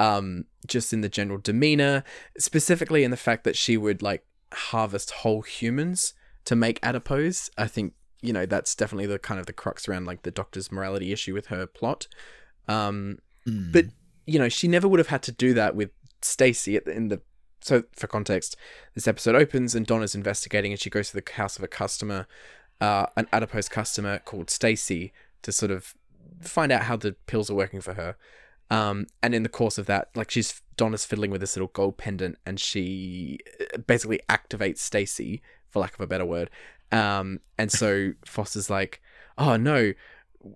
Um, 0.00 0.46
just 0.66 0.92
in 0.92 1.02
the 1.02 1.08
general 1.08 1.38
demeanor, 1.38 2.02
specifically 2.38 3.04
in 3.04 3.10
the 3.10 3.16
fact 3.16 3.44
that 3.44 3.56
she 3.56 3.76
would, 3.76 4.02
like, 4.02 4.24
harvest 4.52 5.10
whole 5.10 5.42
humans 5.42 6.14
to 6.46 6.56
make 6.56 6.78
adipose. 6.82 7.50
I 7.56 7.66
think, 7.66 7.92
you 8.22 8.32
know, 8.32 8.46
that's 8.46 8.74
definitely 8.74 9.06
the 9.06 9.18
kind 9.18 9.38
of 9.38 9.46
the 9.46 9.52
crux 9.52 9.88
around, 9.88 10.06
like, 10.06 10.22
the 10.22 10.30
doctor's 10.30 10.72
morality 10.72 11.12
issue 11.12 11.34
with 11.34 11.46
her 11.48 11.66
plot. 11.66 12.08
Um, 12.66 13.18
but 13.72 13.86
you 14.26 14.38
know, 14.38 14.48
she 14.48 14.68
never 14.68 14.86
would 14.86 15.00
have 15.00 15.08
had 15.08 15.22
to 15.24 15.32
do 15.32 15.54
that 15.54 15.74
with 15.74 15.90
Stacy 16.22 16.76
at 16.76 16.84
the, 16.84 16.92
in 16.92 17.08
the. 17.08 17.20
So 17.62 17.84
for 17.96 18.06
context, 18.06 18.56
this 18.94 19.08
episode 19.08 19.34
opens 19.34 19.74
and 19.74 19.86
Donna's 19.86 20.14
investigating, 20.14 20.72
and 20.72 20.80
she 20.80 20.88
goes 20.88 21.10
to 21.10 21.20
the 21.20 21.32
house 21.32 21.58
of 21.58 21.64
a 21.64 21.68
customer, 21.68 22.26
uh, 22.80 23.06
an 23.16 23.26
adipose 23.32 23.68
customer 23.68 24.20
called 24.20 24.48
Stacy, 24.48 25.12
to 25.42 25.52
sort 25.52 25.70
of 25.70 25.94
find 26.40 26.72
out 26.72 26.82
how 26.82 26.96
the 26.96 27.12
pills 27.26 27.50
are 27.50 27.54
working 27.54 27.80
for 27.80 27.94
her. 27.94 28.16
Um, 28.70 29.06
and 29.22 29.34
in 29.34 29.42
the 29.42 29.48
course 29.48 29.78
of 29.78 29.86
that, 29.86 30.10
like 30.14 30.30
she's 30.30 30.62
Donna's 30.76 31.04
fiddling 31.04 31.30
with 31.30 31.40
this 31.40 31.56
little 31.56 31.70
gold 31.72 31.98
pendant, 31.98 32.38
and 32.46 32.58
she 32.60 33.38
uh, 33.60 33.78
basically 33.78 34.20
activates 34.28 34.78
Stacy, 34.78 35.42
for 35.68 35.80
lack 35.80 35.94
of 35.94 36.00
a 36.00 36.06
better 36.06 36.24
word. 36.24 36.50
Um, 36.92 37.40
and 37.58 37.70
so 37.70 38.12
Foster's 38.24 38.70
like, 38.70 39.02
"Oh 39.36 39.56
no, 39.56 39.92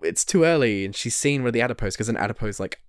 it's 0.02 0.24
too 0.24 0.44
early," 0.44 0.84
and 0.84 0.94
she's 0.94 1.16
seen 1.16 1.42
where 1.42 1.52
the 1.52 1.60
adipose, 1.60 1.94
because 1.94 2.08
an 2.08 2.16
adipose 2.16 2.60
like 2.60 2.80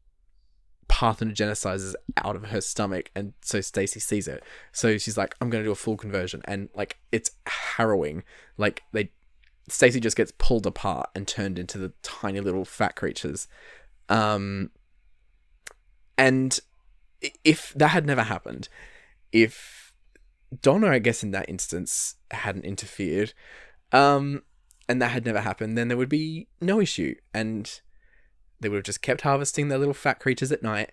parthenogenicizes 0.88 1.96
out 2.18 2.36
of 2.36 2.46
her 2.46 2.62
stomach, 2.62 3.10
and 3.16 3.34
so 3.42 3.62
Stacy 3.62 4.00
sees 4.00 4.28
it. 4.28 4.44
So 4.72 4.98
she's 5.00 5.18
like, 5.18 5.36
"I'm 5.42 5.50
gonna 5.50 5.64
do 5.64 5.72
a 5.72 5.76
full 5.76 5.98
conversion," 5.98 6.42
and 6.46 6.70
like 6.76 7.00
it's 7.12 7.32
harrowing. 7.48 8.24
Like 8.58 8.84
they, 8.92 9.10
Stacy 9.68 10.00
just 10.00 10.18
gets 10.18 10.32
pulled 10.38 10.68
apart 10.68 11.10
and 11.16 11.28
turned 11.28 11.58
into 11.58 11.80
the 11.80 11.94
tiny 12.04 12.40
little 12.40 12.66
fat 12.66 12.96
creatures. 12.96 13.48
Um, 14.08 14.70
and 16.18 16.60
if 17.44 17.74
that 17.76 17.90
had 17.90 18.06
never 18.06 18.24
happened, 18.24 18.70
if 19.32 19.94
Donna, 20.62 20.88
I 20.88 21.00
guess 21.00 21.24
in 21.24 21.32
that 21.32 21.50
instance, 21.50 22.16
hadn't 22.32 22.66
interfered, 22.66 23.34
um, 23.92 24.44
and 24.88 25.02
that 25.02 25.12
had 25.12 25.26
never 25.26 25.42
happened, 25.42 25.78
then 25.78 25.88
there 25.88 25.98
would 25.98 26.10
be 26.10 26.48
no 26.62 26.80
issue, 26.80 27.16
and 27.34 27.82
they 28.60 28.70
would 28.70 28.78
have 28.78 28.86
just 28.86 29.02
kept 29.02 29.22
harvesting 29.22 29.68
their 29.68 29.78
little 29.80 29.94
fat 29.94 30.20
creatures 30.20 30.52
at 30.52 30.64
night. 30.64 30.92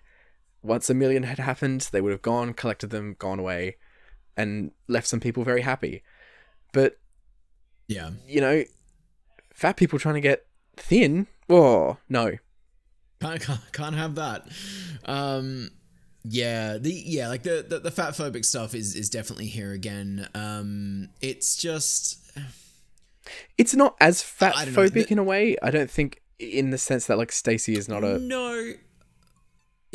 Once 0.61 0.89
a 0.89 0.93
million 0.93 1.23
had 1.23 1.39
happened, 1.39 1.89
they 1.91 2.01
would 2.01 2.11
have 2.11 2.21
gone, 2.21 2.53
collected 2.53 2.89
them, 2.89 3.15
gone 3.19 3.39
away, 3.39 3.77
and 4.35 4.71
left 4.87 5.07
some 5.07 5.19
people 5.19 5.43
very 5.43 5.61
happy. 5.61 6.03
But 6.71 6.99
Yeah. 7.87 8.11
you 8.27 8.41
know, 8.41 8.63
fat 9.53 9.77
people 9.77 9.99
trying 9.99 10.15
to 10.15 10.21
get 10.21 10.45
thin. 10.75 11.27
Oh 11.49 11.97
no, 12.09 12.37
Can't, 13.23 13.41
can't, 13.41 13.71
can't 13.71 13.95
have 13.95 14.15
that. 14.15 14.47
Um, 15.05 15.71
yeah, 16.25 16.77
the 16.77 16.91
yeah, 16.91 17.29
like 17.29 17.43
the, 17.43 17.65
the 17.67 17.79
the 17.79 17.91
fat 17.91 18.13
phobic 18.13 18.45
stuff 18.45 18.75
is 18.75 18.95
is 18.95 19.09
definitely 19.09 19.47
here 19.47 19.71
again. 19.71 20.27
Um, 20.35 21.09
it's 21.21 21.55
just 21.55 22.19
it's 23.57 23.73
not 23.75 23.95
as 24.01 24.21
fat 24.21 24.55
I 24.55 24.65
don't 24.65 24.73
know, 24.73 24.81
phobic 24.81 25.11
in 25.11 25.19
a 25.19 25.23
way. 25.23 25.55
I 25.61 25.71
don't 25.71 25.89
think 25.89 26.21
in 26.39 26.71
the 26.71 26.77
sense 26.77 27.07
that 27.07 27.17
like 27.17 27.31
Stacy 27.31 27.75
is 27.75 27.87
not 27.87 28.03
a 28.03 28.19
no. 28.19 28.73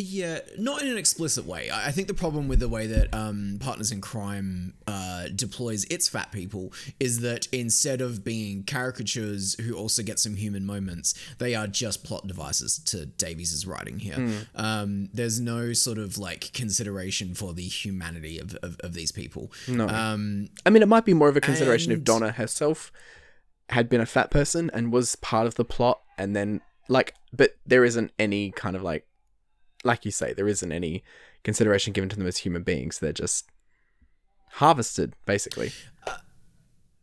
Yeah, 0.00 0.38
not 0.56 0.80
in 0.80 0.88
an 0.88 0.96
explicit 0.96 1.44
way. 1.44 1.70
I 1.72 1.90
think 1.90 2.06
the 2.06 2.14
problem 2.14 2.46
with 2.46 2.60
the 2.60 2.68
way 2.68 2.86
that 2.86 3.12
um, 3.12 3.58
Partners 3.58 3.90
in 3.90 4.00
Crime 4.00 4.74
uh, 4.86 5.26
deploys 5.34 5.84
its 5.90 6.08
fat 6.08 6.30
people 6.30 6.72
is 7.00 7.18
that 7.22 7.48
instead 7.50 8.00
of 8.00 8.22
being 8.22 8.62
caricatures 8.62 9.56
who 9.60 9.74
also 9.74 10.04
get 10.04 10.20
some 10.20 10.36
human 10.36 10.64
moments, 10.64 11.14
they 11.38 11.56
are 11.56 11.66
just 11.66 12.04
plot 12.04 12.28
devices 12.28 12.78
to 12.78 13.06
Davies' 13.06 13.66
writing 13.66 13.98
here. 13.98 14.14
Hmm. 14.14 14.36
Um, 14.54 15.08
there's 15.12 15.40
no 15.40 15.72
sort 15.72 15.98
of 15.98 16.16
like 16.16 16.52
consideration 16.52 17.34
for 17.34 17.52
the 17.52 17.66
humanity 17.66 18.38
of, 18.38 18.54
of, 18.62 18.78
of 18.78 18.94
these 18.94 19.10
people. 19.10 19.50
No. 19.66 19.88
Um, 19.88 20.48
I 20.64 20.70
mean, 20.70 20.84
it 20.84 20.88
might 20.88 21.06
be 21.06 21.14
more 21.14 21.28
of 21.28 21.36
a 21.36 21.40
consideration 21.40 21.90
if 21.90 22.04
Donna 22.04 22.30
herself 22.30 22.92
had 23.70 23.88
been 23.88 24.00
a 24.00 24.06
fat 24.06 24.30
person 24.30 24.70
and 24.72 24.92
was 24.92 25.16
part 25.16 25.48
of 25.48 25.56
the 25.56 25.64
plot, 25.64 26.00
and 26.16 26.36
then 26.36 26.60
like, 26.88 27.14
but 27.32 27.56
there 27.66 27.84
isn't 27.84 28.12
any 28.16 28.52
kind 28.52 28.76
of 28.76 28.82
like, 28.84 29.04
like 29.84 30.04
you 30.04 30.10
say, 30.10 30.32
there 30.32 30.48
isn't 30.48 30.72
any 30.72 31.02
consideration 31.44 31.92
given 31.92 32.08
to 32.08 32.16
them 32.16 32.26
as 32.26 32.38
human 32.38 32.62
beings. 32.62 32.98
They're 32.98 33.12
just 33.12 33.50
harvested, 34.52 35.14
basically. 35.24 35.72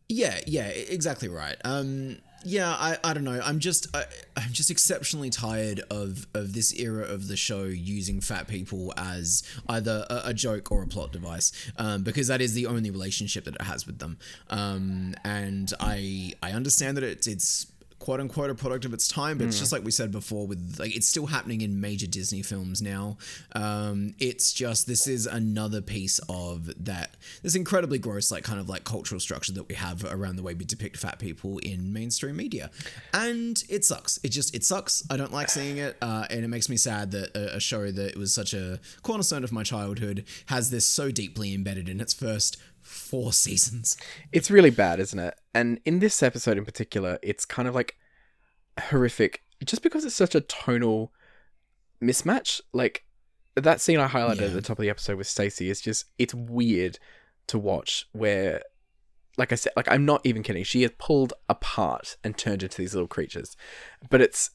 Yeah, 0.08 0.38
yeah, 0.46 0.70
e- 0.70 0.86
exactly 0.88 1.28
right. 1.28 1.56
Um, 1.64 2.18
yeah, 2.44 2.70
I, 2.70 2.96
I 3.02 3.12
don't 3.12 3.24
know. 3.24 3.40
I'm 3.42 3.58
just 3.58 3.88
I, 3.94 4.04
I'm 4.36 4.52
just 4.52 4.70
exceptionally 4.70 5.30
tired 5.30 5.80
of 5.90 6.28
of 6.32 6.52
this 6.52 6.72
era 6.78 7.04
of 7.04 7.26
the 7.26 7.36
show 7.36 7.64
using 7.64 8.20
fat 8.20 8.46
people 8.46 8.94
as 8.96 9.42
either 9.68 10.06
a, 10.08 10.28
a 10.28 10.34
joke 10.34 10.70
or 10.70 10.82
a 10.82 10.86
plot 10.86 11.12
device, 11.12 11.50
um, 11.76 12.04
because 12.04 12.28
that 12.28 12.40
is 12.40 12.54
the 12.54 12.66
only 12.66 12.90
relationship 12.90 13.44
that 13.46 13.56
it 13.56 13.62
has 13.62 13.84
with 13.84 13.98
them. 13.98 14.18
Um, 14.48 15.16
and 15.24 15.72
I 15.80 16.34
I 16.40 16.52
understand 16.52 16.96
that 16.98 17.04
it's 17.04 17.26
it's 17.26 17.66
quote 18.06 18.20
unquote 18.20 18.50
a 18.50 18.54
product 18.54 18.84
of 18.84 18.94
its 18.94 19.08
time, 19.08 19.36
but 19.36 19.48
it's 19.48 19.58
just 19.58 19.72
like 19.72 19.82
we 19.82 19.90
said 19.90 20.12
before 20.12 20.46
with 20.46 20.76
like 20.78 20.94
it's 20.94 21.08
still 21.08 21.26
happening 21.26 21.60
in 21.60 21.80
major 21.80 22.06
Disney 22.06 22.40
films 22.40 22.80
now. 22.80 23.18
Um, 23.56 24.14
it's 24.20 24.52
just 24.52 24.86
this 24.86 25.08
is 25.08 25.26
another 25.26 25.80
piece 25.80 26.20
of 26.28 26.70
that 26.84 27.16
this 27.42 27.56
incredibly 27.56 27.98
gross 27.98 28.30
like 28.30 28.44
kind 28.44 28.60
of 28.60 28.68
like 28.68 28.84
cultural 28.84 29.18
structure 29.18 29.52
that 29.54 29.68
we 29.68 29.74
have 29.74 30.04
around 30.04 30.36
the 30.36 30.44
way 30.44 30.54
we 30.54 30.64
depict 30.64 30.96
fat 30.96 31.18
people 31.18 31.58
in 31.58 31.92
mainstream 31.92 32.36
media, 32.36 32.70
and 33.12 33.64
it 33.68 33.84
sucks. 33.84 34.20
It 34.22 34.28
just 34.28 34.54
it 34.54 34.62
sucks. 34.62 35.02
I 35.10 35.16
don't 35.16 35.32
like 35.32 35.50
seeing 35.50 35.78
it, 35.78 35.96
uh, 36.00 36.26
and 36.30 36.44
it 36.44 36.48
makes 36.48 36.68
me 36.68 36.76
sad 36.76 37.10
that 37.10 37.36
a, 37.36 37.56
a 37.56 37.60
show 37.60 37.90
that 37.90 38.16
was 38.16 38.32
such 38.32 38.54
a 38.54 38.78
cornerstone 39.02 39.42
of 39.42 39.50
my 39.50 39.64
childhood 39.64 40.24
has 40.46 40.70
this 40.70 40.86
so 40.86 41.10
deeply 41.10 41.52
embedded 41.52 41.88
in 41.88 42.00
its 42.00 42.14
first 42.14 42.56
four 42.86 43.32
seasons. 43.32 43.96
It's 44.30 44.48
really 44.48 44.70
bad, 44.70 45.00
isn't 45.00 45.18
it? 45.18 45.36
And 45.56 45.80
in 45.84 45.98
this 46.00 46.22
episode 46.22 46.58
in 46.58 46.64
particular, 46.64 47.18
it's 47.22 47.44
kind 47.44 47.66
of 47.68 47.74
like 47.74 47.96
horrific 48.78 49.42
just 49.64 49.82
because 49.82 50.04
it's 50.04 50.14
such 50.14 50.34
a 50.34 50.40
tonal 50.42 51.12
mismatch. 52.02 52.60
Like 52.72 53.04
that 53.54 53.80
scene 53.80 53.98
I 53.98 54.08
highlighted 54.08 54.40
Yeah. 54.40 54.46
at 54.48 54.52
the 54.52 54.62
top 54.62 54.78
of 54.78 54.82
the 54.82 54.90
episode 54.90 55.16
with 55.16 55.26
Stacey 55.26 55.70
is 55.70 55.80
just 55.80 56.04
it's 56.18 56.34
weird 56.34 56.98
to 57.46 57.58
watch 57.58 58.06
where 58.12 58.62
like 59.38 59.52
I 59.52 59.54
said, 59.56 59.72
like 59.76 59.90
I'm 59.90 60.04
not 60.04 60.20
even 60.24 60.42
kidding. 60.42 60.64
She 60.64 60.82
is 60.82 60.92
pulled 60.98 61.32
apart 61.48 62.16
and 62.24 62.36
turned 62.36 62.62
into 62.62 62.76
these 62.78 62.94
little 62.94 63.08
creatures. 63.08 63.56
But 64.10 64.20
it's 64.22 64.50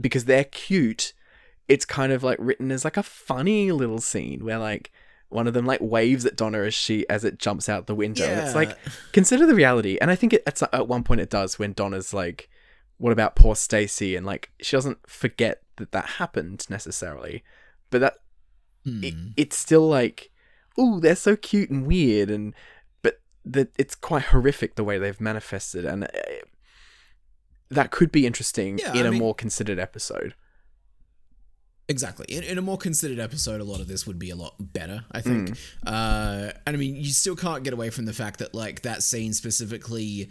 because 0.00 0.24
they're 0.26 0.44
cute, 0.44 1.12
it's 1.68 1.84
kind 1.84 2.12
of 2.12 2.22
like 2.22 2.38
written 2.40 2.70
as 2.70 2.84
like 2.84 2.96
a 2.96 3.02
funny 3.02 3.70
little 3.72 4.00
scene 4.00 4.44
where 4.44 4.58
like 4.58 4.90
one 5.32 5.46
of 5.46 5.54
them 5.54 5.66
like 5.66 5.80
waves 5.80 6.24
at 6.26 6.36
Donna 6.36 6.60
as 6.60 6.74
she 6.74 7.08
as 7.08 7.24
it 7.24 7.38
jumps 7.38 7.68
out 7.68 7.86
the 7.86 7.94
window. 7.94 8.24
And 8.26 8.40
it's 8.40 8.54
like 8.54 8.76
consider 9.12 9.46
the 9.46 9.54
reality, 9.54 9.98
and 10.00 10.10
I 10.10 10.14
think 10.16 10.32
it, 10.32 10.42
it's 10.46 10.62
at 10.62 10.88
one 10.88 11.02
point 11.04 11.20
it 11.20 11.30
does 11.30 11.58
when 11.58 11.72
Donna's 11.72 12.12
like, 12.14 12.48
"What 12.98 13.12
about 13.12 13.36
poor 13.36 13.54
Stacy?" 13.56 14.16
and 14.16 14.24
like 14.26 14.50
she 14.60 14.76
doesn't 14.76 14.98
forget 15.08 15.62
that 15.76 15.92
that 15.92 16.06
happened 16.20 16.66
necessarily, 16.68 17.42
but 17.90 18.00
that 18.00 18.14
it, 18.84 19.14
Hmm. 19.14 19.28
it's 19.36 19.56
still 19.56 19.88
like, 19.88 20.30
"Ooh, 20.78 21.00
they're 21.00 21.14
so 21.16 21.36
cute 21.36 21.70
and 21.70 21.86
weird," 21.86 22.30
and 22.30 22.54
but 23.02 23.20
that 23.44 23.70
it's 23.78 23.94
quite 23.94 24.24
horrific 24.24 24.74
the 24.74 24.84
way 24.84 24.98
they've 24.98 25.20
manifested, 25.20 25.84
and 25.84 26.04
uh, 26.04 26.08
that 27.70 27.90
could 27.90 28.12
be 28.12 28.26
interesting 28.26 28.78
Yeah, 28.78 28.92
in 28.92 29.04
I 29.04 29.08
a 29.08 29.10
mean- 29.12 29.20
more 29.20 29.34
considered 29.34 29.78
episode. 29.78 30.34
Exactly. 31.92 32.24
In, 32.34 32.42
in 32.42 32.56
a 32.58 32.62
more 32.62 32.78
considered 32.78 33.18
episode, 33.18 33.60
a 33.60 33.64
lot 33.64 33.80
of 33.80 33.86
this 33.86 34.06
would 34.06 34.18
be 34.18 34.30
a 34.30 34.36
lot 34.36 34.54
better, 34.58 35.04
I 35.12 35.20
think. 35.20 35.56
Uh, 35.86 36.50
and 36.66 36.74
I 36.74 36.78
mean, 36.78 36.96
you 36.96 37.10
still 37.10 37.36
can't 37.36 37.62
get 37.62 37.74
away 37.74 37.90
from 37.90 38.06
the 38.06 38.14
fact 38.14 38.38
that, 38.38 38.54
like, 38.54 38.80
that 38.82 39.02
scene 39.02 39.34
specifically 39.34 40.30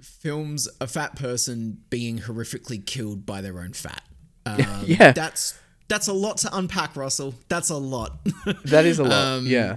films 0.00 0.66
a 0.80 0.86
fat 0.86 1.14
person 1.14 1.82
being 1.90 2.20
horrifically 2.20 2.84
killed 2.84 3.26
by 3.26 3.40
their 3.42 3.60
own 3.60 3.72
fat. 3.72 4.02
Um, 4.46 4.84
Yeah. 4.86 5.12
That's 5.12 5.58
that's 5.88 6.08
a 6.08 6.12
lot 6.14 6.38
to 6.38 6.56
unpack, 6.56 6.96
Russell. 6.96 7.34
That's 7.50 7.68
a 7.68 7.76
lot. 7.76 8.18
That 8.64 8.86
is 8.86 8.98
a 8.98 9.04
lot. 9.04 9.12
Um, 9.38 9.46
yeah. 9.46 9.76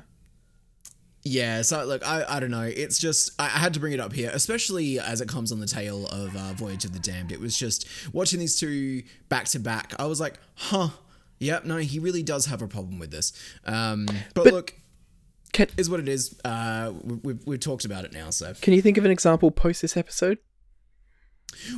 Yeah, 1.23 1.61
so 1.61 1.83
look, 1.85 2.05
I, 2.07 2.25
I 2.27 2.39
don't 2.39 2.49
know. 2.49 2.63
It's 2.63 2.97
just 2.97 3.31
I, 3.39 3.45
I 3.45 3.59
had 3.59 3.73
to 3.75 3.79
bring 3.79 3.93
it 3.93 3.99
up 3.99 4.11
here, 4.13 4.31
especially 4.33 4.99
as 4.99 5.21
it 5.21 5.27
comes 5.29 5.51
on 5.51 5.59
the 5.59 5.67
tail 5.67 6.07
of 6.07 6.35
uh, 6.35 6.53
Voyage 6.53 6.83
of 6.85 6.93
the 6.93 6.99
Damned. 6.99 7.31
It 7.31 7.39
was 7.39 7.55
just 7.57 7.87
watching 8.11 8.39
these 8.39 8.59
two 8.59 9.03
back 9.29 9.45
to 9.49 9.59
back. 9.59 9.93
I 9.99 10.05
was 10.07 10.19
like, 10.19 10.39
huh, 10.55 10.89
yep, 11.39 11.63
no, 11.63 11.77
he 11.77 11.99
really 11.99 12.23
does 12.23 12.47
have 12.47 12.61
a 12.63 12.67
problem 12.67 12.97
with 12.97 13.11
this. 13.11 13.33
Um, 13.65 14.07
but, 14.33 14.45
But- 14.45 14.53
look, 14.53 14.73
Can, 15.53 15.67
is 15.77 15.89
what 15.91 15.99
it 15.99 16.09
is. 16.09 16.39
Uh, 16.43 16.91
we, 17.03 17.15
we've 17.17 17.45
we've 17.45 17.59
talked 17.59 17.85
about 17.85 18.03
it 18.03 18.13
now, 18.13 18.31
so 18.31 18.53
can 18.59 18.73
you 18.73 18.81
think 18.81 18.97
of 18.97 19.05
an 19.05 19.11
example 19.11 19.51
post 19.51 19.81
this 19.83 19.95
episode? 19.95 20.39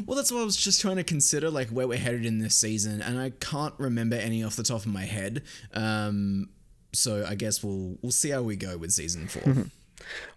well, 0.05 0.15
that's 0.15 0.31
what 0.31 0.41
I 0.41 0.45
was 0.45 0.55
just 0.55 0.79
trying 0.79 0.97
to 0.97 1.03
consider, 1.03 1.49
like 1.49 1.69
where 1.69 1.87
we're 1.87 1.97
headed 1.97 2.25
in 2.25 2.37
this 2.39 2.55
season, 2.55 3.01
and 3.01 3.19
I 3.19 3.31
can't 3.31 3.73
remember 3.79 4.15
any 4.15 4.43
off 4.43 4.55
the 4.55 4.63
top 4.63 4.81
of 4.81 4.87
my 4.87 5.03
head. 5.05 5.41
Um, 5.73 6.49
so 6.93 7.25
I 7.27 7.35
guess 7.35 7.63
we'll 7.63 7.97
we'll 8.01 8.11
see 8.11 8.29
how 8.29 8.41
we 8.41 8.55
go 8.55 8.77
with 8.77 8.91
season 8.91 9.27
4 9.27 9.65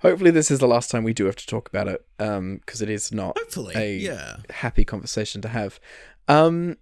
Hopefully, 0.02 0.30
this 0.30 0.50
is 0.50 0.60
the 0.60 0.68
last 0.68 0.90
time 0.92 1.02
we 1.02 1.12
do 1.12 1.24
have 1.24 1.34
to 1.36 1.46
talk 1.46 1.68
about 1.68 1.88
it, 1.88 2.06
because 2.18 2.80
it 2.82 2.88
is 2.88 3.10
not 3.10 3.36
Hopefully, 3.36 3.74
a 3.74 3.96
yeah. 3.96 4.36
happy 4.50 4.84
conversation 4.84 5.40
to 5.42 5.48
have. 5.48 5.80
Um, 6.28 6.76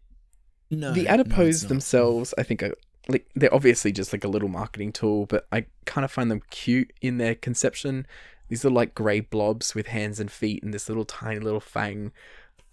No, 0.70 0.92
the 0.92 1.08
adipose 1.08 1.62
not. 1.62 1.68
themselves, 1.70 2.34
I 2.36 2.42
think, 2.42 2.62
are 2.62 2.74
like 3.08 3.26
they're 3.34 3.54
obviously 3.54 3.90
just 3.92 4.12
like 4.12 4.22
a 4.24 4.28
little 4.28 4.48
marketing 4.50 4.92
tool, 4.92 5.24
but 5.26 5.46
I 5.50 5.64
kind 5.86 6.04
of 6.04 6.10
find 6.10 6.30
them 6.30 6.42
cute 6.50 6.92
in 7.00 7.16
their 7.18 7.34
conception. 7.34 8.06
These 8.48 8.64
are 8.66 8.70
like 8.70 8.94
grey 8.94 9.20
blobs 9.20 9.74
with 9.74 9.86
hands 9.86 10.20
and 10.20 10.30
feet 10.30 10.62
and 10.62 10.74
this 10.74 10.88
little 10.88 11.04
tiny 11.06 11.40
little 11.40 11.60
fang. 11.60 12.12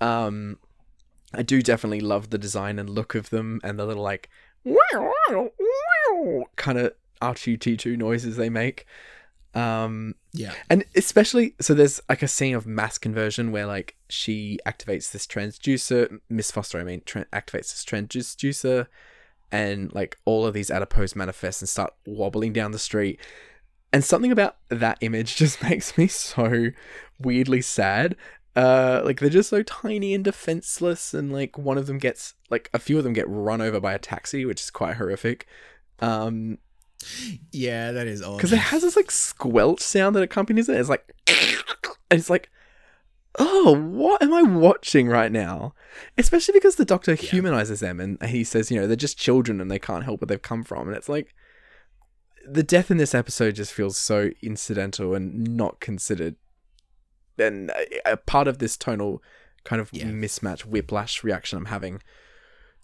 Um, 0.02 0.58
I 1.34 1.42
do 1.44 1.62
definitely 1.62 2.02
love 2.02 2.32
the 2.32 2.38
design 2.38 2.80
and 2.80 2.90
look 2.90 3.16
of 3.16 3.30
them 3.30 3.62
and 3.64 3.80
the 3.80 3.86
little 3.86 4.04
like 4.04 4.30
kind 6.56 6.78
of 6.78 6.94
R2-D2 7.22 7.98
noises 7.98 8.36
they 8.38 8.50
make. 8.50 8.86
Um, 9.54 10.16
Yeah. 10.34 10.54
and 10.70 10.86
especially 10.96 11.56
so 11.60 11.74
there's 11.74 12.00
like 12.08 12.24
a 12.24 12.28
scene 12.30 12.56
of 12.56 12.66
mass 12.66 12.98
conversion 12.98 13.52
where 13.52 13.66
like 13.66 13.98
she 14.08 14.58
activates 14.66 15.12
this 15.12 15.28
transducer 15.28 16.20
miss 16.30 16.52
foster 16.52 16.80
i 16.80 16.86
mean 16.86 17.02
tra- 17.06 17.26
activates 17.34 17.70
this 17.74 17.84
transducer 17.86 18.88
and 19.52 19.94
like 19.94 20.18
all 20.24 20.46
of 20.46 20.54
these 20.54 20.72
adipose 20.72 21.18
manifest 21.18 21.62
and 21.62 21.68
start 21.68 21.94
wobbling 22.06 22.54
down 22.54 22.72
the 22.72 22.80
street 22.80 23.20
and 23.92 24.06
something 24.06 24.32
about 24.32 24.56
that 24.70 24.98
image 25.02 25.36
just 25.44 25.62
makes 25.62 25.98
me 25.98 26.08
so 26.08 26.68
weirdly 27.20 27.62
sad 27.62 28.16
uh 28.56 29.02
like 29.04 29.20
they're 29.20 29.30
just 29.30 29.50
so 29.50 29.62
tiny 29.64 30.14
and 30.14 30.24
defenseless 30.24 31.14
and 31.14 31.34
like 31.34 31.58
one 31.58 31.78
of 31.78 31.88
them 31.88 31.98
gets 31.98 32.36
like 32.50 32.70
a 32.74 32.80
few 32.80 32.98
of 32.98 33.04
them 33.04 33.12
get 33.12 33.28
run 33.28 33.60
over 33.60 33.82
by 33.82 33.92
a 33.94 34.00
taxi 34.00 34.46
which 34.46 34.62
is 34.62 34.70
quite 34.72 34.96
horrific 34.96 35.46
um 36.02 36.58
Yeah, 37.52 37.92
that 37.92 38.08
is 38.08 38.22
odd. 38.22 38.38
because 38.38 38.54
it 38.54 38.58
has 38.60 38.82
this 38.82 38.96
like 38.96 39.12
squelch 39.12 39.82
sound 39.82 40.16
that 40.16 40.24
accompanies 40.24 40.70
it. 40.70 40.78
It's 40.80 40.90
like, 40.90 41.14
and 41.28 41.58
it's 42.20 42.30
like, 42.30 42.50
oh, 43.40 43.76
what 43.80 44.22
am 44.22 44.34
I 44.34 44.42
watching 44.44 45.08
right 45.08 45.32
now? 45.32 45.74
Especially 46.18 46.54
because 46.54 46.76
the 46.76 46.86
doctor 46.86 47.16
humanizes 47.16 47.80
them 47.80 48.00
and 48.00 48.22
he 48.24 48.44
says, 48.44 48.70
you 48.72 48.80
know, 48.80 48.88
they're 48.88 48.96
just 48.96 49.18
children 49.18 49.62
and 49.62 49.70
they 49.72 49.80
can't 49.80 50.04
help 50.04 50.22
where 50.22 50.28
they've 50.28 50.42
come 50.42 50.64
from. 50.64 50.88
And 50.88 50.98
it's 50.98 51.10
like, 51.10 51.34
the 52.48 52.64
death 52.64 52.90
in 52.92 52.98
this 52.98 53.14
episode 53.16 53.56
just 53.56 53.72
feels 53.72 53.98
so 53.98 54.32
incidental 54.42 55.14
and 55.14 55.56
not 55.56 55.80
considered. 55.80 56.36
And 57.38 57.70
a- 57.72 58.14
a 58.14 58.18
part 58.18 58.48
of 58.48 58.58
this 58.58 58.76
tonal 58.78 59.22
kind 59.64 59.80
of 59.82 59.90
Yeah. 59.94 60.06
mismatch, 60.06 60.66
whiplash 60.66 61.24
reaction 61.24 61.58
I'm 61.58 61.66
having 61.66 62.02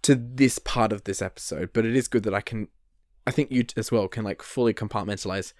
to 0.04 0.16
this 0.16 0.60
part 0.60 0.94
of 0.94 1.04
this 1.06 1.22
episode. 1.22 1.72
But 1.74 1.86
it 1.86 1.96
is 1.96 2.08
good 2.08 2.24
that 2.24 2.34
I 2.36 2.42
can 2.42 2.68
I 3.28 3.32
think 3.32 3.52
you 3.52 3.66
as 3.76 3.92
well 3.92 4.08
can 4.08 4.24
like 4.24 4.42
fully 4.42 4.74
compartmentalize 4.74 5.52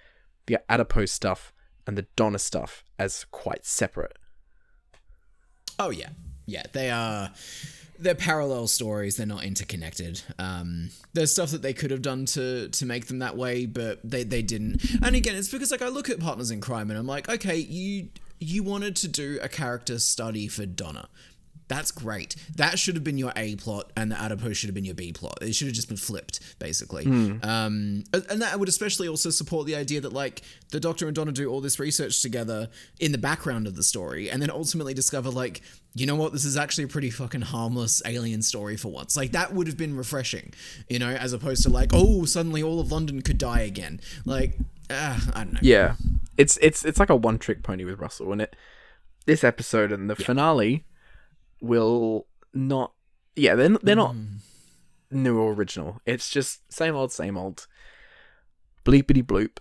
the 0.46 0.58
adipose 0.70 1.12
stuff 1.12 1.52
and 1.86 1.98
the 1.98 2.06
Donna 2.16 2.38
stuff 2.38 2.82
as 2.98 3.26
quite 3.30 3.66
separate. 3.66 4.16
Oh 5.78 5.90
yeah, 5.90 6.08
yeah. 6.46 6.64
They 6.72 6.90
are. 6.90 7.30
They're 8.00 8.14
parallel 8.14 8.68
stories. 8.68 9.16
They're 9.16 9.26
not 9.26 9.44
interconnected. 9.44 10.22
Um, 10.38 10.90
there's 11.12 11.32
stuff 11.32 11.50
that 11.50 11.62
they 11.62 11.74
could 11.74 11.90
have 11.90 12.00
done 12.00 12.24
to 12.26 12.68
to 12.68 12.86
make 12.86 13.06
them 13.06 13.18
that 13.18 13.36
way, 13.36 13.66
but 13.66 14.00
they 14.02 14.24
they 14.24 14.40
didn't. 14.40 14.82
And 15.02 15.14
again, 15.14 15.36
it's 15.36 15.50
because 15.50 15.70
like 15.70 15.82
I 15.82 15.88
look 15.88 16.08
at 16.08 16.18
Partners 16.18 16.50
in 16.50 16.62
Crime 16.62 16.90
and 16.90 16.98
I'm 16.98 17.06
like, 17.06 17.28
okay, 17.28 17.56
you 17.56 18.08
you 18.38 18.62
wanted 18.62 18.96
to 18.96 19.08
do 19.08 19.38
a 19.42 19.48
character 19.48 19.98
study 19.98 20.48
for 20.48 20.64
Donna. 20.64 21.08
That's 21.68 21.90
great. 21.90 22.34
That 22.56 22.78
should 22.78 22.94
have 22.96 23.04
been 23.04 23.18
your 23.18 23.32
A 23.36 23.56
plot, 23.56 23.92
and 23.96 24.10
the 24.10 24.20
adipose 24.20 24.56
should 24.56 24.68
have 24.68 24.74
been 24.74 24.86
your 24.86 24.94
B 24.94 25.12
plot. 25.12 25.38
It 25.42 25.54
should 25.54 25.68
have 25.68 25.74
just 25.74 25.88
been 25.88 25.98
flipped, 25.98 26.58
basically. 26.58 27.04
Um, 27.06 28.04
and 28.12 28.42
that 28.42 28.58
would 28.58 28.68
especially 28.68 29.06
also 29.06 29.30
support 29.30 29.66
the 29.66 29.76
idea 29.76 30.00
that 30.00 30.12
like 30.12 30.42
the 30.70 30.80
Doctor 30.80 31.06
and 31.06 31.14
Donna 31.14 31.32
do 31.32 31.50
all 31.50 31.60
this 31.60 31.78
research 31.78 32.22
together 32.22 32.68
in 32.98 33.12
the 33.12 33.18
background 33.18 33.66
of 33.66 33.76
the 33.76 33.82
story, 33.82 34.30
and 34.30 34.40
then 34.42 34.50
ultimately 34.50 34.94
discover 34.94 35.30
like, 35.30 35.60
you 35.94 36.06
know 36.06 36.16
what, 36.16 36.32
this 36.32 36.44
is 36.44 36.56
actually 36.56 36.84
a 36.84 36.88
pretty 36.88 37.10
fucking 37.10 37.42
harmless 37.42 38.02
alien 38.06 38.42
story 38.42 38.76
for 38.76 38.88
once. 38.88 39.16
Like 39.16 39.32
that 39.32 39.52
would 39.52 39.66
have 39.66 39.76
been 39.76 39.96
refreshing, 39.96 40.54
you 40.88 40.98
know, 40.98 41.10
as 41.10 41.32
opposed 41.32 41.62
to 41.64 41.68
like, 41.68 41.90
oh, 41.92 42.24
suddenly 42.24 42.62
all 42.62 42.80
of 42.80 42.90
London 42.90 43.20
could 43.22 43.38
die 43.38 43.60
again. 43.60 44.00
Like, 44.24 44.56
uh, 44.88 45.18
I 45.34 45.44
don't 45.44 45.54
know. 45.54 45.60
Yeah, 45.62 45.96
it's 46.36 46.58
it's 46.62 46.84
it's 46.84 46.98
like 46.98 47.10
a 47.10 47.16
one 47.16 47.38
trick 47.38 47.62
pony 47.62 47.84
with 47.84 47.98
Russell, 47.98 48.32
and 48.32 48.40
it 48.40 48.56
this 49.26 49.44
episode 49.44 49.92
and 49.92 50.08
the 50.08 50.16
finale 50.16 50.84
will 51.60 52.26
not. 52.54 52.92
Yeah, 53.36 53.54
they're 53.54 53.68
they're 53.82 53.96
not 53.96 54.14
new 55.10 55.38
or 55.38 55.52
original. 55.52 56.00
It's 56.06 56.28
just 56.28 56.72
same 56.72 56.94
old, 56.96 57.12
same 57.12 57.36
old. 57.36 57.66
Bleepity 58.84 59.22
bloop. 59.22 59.58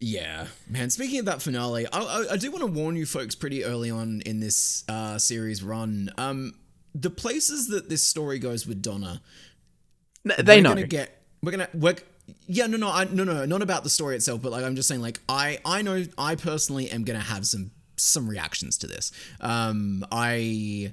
Yeah, 0.00 0.48
man. 0.68 0.90
Speaking 0.90 1.20
of 1.20 1.24
that 1.26 1.40
finale, 1.40 1.86
I, 1.86 1.98
I, 1.98 2.32
I 2.32 2.36
do 2.36 2.50
want 2.50 2.62
to 2.64 2.70
warn 2.70 2.96
you 2.96 3.06
folks 3.06 3.34
pretty 3.34 3.64
early 3.64 3.90
on 3.90 4.20
in 4.26 4.40
this 4.40 4.84
uh, 4.88 5.18
series 5.18 5.62
run. 5.62 6.10
Um, 6.18 6.54
the 6.94 7.10
places 7.10 7.68
that 7.68 7.88
this 7.88 8.02
story 8.02 8.38
goes 8.38 8.66
with 8.66 8.82
Donna, 8.82 9.22
N- 10.28 10.44
They 10.44 10.56
we're 10.58 10.62
know. 10.62 10.68
gonna 10.70 10.86
get. 10.86 11.22
We're 11.42 11.52
gonna. 11.52 11.68
We're, 11.72 11.94
yeah, 12.46 12.66
no, 12.66 12.76
no, 12.76 12.90
I, 12.90 13.04
no, 13.04 13.24
no, 13.24 13.44
not 13.46 13.62
about 13.62 13.84
the 13.84 13.90
story 13.90 14.16
itself, 14.16 14.42
but 14.42 14.52
like 14.52 14.64
I'm 14.64 14.76
just 14.76 14.88
saying, 14.88 15.00
like 15.00 15.20
I, 15.28 15.58
I 15.64 15.82
know, 15.82 16.04
I 16.18 16.34
personally 16.34 16.90
am 16.90 17.04
gonna 17.04 17.18
have 17.20 17.46
some 17.46 17.70
some 17.96 18.28
reactions 18.28 18.78
to 18.78 18.86
this. 18.86 19.12
Um, 19.40 20.04
I. 20.10 20.92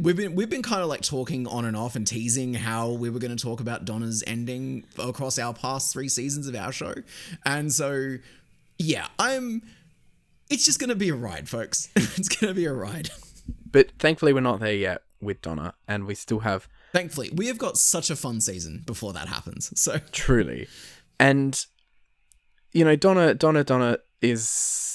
We've 0.00 0.16
been 0.16 0.34
we've 0.34 0.50
been 0.50 0.62
kind 0.62 0.82
of 0.82 0.88
like 0.88 1.02
talking 1.02 1.46
on 1.46 1.64
and 1.64 1.76
off 1.76 1.94
and 1.94 2.04
teasing 2.04 2.54
how 2.54 2.90
we 2.90 3.10
were 3.10 3.20
going 3.20 3.36
to 3.36 3.40
talk 3.40 3.60
about 3.60 3.84
Donna's 3.84 4.24
ending 4.26 4.84
across 4.98 5.38
our 5.38 5.54
past 5.54 5.92
three 5.92 6.08
seasons 6.08 6.48
of 6.48 6.56
our 6.56 6.72
show, 6.72 6.94
and 7.44 7.72
so 7.72 8.16
yeah, 8.76 9.06
I'm. 9.20 9.62
It's 10.50 10.64
just 10.64 10.80
going 10.80 10.90
to 10.90 10.96
be 10.96 11.10
a 11.10 11.14
ride, 11.14 11.48
folks. 11.48 11.90
it's 11.96 12.28
going 12.28 12.52
to 12.52 12.54
be 12.54 12.64
a 12.64 12.72
ride. 12.72 13.10
But 13.70 13.92
thankfully, 13.98 14.32
we're 14.32 14.40
not 14.40 14.58
there 14.58 14.74
yet 14.74 15.02
with 15.20 15.40
Donna, 15.40 15.74
and 15.86 16.06
we 16.06 16.16
still 16.16 16.40
have 16.40 16.68
Thankfully, 16.94 17.28
we 17.34 17.48
have 17.48 17.58
got 17.58 17.76
such 17.76 18.08
a 18.08 18.14
fun 18.14 18.40
season 18.40 18.84
before 18.86 19.12
that 19.14 19.26
happens. 19.26 19.72
So 19.74 19.98
truly, 20.12 20.68
and 21.18 21.66
you 22.72 22.84
know, 22.84 22.94
Donna, 22.94 23.34
Donna, 23.34 23.64
Donna 23.64 23.98
is 24.22 24.93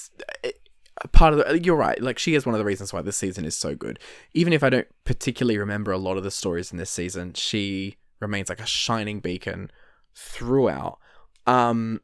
part 1.11 1.33
of 1.33 1.39
the. 1.39 1.59
You're 1.63 1.75
right. 1.75 2.01
Like 2.01 2.19
she 2.19 2.35
is 2.35 2.45
one 2.45 2.55
of 2.55 2.59
the 2.59 2.65
reasons 2.65 2.91
why 2.93 3.01
this 3.01 3.17
season 3.17 3.45
is 3.45 3.55
so 3.57 3.75
good. 3.75 3.99
Even 4.33 4.53
if 4.53 4.63
I 4.63 4.69
don't 4.69 4.87
particularly 5.05 5.57
remember 5.57 5.91
a 5.91 5.97
lot 5.97 6.17
of 6.17 6.23
the 6.23 6.31
stories 6.31 6.71
in 6.71 6.77
this 6.77 6.89
season, 6.91 7.33
she 7.33 7.97
remains 8.19 8.49
like 8.49 8.59
a 8.59 8.65
shining 8.65 9.19
beacon 9.19 9.71
throughout. 10.15 10.99
Um, 11.47 12.01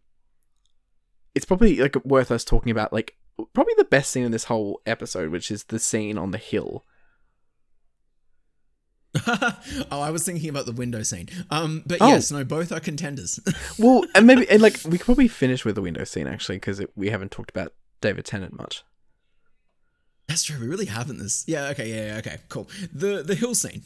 it's 1.34 1.46
probably 1.46 1.78
like 1.78 1.96
worth 2.06 2.32
us 2.32 2.44
talking 2.46 2.72
about 2.72 2.94
like 2.94 3.16
probably 3.54 3.74
the 3.78 3.84
best 3.86 4.12
scene 4.12 4.24
in 4.24 4.32
this 4.32 4.46
whole 4.46 4.82
episode, 4.86 5.30
which 5.30 5.52
is 5.52 5.66
the 5.66 5.80
scene 5.80 6.18
on 6.18 6.32
the 6.32 6.38
hill. 6.38 6.84
oh, 9.28 9.56
I 9.92 10.10
was 10.10 10.26
thinking 10.26 10.50
about 10.50 10.66
the 10.66 10.72
window 10.74 11.02
scene. 11.04 11.30
Um, 11.50 11.84
but 11.86 12.00
Oh. 12.02 12.08
yes, 12.08 12.32
no, 12.32 12.44
both 12.44 12.72
are 12.72 12.80
contenders. 12.82 13.40
Well, 13.80 14.06
and 14.14 14.26
maybe 14.28 14.50
and 14.50 14.62
like 14.62 14.80
we 14.86 14.98
could 14.98 15.06
probably 15.06 15.28
finish 15.28 15.64
with 15.66 15.76
the 15.76 15.82
window 15.82 16.04
scene 16.04 16.28
actually 16.28 16.58
because 16.58 16.82
we 16.96 17.10
haven't 17.10 17.32
talked 17.32 17.50
about 17.50 17.74
David 18.06 18.26
Tennant 18.26 18.58
much. 18.58 18.84
That's 20.28 20.44
true. 20.44 20.60
We 20.60 20.68
really 20.68 20.86
haven't 20.86 21.18
this. 21.20 21.44
Yeah. 21.48 21.68
Okay. 21.70 21.90
Yeah. 21.90 22.06
yeah, 22.14 22.18
Okay. 22.18 22.38
Cool. 22.50 22.68
The 22.94 23.22
the 23.24 23.36
hill 23.36 23.54
scene. 23.56 23.84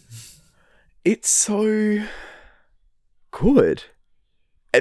It's 1.05 1.29
so 1.29 2.03
good 3.31 3.83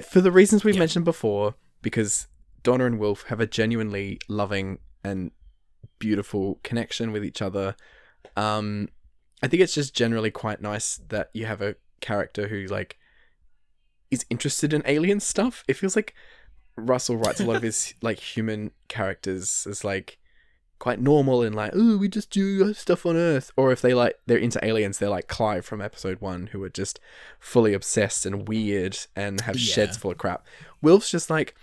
for 0.05 0.21
the 0.21 0.31
reasons 0.33 0.65
we 0.65 0.73
Yeah. 0.73 0.79
mentioned 0.81 1.05
before. 1.05 1.55
Because 1.81 2.27
Donna 2.65 2.87
and 2.87 2.99
Wilf 2.99 3.23
have 3.29 3.41
a 3.41 3.47
genuinely 3.47 4.19
loving 4.29 4.79
and 5.05 5.31
beautiful 6.01 6.59
connection 6.65 7.13
with 7.13 7.25
each 7.25 7.41
other. 7.41 7.77
Um, 8.37 8.89
I 9.43 9.47
think 9.47 9.63
it's 9.63 9.75
just 9.75 9.95
generally 9.95 10.33
quite 10.33 10.61
nice 10.61 10.97
that 11.09 11.31
you 11.33 11.47
have 11.47 11.63
a 11.63 11.77
character 12.01 12.49
who 12.49 12.67
like 12.67 12.99
is 14.11 14.25
interested 14.31 14.73
in 14.73 14.83
alien 14.87 15.21
stuff. 15.21 15.63
It 15.69 15.75
feels 15.75 15.95
like 15.95 16.15
Russell 16.79 17.17
writes 17.17 17.41
a 17.41 17.45
lot 17.45 17.57
of 17.57 17.63
his 17.63 17.95
like 18.03 18.19
human 18.19 18.71
characters 18.89 19.67
as 19.69 19.85
like 19.85 20.19
quite 20.79 21.01
normal 21.01 21.43
and 21.43 21.55
like 21.57 21.73
oh 21.75 21.97
we 21.99 22.09
just 22.09 22.31
do 22.31 22.73
stuff 22.75 23.05
on 23.05 23.17
Earth, 23.17 23.51
or 23.57 23.73
if 23.73 23.81
they 23.81 23.95
like 23.95 24.17
they're 24.27 24.39
into 24.39 24.65
aliens, 24.65 24.99
they're 24.99 25.09
like 25.11 25.27
Clive 25.29 25.65
from 25.67 25.81
Episode 25.81 26.21
One, 26.21 26.49
who 26.49 26.63
are 26.63 26.69
just 26.69 27.01
fully 27.41 27.75
obsessed 27.75 28.25
and 28.27 28.47
weird 28.49 28.97
and 29.17 29.41
have 29.43 29.57
Yeah. 29.57 29.73
sheds 29.75 29.97
full 29.97 30.13
of 30.13 30.19
crap. 30.19 30.47
Wilf's 30.83 31.11
just 31.11 31.31
like. 31.31 31.55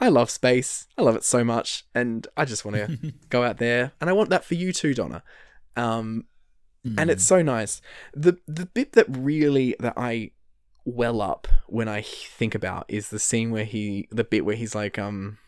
I 0.00 0.08
love 0.08 0.30
space. 0.30 0.88
I 0.98 1.02
love 1.02 1.14
it 1.14 1.22
so 1.22 1.44
much, 1.44 1.84
and 1.94 2.26
I 2.36 2.44
just 2.44 2.64
want 2.64 2.76
to 2.76 3.12
go 3.30 3.44
out 3.44 3.58
there, 3.58 3.92
and 4.00 4.10
I 4.10 4.12
want 4.12 4.30
that 4.30 4.44
for 4.44 4.54
you 4.56 4.72
too, 4.72 4.94
Donna. 4.94 5.22
Um, 5.76 6.24
and 6.98 7.08
it's 7.08 7.22
so 7.22 7.40
nice. 7.40 7.80
the 8.12 8.36
The 8.48 8.66
bit 8.66 8.94
that 8.94 9.06
really 9.08 9.76
that 9.78 9.94
I 9.96 10.32
well 10.84 11.20
up 11.20 11.48
when 11.66 11.88
I 11.88 12.02
think 12.02 12.54
about 12.54 12.86
is 12.88 13.10
the 13.10 13.18
scene 13.18 13.50
where 13.50 13.64
he, 13.64 14.08
the 14.10 14.24
bit 14.24 14.44
where 14.44 14.56
he's 14.56 14.74
like, 14.74 14.98
um, 14.98 15.38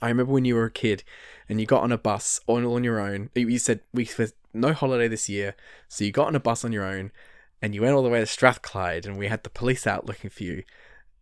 I 0.00 0.08
remember 0.08 0.32
when 0.32 0.44
you 0.44 0.56
were 0.56 0.64
a 0.64 0.70
kid 0.70 1.04
and 1.48 1.60
you 1.60 1.66
got 1.66 1.82
on 1.82 1.92
a 1.92 1.98
bus 1.98 2.40
on 2.46 2.64
on 2.64 2.82
your 2.84 3.00
own. 3.00 3.30
You 3.34 3.58
said 3.58 3.80
we 3.94 4.08
no 4.52 4.72
holiday 4.72 5.08
this 5.08 5.28
year, 5.28 5.54
so 5.88 6.04
you 6.04 6.12
got 6.12 6.26
on 6.26 6.36
a 6.36 6.40
bus 6.40 6.64
on 6.64 6.72
your 6.72 6.84
own, 6.84 7.12
and 7.60 7.74
you 7.74 7.82
went 7.82 7.94
all 7.94 8.02
the 8.02 8.08
way 8.08 8.20
to 8.20 8.26
Strathclyde, 8.26 9.06
and 9.06 9.16
we 9.16 9.28
had 9.28 9.44
the 9.44 9.50
police 9.50 9.86
out 9.86 10.06
looking 10.06 10.30
for 10.30 10.42
you, 10.42 10.64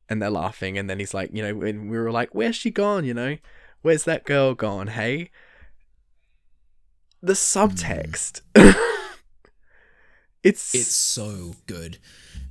and 0.09 0.21
they're 0.21 0.31
laughing, 0.31 0.79
and 0.79 0.89
then 0.89 0.99
he's 0.99 1.15
like, 1.15 1.31
you 1.33 1.43
know, 1.43 1.63
and 1.63 1.91
we 1.91 1.99
were 1.99 2.11
like, 2.11 2.35
where's 2.35 2.57
she 2.57 2.71
gone? 2.71 3.05
You 3.05 3.15
know, 3.15 3.37
where's 3.83 4.05
that 4.05 4.25
girl 4.25 4.55
gone? 4.55 4.89
Hey, 4.89 5.31
the 7.23 7.35
subtext. 7.35 8.41
it's 10.43 10.75
It's 10.75 10.95
so 10.95 11.55
good. 11.67 11.99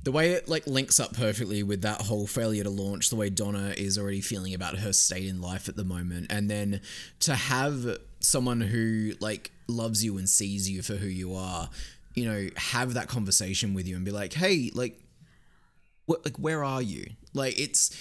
The 0.02 0.12
way 0.12 0.30
it 0.30 0.48
like 0.48 0.66
links 0.66 0.98
up 0.98 1.14
perfectly 1.14 1.62
with 1.62 1.82
that 1.82 2.02
whole 2.02 2.26
failure 2.26 2.64
to 2.64 2.70
launch, 2.70 3.10
the 3.10 3.16
way 3.16 3.28
Donna 3.30 3.74
is 3.76 3.98
already 3.98 4.20
feeling 4.20 4.54
about 4.54 4.78
her 4.78 4.92
state 4.92 5.26
in 5.26 5.40
life 5.40 5.68
at 5.68 5.76
the 5.76 5.84
moment, 5.84 6.26
and 6.30 6.50
then 6.50 6.80
to 7.20 7.34
have 7.34 7.98
someone 8.20 8.60
who 8.60 9.12
like 9.20 9.50
loves 9.66 10.04
you 10.04 10.18
and 10.18 10.28
sees 10.28 10.70
you 10.70 10.82
for 10.82 10.94
who 10.94 11.06
you 11.06 11.34
are, 11.34 11.68
you 12.14 12.24
know, 12.24 12.48
have 12.56 12.94
that 12.94 13.08
conversation 13.08 13.74
with 13.74 13.86
you 13.86 13.96
and 13.96 14.04
be 14.04 14.10
like, 14.10 14.32
"Hey, 14.32 14.70
like, 14.74 15.00
what, 16.06 16.24
like, 16.24 16.36
where 16.38 16.64
are 16.64 16.82
you?" 16.82 17.04
Like, 17.34 17.58
it's 17.58 17.94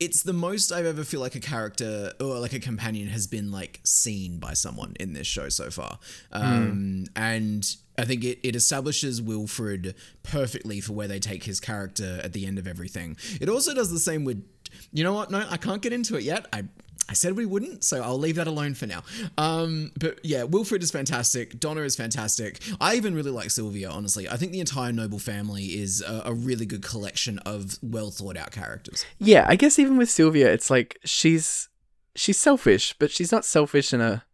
it's 0.00 0.22
the 0.22 0.32
most 0.32 0.72
I've 0.72 0.86
ever 0.86 1.04
feel 1.04 1.20
like 1.20 1.34
a 1.34 1.40
character 1.40 2.12
or 2.18 2.38
like 2.38 2.54
a 2.54 2.58
companion 2.58 3.08
has 3.08 3.26
been 3.26 3.52
like 3.52 3.80
seen 3.84 4.38
by 4.38 4.54
someone 4.54 4.94
in 4.98 5.12
this 5.12 5.26
show 5.26 5.50
so 5.50 5.70
far. 5.70 5.98
Um, 6.32 7.06
And 7.14 7.76
I 8.00 8.04
think 8.04 8.24
it, 8.24 8.38
it 8.42 8.56
establishes 8.56 9.20
Wilfred 9.20 9.94
perfectly 10.22 10.80
for 10.80 10.92
where 10.92 11.08
they 11.08 11.18
take 11.18 11.44
his 11.44 11.60
character 11.60 12.20
at 12.24 12.32
the 12.32 12.46
end 12.46 12.58
of 12.58 12.66
everything. 12.66 13.16
It 13.40 13.48
also 13.48 13.74
does 13.74 13.90
the 13.90 13.98
same 13.98 14.24
with, 14.24 14.44
you 14.92 15.04
know 15.04 15.12
what? 15.12 15.30
No, 15.30 15.44
I 15.48 15.56
can't 15.56 15.82
get 15.82 15.92
into 15.92 16.16
it 16.16 16.22
yet. 16.22 16.46
I 16.52 16.64
I 17.08 17.12
said 17.12 17.36
we 17.36 17.44
wouldn't, 17.44 17.82
so 17.82 18.00
I'll 18.00 18.20
leave 18.20 18.36
that 18.36 18.46
alone 18.46 18.74
for 18.74 18.86
now. 18.86 19.02
Um, 19.36 19.90
but 19.98 20.20
yeah, 20.24 20.44
Wilfred 20.44 20.80
is 20.84 20.92
fantastic. 20.92 21.58
Donna 21.58 21.80
is 21.80 21.96
fantastic. 21.96 22.60
I 22.80 22.94
even 22.94 23.16
really 23.16 23.32
like 23.32 23.50
Sylvia, 23.50 23.90
honestly. 23.90 24.28
I 24.28 24.36
think 24.36 24.52
the 24.52 24.60
entire 24.60 24.92
Noble 24.92 25.18
family 25.18 25.64
is 25.64 26.02
a, 26.02 26.22
a 26.26 26.32
really 26.32 26.66
good 26.66 26.82
collection 26.82 27.40
of 27.40 27.78
well 27.82 28.12
thought 28.12 28.36
out 28.36 28.52
characters. 28.52 29.04
yeah, 29.18 29.44
I 29.48 29.56
guess 29.56 29.80
even 29.80 29.96
with 29.96 30.08
Sylvia, 30.08 30.52
it's 30.52 30.70
like 30.70 30.98
she's 31.04 31.68
she's 32.14 32.38
selfish, 32.38 32.94
but 33.00 33.10
she's 33.10 33.32
not 33.32 33.44
selfish 33.44 33.92
in 33.92 34.00
a. 34.00 34.24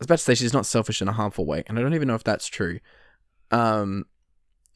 I 0.00 0.02
was 0.02 0.06
about 0.06 0.18
to 0.18 0.24
say 0.24 0.34
she's 0.34 0.52
not 0.52 0.64
selfish 0.66 1.02
in 1.02 1.08
a 1.08 1.12
harmful 1.12 1.44
way, 1.44 1.64
and 1.66 1.78
I 1.78 1.82
don't 1.82 1.94
even 1.94 2.06
know 2.08 2.14
if 2.14 2.22
that's 2.24 2.46
true. 2.46 2.78
Um, 3.50 4.04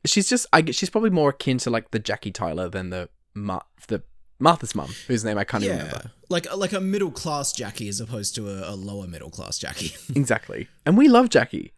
she's 0.04 0.28
just 0.28 0.46
I 0.52 0.68
she's 0.72 0.90
probably 0.90 1.10
more 1.10 1.30
akin 1.30 1.58
to 1.58 1.70
like 1.70 1.90
the 1.92 1.98
Jackie 2.00 2.32
Tyler 2.32 2.68
than 2.68 2.90
the 2.90 3.08
Ma- 3.34 3.60
the 3.88 4.02
Martha's 4.40 4.74
mum, 4.74 4.92
whose 5.06 5.24
name 5.24 5.38
I 5.38 5.44
can't 5.44 5.62
even 5.62 5.76
remember. 5.78 6.10
like 6.28 6.52
like 6.56 6.72
a 6.72 6.80
middle 6.80 7.12
class 7.12 7.52
Jackie 7.52 7.88
as 7.88 8.00
opposed 8.00 8.34
to 8.34 8.48
a, 8.48 8.72
a 8.72 8.74
lower 8.74 9.06
middle 9.06 9.30
class 9.30 9.58
Jackie. 9.58 9.92
Exactly, 10.16 10.66
and 10.84 10.96
we 10.98 11.06
love 11.08 11.28
Jackie. 11.28 11.72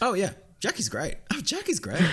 oh 0.00 0.14
yeah, 0.14 0.32
Jackie's 0.60 0.88
great. 0.88 1.16
Oh, 1.34 1.40
Jackie's 1.40 1.80
great. 1.80 2.02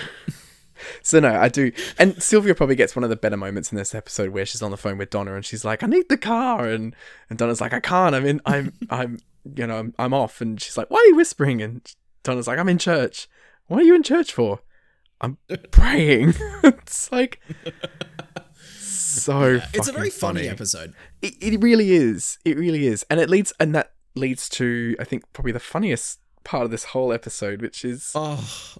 So 1.02 1.18
no, 1.18 1.34
I 1.34 1.48
do. 1.48 1.72
And 1.98 2.22
Sylvia 2.22 2.54
probably 2.54 2.76
gets 2.76 2.94
one 2.94 3.02
of 3.02 3.10
the 3.10 3.16
better 3.16 3.36
moments 3.36 3.72
in 3.72 3.76
this 3.78 3.96
episode 3.96 4.30
where 4.30 4.46
she's 4.46 4.62
on 4.62 4.70
the 4.70 4.76
phone 4.76 4.96
with 4.96 5.10
Donna 5.10 5.34
and 5.34 5.44
she's 5.44 5.64
like, 5.64 5.82
"I 5.82 5.88
need 5.88 6.08
the 6.08 6.16
car," 6.16 6.68
and 6.68 6.94
and 7.28 7.36
Donna's 7.36 7.60
like, 7.60 7.72
"I 7.72 7.80
can't. 7.80 8.14
I'm 8.14 8.24
in. 8.24 8.40
I'm 8.46 8.72
I'm 8.88 9.18
you 9.56 9.66
know 9.66 9.78
I'm, 9.78 9.94
I'm 9.98 10.14
off." 10.14 10.40
And 10.40 10.60
she's 10.60 10.76
like, 10.76 10.90
"Why 10.90 10.98
are 10.98 11.06
you 11.06 11.16
whispering?" 11.16 11.62
And 11.62 11.82
Donna's 12.22 12.46
like, 12.46 12.58
"I'm 12.58 12.68
in 12.68 12.78
church." 12.78 13.28
What 13.66 13.80
are 13.80 13.84
you 13.84 13.94
in 13.94 14.02
church 14.02 14.32
for? 14.32 14.60
I'm 15.20 15.38
praying. 15.70 16.34
it's 16.64 17.12
like 17.12 17.40
so. 18.78 19.60
it's 19.74 19.88
a 19.88 19.92
very 19.92 20.10
fucking 20.10 20.36
funny, 20.36 20.48
episode. 20.48 20.94
It, 21.22 21.34
it 21.40 21.62
really 21.62 21.92
is. 21.92 22.38
It 22.44 22.58
really 22.58 22.86
is, 22.86 23.04
and 23.10 23.20
it 23.20 23.28
leads 23.28 23.52
and 23.60 23.74
that 23.74 23.92
leads 24.14 24.48
to 24.50 24.96
I 24.98 25.04
think 25.04 25.24
probably 25.32 25.52
the 25.52 25.60
funniest 25.60 26.20
part 26.44 26.64
of 26.64 26.70
this 26.70 26.84
whole 26.84 27.12
episode, 27.12 27.62
which 27.62 27.84
is. 27.84 28.12
Oh. 28.14 28.74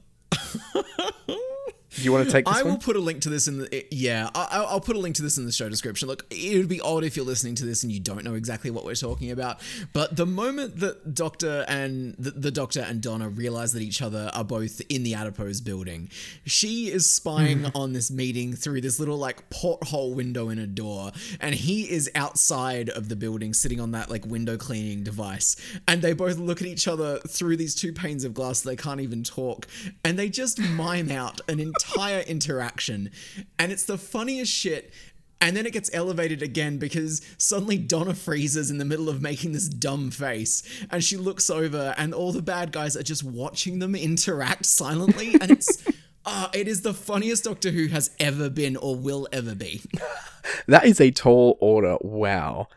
Do 1.99 2.05
you 2.05 2.13
want 2.13 2.27
to 2.27 2.33
take 2.33 2.45
this 2.47 2.57
I 2.57 2.63
one? 2.63 2.73
will 2.73 2.79
put 2.79 2.95
a 2.97 3.01
link 3.01 3.23
to 3.23 3.29
this 3.29 3.49
in 3.49 3.59
the 3.59 3.75
eh, 3.75 3.83
yeah. 3.91 4.31
I, 4.35 4.49
I'll- 4.53 4.67
I'll 4.69 4.81
put 4.81 4.95
a 4.95 4.99
link 5.01 5.17
to 5.17 5.23
this 5.23 5.37
in 5.39 5.45
the 5.45 5.53
show 5.53 5.69
description. 5.69 6.07
Look, 6.07 6.25
it 6.31 6.57
would 6.57 6.69
be 6.69 6.81
odd 6.81 7.03
if 7.03 7.17
you're 7.17 7.27
listening 7.27 7.57
to 7.57 7.65
this 7.65 7.83
and 7.83 7.91
you 7.91 7.99
don't 7.99 8.23
know 8.23 8.35
exactly 8.35 8.71
what 8.71 8.85
we're 8.85 8.95
talking 8.95 9.31
about. 9.33 9.61
But 9.93 10.17
the 10.17 10.27
moment 10.27 10.79
that 10.79 11.15
Doctor 11.15 11.65
and 11.69 12.15
the, 12.19 12.31
the 12.31 12.51
Doctor 12.51 12.81
and 12.81 13.01
Donna 13.01 13.29
realize 13.29 13.73
that 13.73 13.83
each 13.83 14.01
other 14.01 14.31
are 14.35 14.45
both 14.45 14.81
in 14.89 15.03
the 15.03 15.15
Adipose 15.15 15.61
building, 15.61 16.11
she 16.45 16.91
is 16.91 17.13
spying 17.13 17.61
mm-hmm. 17.61 17.77
on 17.77 17.93
this 17.93 18.11
meeting 18.11 18.53
through 18.55 18.81
this 18.81 19.01
little 19.01 19.19
like 19.19 19.51
porthole 19.51 20.15
window 20.15 20.49
in 20.49 20.59
a 20.59 20.67
door, 20.67 21.11
and 21.41 21.55
he 21.55 21.91
is 21.91 22.11
outside 22.15 22.89
of 22.91 23.09
the 23.09 23.17
building, 23.17 23.53
sitting 23.53 23.81
on 23.81 23.91
that 23.93 24.11
like 24.11 24.25
window 24.25 24.57
cleaning 24.57 25.03
device. 25.03 25.57
And 25.89 26.03
they 26.03 26.13
both 26.13 26.39
look 26.39 26.61
at 26.61 26.69
each 26.69 26.87
other 26.87 27.19
through 27.21 27.57
these 27.57 27.75
two 27.75 27.93
panes 27.93 28.25
of 28.25 28.35
glass. 28.35 28.61
They 28.61 28.77
can't 28.77 29.01
even 29.01 29.25
talk, 29.25 29.67
and 30.05 30.19
they 30.19 30.29
just 30.29 30.61
mime 30.61 31.11
out 31.11 31.41
an 31.49 31.59
entire 31.59 31.88
interaction, 31.97 33.11
and 33.59 33.73
it's 33.73 33.85
the 33.85 33.99
funniest 33.99 34.53
shit. 34.53 34.93
And 35.41 35.57
then 35.57 35.67
it 35.67 35.73
gets 35.73 35.89
elevated 35.93 36.43
again 36.43 36.79
because 36.79 37.25
suddenly 37.39 37.79
Donna 37.79 38.13
freezes 38.13 38.73
in 38.73 38.79
the 38.79 38.85
middle 38.85 39.09
of 39.09 39.23
making 39.23 39.53
this 39.53 39.69
dumb 39.69 40.11
face, 40.11 40.63
and 40.91 41.03
she 41.03 41.17
looks 41.17 41.49
over, 41.49 41.95
and 41.97 42.13
all 42.13 42.33
the 42.33 42.43
bad 42.43 42.73
guys 42.73 42.97
are 42.97 43.05
just 43.05 43.23
watching 43.23 43.79
them 43.79 43.95
interact 43.95 44.67
silently, 44.67 45.35
and 45.41 45.51
it's. 45.51 45.85
Ah, 46.31 46.51
it 46.53 46.69
is 46.69 46.83
the 46.83 46.93
funniest 46.93 47.45
Doctor 47.45 47.71
Who 47.71 47.87
has 47.87 48.11
ever 48.21 48.51
been 48.51 48.77
or 48.77 48.95
will 48.95 49.27
ever 49.33 49.55
be. 49.55 49.81
That 50.67 50.85
is 50.85 51.01
a 51.01 51.11
tall 51.11 51.57
order. 51.61 51.97
Wow. 52.03 52.69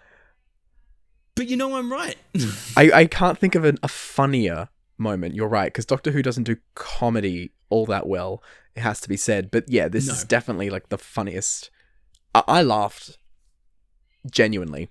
But 1.35 1.47
you 1.47 1.57
know 1.57 1.75
I'm 1.75 1.91
right. 1.91 2.15
I, 2.77 2.91
I 2.93 3.05
can't 3.05 3.37
think 3.37 3.55
of 3.55 3.65
an, 3.65 3.77
a 3.83 3.87
funnier 3.87 4.69
moment. 4.97 5.35
You're 5.35 5.47
right, 5.47 5.65
because 5.65 5.85
Doctor 5.85 6.11
Who 6.11 6.21
doesn't 6.21 6.43
do 6.43 6.57
comedy 6.75 7.51
all 7.71 7.85
that 7.87 8.05
well. 8.07 8.43
It 8.75 8.81
has 8.81 9.01
to 9.01 9.09
be 9.09 9.17
said. 9.17 9.49
But 9.49 9.65
yeah, 9.67 9.87
this 9.87 10.07
No. 10.07 10.13
is 10.13 10.23
definitely 10.23 10.69
like 10.69 10.89
the 10.89 10.97
funniest. 10.99 11.71
I, 12.35 12.43
I 12.47 12.61
laughed 12.61 13.17
genuinely 14.29 14.89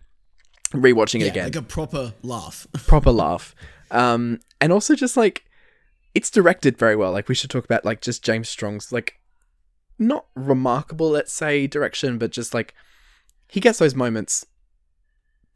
rewatching 0.72 1.20
it 1.20 1.24
Yeah, 1.26 1.30
again. 1.30 1.44
like 1.44 1.56
a 1.56 1.62
proper 1.62 2.14
laugh. 2.22 2.66
proper 2.86 3.10
laugh. 3.12 3.54
Um, 3.90 4.40
and 4.60 4.72
also 4.72 4.94
just 4.94 5.16
like 5.16 5.44
it's 6.14 6.30
directed 6.30 6.76
very 6.76 6.96
well. 6.96 7.12
Like 7.12 7.28
we 7.28 7.34
should 7.34 7.50
talk 7.50 7.64
about 7.64 7.84
like 7.84 8.00
just 8.00 8.24
James 8.24 8.48
Strong's 8.48 8.90
like 8.92 9.14
not 9.98 10.26
remarkable, 10.34 11.10
let's 11.10 11.32
say, 11.32 11.66
direction, 11.66 12.18
but 12.18 12.30
just 12.32 12.52
like 12.54 12.74
he 13.48 13.60
gets 13.60 13.78
those 13.78 13.94
moments 13.94 14.46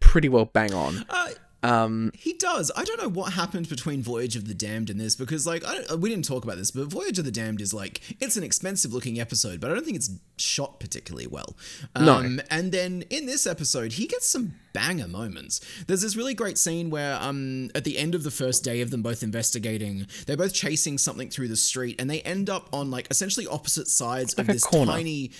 pretty 0.00 0.28
well 0.28 0.44
bang 0.46 0.72
on. 0.74 1.04
Uh, 1.08 1.28
Um, 1.64 2.12
He 2.14 2.34
does. 2.34 2.70
I 2.76 2.84
don't 2.84 3.00
know 3.02 3.08
what 3.08 3.32
happened 3.32 3.68
between 3.68 4.02
Voyage 4.02 4.36
of 4.36 4.46
the 4.46 4.54
Damned 4.54 4.90
and 4.90 5.00
this 5.00 5.16
because, 5.16 5.46
like, 5.46 5.66
I 5.66 5.74
don't, 5.74 6.00
we 6.00 6.10
didn't 6.10 6.26
talk 6.26 6.44
about 6.44 6.56
this, 6.56 6.70
but 6.70 6.86
Voyage 6.86 7.18
of 7.18 7.24
the 7.24 7.30
Damned 7.30 7.60
is 7.60 7.72
like 7.72 8.00
it's 8.20 8.36
an 8.36 8.44
expensive 8.44 8.92
looking 8.92 9.18
episode, 9.18 9.60
but 9.60 9.70
I 9.70 9.74
don't 9.74 9.84
think 9.84 9.96
it's 9.96 10.10
shot 10.36 10.78
particularly 10.78 11.26
well. 11.26 11.56
No. 11.98 12.16
Um, 12.16 12.40
and 12.50 12.70
then 12.70 13.04
in 13.10 13.26
this 13.26 13.46
episode, 13.46 13.92
he 13.94 14.06
gets 14.06 14.26
some 14.26 14.54
banger 14.72 15.06
moments. 15.08 15.60
There's 15.86 16.02
this 16.02 16.16
really 16.16 16.34
great 16.34 16.58
scene 16.58 16.90
where, 16.90 17.16
um, 17.20 17.70
at 17.74 17.84
the 17.84 17.96
end 17.96 18.14
of 18.14 18.24
the 18.24 18.30
first 18.30 18.62
day 18.64 18.80
of 18.80 18.90
them 18.90 19.02
both 19.02 19.22
investigating, 19.22 20.06
they're 20.26 20.36
both 20.36 20.52
chasing 20.52 20.98
something 20.98 21.30
through 21.30 21.48
the 21.48 21.56
street, 21.56 22.00
and 22.00 22.10
they 22.10 22.20
end 22.22 22.50
up 22.50 22.68
on 22.72 22.90
like 22.90 23.06
essentially 23.10 23.46
opposite 23.46 23.88
sides 23.88 24.34
of 24.34 24.46
this 24.46 24.64
corner. 24.64 24.92
tiny 24.92 25.30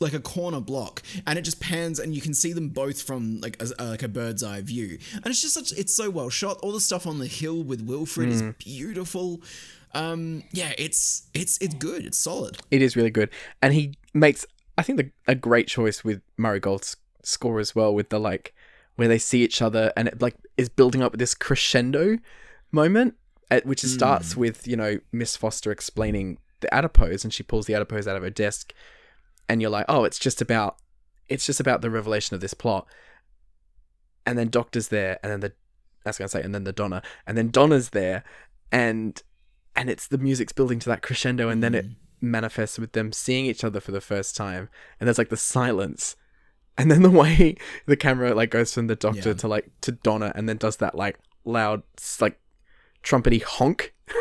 like 0.00 0.12
a 0.12 0.20
corner 0.20 0.60
block 0.60 1.02
and 1.26 1.38
it 1.38 1.42
just 1.42 1.60
pans 1.60 1.98
and 1.98 2.14
you 2.14 2.20
can 2.20 2.32
see 2.32 2.52
them 2.52 2.68
both 2.68 3.02
from 3.02 3.40
like 3.40 3.60
a, 3.60 3.82
uh, 3.82 3.90
like 3.90 4.02
a 4.02 4.08
bird's 4.08 4.42
eye 4.44 4.60
view. 4.60 4.98
And 5.14 5.26
it's 5.26 5.42
just 5.42 5.54
such 5.54 5.72
it's 5.72 5.94
so 5.94 6.10
well 6.10 6.30
shot. 6.30 6.58
All 6.62 6.72
the 6.72 6.80
stuff 6.80 7.06
on 7.06 7.18
the 7.18 7.26
hill 7.26 7.62
with 7.62 7.82
wilfred 7.82 8.28
is 8.28 8.42
mm. 8.42 8.56
beautiful. 8.58 9.42
Um 9.94 10.44
yeah 10.52 10.72
it's 10.78 11.28
it's 11.34 11.58
it's 11.58 11.74
good. 11.74 12.04
It's 12.04 12.18
solid. 12.18 12.58
It 12.70 12.82
is 12.82 12.96
really 12.96 13.10
good, 13.10 13.30
and 13.62 13.72
he 13.72 13.94
makes 14.14 14.46
I 14.78 14.82
think 14.82 14.98
the, 14.98 15.10
a 15.26 15.34
great 15.34 15.66
choice 15.66 16.04
with 16.04 16.22
Murray 16.36 16.60
Gold's 16.60 16.96
score 17.24 17.58
as 17.58 17.74
well, 17.74 17.92
with 17.92 18.10
the 18.10 18.20
like 18.20 18.54
where 18.96 19.08
they 19.08 19.18
see 19.18 19.42
each 19.42 19.60
other, 19.60 19.92
and 19.96 20.08
it 20.08 20.22
like 20.22 20.36
is 20.56 20.68
building 20.68 21.02
up 21.02 21.18
this 21.18 21.34
crescendo 21.34 22.18
moment, 22.70 23.14
at, 23.50 23.66
which 23.66 23.82
it 23.84 23.88
starts 23.88 24.34
mm. 24.34 24.38
with 24.38 24.68
you 24.68 24.76
know 24.76 24.98
Miss 25.12 25.36
Foster 25.36 25.72
explaining 25.72 26.38
the 26.60 26.72
adipose, 26.72 27.24
and 27.24 27.34
she 27.34 27.42
pulls 27.42 27.66
the 27.66 27.74
adipose 27.74 28.06
out 28.06 28.16
of 28.16 28.22
her 28.22 28.30
desk, 28.30 28.72
and 29.48 29.60
you're 29.60 29.70
like, 29.70 29.86
oh, 29.88 30.04
it's 30.04 30.18
just 30.18 30.40
about 30.40 30.76
it's 31.28 31.44
just 31.44 31.60
about 31.60 31.82
the 31.82 31.90
revelation 31.90 32.34
of 32.34 32.40
this 32.40 32.54
plot, 32.54 32.86
and 34.26 34.38
then 34.38 34.48
Doctor's 34.48 34.88
there, 34.88 35.18
and 35.22 35.32
then 35.32 35.40
the 35.40 35.52
I 36.04 36.10
was 36.10 36.18
gonna 36.18 36.28
say, 36.28 36.42
and 36.42 36.54
then 36.54 36.64
the 36.64 36.72
Donna, 36.72 37.02
and 37.26 37.36
then 37.36 37.50
Donna's 37.50 37.90
there, 37.90 38.24
and 38.72 39.20
and 39.76 39.90
it's 39.90 40.08
the 40.08 40.18
music's 40.18 40.52
building 40.52 40.78
to 40.80 40.88
that 40.88 41.02
crescendo, 41.02 41.48
and 41.48 41.62
then 41.62 41.74
it 41.74 41.86
mm-hmm. 41.86 42.30
manifests 42.30 42.78
with 42.78 42.92
them 42.92 43.12
seeing 43.12 43.46
each 43.46 43.64
other 43.64 43.80
for 43.80 43.92
the 43.92 44.00
first 44.00 44.36
time, 44.36 44.68
and 44.98 45.06
there's 45.06 45.18
like 45.18 45.28
the 45.28 45.36
silence, 45.36 46.16
and 46.76 46.90
then 46.90 47.02
the 47.02 47.10
way 47.10 47.56
the 47.86 47.96
camera 47.96 48.34
like 48.34 48.50
goes 48.50 48.72
from 48.74 48.86
the 48.86 48.96
Doctor 48.96 49.30
Yeah. 49.30 49.34
to 49.34 49.48
like 49.48 49.70
to 49.82 49.92
Donna, 49.92 50.32
and 50.34 50.48
then 50.48 50.56
does 50.56 50.78
that 50.78 50.94
like 50.94 51.18
loud 51.44 51.82
like 52.20 52.40
trumpety 53.02 53.42
honk. 53.42 53.94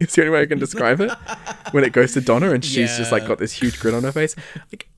It's 0.04 0.14
the 0.14 0.22
only 0.22 0.32
way 0.32 0.40
I 0.40 0.46
can 0.46 0.58
describe 0.58 1.00
it. 1.00 1.10
when 1.72 1.84
it 1.84 1.92
goes 1.92 2.14
to 2.14 2.22
Donna 2.22 2.52
and 2.52 2.64
she's 2.64 2.96
just 2.96 3.12
like 3.12 3.26
got 3.26 3.38
this 3.38 3.52
huge 3.52 3.78
grin 3.78 3.94
on 3.94 4.02
her 4.02 4.12
face. 4.12 4.34
Like 4.72 4.88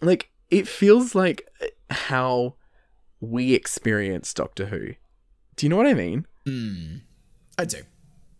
like 0.00 0.30
it 0.50 0.66
feels 0.66 1.14
like 1.14 1.48
how 1.88 2.56
we 3.20 3.54
experience 3.54 4.34
Doctor 4.34 4.66
Who. 4.66 4.94
Do 5.56 5.66
you 5.66 5.70
know 5.70 5.76
what 5.76 5.86
I 5.86 5.94
mean? 5.94 6.26
Hmm. 6.46 6.96
i 7.58 7.64
do 7.64 7.82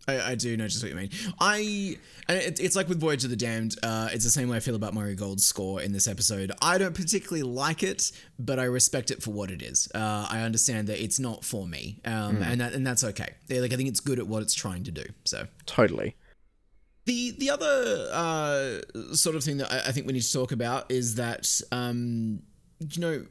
I, 0.09 0.32
I 0.32 0.35
do 0.35 0.56
know 0.56 0.66
just 0.66 0.82
what 0.82 0.90
you 0.90 0.97
mean. 0.97 1.10
I 1.39 1.98
and 2.28 2.39
it, 2.39 2.60
it's 2.60 2.77
like 2.77 2.89
with 2.89 3.01
Voyage 3.01 3.24
of 3.24 3.31
the 3.31 3.36
Damned. 3.36 3.77
Uh, 3.82 4.09
it's 4.12 4.24
the 4.24 4.31
same 4.31 4.48
way 4.48 4.56
I 4.56 4.60
feel 4.60 4.74
about 4.74 4.94
Murray 4.94 5.14
Gold's 5.14 5.44
score 5.44 5.81
in 5.81 5.93
this 5.93 6.06
episode. 6.06 6.52
I 6.62 6.78
don't 6.78 6.94
particularly 6.94 7.43
like 7.43 7.82
it, 7.82 8.12
but 8.39 8.59
I 8.59 8.64
respect 8.64 9.10
it 9.10 9.22
for 9.22 9.31
what 9.31 9.51
it 9.51 9.62
is. 9.62 9.89
Uh, 9.94 10.27
I 10.31 10.40
understand 10.43 10.89
that 10.89 11.02
it's 11.02 11.18
not 11.18 11.44
for 11.44 11.66
me, 11.66 12.01
um, 12.05 12.43
and 12.43 12.60
that 12.60 12.72
and 12.72 12.86
that's 12.86 13.05
okay. 13.05 13.35
Yeah, 13.48 13.60
Like 13.60 13.72
I 13.72 13.77
think 13.77 13.89
it's 13.89 14.01
good 14.01 14.18
at 14.18 14.27
what 14.27 14.43
it's 14.43 14.55
trying 14.55 14.85
to 14.85 14.90
do. 14.90 15.05
So 15.24 15.47
Totally. 15.66 16.16
The 17.06 17.32
the 17.32 17.51
other 17.51 18.09
uh, 18.12 19.14
sort 19.14 19.36
of 19.36 19.43
thing 19.43 19.59
that 19.59 19.72
I, 19.72 19.89
I 19.89 19.93
think 19.93 20.06
we 20.06 20.12
need 20.12 20.22
to 20.22 20.32
talk 20.32 20.52
about 20.52 20.90
is 20.90 21.16
that 21.16 21.60
um, 21.72 22.43
you 22.78 23.01
know 23.01 23.27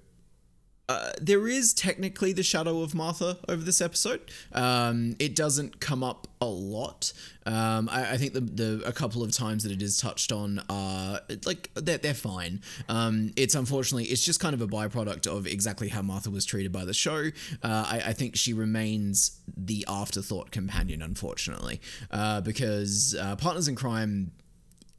uh, 0.90 1.12
there 1.22 1.48
is 1.48 1.72
technically 1.72 2.34
the 2.34 2.42
shadow 2.42 2.82
of 2.82 2.96
Martha 2.96 3.38
over 3.48 3.64
this 3.64 3.80
episode. 3.80 4.22
Um, 4.52 5.16
it 5.20 5.36
doesn't 5.36 5.80
come 5.80 6.04
up 6.04 6.28
a 6.42 6.48
lot. 6.48 7.14
Um, 7.46 7.88
I, 7.92 8.14
I 8.14 8.18
think 8.18 8.34
the, 8.34 8.42
the 8.42 8.84
a 8.88 8.92
couple 8.92 9.22
of 9.22 9.32
times 9.32 9.62
that 9.64 9.72
it 9.72 9.84
is 9.84 10.00
touched 10.00 10.32
on 10.32 10.64
are 10.68 11.22
like 11.46 11.70
they're, 11.76 12.00
they're 12.00 12.16
fine. 12.16 12.62
Um, 12.90 13.32
it's 13.36 13.54
unfortunately 13.54 14.06
it's 14.06 14.26
just 14.26 14.40
kind 14.40 14.56
of 14.56 14.62
a 14.62 14.68
byproduct 14.68 15.28
of 15.28 15.46
exactly 15.46 15.90
how 15.90 16.02
Martha 16.02 16.32
was 16.32 16.44
treated 16.44 16.72
by 16.72 16.86
the 16.86 16.94
show. 16.96 17.30
Uh, 17.62 17.86
I, 17.88 18.02
I 18.08 18.14
think 18.14 18.36
she 18.36 18.54
remains 18.54 19.40
the 19.56 19.86
afterthought 19.88 20.50
companion, 20.50 21.04
unfortunately, 21.04 21.82
uh, 22.10 22.42
because 22.42 23.16
uh, 23.16 23.36
Partners 23.36 23.68
in 23.68 23.76
Crime. 23.76 24.32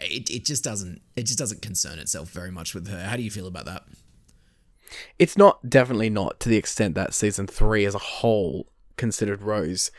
It, 0.03 0.31
it 0.31 0.47
just 0.47 0.65
doesn't 0.65 1.03
it 1.15 1.25
just 1.25 1.39
doesn't 1.39 1.61
concern 1.61 1.99
itself 1.99 2.31
very 2.31 2.51
much 2.51 2.75
with 2.75 2.89
her. 2.89 3.05
How 3.05 3.17
do 3.17 3.23
you 3.23 3.31
feel 3.31 3.47
about 3.47 3.67
that? 3.67 3.83
It's 5.19 5.37
not 5.37 5.69
definitely 5.69 6.11
not 6.11 6.41
to 6.41 6.49
the 6.49 6.57
extent 6.57 6.95
that 6.95 7.15
season 7.15 7.47
three 7.47 7.85
as 7.85 7.95
a 7.95 7.99
whole 7.99 8.67
considered 8.97 9.43
Rose. 9.43 9.91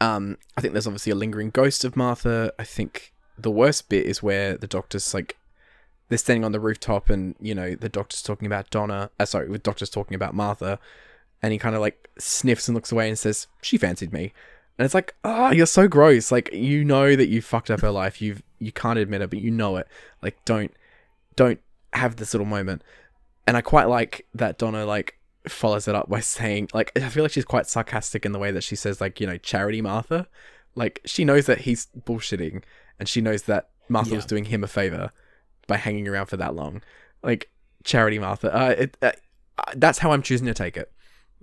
Um, 0.00 0.38
I 0.56 0.60
think 0.60 0.72
there's 0.72 0.86
obviously 0.86 1.12
a 1.12 1.16
lingering 1.16 1.50
ghost 1.50 1.84
of 1.84 1.96
Martha. 1.96 2.52
I 2.58 2.64
think 2.64 3.12
the 3.38 3.50
worst 3.50 3.88
bit 3.88 4.06
is 4.06 4.22
where 4.22 4.56
the 4.56 4.66
doctor's 4.66 5.12
like 5.12 5.36
they're 6.08 6.18
standing 6.18 6.44
on 6.44 6.52
the 6.52 6.60
rooftop 6.60 7.10
and 7.10 7.34
you 7.40 7.54
know 7.54 7.74
the 7.74 7.88
doctor's 7.88 8.22
talking 8.22 8.46
about 8.46 8.70
Donna. 8.70 9.10
Uh, 9.18 9.24
sorry, 9.24 9.48
the 9.48 9.58
doctor's 9.58 9.90
talking 9.90 10.14
about 10.14 10.34
Martha, 10.34 10.78
and 11.42 11.52
he 11.52 11.58
kind 11.58 11.74
of 11.74 11.80
like 11.80 12.08
sniffs 12.18 12.68
and 12.68 12.74
looks 12.74 12.92
away 12.92 13.08
and 13.08 13.18
says, 13.18 13.46
"She 13.62 13.78
fancied 13.78 14.12
me," 14.12 14.32
and 14.78 14.84
it's 14.84 14.94
like, 14.94 15.14
ah, 15.24 15.50
you're 15.50 15.66
so 15.66 15.88
gross. 15.88 16.30
Like 16.30 16.52
you 16.52 16.84
know 16.84 17.16
that 17.16 17.28
you 17.28 17.42
fucked 17.42 17.70
up 17.70 17.80
her 17.80 17.90
life. 17.90 18.20
You've 18.20 18.42
you 18.58 18.72
can't 18.72 18.98
admit 18.98 19.22
it, 19.22 19.30
but 19.30 19.40
you 19.40 19.50
know 19.50 19.76
it. 19.76 19.88
Like 20.22 20.42
don't 20.44 20.72
don't 21.34 21.60
have 21.92 22.16
this 22.16 22.34
little 22.34 22.46
moment. 22.46 22.82
And 23.46 23.56
I 23.56 23.60
quite 23.60 23.84
like 23.88 24.26
that 24.34 24.58
Donna 24.58 24.84
like 24.84 25.18
follows 25.48 25.86
it 25.86 25.94
up 25.94 26.08
by 26.08 26.20
saying 26.20 26.68
like 26.74 26.90
I 26.96 27.08
feel 27.08 27.22
like 27.22 27.32
she's 27.32 27.44
quite 27.44 27.66
sarcastic 27.66 28.26
in 28.26 28.32
the 28.32 28.38
way 28.38 28.50
that 28.50 28.62
she 28.64 28.74
says 28.76 29.00
like 29.00 29.20
you 29.20 29.26
know 29.26 29.36
charity 29.38 29.80
Martha, 29.80 30.26
like 30.74 31.00
she 31.04 31.24
knows 31.24 31.46
that 31.46 31.58
he's 31.60 31.86
bullshitting 31.98 32.62
and 32.98 33.08
she 33.08 33.20
knows 33.20 33.42
that 33.42 33.68
Martha 33.88 34.14
was 34.16 34.26
doing 34.26 34.46
him 34.46 34.64
a 34.64 34.66
favor 34.66 35.12
by 35.68 35.76
hanging 35.76 36.08
around 36.08 36.26
for 36.26 36.36
that 36.38 36.54
long, 36.54 36.82
like 37.22 37.50
charity 37.84 38.18
Martha. 38.18 38.52
Uh, 38.54 38.74
it, 38.78 38.96
uh, 39.02 39.12
uh, 39.58 39.72
that's 39.76 39.98
how 39.98 40.10
I'm 40.12 40.22
choosing 40.22 40.46
to 40.48 40.54
take 40.54 40.76
it 40.76 40.90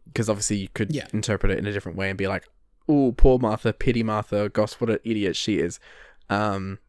because 0.05 0.29
obviously 0.29 0.57
you 0.57 0.67
could 0.73 0.93
Yeah. 0.93 1.07
interpret 1.13 1.51
it 1.51 1.57
in 1.57 1.65
a 1.65 1.71
different 1.71 1.97
way 1.97 2.09
and 2.09 2.17
be 2.17 2.27
like, 2.27 2.45
oh 2.89 3.13
poor 3.13 3.39
Martha, 3.39 3.71
pity 3.71 4.03
Martha, 4.03 4.49
gosh 4.49 4.73
what 4.73 4.89
an 4.89 4.99
idiot 5.05 5.35
she 5.37 5.59
is. 5.59 5.79
Um, 6.29 6.79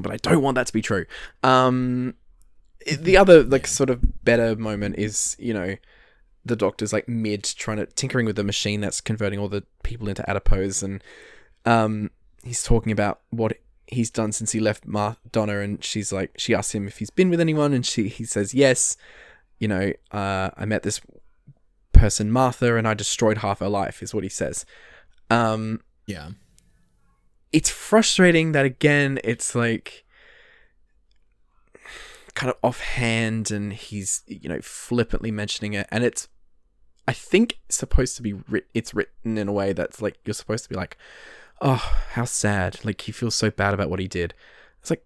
but 0.00 0.12
I 0.12 0.16
don't 0.16 0.42
want 0.42 0.56
that 0.56 0.66
to 0.66 0.72
be 0.72 0.82
true. 0.82 1.06
Um, 1.44 2.14
the 2.98 3.16
other 3.16 3.42
like 3.42 3.66
sort 3.66 3.90
of 3.90 4.24
better 4.24 4.56
moment 4.56 4.96
is 4.98 5.36
you 5.38 5.52
know 5.52 5.76
the 6.44 6.56
doctor's 6.56 6.92
like 6.92 7.08
mid 7.08 7.42
trying 7.44 7.76
to 7.76 7.86
tinkering 7.86 8.24
with 8.24 8.36
the 8.36 8.44
machine 8.44 8.80
that's 8.80 9.00
converting 9.00 9.38
all 9.38 9.48
the 9.48 9.64
people 9.82 10.08
into 10.08 10.28
adipose 10.30 10.82
and 10.82 11.02
um 11.66 12.10
he's 12.42 12.62
talking 12.62 12.92
about 12.92 13.20
what 13.30 13.58
he's 13.88 14.10
done 14.10 14.32
since 14.32 14.52
he 14.52 14.60
left 14.60 14.86
Mar- 14.86 15.16
Donna 15.32 15.58
and 15.60 15.82
she's 15.82 16.12
like 16.12 16.32
she 16.38 16.54
asks 16.54 16.74
him 16.74 16.86
if 16.86 16.98
he's 16.98 17.10
been 17.10 17.30
with 17.30 17.40
anyone 17.40 17.72
and 17.72 17.84
she 17.84 18.08
he 18.08 18.24
says 18.24 18.54
yes 18.54 18.96
you 19.58 19.66
know 19.68 19.92
uh 20.12 20.50
I 20.56 20.64
met 20.64 20.82
this 20.82 21.00
person 21.92 22.30
Martha 22.30 22.76
and 22.76 22.86
I 22.86 22.94
destroyed 22.94 23.38
half 23.38 23.58
her 23.58 23.68
life 23.68 24.02
is 24.02 24.14
what 24.14 24.22
he 24.22 24.30
says 24.30 24.64
um 25.30 25.80
Yeah. 26.06 26.30
it's 27.52 27.70
frustrating 27.70 28.52
that 28.52 28.64
again 28.64 29.18
it's 29.24 29.54
like 29.54 30.04
kind 32.34 32.50
of 32.50 32.56
offhand 32.62 33.50
and 33.50 33.72
he's 33.72 34.22
you 34.26 34.48
know 34.48 34.60
flippantly 34.60 35.30
mentioning 35.30 35.74
it. 35.74 35.86
And 35.90 36.04
it's 36.04 36.28
i 37.06 37.12
think 37.12 37.58
supposed 37.68 38.16
to 38.16 38.22
be 38.22 38.34
writ- 38.34 38.68
it's 38.74 38.92
written 38.92 39.38
in 39.38 39.48
a 39.48 39.52
way 39.52 39.72
that's 39.72 40.02
like 40.02 40.18
you're 40.24 40.34
supposed 40.34 40.64
to 40.64 40.70
be 40.70 40.76
like 40.76 40.96
oh 41.60 42.00
how 42.12 42.24
sad. 42.24 42.84
Like 42.84 43.00
he 43.00 43.12
feels 43.12 43.34
so 43.34 43.50
bad 43.50 43.74
about 43.74 43.90
what 43.90 44.00
he 44.00 44.08
did. 44.08 44.34
It's 44.80 44.90
like 44.90 45.04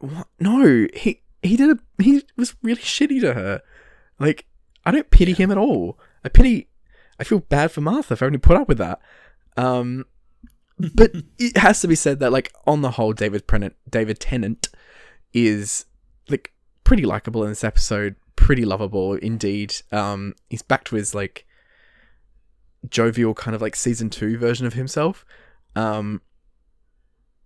what? 0.00 0.28
No. 0.38 0.86
He 0.94 1.22
he 1.42 1.56
did 1.56 1.70
a 1.70 2.02
he 2.02 2.22
was 2.36 2.54
really 2.62 2.80
shitty 2.80 3.20
to 3.20 3.34
her. 3.34 3.62
Like 4.18 4.46
i 4.84 4.90
don't 4.90 5.10
pity 5.10 5.32
him 5.32 5.50
at 5.50 5.58
all. 5.58 5.98
I 6.24 6.28
pity 6.28 6.68
i 7.18 7.24
feel 7.24 7.40
bad 7.40 7.72
for 7.72 7.80
martha 7.80 8.16
for 8.16 8.24
having 8.24 8.40
to 8.40 8.46
put 8.46 8.56
up 8.56 8.68
with 8.68 8.78
that. 8.78 9.00
Um 9.56 10.04
but 10.78 11.12
it 11.38 11.56
has 11.56 11.80
to 11.80 11.88
be 11.88 11.94
said 11.94 12.20
that 12.20 12.32
like 12.32 12.52
on 12.66 12.82
the 12.82 12.92
whole 12.92 13.12
david 13.12 13.46
Pennant, 13.46 13.74
david 13.88 14.20
tennant 14.20 14.68
is 15.32 15.84
like 16.30 16.52
pretty 16.84 17.04
likable 17.04 17.42
in 17.42 17.48
this 17.50 17.64
episode 17.64 18.14
pretty 18.36 18.64
lovable 18.64 19.14
indeed 19.14 19.74
um 19.92 20.34
he's 20.48 20.62
back 20.62 20.84
to 20.84 20.96
his 20.96 21.14
like 21.14 21.44
jovial 22.88 23.34
kind 23.34 23.54
of 23.54 23.60
like 23.60 23.74
season 23.76 24.08
two 24.08 24.38
version 24.38 24.66
of 24.66 24.74
himself 24.74 25.24
um 25.76 26.22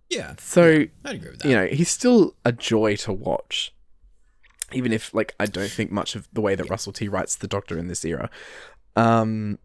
Yeah. 0.09 0.35
so 0.37 0.85
I'd 1.03 1.15
agree 1.15 1.31
with 1.31 1.39
that. 1.39 1.49
you 1.49 1.55
know 1.55 1.65
he's 1.67 1.89
still 1.89 2.35
a 2.45 2.51
joy 2.51 2.95
to 2.97 3.11
watch 3.11 3.73
even 4.71 4.93
if 4.93 5.13
like 5.13 5.35
i 5.39 5.45
don't 5.45 5.69
think 5.71 5.91
much 5.91 6.15
of 6.15 6.27
the 6.31 6.41
way 6.41 6.55
that 6.55 6.69
russell 6.69 6.93
t 6.93 7.07
writes 7.07 7.35
the 7.35 7.47
doctor 7.47 7.77
in 7.77 7.87
this 7.87 8.05
era 8.05 8.29
um 8.95 9.57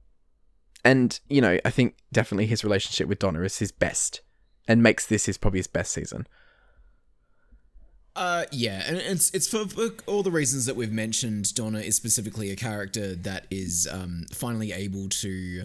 and 0.85 1.21
you 1.29 1.41
know 1.41 1.59
i 1.65 1.71
think 1.71 1.97
definitely 2.13 2.47
his 2.47 2.65
relationship 2.65 3.07
with 3.09 3.19
donna 3.19 3.41
is 3.43 3.59
his 3.59 3.71
best 3.73 4.23
and 4.67 4.83
makes 4.83 5.07
this 5.07 5.27
his 5.27 5.37
probably 5.39 5.59
his 5.59 5.67
best 5.67 5.93
season 5.93 6.27
Uh, 8.19 8.45
yeah, 8.51 8.83
and 8.85 8.97
it's 8.97 9.31
it's 9.31 9.47
for, 9.47 9.67
for 9.69 9.91
all 10.07 10.25
the 10.25 10.31
reasons 10.31 10.67
that 10.67 10.75
we've 10.75 10.91
mentioned. 10.91 11.55
Donna 11.55 11.79
is 11.79 11.95
specifically 11.95 12.51
a 12.51 12.57
character 12.57 13.15
that 13.15 13.47
is 13.49 13.89
um, 13.91 14.27
finally 14.33 14.73
able 14.73 15.09
to 15.09 15.65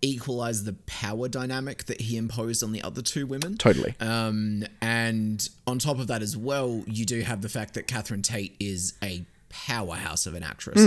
equalize 0.00 0.62
the 0.62 0.74
power 0.86 1.28
dynamic 1.28 1.86
that 1.86 2.02
he 2.02 2.16
imposed 2.16 2.62
on 2.62 2.70
the 2.70 2.82
other 2.82 3.02
two 3.02 3.26
women. 3.26 3.56
Totally. 3.56 3.96
Um, 3.98 4.62
and 4.80 5.48
on 5.66 5.80
top 5.80 5.98
of 5.98 6.06
that 6.06 6.22
as 6.22 6.36
well, 6.36 6.84
you 6.86 7.04
do 7.04 7.20
have 7.22 7.42
the 7.42 7.48
fact 7.48 7.74
that 7.74 7.88
Catherine 7.88 8.22
Tate 8.22 8.54
is 8.60 8.94
a 9.02 9.24
powerhouse 9.48 10.26
of 10.26 10.34
an 10.34 10.44
actress. 10.44 10.78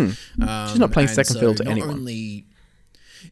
Um, 0.42 0.68
She's 0.70 0.80
not 0.80 0.92
playing 0.94 1.10
second 1.10 1.36
fiddle 1.36 1.56
to 1.56 1.64
not 1.66 1.72
anyone. 1.72 1.90
Only, 1.90 2.46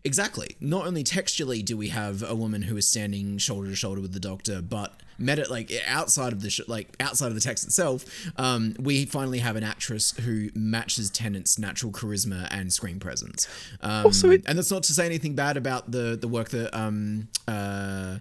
exactly. 0.03 0.55
Not 0.59 0.85
only 0.87 1.03
textually 1.03 1.61
do 1.63 1.75
we 1.77 1.89
have 1.89 2.23
a 2.23 2.35
woman 2.35 2.63
who 2.63 2.77
is 2.77 2.87
standing 2.87 3.37
shoulder 3.37 3.69
to 3.69 3.75
shoulder 3.75 4.01
with 4.01 4.13
the 4.13 4.19
Doctor, 4.19 4.61
but 4.61 4.93
meta 5.17 5.45
like 5.49 5.71
outside 5.85 6.31
of 6.31 6.41
the 6.41 6.49
sh- 6.49 6.61
like 6.67 6.95
outside 6.99 7.27
of 7.27 7.35
the 7.35 7.41
text 7.41 7.65
itself, 7.65 8.05
um, 8.37 8.73
we 8.79 9.05
finally 9.05 9.39
have 9.39 9.55
an 9.55 9.63
actress 9.63 10.11
who 10.19 10.49
matches 10.55 11.09
Tennant's 11.09 11.59
natural 11.59 11.91
charisma 11.91 12.47
and 12.51 12.71
screen 12.71 12.99
presence. 12.99 13.47
Um, 13.81 14.05
Also, 14.07 14.29
it- 14.31 14.43
and 14.47 14.57
that's 14.57 14.71
not 14.71 14.83
to 14.83 14.93
say 14.93 15.05
anything 15.05 15.35
bad 15.35 15.57
about 15.57 15.91
the 15.91 16.17
the 16.19 16.27
work 16.27 16.49
that 16.49 16.73
um 16.77 17.27
uh 17.47 18.19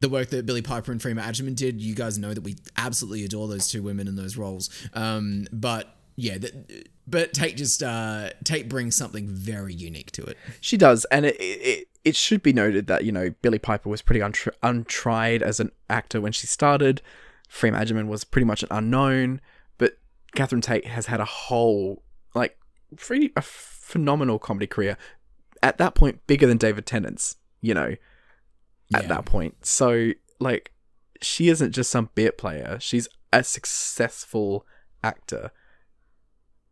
the 0.00 0.08
work 0.10 0.28
that 0.28 0.44
Billie 0.44 0.60
Piper 0.62 0.92
and 0.92 1.00
Freema 1.00 1.22
Agyeman 1.22 1.56
did. 1.56 1.80
You 1.80 1.94
guys 1.94 2.18
know 2.18 2.34
that 2.34 2.42
we 2.42 2.56
absolutely 2.76 3.24
adore 3.24 3.48
those 3.48 3.66
two 3.68 3.82
women 3.82 4.06
in 4.08 4.14
those 4.14 4.36
roles. 4.36 4.68
Um, 4.92 5.46
but 5.50 5.95
yeah, 6.16 6.38
that, 6.38 6.88
but 7.06 7.32
Tate 7.34 7.56
just 7.56 7.82
uh, 7.82 8.30
Tate 8.42 8.68
brings 8.68 8.96
something 8.96 9.28
very 9.28 9.74
unique 9.74 10.10
to 10.12 10.24
it. 10.24 10.36
She 10.60 10.76
does, 10.76 11.04
and 11.10 11.26
it, 11.26 11.36
it 11.38 11.88
it 12.04 12.16
should 12.16 12.42
be 12.42 12.52
noted 12.52 12.86
that 12.86 13.04
you 13.04 13.12
know 13.12 13.30
Billie 13.42 13.58
Piper 13.58 13.88
was 13.88 14.02
pretty 14.02 14.20
untr- 14.20 14.54
untried 14.62 15.42
as 15.42 15.60
an 15.60 15.70
actor 15.90 16.20
when 16.20 16.32
she 16.32 16.46
started. 16.46 17.02
Freem 17.50 17.78
Agyeman 17.78 18.08
was 18.08 18.24
pretty 18.24 18.46
much 18.46 18.62
an 18.62 18.68
unknown, 18.72 19.40
but 19.78 19.98
Catherine 20.34 20.60
Tate 20.62 20.86
has 20.86 21.06
had 21.06 21.20
a 21.20 21.24
whole 21.26 22.02
like 22.34 22.58
pretty 22.96 23.32
a 23.36 23.42
phenomenal 23.42 24.38
comedy 24.38 24.66
career. 24.66 24.96
At 25.62 25.78
that 25.78 25.94
point, 25.94 26.26
bigger 26.26 26.46
than 26.46 26.56
David 26.58 26.86
Tennant's. 26.86 27.36
You 27.60 27.74
know, 27.74 27.96
at 28.94 29.02
Yeah. 29.02 29.08
that 29.08 29.24
point, 29.26 29.66
so 29.66 30.12
like 30.40 30.72
she 31.20 31.48
isn't 31.48 31.72
just 31.72 31.90
some 31.90 32.10
bit 32.14 32.38
player. 32.38 32.78
She's 32.80 33.08
a 33.32 33.42
successful 33.44 34.66
actor. 35.02 35.50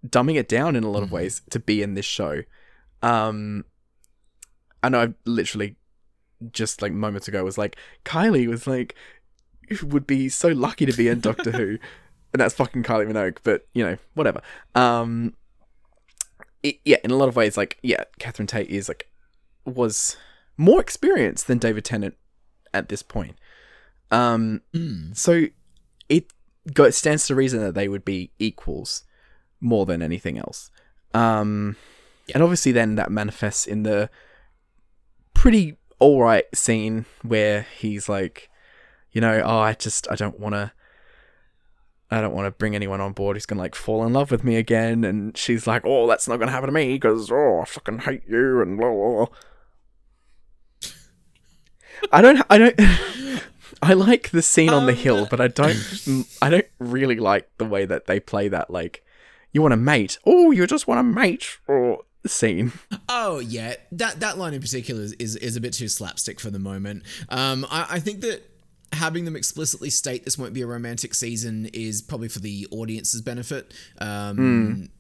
Dumbing 0.07 0.37
it 0.37 0.49
down 0.49 0.77
in 0.77 0.85
a 0.85 0.91
lot 0.91 1.03
of 1.03 1.09
Mhm. 1.11 1.13
ways 1.13 1.43
to 1.51 1.59
be 1.59 1.83
in 1.83 1.95
this 1.95 2.05
show. 2.05 2.43
Um, 3.03 3.65
I 4.83 4.89
know 4.91 5.01
I 5.03 5.15
literally 5.25 5.77
just 6.53 6.83
like 6.83 6.93
moments 6.93 7.27
ago 7.29 7.43
was 7.45 7.57
like 7.57 7.77
Kylie 8.05 8.47
was 8.47 8.67
like 8.67 8.95
would 9.83 10.07
be 10.07 10.29
so 10.29 10.49
lucky 10.49 10.85
to 10.85 10.93
be 10.93 11.09
in 11.09 11.21
Doctor 11.21 11.51
Who, 11.53 11.79
and 12.33 12.41
that's 12.41 12.55
fucking 12.55 12.83
Kylie 12.83 13.11
Minogue. 13.11 13.39
But 13.45 13.67
you 13.73 13.83
know, 13.85 13.97
whatever. 14.15 14.43
Um, 14.75 15.35
it, 16.63 16.81
yeah, 16.85 16.99
in 17.03 17.11
a 17.11 17.17
lot 17.17 17.29
of 17.29 17.37
ways, 17.37 17.57
like 17.57 17.79
yeah, 17.83 18.05
Catherine 18.19 18.47
Tate 18.47 18.69
is 18.69 18.89
like 18.89 19.09
was 19.65 20.17
more 20.59 20.81
experienced 20.81 21.47
than 21.47 21.59
David 21.59 21.85
Tennant 21.85 22.17
at 22.75 22.89
this 22.91 23.03
point. 23.03 23.37
Um, 24.11 24.61
Mm. 24.75 25.17
so 25.17 25.47
it 26.11 26.27
go, 26.75 26.91
stands 26.91 27.27
to 27.27 27.35
reason 27.35 27.61
that 27.61 27.75
they 27.75 27.89
would 27.89 28.05
be 28.05 28.31
equals 28.39 29.03
more 29.65 29.87
than 29.87 30.03
anything 30.03 30.39
else. 30.39 30.71
Um, 31.13 31.77
Yeah. 32.27 32.35
And 32.37 32.43
obviously, 32.43 32.73
then 32.73 32.95
that 32.95 33.11
manifests 33.11 33.67
in 33.67 33.83
the 33.83 34.09
pretty 35.35 35.77
alright 36.01 36.45
scene 36.55 37.07
where 37.23 37.67
he's 37.77 38.09
like, 38.09 38.49
you 39.13 39.21
know, 39.21 39.43
oh, 39.45 39.59
I 39.59 39.75
just, 39.75 40.07
I 40.11 40.15
don't 40.17 40.39
want 40.39 40.55
to. 40.55 40.73
I 42.11 42.21
don't 42.21 42.35
want 42.35 42.47
to 42.47 42.51
bring 42.53 42.75
anyone 42.77 43.01
on 43.01 43.13
board 43.13 43.35
who's 43.35 43.47
gonna 43.47 43.61
like 43.63 43.75
fall 43.75 44.05
in 44.07 44.13
love 44.13 44.31
with 44.31 44.45
me 44.45 44.57
again, 44.57 45.03
and 45.05 45.37
she's 45.37 45.67
like, 45.67 45.83
"Oh, 45.85 46.07
that's 46.07 46.29
not 46.29 46.39
gonna 46.39 46.53
happen 46.53 46.69
to 46.69 46.73
me 46.73 46.93
because 46.95 47.31
oh, 47.33 47.61
I 47.63 47.65
fucking 47.65 48.01
hate 48.01 48.23
you," 48.29 48.61
and 48.61 48.77
blah 48.79 48.91
blah. 48.91 49.27
blah. 49.27 49.27
I 52.13 52.21
don't, 52.21 52.43
I 52.51 52.59
don't, 52.59 52.75
I 53.83 53.95
like 53.95 54.31
the 54.31 54.43
scene 54.43 54.71
on 54.71 54.87
the 54.87 54.93
Um, 54.93 54.99
hill, 54.99 55.27
but 55.29 55.41
I 55.41 55.49
don't, 55.49 55.77
I 56.43 56.51
don't 56.51 56.67
really 56.79 57.17
like 57.17 57.49
the 57.59 57.65
way 57.65 57.85
that 57.87 58.07
they 58.07 58.21
play 58.21 58.47
that. 58.49 58.71
Like, 58.71 59.03
you 59.55 59.63
want 59.63 59.73
a 59.73 59.79
mate? 59.79 60.19
Oh, 60.27 60.51
you 60.51 60.67
just 60.67 60.87
want 60.87 61.01
a 61.01 61.03
mate? 61.03 61.59
Or 61.67 62.01
scene. 62.27 62.73
Oh 63.09 63.39
yeah, 63.39 63.75
that 63.93 64.21
that 64.21 64.37
line 64.37 64.55
in 64.55 64.61
particular 64.61 65.03
is, 65.03 65.13
is, 65.13 65.37
is 65.37 65.57
a 65.57 65.61
bit 65.61 65.73
too 65.73 65.89
slapstick 65.89 66.41
for 66.41 66.51
the 66.51 66.59
moment. 66.59 67.05
Um, 67.29 67.67
I, 67.71 67.87
I 67.91 68.01
think 68.01 68.21
that 68.23 68.43
having 68.93 69.25
them 69.25 69.37
explicitly 69.37 69.91
state 69.91 70.25
this 70.25 70.39
won't 70.39 70.55
be 70.55 70.63
a 70.63 70.67
romantic 70.67 71.15
season 71.15 71.69
is 71.73 72.03
probably 72.03 72.29
for 72.29 72.41
the 72.41 72.67
audience's 72.71 73.23
benefit. 73.23 73.73
Um, 73.99 74.91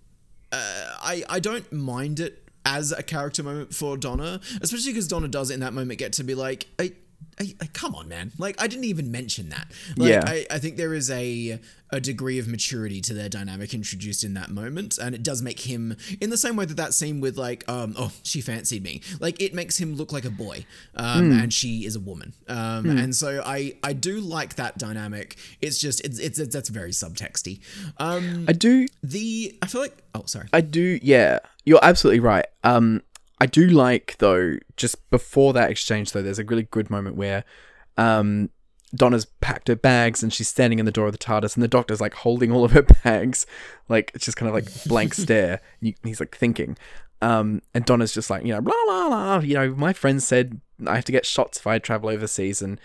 uh, 0.52 0.90
I 1.02 1.24
I 1.28 1.40
don't 1.40 1.70
mind 1.72 2.20
it 2.20 2.48
as 2.64 2.93
a 2.93 3.02
character 3.02 3.43
moment 3.43 3.74
for 3.74 3.97
Donna, 3.97 4.40
especially 4.60 4.93
because 4.93 5.09
Donna 5.09 5.28
does 5.28 5.51
in 5.51 5.60
that 5.60 5.74
moment 5.74 5.98
get 5.98 6.14
to 6.14 6.24
be 6.24 6.35
like, 6.35 6.66
I, 6.78 6.93
I, 7.40 7.55
I, 7.60 7.66
come 7.66 7.94
on, 7.94 8.09
man! 8.09 8.32
Like 8.38 8.60
I 8.60 8.66
didn't 8.66 8.84
even 8.84 9.10
mention 9.10 9.48
that. 9.51 9.66
Like, 9.96 10.10
Yeah. 10.10 10.22
I, 10.26 10.46
I 10.51 10.59
think 10.59 10.76
there 10.76 10.94
is 10.94 11.10
a 11.10 11.59
a 11.90 12.01
degree 12.01 12.40
of 12.40 12.48
maturity 12.48 13.01
to 13.01 13.14
their 13.14 13.28
dynamic 13.28 13.72
introduced 13.72 14.24
in 14.24 14.34
that 14.34 14.51
moment, 14.51 14.98
and 14.98 15.14
it 15.14 15.22
does 15.22 15.42
make 15.42 15.60
him 15.60 15.96
in 16.20 16.30
the 16.30 16.36
same 16.36 16.56
way 16.56 16.64
that 16.64 16.76
that 16.76 16.92
scene 16.92 17.20
with 17.20 17.36
like, 17.36 17.62
um, 17.68 17.94
oh, 17.96 18.10
she 18.24 18.40
fancied 18.40 18.82
me. 18.82 19.01
Like 19.20 19.40
it 19.40 19.55
makes 19.55 19.78
him 19.78 19.94
look 19.94 20.12
like 20.12 20.24
a 20.24 20.30
boy, 20.30 20.66
um, 20.96 21.30
and 21.32 21.52
she 21.52 21.84
is 21.84 21.94
a 21.96 22.01
woman. 22.01 22.32
Um, 22.48 22.90
and 22.90 23.14
so 23.14 23.42
I 23.44 23.74
I 23.82 23.92
do 23.92 24.20
like 24.20 24.56
that 24.56 24.78
dynamic. 24.78 25.36
It's 25.60 25.78
just 25.78 26.01
it's 26.05 26.18
it's, 26.18 26.38
it's 26.38 26.55
that's 26.55 26.68
very 26.68 26.90
subtexty. 26.90 27.60
Um, 27.98 28.46
I 28.48 28.52
do, 28.52 28.86
the 29.02 29.56
I 29.62 29.66
feel 29.66 29.82
like 29.82 29.96
oh 30.14 30.24
sorry. 30.26 30.48
I 30.52 30.60
do. 30.60 30.98
Yeah, 31.02 31.40
you're 31.64 31.80
absolutely 31.82 32.20
right. 32.20 32.46
Um, 32.64 33.02
I 33.40 33.47
do 33.47 33.66
like 33.66 34.16
though. 34.19 34.56
Just 34.77 35.09
before 35.11 35.52
that 35.52 35.70
exchange, 35.70 36.12
though, 36.12 36.23
there's 36.23 36.39
a 36.39 36.44
really 36.44 36.65
good 36.65 36.90
moment 36.90 37.16
where, 37.16 37.44
um, 37.97 38.51
Donna's 38.94 39.27
packed 39.40 39.69
her 39.69 39.77
bags 39.77 40.23
and 40.23 40.32
she's 40.32 40.48
standing 40.48 40.78
in 40.78 40.85
the 40.85 40.93
door 40.93 41.06
of 41.06 41.12
the 41.12 41.19
TARDIS, 41.19 41.56
and 41.56 41.62
the 41.62 41.69
Doctor's 41.69 42.01
like 42.01 42.15
holding 42.15 42.52
all 42.52 42.65
of 42.65 42.73
her 42.73 42.82
bags, 43.05 43.47
like 43.89 44.12
it's 44.15 44.24
just 44.24 44.36
kind 44.36 44.48
of 44.48 44.55
like 44.55 44.85
blank 44.85 45.15
stare. 45.24 45.61
And 45.81 45.94
he's 46.05 46.20
like 46.20 46.36
thinking, 46.36 46.77
um, 47.20 47.62
and 47.73 47.85
Donna's 47.85 48.12
just 48.12 48.31
like, 48.31 48.44
you 48.44 48.52
know, 48.52 48.61
blah 48.61 48.74
blah 48.86 49.09
blah. 49.09 49.39
You 49.40 49.55
know, 49.55 49.74
my 49.74 49.93
friend 49.93 50.23
said 50.23 50.61
I 50.86 50.94
have 50.94 51.05
to 51.06 51.12
get 51.12 51.27
shots 51.27 51.59
if 51.59 51.66
I 51.66 51.78
travel 51.78 52.11
overseas, 52.11 52.62
and 52.62 52.81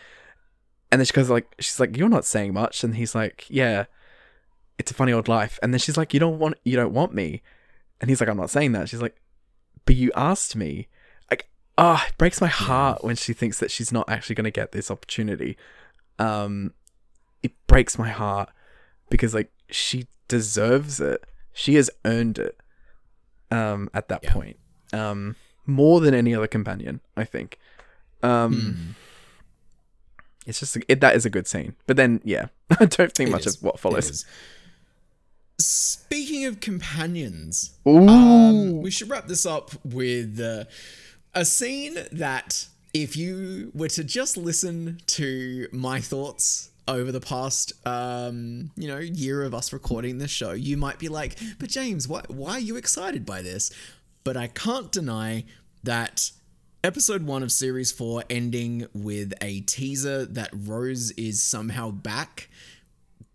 and 0.92 1.00
then 1.00 1.06
she 1.06 1.14
goes 1.14 1.30
like, 1.30 1.54
she's 1.60 1.80
like, 1.80 1.96
you're 1.96 2.10
not 2.10 2.26
saying 2.26 2.54
much, 2.54 2.84
and 2.84 2.96
he's 2.96 3.14
like, 3.14 3.46
yeah, 3.50 3.86
it's 4.78 4.92
a 4.92 4.96
funny 4.96 5.14
old 5.14 5.28
life, 5.28 5.60
and 5.62 5.74
then 5.74 5.80
she's 5.80 5.98
like, 5.98 6.14
you 6.14 6.20
don't 6.20 6.40
want, 6.40 6.58
you 6.64 6.76
don't 6.76 6.94
want 6.94 7.14
me, 7.14 7.42
and 8.02 8.10
he's 8.10 8.20
like, 8.20 8.30
I'm 8.30 8.38
not 8.38 8.50
saying 8.50 8.72
that. 8.72 8.90
She's 8.90 9.02
like, 9.02 9.16
but 9.86 9.96
you 9.96 10.12
asked 10.16 10.56
me. 10.56 10.88
Like, 11.30 11.50
ah, 11.78 12.06
it 12.08 12.18
breaks 12.18 12.42
my 12.42 12.48
heart 12.48 13.04
when 13.04 13.16
she 13.16 13.34
thinks 13.34 13.60
that 13.60 13.72
she's 13.72 13.92
not 13.92 14.10
actually 14.10 14.36
going 14.36 14.46
to 14.46 14.52
get 14.52 14.72
this 14.72 14.90
opportunity. 14.92 15.58
Um, 16.18 16.74
it 17.44 17.52
breaks 17.68 17.98
my 17.98 18.10
heart 18.10 18.50
because 19.10 19.34
like 19.34 19.52
she 19.70 20.08
deserves 20.28 21.00
it. 21.00 21.24
She 21.54 21.76
has 21.76 21.90
earned 22.06 22.38
it. 22.40 22.60
Um, 23.52 23.90
at 23.96 24.10
that 24.10 24.24
Yeah. 24.24 24.34
point, 24.34 24.58
um, 24.94 25.36
more 25.66 26.00
than 26.02 26.14
any 26.14 26.36
other 26.36 26.46
companion, 26.48 27.02
I 27.18 27.24
think. 27.24 27.58
Um, 28.22 28.54
Hmm. 28.54 28.92
it's 30.46 30.60
just 30.60 30.78
it, 30.88 31.02
that 31.02 31.16
is 31.16 31.26
a 31.26 31.30
good 31.32 31.48
scene. 31.48 31.76
But 31.88 31.98
then, 31.98 32.22
yeah, 32.24 32.48
I 32.80 32.86
don't 32.86 33.12
think 33.12 33.30
It 33.30 33.32
much 33.32 33.48
is. 33.48 33.56
of 33.58 33.64
what 33.64 33.80
follows. 33.80 34.26
Speaking 35.60 36.46
of 36.46 36.62
companions, 36.62 37.72
um, 37.86 38.82
we 38.82 38.90
should 38.90 39.10
wrap 39.10 39.28
this 39.28 39.46
up 39.46 39.72
with 39.84 40.40
uh, 40.40 40.64
a 41.34 41.44
scene 41.44 41.98
that, 42.14 42.66
if 42.94 43.18
you 43.18 43.72
were 43.74 43.90
to 43.90 44.06
just 44.06 44.38
listen 44.38 45.00
to 45.08 45.68
my 45.74 46.00
thoughts 46.00 46.70
over 46.88 47.12
the 47.12 47.20
past, 47.20 47.74
um, 47.86 48.72
you 48.78 48.88
know, 48.88 49.00
year 49.00 49.44
of 49.44 49.54
us 49.54 49.74
recording 49.74 50.18
this 50.18 50.32
show, 50.32 50.54
you 50.54 50.78
might 50.78 50.98
be 50.98 51.10
like, 51.10 51.38
"But 51.60 51.70
James, 51.70 52.08
why 52.08 52.22
why 52.30 52.54
are 52.54 52.60
you 52.60 52.78
excited 52.78 53.26
by 53.26 53.42
this?" 53.42 53.70
But 54.24 54.38
I 54.38 54.48
can't 54.48 54.92
deny 54.92 55.44
that 55.84 56.32
episode 56.86 57.24
one 57.24 57.44
of 57.44 57.52
series 57.52 57.92
four 57.92 58.24
ending 58.30 58.88
with 58.94 59.34
a 59.42 59.60
teaser 59.62 60.26
that 60.26 60.50
Rose 60.54 61.12
is 61.12 61.44
somehow 61.44 61.92
back 61.92 62.50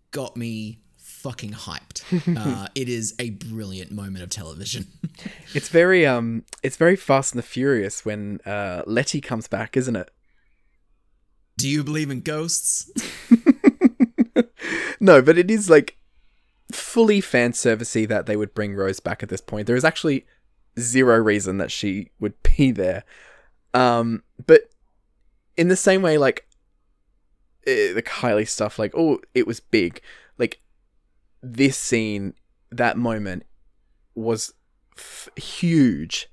got 0.09 0.35
me 0.35 0.79
fucking 1.25 1.53
hyped. 1.53 2.03
uh, 2.37 2.67
it 2.75 2.87
is 2.87 3.15
a 3.17 3.31
brilliant 3.31 3.91
moment 3.91 4.23
of 4.23 4.29
television. 4.29 4.85
it's 5.55 5.69
very 5.69 6.05
um, 6.05 6.43
it's 6.61 6.77
very 6.77 6.95
Fast 6.95 7.33
and 7.33 7.39
the 7.39 7.47
Furious 7.47 8.05
when 8.05 8.39
uh 8.45 8.83
Letty 8.85 9.21
comes 9.21 9.47
back, 9.47 9.75
isn't 9.75 9.95
it? 9.95 10.11
Do 11.57 11.67
you 11.67 11.83
believe 11.83 12.11
in 12.11 12.21
ghosts? 12.21 12.91
no, 14.99 15.23
but 15.23 15.39
it 15.39 15.49
is 15.49 15.67
like 15.67 15.97
fully 16.71 17.21
fan 17.21 17.53
servicey 17.53 18.07
that 18.07 18.27
they 18.27 18.35
would 18.35 18.53
bring 18.53 18.75
Rose 18.75 18.99
back 18.99 19.23
at 19.23 19.29
this 19.29 19.41
point. 19.41 19.65
There 19.65 19.75
is 19.75 19.85
actually 19.85 20.27
zero 20.77 21.17
reason 21.17 21.57
that 21.57 21.71
she 21.71 22.11
would 22.19 22.35
be 22.43 22.71
there. 22.71 23.03
Um, 23.73 24.21
but 24.45 24.69
in 25.57 25.69
the 25.69 25.75
same 25.75 26.03
way, 26.03 26.19
like 26.19 26.47
eh, 27.65 27.93
the 27.93 28.03
Kylie 28.03 28.47
stuff, 28.47 28.77
like 28.77 28.93
oh, 28.95 29.21
it 29.33 29.47
was 29.47 29.59
big. 29.59 30.01
This 31.47 31.77
scene, 31.77 32.33
that 32.71 32.97
moment 32.97 33.43
was 34.15 34.53
f- 34.97 35.29
huge 35.35 36.27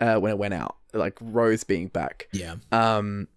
uh, 0.00 0.16
when 0.18 0.32
it 0.32 0.38
went 0.38 0.54
out. 0.54 0.76
like 0.94 1.18
Rose 1.20 1.64
being 1.64 1.88
back. 1.88 2.28
Yeah. 2.32 2.56
Um, 2.72 3.28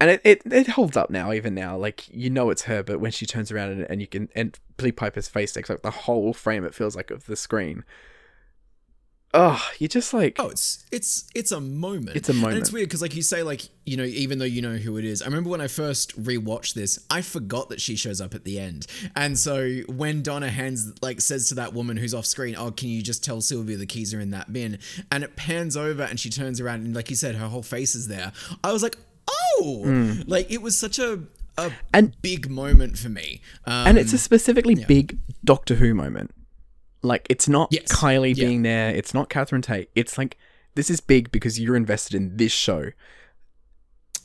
and 0.00 0.10
it, 0.10 0.20
it, 0.24 0.42
it 0.46 0.68
holds 0.68 0.96
up 0.96 1.10
now, 1.10 1.32
even 1.32 1.54
now. 1.54 1.76
Like 1.76 2.08
you 2.08 2.30
know 2.30 2.50
it's 2.50 2.62
her, 2.62 2.82
but 2.82 3.00
when 3.00 3.12
she 3.12 3.26
turns 3.26 3.50
around 3.52 3.70
and, 3.70 3.82
and 3.90 4.00
you 4.00 4.06
can 4.06 4.28
and 4.34 4.58
Billie 4.76 4.92
Piper's 4.92 5.28
face 5.28 5.52
takes 5.52 5.70
like 5.70 5.82
the 5.82 5.90
whole 5.90 6.32
frame. 6.32 6.64
It 6.64 6.74
feels 6.74 6.96
like 6.96 7.10
of 7.10 7.26
the 7.26 7.36
screen. 7.36 7.84
Oh, 9.34 9.62
you 9.78 9.88
just 9.88 10.12
like 10.12 10.36
Oh, 10.38 10.48
it's 10.48 10.84
it's 10.92 11.24
it's 11.34 11.52
a 11.52 11.60
moment. 11.60 12.16
It's 12.16 12.28
a 12.28 12.34
moment. 12.34 12.54
And 12.54 12.60
it's 12.60 12.70
weird 12.72 12.88
because 12.88 13.00
like 13.00 13.16
you 13.16 13.22
say, 13.22 13.42
like 13.42 13.62
you 13.86 13.96
know, 13.96 14.04
even 14.04 14.38
though 14.38 14.44
you 14.44 14.60
know 14.60 14.76
who 14.76 14.98
it 14.98 15.04
is. 15.04 15.22
I 15.22 15.24
remember 15.24 15.48
when 15.48 15.60
I 15.60 15.68
first 15.68 16.20
rewatched 16.22 16.74
this, 16.74 16.98
I 17.10 17.22
forgot 17.22 17.70
that 17.70 17.80
she 17.80 17.96
shows 17.96 18.20
up 18.20 18.34
at 18.34 18.44
the 18.44 18.58
end, 18.58 18.86
and 19.16 19.38
so 19.38 19.80
when 19.88 20.22
Donna 20.22 20.50
hands 20.50 20.92
like 21.00 21.20
says 21.20 21.48
to 21.48 21.54
that 21.56 21.72
woman 21.72 21.96
who's 21.96 22.12
off 22.12 22.26
screen, 22.26 22.54
"Oh, 22.56 22.70
can 22.70 22.90
you 22.90 23.02
just 23.02 23.24
tell 23.24 23.40
Sylvia 23.40 23.76
the 23.78 23.86
keys 23.86 24.12
are 24.12 24.20
in 24.20 24.30
that 24.32 24.52
bin?" 24.52 24.78
and 25.10 25.24
it 25.24 25.34
pans 25.34 25.76
over 25.76 26.02
and 26.02 26.20
she 26.20 26.28
turns 26.28 26.60
around 26.60 26.84
and 26.84 26.94
like 26.94 27.08
you 27.08 27.16
said, 27.16 27.36
her 27.36 27.48
whole 27.48 27.62
face 27.62 27.94
is 27.94 28.08
there. 28.08 28.32
I 28.62 28.72
was 28.72 28.82
like, 28.82 28.98
oh, 29.28 30.22
like 30.26 30.50
it 30.50 30.60
was 30.60 30.78
such 30.78 30.98
a 30.98 31.20
a. 31.56 31.72
And- 31.92 32.20
big 32.22 32.50
moment 32.50 32.98
for 32.98 33.08
me. 33.08 33.40
Um, 33.66 33.88
and 33.88 33.98
it's 33.98 34.12
a 34.12 34.18
specifically 34.18 34.74
big 34.74 35.18
Doctor 35.44 35.76
Who 35.76 35.94
moment. 35.94 36.34
Like 37.02 37.26
it's 37.28 37.48
not 37.48 37.68
Yes. 37.72 37.90
Kylie 37.92 38.36
Yeah. 38.36 38.46
being 38.46 38.62
there. 38.62 38.90
It's 38.94 39.12
not 39.12 39.28
Catherine 39.28 39.62
Tate. 39.62 39.90
It's 39.94 40.16
like 40.16 40.36
this 40.74 40.88
is 40.88 41.00
big 41.00 41.30
because 41.32 41.58
you're 41.60 41.76
invested 41.76 42.14
in 42.14 42.36
this 42.36 42.52
show. 42.52 42.90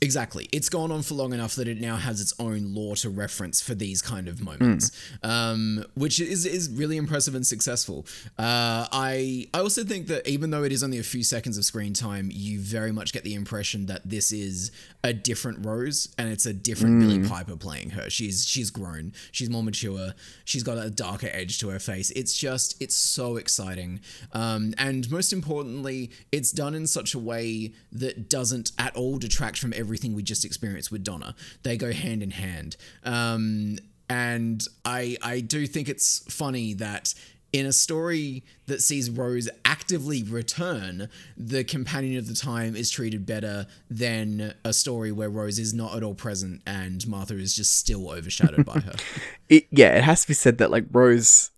Exactly. 0.00 0.48
It's 0.52 0.68
gone 0.68 0.92
on 0.92 1.02
for 1.02 1.14
long 1.14 1.32
enough 1.32 1.56
that 1.56 1.66
it 1.66 1.80
now 1.80 1.96
has 1.96 2.20
its 2.20 2.32
own 2.38 2.72
lore 2.72 2.94
to 2.96 3.10
reference 3.10 3.60
for 3.60 3.74
these 3.74 4.00
kind 4.00 4.28
of 4.28 4.40
moments, 4.40 4.92
um, 5.24 5.84
which 5.94 6.20
is 6.20 6.46
is 6.46 6.70
really 6.70 6.96
impressive 6.96 7.34
and 7.34 7.44
successful. 7.44 8.06
Uh, 8.38 8.86
I 8.92 9.48
I 9.52 9.58
also 9.58 9.82
think 9.82 10.06
that 10.06 10.28
even 10.28 10.50
though 10.50 10.62
it 10.62 10.70
is 10.70 10.84
only 10.84 10.98
a 10.98 11.02
few 11.02 11.24
seconds 11.24 11.58
of 11.58 11.64
screen 11.64 11.94
time, 11.94 12.30
you 12.32 12.60
very 12.60 12.92
much 12.92 13.12
get 13.12 13.24
the 13.24 13.34
impression 13.34 13.86
that 13.86 14.08
this 14.08 14.30
is 14.30 14.70
a 15.02 15.12
different 15.12 15.66
Rose 15.66 16.14
and 16.16 16.28
it's 16.28 16.46
a 16.46 16.52
different 16.52 17.00
Billie 17.00 17.28
Piper 17.28 17.56
playing 17.56 17.90
her. 17.90 18.08
She's 18.08 18.46
she's 18.46 18.70
grown. 18.70 19.12
She's 19.32 19.50
more 19.50 19.64
mature. 19.64 20.14
She's 20.44 20.62
got 20.62 20.78
a 20.78 20.90
darker 20.90 21.28
edge 21.32 21.58
to 21.58 21.70
her 21.70 21.80
face. 21.80 22.12
It's 22.12 22.38
just 22.38 22.80
it's 22.80 22.94
so 22.94 23.36
exciting, 23.36 24.00
um, 24.32 24.74
and 24.78 25.10
most 25.10 25.32
importantly, 25.32 26.10
it's 26.30 26.52
done 26.52 26.74
in 26.76 26.86
such 26.86 27.14
a 27.14 27.18
way 27.18 27.72
that 27.90 28.28
doesn't 28.28 28.70
at 28.78 28.94
all 28.94 29.18
detract 29.18 29.58
from 29.58 29.72
everything 29.88 30.14
we 30.14 30.22
just 30.22 30.44
experienced 30.44 30.92
with 30.92 31.02
Donna. 31.02 31.34
They 31.62 31.78
go 31.78 31.92
hand 31.92 32.22
in 32.22 32.32
hand. 32.32 32.76
Um, 33.04 33.78
and 34.10 34.62
I 34.84 35.16
I 35.22 35.40
do 35.40 35.66
think 35.66 35.88
it's 35.88 36.18
funny 36.32 36.74
that 36.74 37.14
in 37.52 37.64
a 37.64 37.72
story 37.72 38.44
that 38.66 38.82
sees 38.82 39.08
Rose 39.08 39.48
actively 39.64 40.22
return, 40.22 41.08
the 41.36 41.64
companion 41.64 42.18
of 42.18 42.28
the 42.28 42.34
time 42.34 42.76
is 42.76 42.90
treated 42.90 43.24
better 43.24 43.66
than 43.88 44.52
a 44.64 44.72
story 44.74 45.12
where 45.12 45.30
Rose 45.30 45.58
is 45.58 45.72
not 45.72 45.96
at 45.96 46.02
all 46.02 46.14
present 46.14 46.60
and 46.66 47.06
Martha 47.08 47.38
is 47.38 47.56
just 47.56 47.78
still 47.78 48.10
overshadowed 48.10 48.66
by 48.66 48.80
her. 48.80 48.94
It, 49.48 49.66
yeah, 49.70 49.96
it 49.96 50.04
has 50.04 50.20
to 50.20 50.28
be 50.28 50.34
said 50.34 50.58
that 50.58 50.70
like 50.70 50.84
Rose 50.92 51.50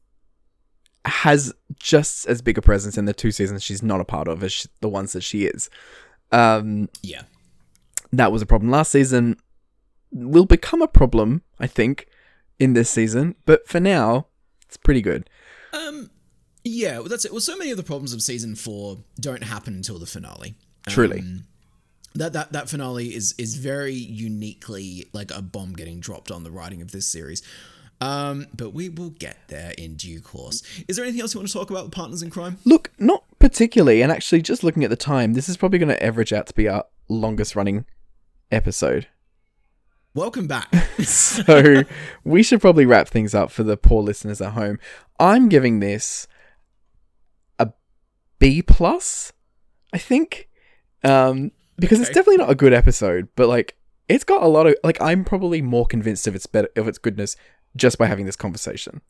has 1.05 1.53
just 1.81 2.25
as 2.29 2.41
big 2.41 2.57
a 2.57 2.63
presence 2.63 2.97
in 2.97 3.07
the 3.07 3.13
two 3.13 3.33
seasons 3.33 3.65
she's 3.65 3.83
not 3.83 4.01
a 4.01 4.05
part 4.05 4.29
of 4.29 4.45
as 4.45 4.53
sh 4.53 4.67
the 4.81 4.89
ones 4.89 5.13
that 5.13 5.23
she 5.23 5.45
is. 5.45 5.69
Um, 6.31 6.89
Yeah. 7.03 7.23
That 8.13 8.33
was 8.33 8.43
a 8.43 8.47
problem 8.47 8.71
last 8.71 8.93
season. 8.93 9.37
Will 10.13 10.47
become 10.47 10.83
a 10.83 10.89
problem, 10.89 11.43
I 11.59 11.67
think, 11.67 12.07
in 12.59 12.73
this 12.73 12.91
season. 12.91 13.37
But 13.47 13.69
for 13.69 13.81
now, 13.81 14.27
it's 14.67 14.77
pretty 14.77 15.03
good. 15.03 15.31
Um, 15.73 16.11
yeah, 16.65 16.99
well, 16.99 17.09
that's 17.09 17.25
it. 17.25 17.33
Well, 17.33 17.41
so 17.41 17.57
many 17.57 17.71
of 17.71 17.77
the 17.77 17.83
problems 17.83 18.13
of 18.13 18.23
season 18.23 18.55
four 18.57 18.99
don't 19.19 19.45
happen 19.45 19.75
until 19.75 19.99
the 19.99 20.07
finale. 20.07 20.55
Truly. 20.89 21.21
Um, 21.21 21.45
that 22.15 22.33
that 22.33 22.53
that 22.53 22.69
finale 22.69 23.15
is 23.15 23.35
is 23.39 23.57
very 23.57 23.95
uniquely 23.95 25.09
like 25.13 25.31
a 25.31 25.41
bomb 25.41 25.75
getting 25.75 26.01
dropped 26.01 26.31
on 26.31 26.43
the 26.43 26.51
writing 26.51 26.83
of 26.83 26.91
this 26.91 27.07
series. 27.07 27.43
Um, 28.01 28.47
but 28.57 28.71
we 28.71 28.89
will 28.89 29.11
get 29.11 29.37
there 29.49 29.75
in 29.77 29.95
due 29.95 30.21
course. 30.21 30.63
Is 30.89 30.97
there 30.97 31.05
anything 31.05 31.21
else 31.21 31.35
you 31.35 31.41
want 31.41 31.49
to 31.49 31.53
talk 31.53 31.71
about 31.71 31.85
with 31.85 31.93
Partners 31.93 32.23
in 32.23 32.31
Crime? 32.31 32.57
Look, 32.65 32.91
not 32.99 33.25
particularly, 33.39 34.01
and 34.01 34.11
actually, 34.11 34.41
just 34.41 34.65
looking 34.65 34.85
at 34.85 34.91
the 34.91 34.97
time, 34.97 35.35
this 35.35 35.51
is 35.51 35.59
probably 35.59 35.79
going 35.79 35.91
to 35.91 36.03
average 36.03 36.33
out 36.33 36.47
to 36.47 36.55
be 36.55 36.67
our 36.67 36.87
longest 37.09 37.55
running 37.55 37.85
episode. 38.51 39.07
Welcome 40.15 40.47
back. 40.49 40.75
so 41.03 41.85
we 42.25 42.43
should 42.43 42.61
probably 42.61 42.85
wrap 42.85 43.09
things 43.09 43.35
up 43.35 43.51
for 43.51 43.63
the 43.63 43.77
poor 43.77 44.03
listeners 44.03 44.41
at 44.41 44.53
home. 44.53 44.79
I'm 45.21 45.49
giving 45.49 45.81
this 45.81 46.27
a 47.59 47.71
B 48.39 48.61
plus, 48.63 49.33
I 49.93 49.99
think, 49.99 50.49
um, 51.05 51.53
because 51.79 52.01
it's 52.01 52.11
definitely 52.11 52.39
not 52.39 52.51
a 52.51 52.57
good 52.57 52.73
episode, 52.73 53.29
but 53.37 53.49
like 53.49 53.77
it's 54.09 54.25
got 54.25 54.43
a 54.43 54.49
lot 54.49 54.67
of 54.67 54.75
like 54.83 55.01
I'm 55.01 55.25
probably 55.25 55.63
more 55.63 55.87
convinced 55.87 56.27
of 56.27 56.35
its 56.35 56.47
better 56.47 56.69
of 56.75 56.89
its 56.89 56.99
goodness 56.99 57.37
just 57.77 57.97
by 57.97 58.07
having 58.07 58.27
this 58.27 58.37
conversation. 58.37 59.03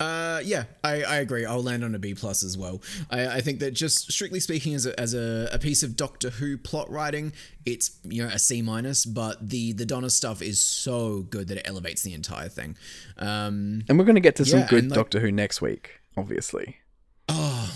Uh, 0.00 0.40
yeah, 0.44 0.64
I, 0.84 1.02
I 1.02 1.16
agree. 1.16 1.44
I'll 1.44 1.62
land 1.62 1.82
on 1.84 1.94
a 1.94 1.98
B 1.98 2.14
plus 2.14 2.42
as 2.44 2.56
well. 2.58 2.82
I, 3.10 3.26
I 3.36 3.40
think 3.40 3.60
that 3.60 3.72
just 3.72 4.10
strictly 4.12 4.40
speaking, 4.40 4.74
as 4.74 4.86
a, 4.86 4.98
as 5.00 5.14
a, 5.14 5.48
a 5.52 5.58
piece 5.58 5.82
of 5.82 5.96
Doctor 5.96 6.30
Who 6.30 6.58
plot 6.58 6.90
writing, 6.90 7.32
it's 7.64 7.98
you 8.04 8.22
know 8.22 8.28
a 8.28 8.38
C 8.38 8.62
minus. 8.62 9.04
But 9.04 9.48
the 9.48 9.72
the 9.72 9.86
Donna 9.86 10.10
stuff 10.10 10.42
is 10.42 10.60
so 10.60 11.22
good 11.22 11.48
that 11.48 11.58
it 11.58 11.68
elevates 11.68 12.02
the 12.02 12.14
entire 12.14 12.48
thing. 12.48 12.76
Um, 13.18 13.82
And 13.88 13.98
we're 13.98 14.04
going 14.04 14.16
to 14.16 14.20
get 14.20 14.36
to 14.36 14.44
some 14.44 14.60
Yeah, 14.60 14.66
good 14.68 14.84
like- 14.90 14.94
Doctor 14.96 15.20
Who 15.20 15.32
next 15.32 15.60
week, 15.62 16.00
obviously. 16.16 16.76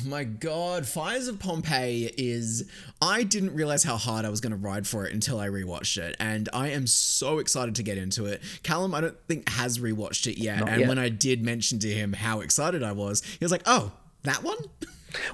Oh 0.05 0.09
my 0.09 0.25
god, 0.25 0.87
Fires 0.87 1.29
of 1.29 1.39
Pompeii 1.39 2.11
is. 2.17 2.71
I 3.03 3.23
didn't 3.23 3.55
realize 3.55 3.83
how 3.85 3.97
hard 3.97 4.25
I 4.25 4.29
was 4.29 4.41
going 4.41 4.51
to 4.53 4.57
ride 4.59 4.87
for 4.87 5.07
it 5.07 5.13
until 5.13 5.39
I 5.41 5.49
rewatched 5.49 5.97
it, 5.99 6.17
and 6.21 6.49
I 6.53 6.69
am 6.69 6.87
so 6.87 7.39
excited 7.39 7.75
to 7.77 7.83
get 7.83 7.99
into 7.99 8.27
it. 8.27 8.43
Callum, 8.63 8.95
I 8.95 9.01
don't 9.01 9.17
think 9.29 9.49
has 9.51 9.79
rewatched 9.79 10.27
it 10.27 10.39
yet, 10.39 10.61
Not 10.61 10.69
and 10.69 10.81
yet. 10.81 10.89
when 10.89 10.99
I 10.99 11.09
did 11.09 11.45
mention 11.45 11.79
to 11.81 11.89
him 11.89 12.13
how 12.13 12.41
excited 12.41 12.83
I 12.83 12.93
was, 12.93 13.23
he 13.23 13.45
was 13.45 13.53
like, 13.53 13.63
"Oh, 13.67 13.93
that 14.23 14.43
one." 14.43 14.59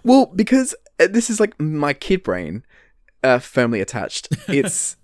Well, 0.02 0.32
because 0.34 0.74
uh, 0.98 1.06
this 1.10 1.28
is 1.28 1.38
like 1.38 1.60
my 1.60 1.92
kid 1.92 2.22
brain 2.22 2.64
uh, 3.22 3.38
firmly 3.40 3.82
attached. 3.82 4.28
It's 4.48 4.96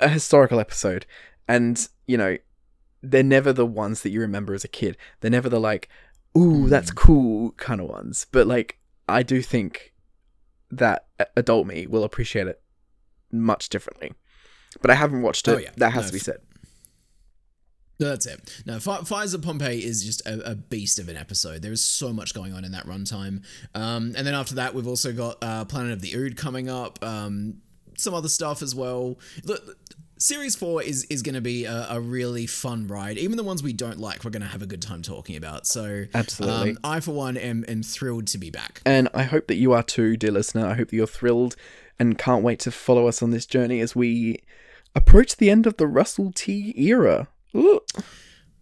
a 0.00 0.08
historical 0.08 0.58
episode, 0.58 1.06
and 1.46 1.86
you 2.08 2.16
know, 2.16 2.38
they're 3.02 3.22
never 3.22 3.52
the 3.52 3.66
ones 3.66 4.02
that 4.02 4.10
you 4.10 4.20
remember 4.20 4.52
as 4.52 4.64
a 4.64 4.68
kid. 4.68 4.96
They're 5.20 5.30
never 5.30 5.48
the 5.48 5.60
like, 5.60 5.88
"Ooh, 6.36 6.68
that's 6.68 6.90
cool" 6.90 7.52
kind 7.52 7.80
of 7.80 7.88
ones. 7.88 8.26
But 8.32 8.46
like, 8.46 8.78
I 9.08 9.22
do 9.22 9.42
think 9.42 9.92
that 10.70 11.06
adult 11.36 11.66
me 11.66 11.86
will 11.86 12.04
appreciate 12.04 12.46
it 12.46 12.60
much 13.30 13.68
differently. 13.68 14.12
But 14.80 14.90
I 14.90 14.94
haven't 14.94 15.22
watched 15.22 15.46
it. 15.48 15.52
Oh, 15.52 15.58
yeah. 15.58 15.70
That 15.76 15.92
has 15.92 16.04
No, 16.04 16.06
to 16.08 16.12
be 16.12 16.18
said. 16.18 16.38
No, 18.00 18.08
that's 18.08 18.26
it. 18.26 18.62
No, 18.66 18.80
Fi- 18.80 19.02
Fires 19.02 19.34
of 19.34 19.42
Pompeii 19.42 19.84
is 19.84 20.04
just 20.04 20.26
a, 20.26 20.50
a 20.50 20.54
beast 20.56 20.98
of 20.98 21.08
an 21.08 21.16
episode. 21.16 21.62
There 21.62 21.70
is 21.70 21.80
so 21.80 22.12
much 22.12 22.34
going 22.34 22.52
on 22.52 22.64
in 22.64 22.72
that 22.72 22.86
runtime. 22.86 23.44
Um, 23.72 24.14
and 24.16 24.26
then 24.26 24.34
after 24.34 24.56
that, 24.56 24.74
we've 24.74 24.88
also 24.88 25.12
got 25.12 25.38
uh, 25.42 25.64
Planet 25.64 25.92
of 25.92 26.00
the 26.00 26.12
Ood 26.16 26.36
coming 26.36 26.68
up, 26.68 26.98
um, 27.04 27.58
some 27.96 28.12
other 28.12 28.28
stuff 28.28 28.62
as 28.62 28.74
well. 28.74 29.16
Look, 29.44 29.78
Series 30.24 30.56
4 30.56 30.82
is, 30.82 31.04
is 31.10 31.20
going 31.20 31.34
to 31.34 31.42
be 31.42 31.66
a, 31.66 31.86
a 31.90 32.00
really 32.00 32.46
fun 32.46 32.86
ride. 32.86 33.18
Even 33.18 33.36
the 33.36 33.44
ones 33.44 33.62
we 33.62 33.74
don't 33.74 33.98
like, 33.98 34.24
we're 34.24 34.30
going 34.30 34.40
to 34.40 34.48
have 34.48 34.62
a 34.62 34.66
good 34.66 34.80
time 34.80 35.02
talking 35.02 35.36
about. 35.36 35.66
So, 35.66 36.06
Absolutely. 36.14 36.70
um, 36.70 36.78
I, 36.82 37.00
for 37.00 37.10
one, 37.10 37.36
am, 37.36 37.62
am 37.68 37.82
thrilled 37.82 38.26
to 38.28 38.38
be 38.38 38.48
back. 38.48 38.80
And 38.86 39.10
I 39.12 39.24
hope 39.24 39.48
that 39.48 39.56
you 39.56 39.74
are 39.74 39.82
too, 39.82 40.16
dear 40.16 40.30
listener. 40.30 40.66
I 40.66 40.72
hope 40.72 40.88
that 40.88 40.96
you're 40.96 41.06
thrilled 41.06 41.56
and 41.98 42.16
can't 42.16 42.42
wait 42.42 42.58
to 42.60 42.70
follow 42.70 43.06
us 43.06 43.22
on 43.22 43.32
this 43.32 43.44
journey 43.44 43.80
as 43.80 43.94
we 43.94 44.42
approach 44.94 45.36
the 45.36 45.50
end 45.50 45.66
of 45.66 45.76
the 45.76 45.86
Russell 45.86 46.32
T 46.34 46.72
era. 46.74 47.28
Ooh. 47.54 47.80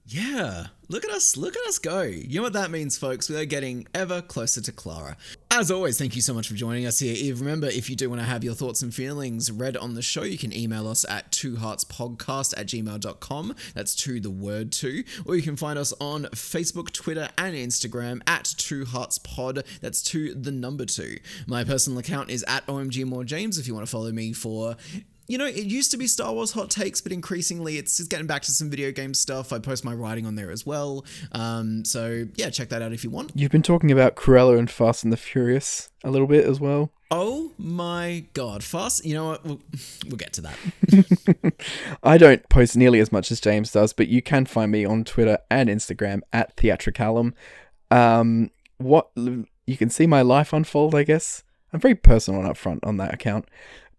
Yeah, 0.04 0.66
look 0.92 1.04
at 1.06 1.10
us, 1.10 1.36
look 1.38 1.56
at 1.56 1.66
us 1.66 1.78
go. 1.78 2.02
You 2.02 2.36
know 2.36 2.42
what 2.42 2.52
that 2.52 2.70
means, 2.70 2.98
folks? 2.98 3.30
We 3.30 3.36
are 3.36 3.46
getting 3.46 3.86
ever 3.94 4.20
closer 4.20 4.60
to 4.60 4.72
Clara. 4.72 5.16
As 5.50 5.70
always, 5.70 5.98
thank 5.98 6.14
you 6.14 6.22
so 6.22 6.34
much 6.34 6.48
for 6.48 6.54
joining 6.54 6.86
us 6.86 6.98
here. 6.98 7.14
If, 7.16 7.40
remember, 7.40 7.66
if 7.66 7.88
you 7.88 7.96
do 7.96 8.10
want 8.10 8.20
to 8.20 8.26
have 8.26 8.44
your 8.44 8.54
thoughts 8.54 8.82
and 8.82 8.94
feelings 8.94 9.50
read 9.50 9.76
on 9.76 9.94
the 9.94 10.02
show, 10.02 10.22
you 10.22 10.36
can 10.36 10.52
email 10.54 10.86
us 10.86 11.06
at 11.08 11.30
twoheartspodcast 11.32 12.58
at 12.58 12.66
gmail.com. 12.66 13.54
That's 13.74 13.94
two, 13.94 14.20
the 14.20 14.30
word 14.30 14.70
two. 14.70 15.04
Or 15.24 15.34
you 15.34 15.42
can 15.42 15.56
find 15.56 15.78
us 15.78 15.94
on 15.98 16.24
Facebook, 16.24 16.92
Twitter, 16.92 17.30
and 17.38 17.56
Instagram 17.56 18.20
at 18.26 18.44
Two 18.44 18.84
Hearts 18.84 19.18
Pod. 19.18 19.64
That's 19.80 20.02
two, 20.02 20.34
the 20.34 20.52
number 20.52 20.84
two. 20.84 21.16
My 21.46 21.64
personal 21.64 21.98
account 21.98 22.30
is 22.30 22.44
at 22.46 22.66
OMG 22.66 23.06
More 23.06 23.24
James 23.24 23.58
if 23.58 23.66
you 23.66 23.74
want 23.74 23.86
to 23.86 23.90
follow 23.90 24.12
me 24.12 24.32
for 24.32 24.76
you 25.26 25.38
know, 25.38 25.46
it 25.46 25.64
used 25.64 25.90
to 25.92 25.96
be 25.96 26.06
Star 26.06 26.32
Wars 26.32 26.52
hot 26.52 26.70
takes, 26.70 27.00
but 27.00 27.12
increasingly 27.12 27.78
it's, 27.78 27.98
it's 28.00 28.08
getting 28.08 28.26
back 28.26 28.42
to 28.42 28.50
some 28.50 28.70
video 28.70 28.90
game 28.90 29.14
stuff. 29.14 29.52
I 29.52 29.58
post 29.58 29.84
my 29.84 29.94
writing 29.94 30.26
on 30.26 30.34
there 30.34 30.50
as 30.50 30.66
well. 30.66 31.04
Um, 31.32 31.84
so 31.84 32.26
yeah, 32.36 32.50
check 32.50 32.68
that 32.70 32.82
out 32.82 32.92
if 32.92 33.04
you 33.04 33.10
want. 33.10 33.32
You've 33.34 33.50
been 33.50 33.62
talking 33.62 33.90
about 33.90 34.16
Cruella 34.16 34.58
and 34.58 34.70
Fast 34.70 35.04
and 35.04 35.12
the 35.12 35.16
Furious 35.16 35.90
a 36.04 36.10
little 36.10 36.26
bit 36.26 36.44
as 36.44 36.60
well. 36.60 36.92
Oh 37.14 37.52
my 37.58 38.24
god, 38.32 38.64
fast! 38.64 39.04
You 39.04 39.12
know 39.12 39.26
what? 39.26 39.44
We'll, 39.44 39.60
we'll 40.06 40.16
get 40.16 40.32
to 40.32 40.40
that. 40.40 41.54
I 42.02 42.16
don't 42.16 42.48
post 42.48 42.74
nearly 42.74 43.00
as 43.00 43.12
much 43.12 43.30
as 43.30 43.38
James 43.38 43.70
does, 43.70 43.92
but 43.92 44.08
you 44.08 44.22
can 44.22 44.46
find 44.46 44.72
me 44.72 44.86
on 44.86 45.04
Twitter 45.04 45.38
and 45.50 45.68
Instagram 45.68 46.20
at 46.32 46.56
Theatricalum. 46.56 47.34
Um, 47.90 48.50
what 48.78 49.10
you 49.14 49.76
can 49.76 49.90
see 49.90 50.06
my 50.06 50.22
life 50.22 50.54
unfold, 50.54 50.94
I 50.94 51.02
guess. 51.02 51.44
I'm 51.72 51.80
very 51.80 51.94
personal 51.94 52.40
and 52.40 52.48
upfront 52.48 52.80
on 52.82 52.96
that 52.98 53.12
account. 53.12 53.46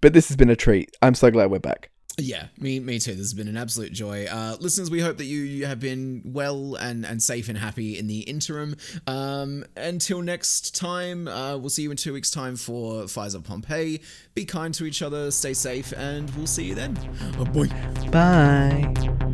But 0.04 0.12
this 0.12 0.28
has 0.28 0.36
been 0.36 0.50
a 0.50 0.56
treat. 0.58 0.94
I'm 1.02 1.16
so 1.16 1.32
glad 1.32 1.50
we're 1.50 1.60
back. 1.60 1.90
Yeah, 2.18 2.48
me 2.60 2.82
me 2.82 3.00
too. 3.00 3.12
This 3.12 3.22
has 3.22 3.34
been 3.34 3.48
an 3.48 3.56
absolute 3.56 3.94
joy. 3.94 4.26
Uh, 4.26 4.58
listeners, 4.60 4.92
we 4.92 5.00
hope 5.00 5.18
that 5.18 5.24
you 5.24 5.66
have 5.66 5.80
been 5.80 6.22
well 6.26 6.76
and, 6.76 7.06
and 7.06 7.24
safe 7.24 7.48
and 7.48 7.58
happy 7.58 7.98
in 7.98 8.08
the 8.08 8.20
interim. 8.20 8.76
Um, 9.08 9.64
until 9.78 10.22
next 10.22 10.76
time, 10.76 11.30
uh, 11.30 11.56
we'll 11.56 11.70
see 11.70 11.84
you 11.84 11.92
in 11.92 11.96
two 11.96 12.12
weeks' 12.12 12.32
time 12.32 12.58
for 12.58 13.08
Fires 13.08 13.34
of 13.34 13.46
Pompeii. 13.46 14.02
Be 14.36 14.44
kind 14.44 14.74
to 14.74 14.84
each 14.86 15.02
other, 15.02 15.32
stay 15.32 15.54
safe, 15.54 15.94
and 15.94 16.30
we'll 16.32 16.48
see 16.48 16.66
you 16.66 16.76
then. 16.76 17.00
Oh 17.40 17.46
boy. 17.46 17.68
Bye. 18.12 19.32